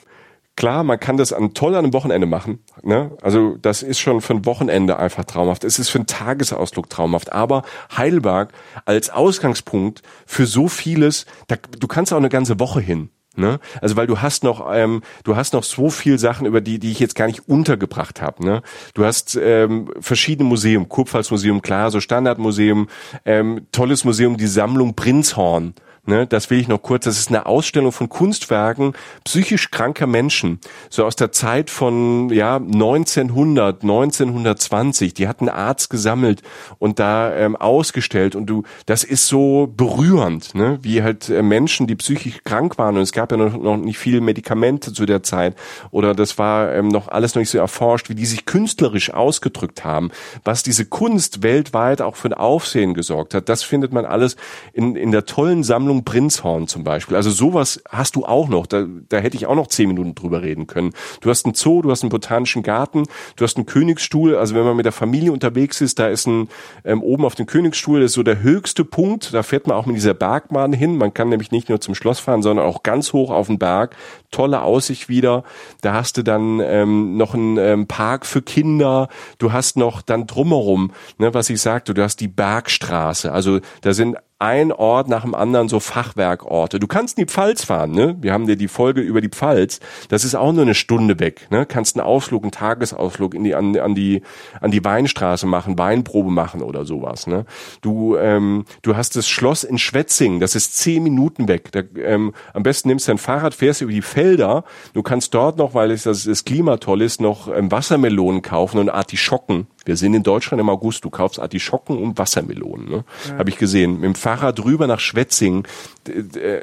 klar, 0.57 0.83
man 0.83 0.99
kann 0.99 1.17
das 1.17 1.33
an 1.33 1.55
toll 1.55 1.75
an 1.75 1.85
einem 1.85 1.93
Wochenende 1.93 2.27
machen. 2.27 2.65
Ne? 2.83 3.13
Also 3.23 3.57
das 3.61 3.83
ist 3.83 4.01
schon 4.01 4.21
für 4.21 4.35
ein 4.35 4.47
Wochenende 4.47 4.99
einfach 4.99 5.25
traumhaft. 5.25 5.63
Es 5.65 5.79
ist 5.79 5.91
für 5.91 5.99
einen 5.99 6.07
Tagesausflug 6.07 6.89
traumhaft. 6.89 7.33
Aber 7.33 7.63
Heidelberg 7.97 8.53
als 8.85 9.11
Ausgangspunkt 9.11 10.03
für 10.27 10.47
so 10.47 10.67
vieles, 10.69 11.27
da, 11.49 11.57
du 11.79 11.87
kannst 11.87 12.13
auch 12.13 12.19
eine 12.19 12.31
ganze 12.31 12.59
Woche 12.59 12.81
hin. 12.81 13.11
Ne? 13.39 13.61
Also 13.81 13.97
weil 13.97 14.07
du 14.07 14.21
hast 14.21 14.45
noch, 14.45 14.69
ähm, 14.73 15.03
du 15.25 15.37
hast 15.37 15.53
noch 15.53 15.63
so 15.63 15.91
viel 15.91 16.19
Sachen, 16.19 16.47
über 16.47 16.61
die, 16.61 16.79
die 16.79 16.91
ich 16.91 16.99
jetzt 16.99 17.15
gar 17.15 17.27
nicht 17.27 17.49
untergebracht 17.49 18.21
habe. 18.21 18.45
Ne? 18.45 18.63
Du 18.95 19.05
hast 19.05 19.39
ähm, 19.41 19.91
verschiedene 20.01 20.49
Museen, 20.49 20.89
Kurpfalzmuseum, 20.89 21.63
klar, 21.63 21.91
so 21.91 22.01
Standardmuseum, 22.01 22.89
ähm, 23.25 23.67
tolles 23.73 24.05
Museum, 24.05 24.37
die 24.37 24.47
Sammlung 24.47 24.95
Prinzhorn. 24.95 25.75
Ne, 26.09 26.27
das 26.27 26.49
will 26.49 26.59
ich 26.59 26.69
noch 26.69 26.81
kurz. 26.81 27.05
Das 27.05 27.19
ist 27.19 27.29
eine 27.29 27.45
Ausstellung 27.45 27.93
von 27.93 28.09
Kunstwerken 28.09 28.95
psychisch 29.25 29.71
kranker 29.71 30.07
Menschen, 30.07 30.59
so 30.89 31.05
aus 31.05 31.17
der 31.17 31.33
Zeit 31.33 31.69
von 31.69 32.31
ja 32.31 32.57
1900, 32.57 33.83
1920. 33.83 35.13
Die 35.13 35.29
hat 35.29 35.43
ein 35.43 35.51
Arzt 35.51 35.91
gesammelt 35.91 36.41
und 36.79 36.99
da 36.99 37.37
ähm, 37.37 37.57
ausgestellt 37.57 38.37
und 38.37 38.47
du, 38.47 38.63
das 38.87 39.05
ist 39.05 39.27
so 39.27 39.71
berührend, 39.77 40.55
ne, 40.55 40.79
wie 40.81 41.03
halt 41.03 41.29
äh, 41.29 41.43
Menschen, 41.43 41.87
die 41.87 41.97
psychisch 41.97 42.43
krank 42.43 42.79
waren 42.79 42.97
und 42.97 43.03
es 43.03 43.13
gab 43.13 43.31
ja 43.31 43.37
noch, 43.37 43.59
noch 43.59 43.77
nicht 43.77 43.99
viele 43.99 44.23
Medikamente 44.23 44.95
zu 44.95 45.05
der 45.05 45.23
Zeit 45.23 45.57
oder 45.91 46.15
das 46.15 46.39
war 46.39 46.73
ähm, 46.73 46.89
noch 46.89 47.09
alles 47.09 47.35
noch 47.35 47.41
nicht 47.41 47.51
so 47.51 47.59
erforscht, 47.59 48.09
wie 48.09 48.15
die 48.15 48.25
sich 48.25 48.47
künstlerisch 48.47 49.13
ausgedrückt 49.13 49.85
haben, 49.85 50.11
was 50.43 50.63
diese 50.63 50.87
Kunst 50.87 51.43
weltweit 51.43 52.01
auch 52.01 52.17
für 52.17 52.29
ein 52.29 52.35
Aufsehen 52.35 52.95
gesorgt 52.95 53.35
hat. 53.35 53.51
Das 53.51 53.63
findet 53.63 53.93
man 53.93 54.07
alles 54.07 54.37
in 54.73 54.97
in 54.97 55.13
der 55.13 55.27
tollen 55.27 55.65
Sammlung 55.65 55.98
Sammlung 55.99 56.05
Prinzhorn 56.05 56.69
zum 56.69 56.85
Beispiel. 56.85 57.17
Also 57.17 57.31
sowas 57.31 57.83
hast 57.89 58.17
du 58.17 58.25
auch 58.25 58.49
noch. 58.49 58.67
Da, 58.67 58.87
da 59.09 59.19
hätte 59.19 59.37
ich 59.37 59.47
auch 59.47 59.55
noch 59.55 59.67
zehn 59.67 59.89
Minuten 59.89 60.15
drüber 60.15 60.43
reden 60.43 60.67
können. 60.67 60.93
Du 61.21 61.31
hast 61.31 61.45
einen 61.45 61.55
Zoo, 61.55 61.83
du 61.83 61.91
hast 61.91 62.03
einen 62.03 62.11
botanischen 62.11 62.63
Garten, 62.63 63.05
du 63.37 63.45
hast 63.45 63.57
einen 63.57 63.67
Königsstuhl. 63.67 64.37
Also 64.37 64.55
wenn 64.55 64.65
man 64.65 64.77
mit 64.77 64.85
der 64.85 64.93
Familie 64.93 65.33
unterwegs 65.33 65.81
ist, 65.81 65.99
da 65.99 66.09
ist 66.09 66.27
ein 66.27 66.49
ähm, 66.85 67.03
oben 67.03 67.25
auf 67.25 67.35
dem 67.35 67.47
Königsstuhl 67.47 68.03
ist 68.03 68.13
so 68.13 68.23
der 68.23 68.43
höchste 68.43 68.85
Punkt. 68.85 69.33
Da 69.35 69.43
fährt 69.43 69.67
man 69.67 69.77
auch 69.77 69.87
mit 69.87 69.97
dieser 69.97 70.15
Bergbahn 70.15 70.73
hin. 70.73 70.97
Man 70.97 71.15
kann 71.15 71.29
nämlich 71.29 71.51
nicht 71.51 71.69
nur 71.69 71.81
zum 71.81 71.95
Schloss 71.95 72.21
fahren, 72.21 72.43
sondern 72.43 72.67
auch 72.67 72.83
ganz 72.83 73.13
hoch 73.13 73.31
auf 73.31 73.47
den 73.49 73.59
Berg. 73.59 73.97
Tolle 74.31 74.63
Aussicht 74.63 75.09
wieder. 75.09 75.45
Da 75.81 75.95
hast 75.95 76.17
du 76.17 76.23
dann 76.23 76.61
ähm, 76.61 77.17
noch 77.17 77.35
einen 77.35 77.57
ähm, 77.59 77.87
Park 77.87 78.27
für 78.27 78.43
Kinder. 78.43 79.09
Du 79.39 79.53
hast 79.53 79.77
noch 79.77 80.03
dann 80.03 80.27
drumherum, 80.27 80.93
ne, 81.19 81.33
was 81.35 81.51
ich 81.51 81.61
sagte, 81.61 81.95
du 81.95 82.03
hast 82.03 82.21
die 82.21 82.29
Bergstraße. 82.29 83.33
Also 83.33 83.61
da 83.83 83.93
sind 83.93 84.17
ein 84.41 84.71
Ort 84.71 85.09
nach 85.09 85.23
dem 85.23 85.35
anderen 85.35 85.69
so 85.69 85.81
Fachwerkorte. 85.81 86.79
Du 86.79 86.87
kannst 86.87 87.19
in 87.19 87.27
die 87.27 87.33
Pfalz 87.33 87.65
fahren, 87.65 87.91
ne? 87.91 88.17
Wir 88.21 88.33
haben 88.33 88.47
dir 88.47 88.55
die 88.55 88.69
Folge 88.69 89.01
über 89.01 89.21
die 89.21 89.29
Pfalz. 89.29 89.81
Das 90.11 90.25
ist 90.25 90.37
auch 90.37 90.53
nur 90.53 90.63
eine 90.63 90.77
Stunde 90.77 91.19
weg, 91.19 91.49
ne? 91.51 91.67
Kannst 91.67 91.97
einen 91.97 92.07
Ausflug, 92.07 92.45
einen 92.45 92.53
Tagesausflug 92.53 93.35
in 93.35 93.43
die 93.43 93.57
an, 93.57 93.77
an 93.77 93.97
die 93.97 94.23
an 94.61 94.71
die 94.71 94.85
Weinstraße 94.85 95.47
machen, 95.47 95.77
Weinprobe 95.77 96.31
machen 96.31 96.63
oder 96.63 96.85
sowas, 96.85 97.27
ne? 97.27 97.47
Du 97.81 98.17
ähm, 98.17 98.65
du 98.83 98.97
hast 98.97 99.17
das 99.17 99.29
Schloss 99.29 99.65
in 99.65 99.77
Schwetzingen, 99.77 100.39
das 100.39 100.55
ist 100.55 100.77
zehn 100.77 101.03
Minuten 101.03 101.49
weg. 101.49 101.73
Da, 101.73 101.83
ähm, 102.01 102.33
am 102.55 102.63
besten 102.63 102.89
nimmst 102.89 103.09
du 103.09 103.11
dein 103.11 103.19
Fahrrad, 103.19 103.55
fährst 103.55 103.81
über 103.81 103.93
die 103.93 104.03
Felder. 104.03 104.63
Du 104.95 105.03
kannst 105.03 105.35
dort 105.35 105.59
noch, 105.59 105.75
weil 105.75 105.91
es 105.91 106.05
das, 106.05 106.25
das 106.25 106.45
Klima 106.45 106.77
toll 106.77 107.03
ist, 107.03 107.21
noch 107.21 107.49
ähm, 107.49 107.73
Wassermelonen 107.73 108.43
kaufen 108.43 108.79
und 108.79 108.89
Artischocken 108.89 109.67
wir 109.89 109.97
sind 109.97 110.13
in 110.13 110.23
Deutschland 110.23 110.61
im 110.61 110.69
August, 110.69 111.05
du 111.05 111.11
kaufst 111.11 111.41
Artischocken 111.41 111.97
und 111.97 112.19
Wassermelonen. 112.19 112.91
Ne? 112.91 113.05
Ja. 113.27 113.39
Habe 113.39 113.49
ich 113.49 113.57
gesehen. 113.57 113.95
Mit 113.95 114.05
dem 114.05 114.15
Fahrrad 114.15 114.59
drüber 114.59 114.87
nach 114.87 115.01
Schwetzing. 115.01 115.67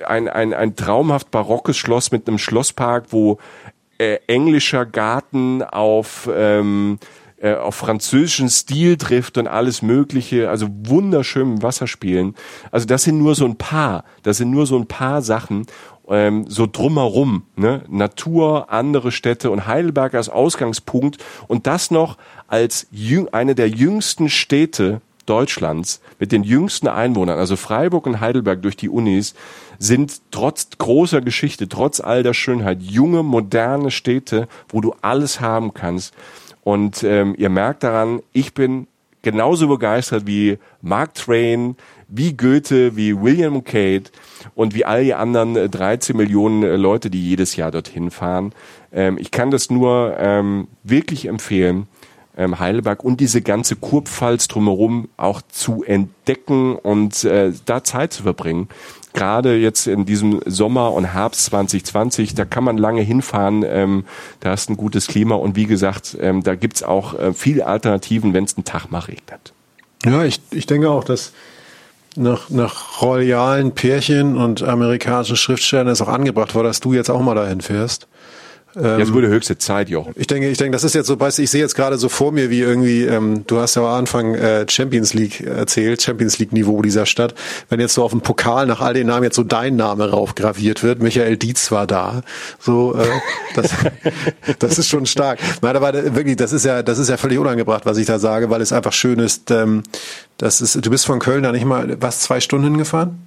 Ein, 0.05 0.29
ein, 0.29 0.53
ein 0.53 0.75
traumhaft 0.75 1.31
barockes 1.31 1.75
Schloss 1.75 2.11
mit 2.11 2.27
einem 2.27 2.37
Schlosspark, 2.37 3.07
wo 3.09 3.39
äh, 3.97 4.19
englischer 4.27 4.85
Garten 4.85 5.63
auf... 5.63 6.29
Ähm, 6.31 6.99
äh, 7.37 7.53
auf 7.53 7.75
französischen 7.75 8.49
Stil 8.49 8.95
trifft 8.95 9.37
und 9.37 9.47
alles 9.47 9.81
Mögliche, 9.81 10.49
also 10.49 10.67
wunderschön 10.69 11.55
im 11.55 11.63
Wasser 11.63 11.85
spielen. 11.85 12.33
Also 12.71 12.87
das 12.87 13.03
sind 13.03 13.17
nur 13.17 13.35
so 13.35 13.43
ein 13.43 13.57
paar, 13.57 14.05
das 14.23 14.37
sind 14.37 14.51
nur 14.51 14.65
so 14.65 14.77
ein 14.77 14.87
paar 14.87 15.21
Sachen 15.21 15.65
ähm, 16.09 16.45
so 16.47 16.67
drumherum, 16.71 17.43
ne? 17.55 17.83
Natur, 17.87 18.71
andere 18.71 19.11
Städte 19.11 19.51
und 19.51 19.67
Heidelberg 19.67 20.13
als 20.13 20.29
Ausgangspunkt 20.29 21.17
und 21.47 21.67
das 21.67 21.91
noch 21.91 22.17
als 22.47 22.87
eine 23.31 23.55
der 23.55 23.69
jüngsten 23.69 24.29
Städte 24.29 25.01
Deutschlands 25.25 26.01
mit 26.19 26.31
den 26.31 26.43
jüngsten 26.43 26.87
Einwohnern, 26.87 27.39
also 27.39 27.55
Freiburg 27.55 28.05
und 28.05 28.19
Heidelberg 28.19 28.61
durch 28.61 28.77
die 28.77 28.89
Unis, 28.89 29.33
sind 29.79 30.21
trotz 30.31 30.69
großer 30.77 31.21
Geschichte, 31.21 31.67
trotz 31.67 31.99
all 31.99 32.23
der 32.23 32.33
Schönheit, 32.33 32.81
junge, 32.81 33.23
moderne 33.23 33.91
Städte, 33.91 34.47
wo 34.69 34.81
du 34.81 34.93
alles 35.01 35.41
haben 35.41 35.73
kannst. 35.73 36.13
Und 36.63 37.03
ähm, 37.03 37.35
ihr 37.37 37.49
merkt 37.49 37.83
daran, 37.83 38.21
ich 38.33 38.53
bin 38.53 38.87
genauso 39.21 39.67
begeistert 39.67 40.27
wie 40.27 40.59
Mark 40.81 41.15
Twain, 41.15 41.75
wie 42.07 42.33
Goethe, 42.33 42.95
wie 42.95 43.19
William 43.19 43.63
Cade 43.63 44.05
und 44.53 44.75
wie 44.75 44.85
all 44.85 45.03
die 45.03 45.13
anderen 45.13 45.69
13 45.69 46.15
äh, 46.15 46.17
Millionen 46.17 46.63
äh, 46.63 46.75
Leute, 46.75 47.09
die 47.09 47.27
jedes 47.27 47.55
Jahr 47.55 47.71
dorthin 47.71 48.11
fahren. 48.11 48.53
Ähm, 48.91 49.17
ich 49.17 49.31
kann 49.31 49.51
das 49.51 49.69
nur 49.69 50.15
ähm, 50.17 50.67
wirklich 50.83 51.27
empfehlen, 51.27 51.87
ähm, 52.37 52.59
Heidelberg 52.59 53.03
und 53.03 53.19
diese 53.19 53.41
ganze 53.41 53.75
Kurpfalz 53.75 54.47
drumherum 54.47 55.09
auch 55.17 55.41
zu 55.49 55.83
entdecken 55.83 56.75
und 56.75 57.23
äh, 57.23 57.53
da 57.65 57.83
Zeit 57.83 58.13
zu 58.13 58.23
verbringen. 58.23 58.69
Gerade 59.13 59.55
jetzt 59.55 59.87
in 59.87 60.05
diesem 60.05 60.41
Sommer 60.45 60.91
und 60.91 61.05
Herbst 61.05 61.45
2020, 61.45 62.35
da 62.35 62.43
kann 62.43 62.65
man 62.65 62.77
lange 62.77 63.01
hinfahren, 63.01 63.63
ähm, 63.65 64.05
da 64.41 64.53
ist 64.53 64.69
ein 64.69 64.75
gutes 64.75 65.07
Klima 65.07 65.35
und 65.35 65.55
wie 65.55 65.65
gesagt, 65.65 66.17
ähm, 66.19 66.43
da 66.43 66.55
gibt's 66.55 66.83
auch 66.83 67.17
äh, 67.17 67.33
viele 67.33 67.65
Alternativen, 67.65 68.33
wenn 68.33 68.43
es 68.43 68.57
einen 68.57 68.65
Tag 68.65 68.91
mal 68.91 68.99
regnet. 68.99 69.53
Ja, 70.03 70.25
ich, 70.25 70.41
ich 70.51 70.65
denke 70.65 70.89
auch, 70.89 71.05
dass 71.05 71.31
nach, 72.17 72.49
nach 72.49 73.01
royalen 73.01 73.73
Pärchen 73.73 74.37
und 74.37 74.63
amerikanischen 74.63 75.35
Schriftstellern 75.35 75.87
ist 75.87 76.01
auch 76.01 76.07
angebracht 76.07 76.55
war, 76.55 76.63
dass 76.63 76.79
du 76.79 76.93
jetzt 76.93 77.09
auch 77.09 77.21
mal 77.21 77.35
dahin 77.35 77.61
fährst. 77.61 78.07
Ähm, 78.75 78.99
jetzt 78.99 79.13
wurde 79.13 79.27
höchste 79.27 79.57
Zeit, 79.57 79.89
Jochen. 79.89 80.13
Ich 80.15 80.27
denke, 80.27 80.49
ich 80.49 80.57
denke, 80.57 80.71
das 80.71 80.83
ist 80.83 80.95
jetzt 80.95 81.07
so, 81.07 81.19
weißt 81.19 81.39
ich 81.39 81.49
sehe 81.49 81.61
jetzt 81.61 81.75
gerade 81.75 81.97
so 81.97 82.09
vor 82.09 82.31
mir, 82.31 82.49
wie 82.49 82.61
irgendwie, 82.61 83.03
ähm, 83.03 83.45
du 83.47 83.59
hast 83.59 83.75
ja 83.75 83.81
am 83.81 83.99
Anfang 83.99 84.35
äh, 84.35 84.65
Champions 84.69 85.13
League 85.13 85.41
erzählt, 85.41 86.01
Champions 86.01 86.39
League 86.39 86.51
Niveau 86.51 86.81
dieser 86.81 87.05
Stadt. 87.05 87.33
Wenn 87.69 87.79
jetzt 87.79 87.93
so 87.93 88.03
auf 88.03 88.11
dem 88.11 88.21
Pokal 88.21 88.65
nach 88.65 88.81
all 88.81 88.93
den 88.93 89.07
Namen 89.07 89.23
jetzt 89.23 89.35
so 89.35 89.43
dein 89.43 89.75
Name 89.75 90.09
raufgraviert 90.09 90.83
wird, 90.83 91.01
Michael 91.01 91.37
Dietz 91.37 91.71
war 91.71 91.87
da, 91.87 92.21
so, 92.59 92.95
äh, 92.95 93.05
das, 93.55 93.71
das 94.59 94.77
ist 94.77 94.87
schon 94.87 95.05
stark. 95.05 95.39
Nein, 95.61 95.75
aber 95.75 95.93
wirklich, 96.15 96.35
das 96.35 96.53
ist 96.53 96.65
ja, 96.65 96.83
das 96.83 96.97
ist 96.97 97.09
ja 97.09 97.17
völlig 97.17 97.39
unangebracht, 97.39 97.85
was 97.85 97.97
ich 97.97 98.05
da 98.05 98.19
sage, 98.19 98.49
weil 98.49 98.61
es 98.61 98.73
einfach 98.73 98.93
schön 98.93 99.19
ist. 99.19 99.51
Ähm, 99.51 99.83
das 100.37 100.61
ist, 100.61 100.85
du 100.85 100.89
bist 100.89 101.05
von 101.05 101.19
Köln 101.19 101.43
da 101.43 101.51
nicht 101.51 101.65
mal, 101.65 101.97
was 102.01 102.21
zwei 102.21 102.39
Stunden 102.39 102.65
hingefahren? 102.65 103.24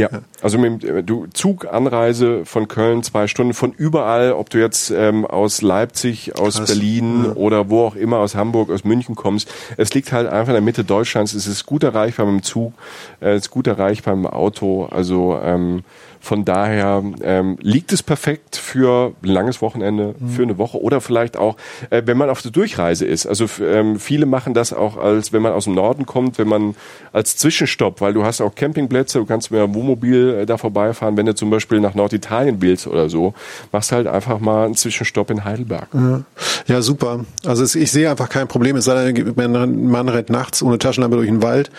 Ja, 0.00 0.08
also 0.42 0.58
mit 0.58 0.82
dem 0.82 1.04
du 1.04 1.26
Zuganreise 1.32 2.44
von 2.46 2.68
Köln 2.68 3.02
zwei 3.02 3.26
Stunden 3.26 3.54
von 3.54 3.72
überall, 3.72 4.32
ob 4.32 4.48
du 4.50 4.58
jetzt 4.58 4.90
ähm, 4.90 5.26
aus 5.26 5.62
Leipzig, 5.62 6.38
aus 6.38 6.56
Krass. 6.56 6.68
Berlin 6.68 7.24
ja. 7.26 7.32
oder 7.32 7.68
wo 7.68 7.84
auch 7.84 7.96
immer, 7.96 8.18
aus 8.18 8.34
Hamburg, 8.34 8.70
aus 8.70 8.84
München 8.84 9.14
kommst. 9.14 9.52
Es 9.76 9.92
liegt 9.92 10.12
halt 10.12 10.28
einfach 10.28 10.48
in 10.48 10.54
der 10.54 10.62
Mitte 10.62 10.84
Deutschlands. 10.84 11.34
Es 11.34 11.46
ist 11.46 11.66
gut 11.66 11.82
erreichbar 11.82 12.26
mit 12.26 12.40
dem 12.40 12.42
Zug, 12.42 12.72
äh, 13.20 13.32
es 13.32 13.42
ist 13.42 13.50
gut 13.50 13.66
erreichbar 13.66 14.16
mit 14.16 14.26
dem 14.26 14.32
Auto. 14.32 14.86
Also 14.86 15.38
ähm, 15.42 15.82
von 16.20 16.44
daher 16.44 17.02
ähm, 17.22 17.56
liegt 17.60 17.92
es 17.92 18.02
perfekt 18.02 18.56
für 18.56 19.14
ein 19.22 19.28
langes 19.28 19.62
Wochenende, 19.62 20.14
mhm. 20.18 20.28
für 20.28 20.42
eine 20.42 20.58
Woche 20.58 20.80
oder 20.80 21.00
vielleicht 21.00 21.36
auch, 21.36 21.56
äh, 21.88 22.02
wenn 22.04 22.18
man 22.18 22.28
auf 22.28 22.42
der 22.42 22.50
Durchreise 22.50 23.06
ist. 23.06 23.26
Also 23.26 23.46
ähm, 23.62 23.98
viele 23.98 24.26
machen 24.26 24.52
das 24.52 24.72
auch 24.72 24.98
als, 24.98 25.32
wenn 25.32 25.40
man 25.42 25.52
aus 25.52 25.64
dem 25.64 25.74
Norden 25.74 26.04
kommt, 26.04 26.38
wenn 26.38 26.48
man 26.48 26.76
als 27.12 27.36
Zwischenstopp, 27.36 28.00
weil 28.00 28.12
du 28.12 28.24
hast 28.24 28.40
auch 28.42 28.54
Campingplätze, 28.54 29.18
du 29.18 29.24
kannst 29.24 29.50
mit 29.50 29.60
einem 29.60 29.74
Wohnmobil 29.74 30.40
äh, 30.42 30.46
da 30.46 30.58
vorbeifahren, 30.58 31.16
wenn 31.16 31.26
du 31.26 31.34
zum 31.34 31.50
Beispiel 31.50 31.80
nach 31.80 31.94
Norditalien 31.94 32.60
willst 32.60 32.86
oder 32.86 33.08
so, 33.08 33.34
machst 33.72 33.92
halt 33.92 34.06
einfach 34.06 34.40
mal 34.40 34.66
einen 34.66 34.74
Zwischenstopp 34.74 35.30
in 35.30 35.44
Heidelberg. 35.44 35.88
Ja, 35.94 36.22
ja 36.66 36.82
super. 36.82 37.24
Also 37.46 37.64
es, 37.64 37.74
ich 37.74 37.90
sehe 37.90 38.10
einfach 38.10 38.28
kein 38.28 38.46
Problem, 38.46 38.76
es 38.76 38.84
sei 38.84 39.12
denn, 39.12 39.32
man, 39.36 39.86
man 39.86 40.08
rennt 40.08 40.28
nachts 40.28 40.62
ohne 40.62 40.78
Taschenlampe 40.78 41.16
durch 41.16 41.28
den 41.28 41.42
Wald. 41.42 41.70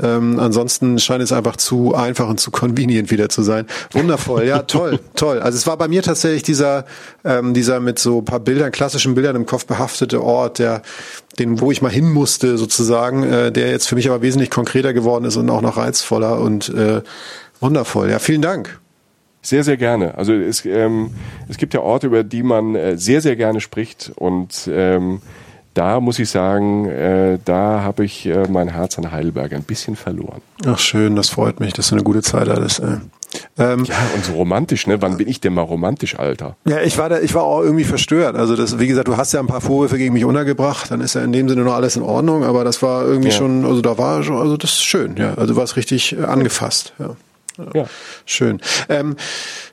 Ähm, 0.00 0.38
ansonsten 0.38 0.98
scheint 0.98 1.22
es 1.22 1.32
einfach 1.32 1.56
zu 1.56 1.94
einfach 1.94 2.28
und 2.28 2.38
zu 2.38 2.50
convenient 2.50 3.10
wieder 3.10 3.28
zu 3.28 3.42
sein. 3.42 3.66
Wundervoll, 3.92 4.44
ja, 4.44 4.62
toll, 4.62 5.00
toll. 5.14 5.40
Also 5.40 5.56
es 5.56 5.66
war 5.66 5.76
bei 5.76 5.88
mir 5.88 6.02
tatsächlich 6.02 6.42
dieser, 6.42 6.84
ähm, 7.24 7.54
dieser 7.54 7.80
mit 7.80 7.98
so 7.98 8.22
paar 8.22 8.40
Bildern, 8.40 8.72
klassischen 8.72 9.14
Bildern 9.14 9.36
im 9.36 9.46
Kopf 9.46 9.66
behaftete 9.66 10.22
Ort, 10.22 10.58
der, 10.58 10.82
den, 11.38 11.60
wo 11.60 11.70
ich 11.70 11.82
mal 11.82 11.90
hin 11.90 12.10
musste, 12.10 12.58
sozusagen, 12.58 13.22
äh, 13.24 13.52
der 13.52 13.70
jetzt 13.70 13.88
für 13.88 13.94
mich 13.94 14.08
aber 14.08 14.22
wesentlich 14.22 14.50
konkreter 14.50 14.92
geworden 14.92 15.24
ist 15.24 15.36
und 15.36 15.48
auch 15.50 15.62
noch 15.62 15.76
reizvoller 15.76 16.40
und 16.40 16.68
äh, 16.68 17.02
wundervoll. 17.60 18.10
Ja, 18.10 18.18
vielen 18.18 18.42
Dank. 18.42 18.78
Sehr, 19.40 19.64
sehr 19.64 19.76
gerne. 19.76 20.18
Also 20.18 20.32
es, 20.34 20.64
ähm, 20.64 21.10
es 21.48 21.56
gibt 21.56 21.72
ja 21.72 21.80
Orte, 21.80 22.08
über 22.08 22.24
die 22.24 22.42
man 22.42 22.74
äh, 22.74 22.98
sehr, 22.98 23.20
sehr 23.20 23.36
gerne 23.36 23.60
spricht 23.60 24.12
und 24.16 24.68
ähm, 24.70 25.22
da 25.78 26.00
muss 26.00 26.18
ich 26.18 26.28
sagen, 26.28 26.86
äh, 26.86 27.38
da 27.44 27.82
habe 27.82 28.04
ich 28.04 28.26
äh, 28.26 28.48
mein 28.48 28.68
Herz 28.68 28.98
an 28.98 29.12
Heidelberg 29.12 29.52
ein 29.52 29.62
bisschen 29.62 29.94
verloren. 29.94 30.40
Ach 30.66 30.78
schön, 30.78 31.14
das 31.14 31.28
freut 31.28 31.60
mich, 31.60 31.72
dass 31.72 31.88
du 31.88 31.94
eine 31.94 32.02
gute 32.02 32.20
Zeit 32.20 32.48
hattest. 32.48 32.80
Ey. 32.80 32.96
Ähm, 33.58 33.84
ja, 33.84 33.96
und 34.14 34.24
so 34.24 34.32
romantisch, 34.32 34.86
ne? 34.86 35.02
Wann 35.02 35.16
bin 35.16 35.28
ich 35.28 35.40
denn 35.40 35.52
mal 35.52 35.62
romantisch, 35.62 36.18
Alter? 36.18 36.56
Ja, 36.66 36.80
ich 36.80 36.96
war 36.96 37.08
da, 37.08 37.20
ich 37.20 37.34
war 37.34 37.42
auch 37.42 37.62
irgendwie 37.62 37.84
verstört. 37.84 38.36
Also 38.36 38.56
das, 38.56 38.78
wie 38.78 38.86
gesagt, 38.86 39.08
du 39.08 39.16
hast 39.16 39.32
ja 39.32 39.40
ein 39.40 39.46
paar 39.46 39.60
Vorwürfe 39.60 39.98
gegen 39.98 40.14
mich 40.14 40.24
untergebracht, 40.24 40.90
dann 40.90 41.00
ist 41.00 41.14
ja 41.14 41.22
in 41.22 41.32
dem 41.32 41.48
Sinne 41.48 41.62
noch 41.62 41.74
alles 41.74 41.96
in 41.96 42.02
Ordnung, 42.02 42.44
aber 42.44 42.64
das 42.64 42.82
war 42.82 43.04
irgendwie 43.04 43.28
ja. 43.28 43.34
schon, 43.34 43.64
also 43.64 43.80
da 43.80 43.98
war 43.98 44.22
schon, 44.22 44.36
also 44.36 44.56
das 44.56 44.70
ist 44.70 44.84
schön, 44.84 45.16
ja. 45.16 45.34
Also 45.34 45.54
du 45.54 45.60
warst 45.60 45.76
richtig 45.76 46.16
äh, 46.16 46.24
angefasst, 46.24 46.94
ja. 46.98 47.16
Ja. 47.74 47.86
Schön. 48.24 48.60
Ähm, 48.88 49.16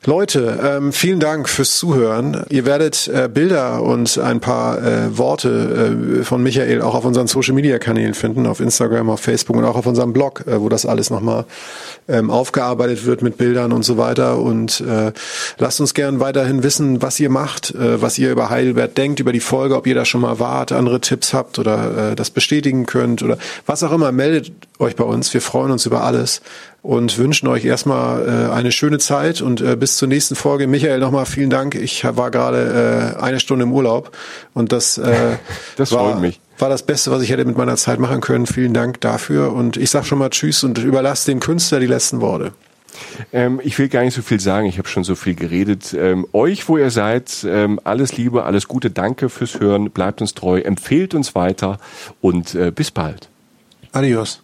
Leute, 0.06 0.60
ähm, 0.64 0.91
vielen 0.91 1.20
Dank 1.20 1.48
fürs 1.48 1.78
Zuhören. 1.78 2.44
Ihr 2.49 2.66
werdet 2.66 3.07
äh, 3.07 3.30
Bilder 3.32 3.84
und 3.84 4.18
ein 4.18 4.40
paar 4.40 4.82
äh, 4.82 5.18
Worte 5.18 6.20
äh, 6.20 6.24
von 6.24 6.41
Michael 6.41 6.82
auch 6.82 6.95
auf 6.95 7.06
unseren 7.06 7.28
Social 7.28 7.53
Media 7.53 7.78
Kanälen 7.78 8.16
finden, 8.16 8.48
auf 8.48 8.60
Instagram, 8.60 9.10
auf 9.10 9.20
Facebook 9.20 9.56
und 9.56 9.66
auch 9.66 9.76
auf 9.76 9.86
unserem 9.86 10.14
Blog, 10.14 10.45
äh, 10.48 10.60
wo 10.60 10.70
das 10.70 10.88
alles 10.88 11.12
nochmal 11.12 11.45
ähm, 12.07 12.32
aufgearbeitet 12.32 13.06
wird 13.06 13.22
mit 13.22 13.38
Bildern 13.38 13.72
und 13.72 13.84
so 13.84 13.98
weiter. 13.98 14.40
Und 14.40 14.82
äh, 14.82 15.12
lasst 15.60 15.80
uns 15.80 15.94
gern 15.94 16.20
weiterhin 16.20 16.64
wissen, 16.64 17.03
was 17.03 17.20
ihr 17.20 17.30
macht, 17.30 17.76
äh, 17.76 18.02
was 18.02 18.18
ihr 18.18 18.32
über 18.32 18.49
Heidelberg 18.49 18.95
denkt, 18.95 19.20
über 19.20 19.32
die 19.32 19.40
Folge, 19.40 19.76
ob 19.76 19.86
ihr 19.86 19.95
da 19.95 20.06
schon 20.06 20.22
mal 20.22 20.40
wart, 20.40 20.72
andere 20.72 21.02
Tipps 21.02 21.34
habt 21.34 21.60
oder 21.60 22.16
das 22.16 22.30
bestätigen 22.30 22.86
könnt 22.86 23.22
oder 23.22 23.38
was 23.66 23.84
auch 23.84 23.91
immer. 23.91 24.12
Meldet 24.12 24.52
euch 24.80 24.95
bei 24.95 25.03
uns. 25.03 25.34
Wir 25.34 25.41
freuen 25.41 25.72
uns 25.72 25.86
über 25.86 26.03
alles 26.03 26.41
und 26.86 27.18
wünschen 27.18 27.48
euch 27.48 27.66
erstmal 27.66 28.28
äh, 28.28 28.53
eine 28.53 28.72
schöne 28.72 28.99
Zeit 28.99 29.41
und 29.41 29.60
äh, 29.60 29.76
bis 29.76 29.98
zur 29.98 30.07
nächsten 30.07 30.36
Folge. 30.36 30.68
Michael, 30.68 30.99
nochmal 30.99 31.26
vielen 31.26 31.49
Dank. 31.49 31.74
Ich 31.74 32.03
war 32.03 32.30
gerade 32.30 33.16
äh, 33.18 33.22
eine 33.22 33.40
Stunde 33.40 33.64
im 33.64 33.74
Urlaub 33.74 34.16
und 34.53 34.72
das, 34.72 34.99
äh, 34.99 35.38
das 35.78 35.91
war, 35.91 36.12
freut 36.12 36.22
mich. 36.22 36.40
war 36.60 36.70
das 36.70 36.84
Beste, 36.84 37.10
was 37.10 37.24
ich 37.24 37.32
hätte 37.32 37.44
mit 37.44 37.57
meiner 37.57 37.76
Zeit 37.76 37.99
machen 37.99 38.22
können. 38.22 38.45
Vielen 38.45 38.76
Dank 38.76 39.02
dafür 39.02 39.52
und 39.53 39.78
ich 39.78 39.90
sag 39.90 40.06
schon 40.06 40.20
mal 40.20 40.30
Tschüss 40.30 40.64
und 40.64 40.78
überlasse 40.78 41.32
dem 41.32 41.40
Künstler 41.40 41.80
die 41.80 41.88
letzten 41.88 42.22
Worte. 42.22 42.52
Ähm, 43.34 43.60
ich 43.64 43.80
will 43.80 43.90
gar 43.90 44.03
nicht 44.03 44.14
so 44.14 44.22
viel 44.22 44.40
sagen, 44.40 44.68
ich 44.68 44.78
habe 44.78 44.88
schon 44.88 45.03
so 45.03 45.16
viel 45.16 45.34
geredet. 45.34 45.95
Ähm, 45.98 46.28
euch, 46.34 46.70
wo 46.70 46.78
ihr 46.78 46.91
seid, 46.91 47.45
ähm, 47.49 47.80
alles 47.84 48.16
Liebe, 48.16 48.44
alles 48.44 48.68
Gute, 48.68 48.91
danke 48.91 49.30
fürs 49.30 49.60
Hören, 49.60 49.90
bleibt 49.90 50.22
uns 50.22 50.36
treu, 50.36 50.60
empfehlt 50.60 51.16
uns 51.16 51.34
weiter 51.34 51.80
und 52.22 52.53
äh, 52.53 52.72
bis 52.72 52.91
bald. 52.91 53.30
Adios. 53.91 54.44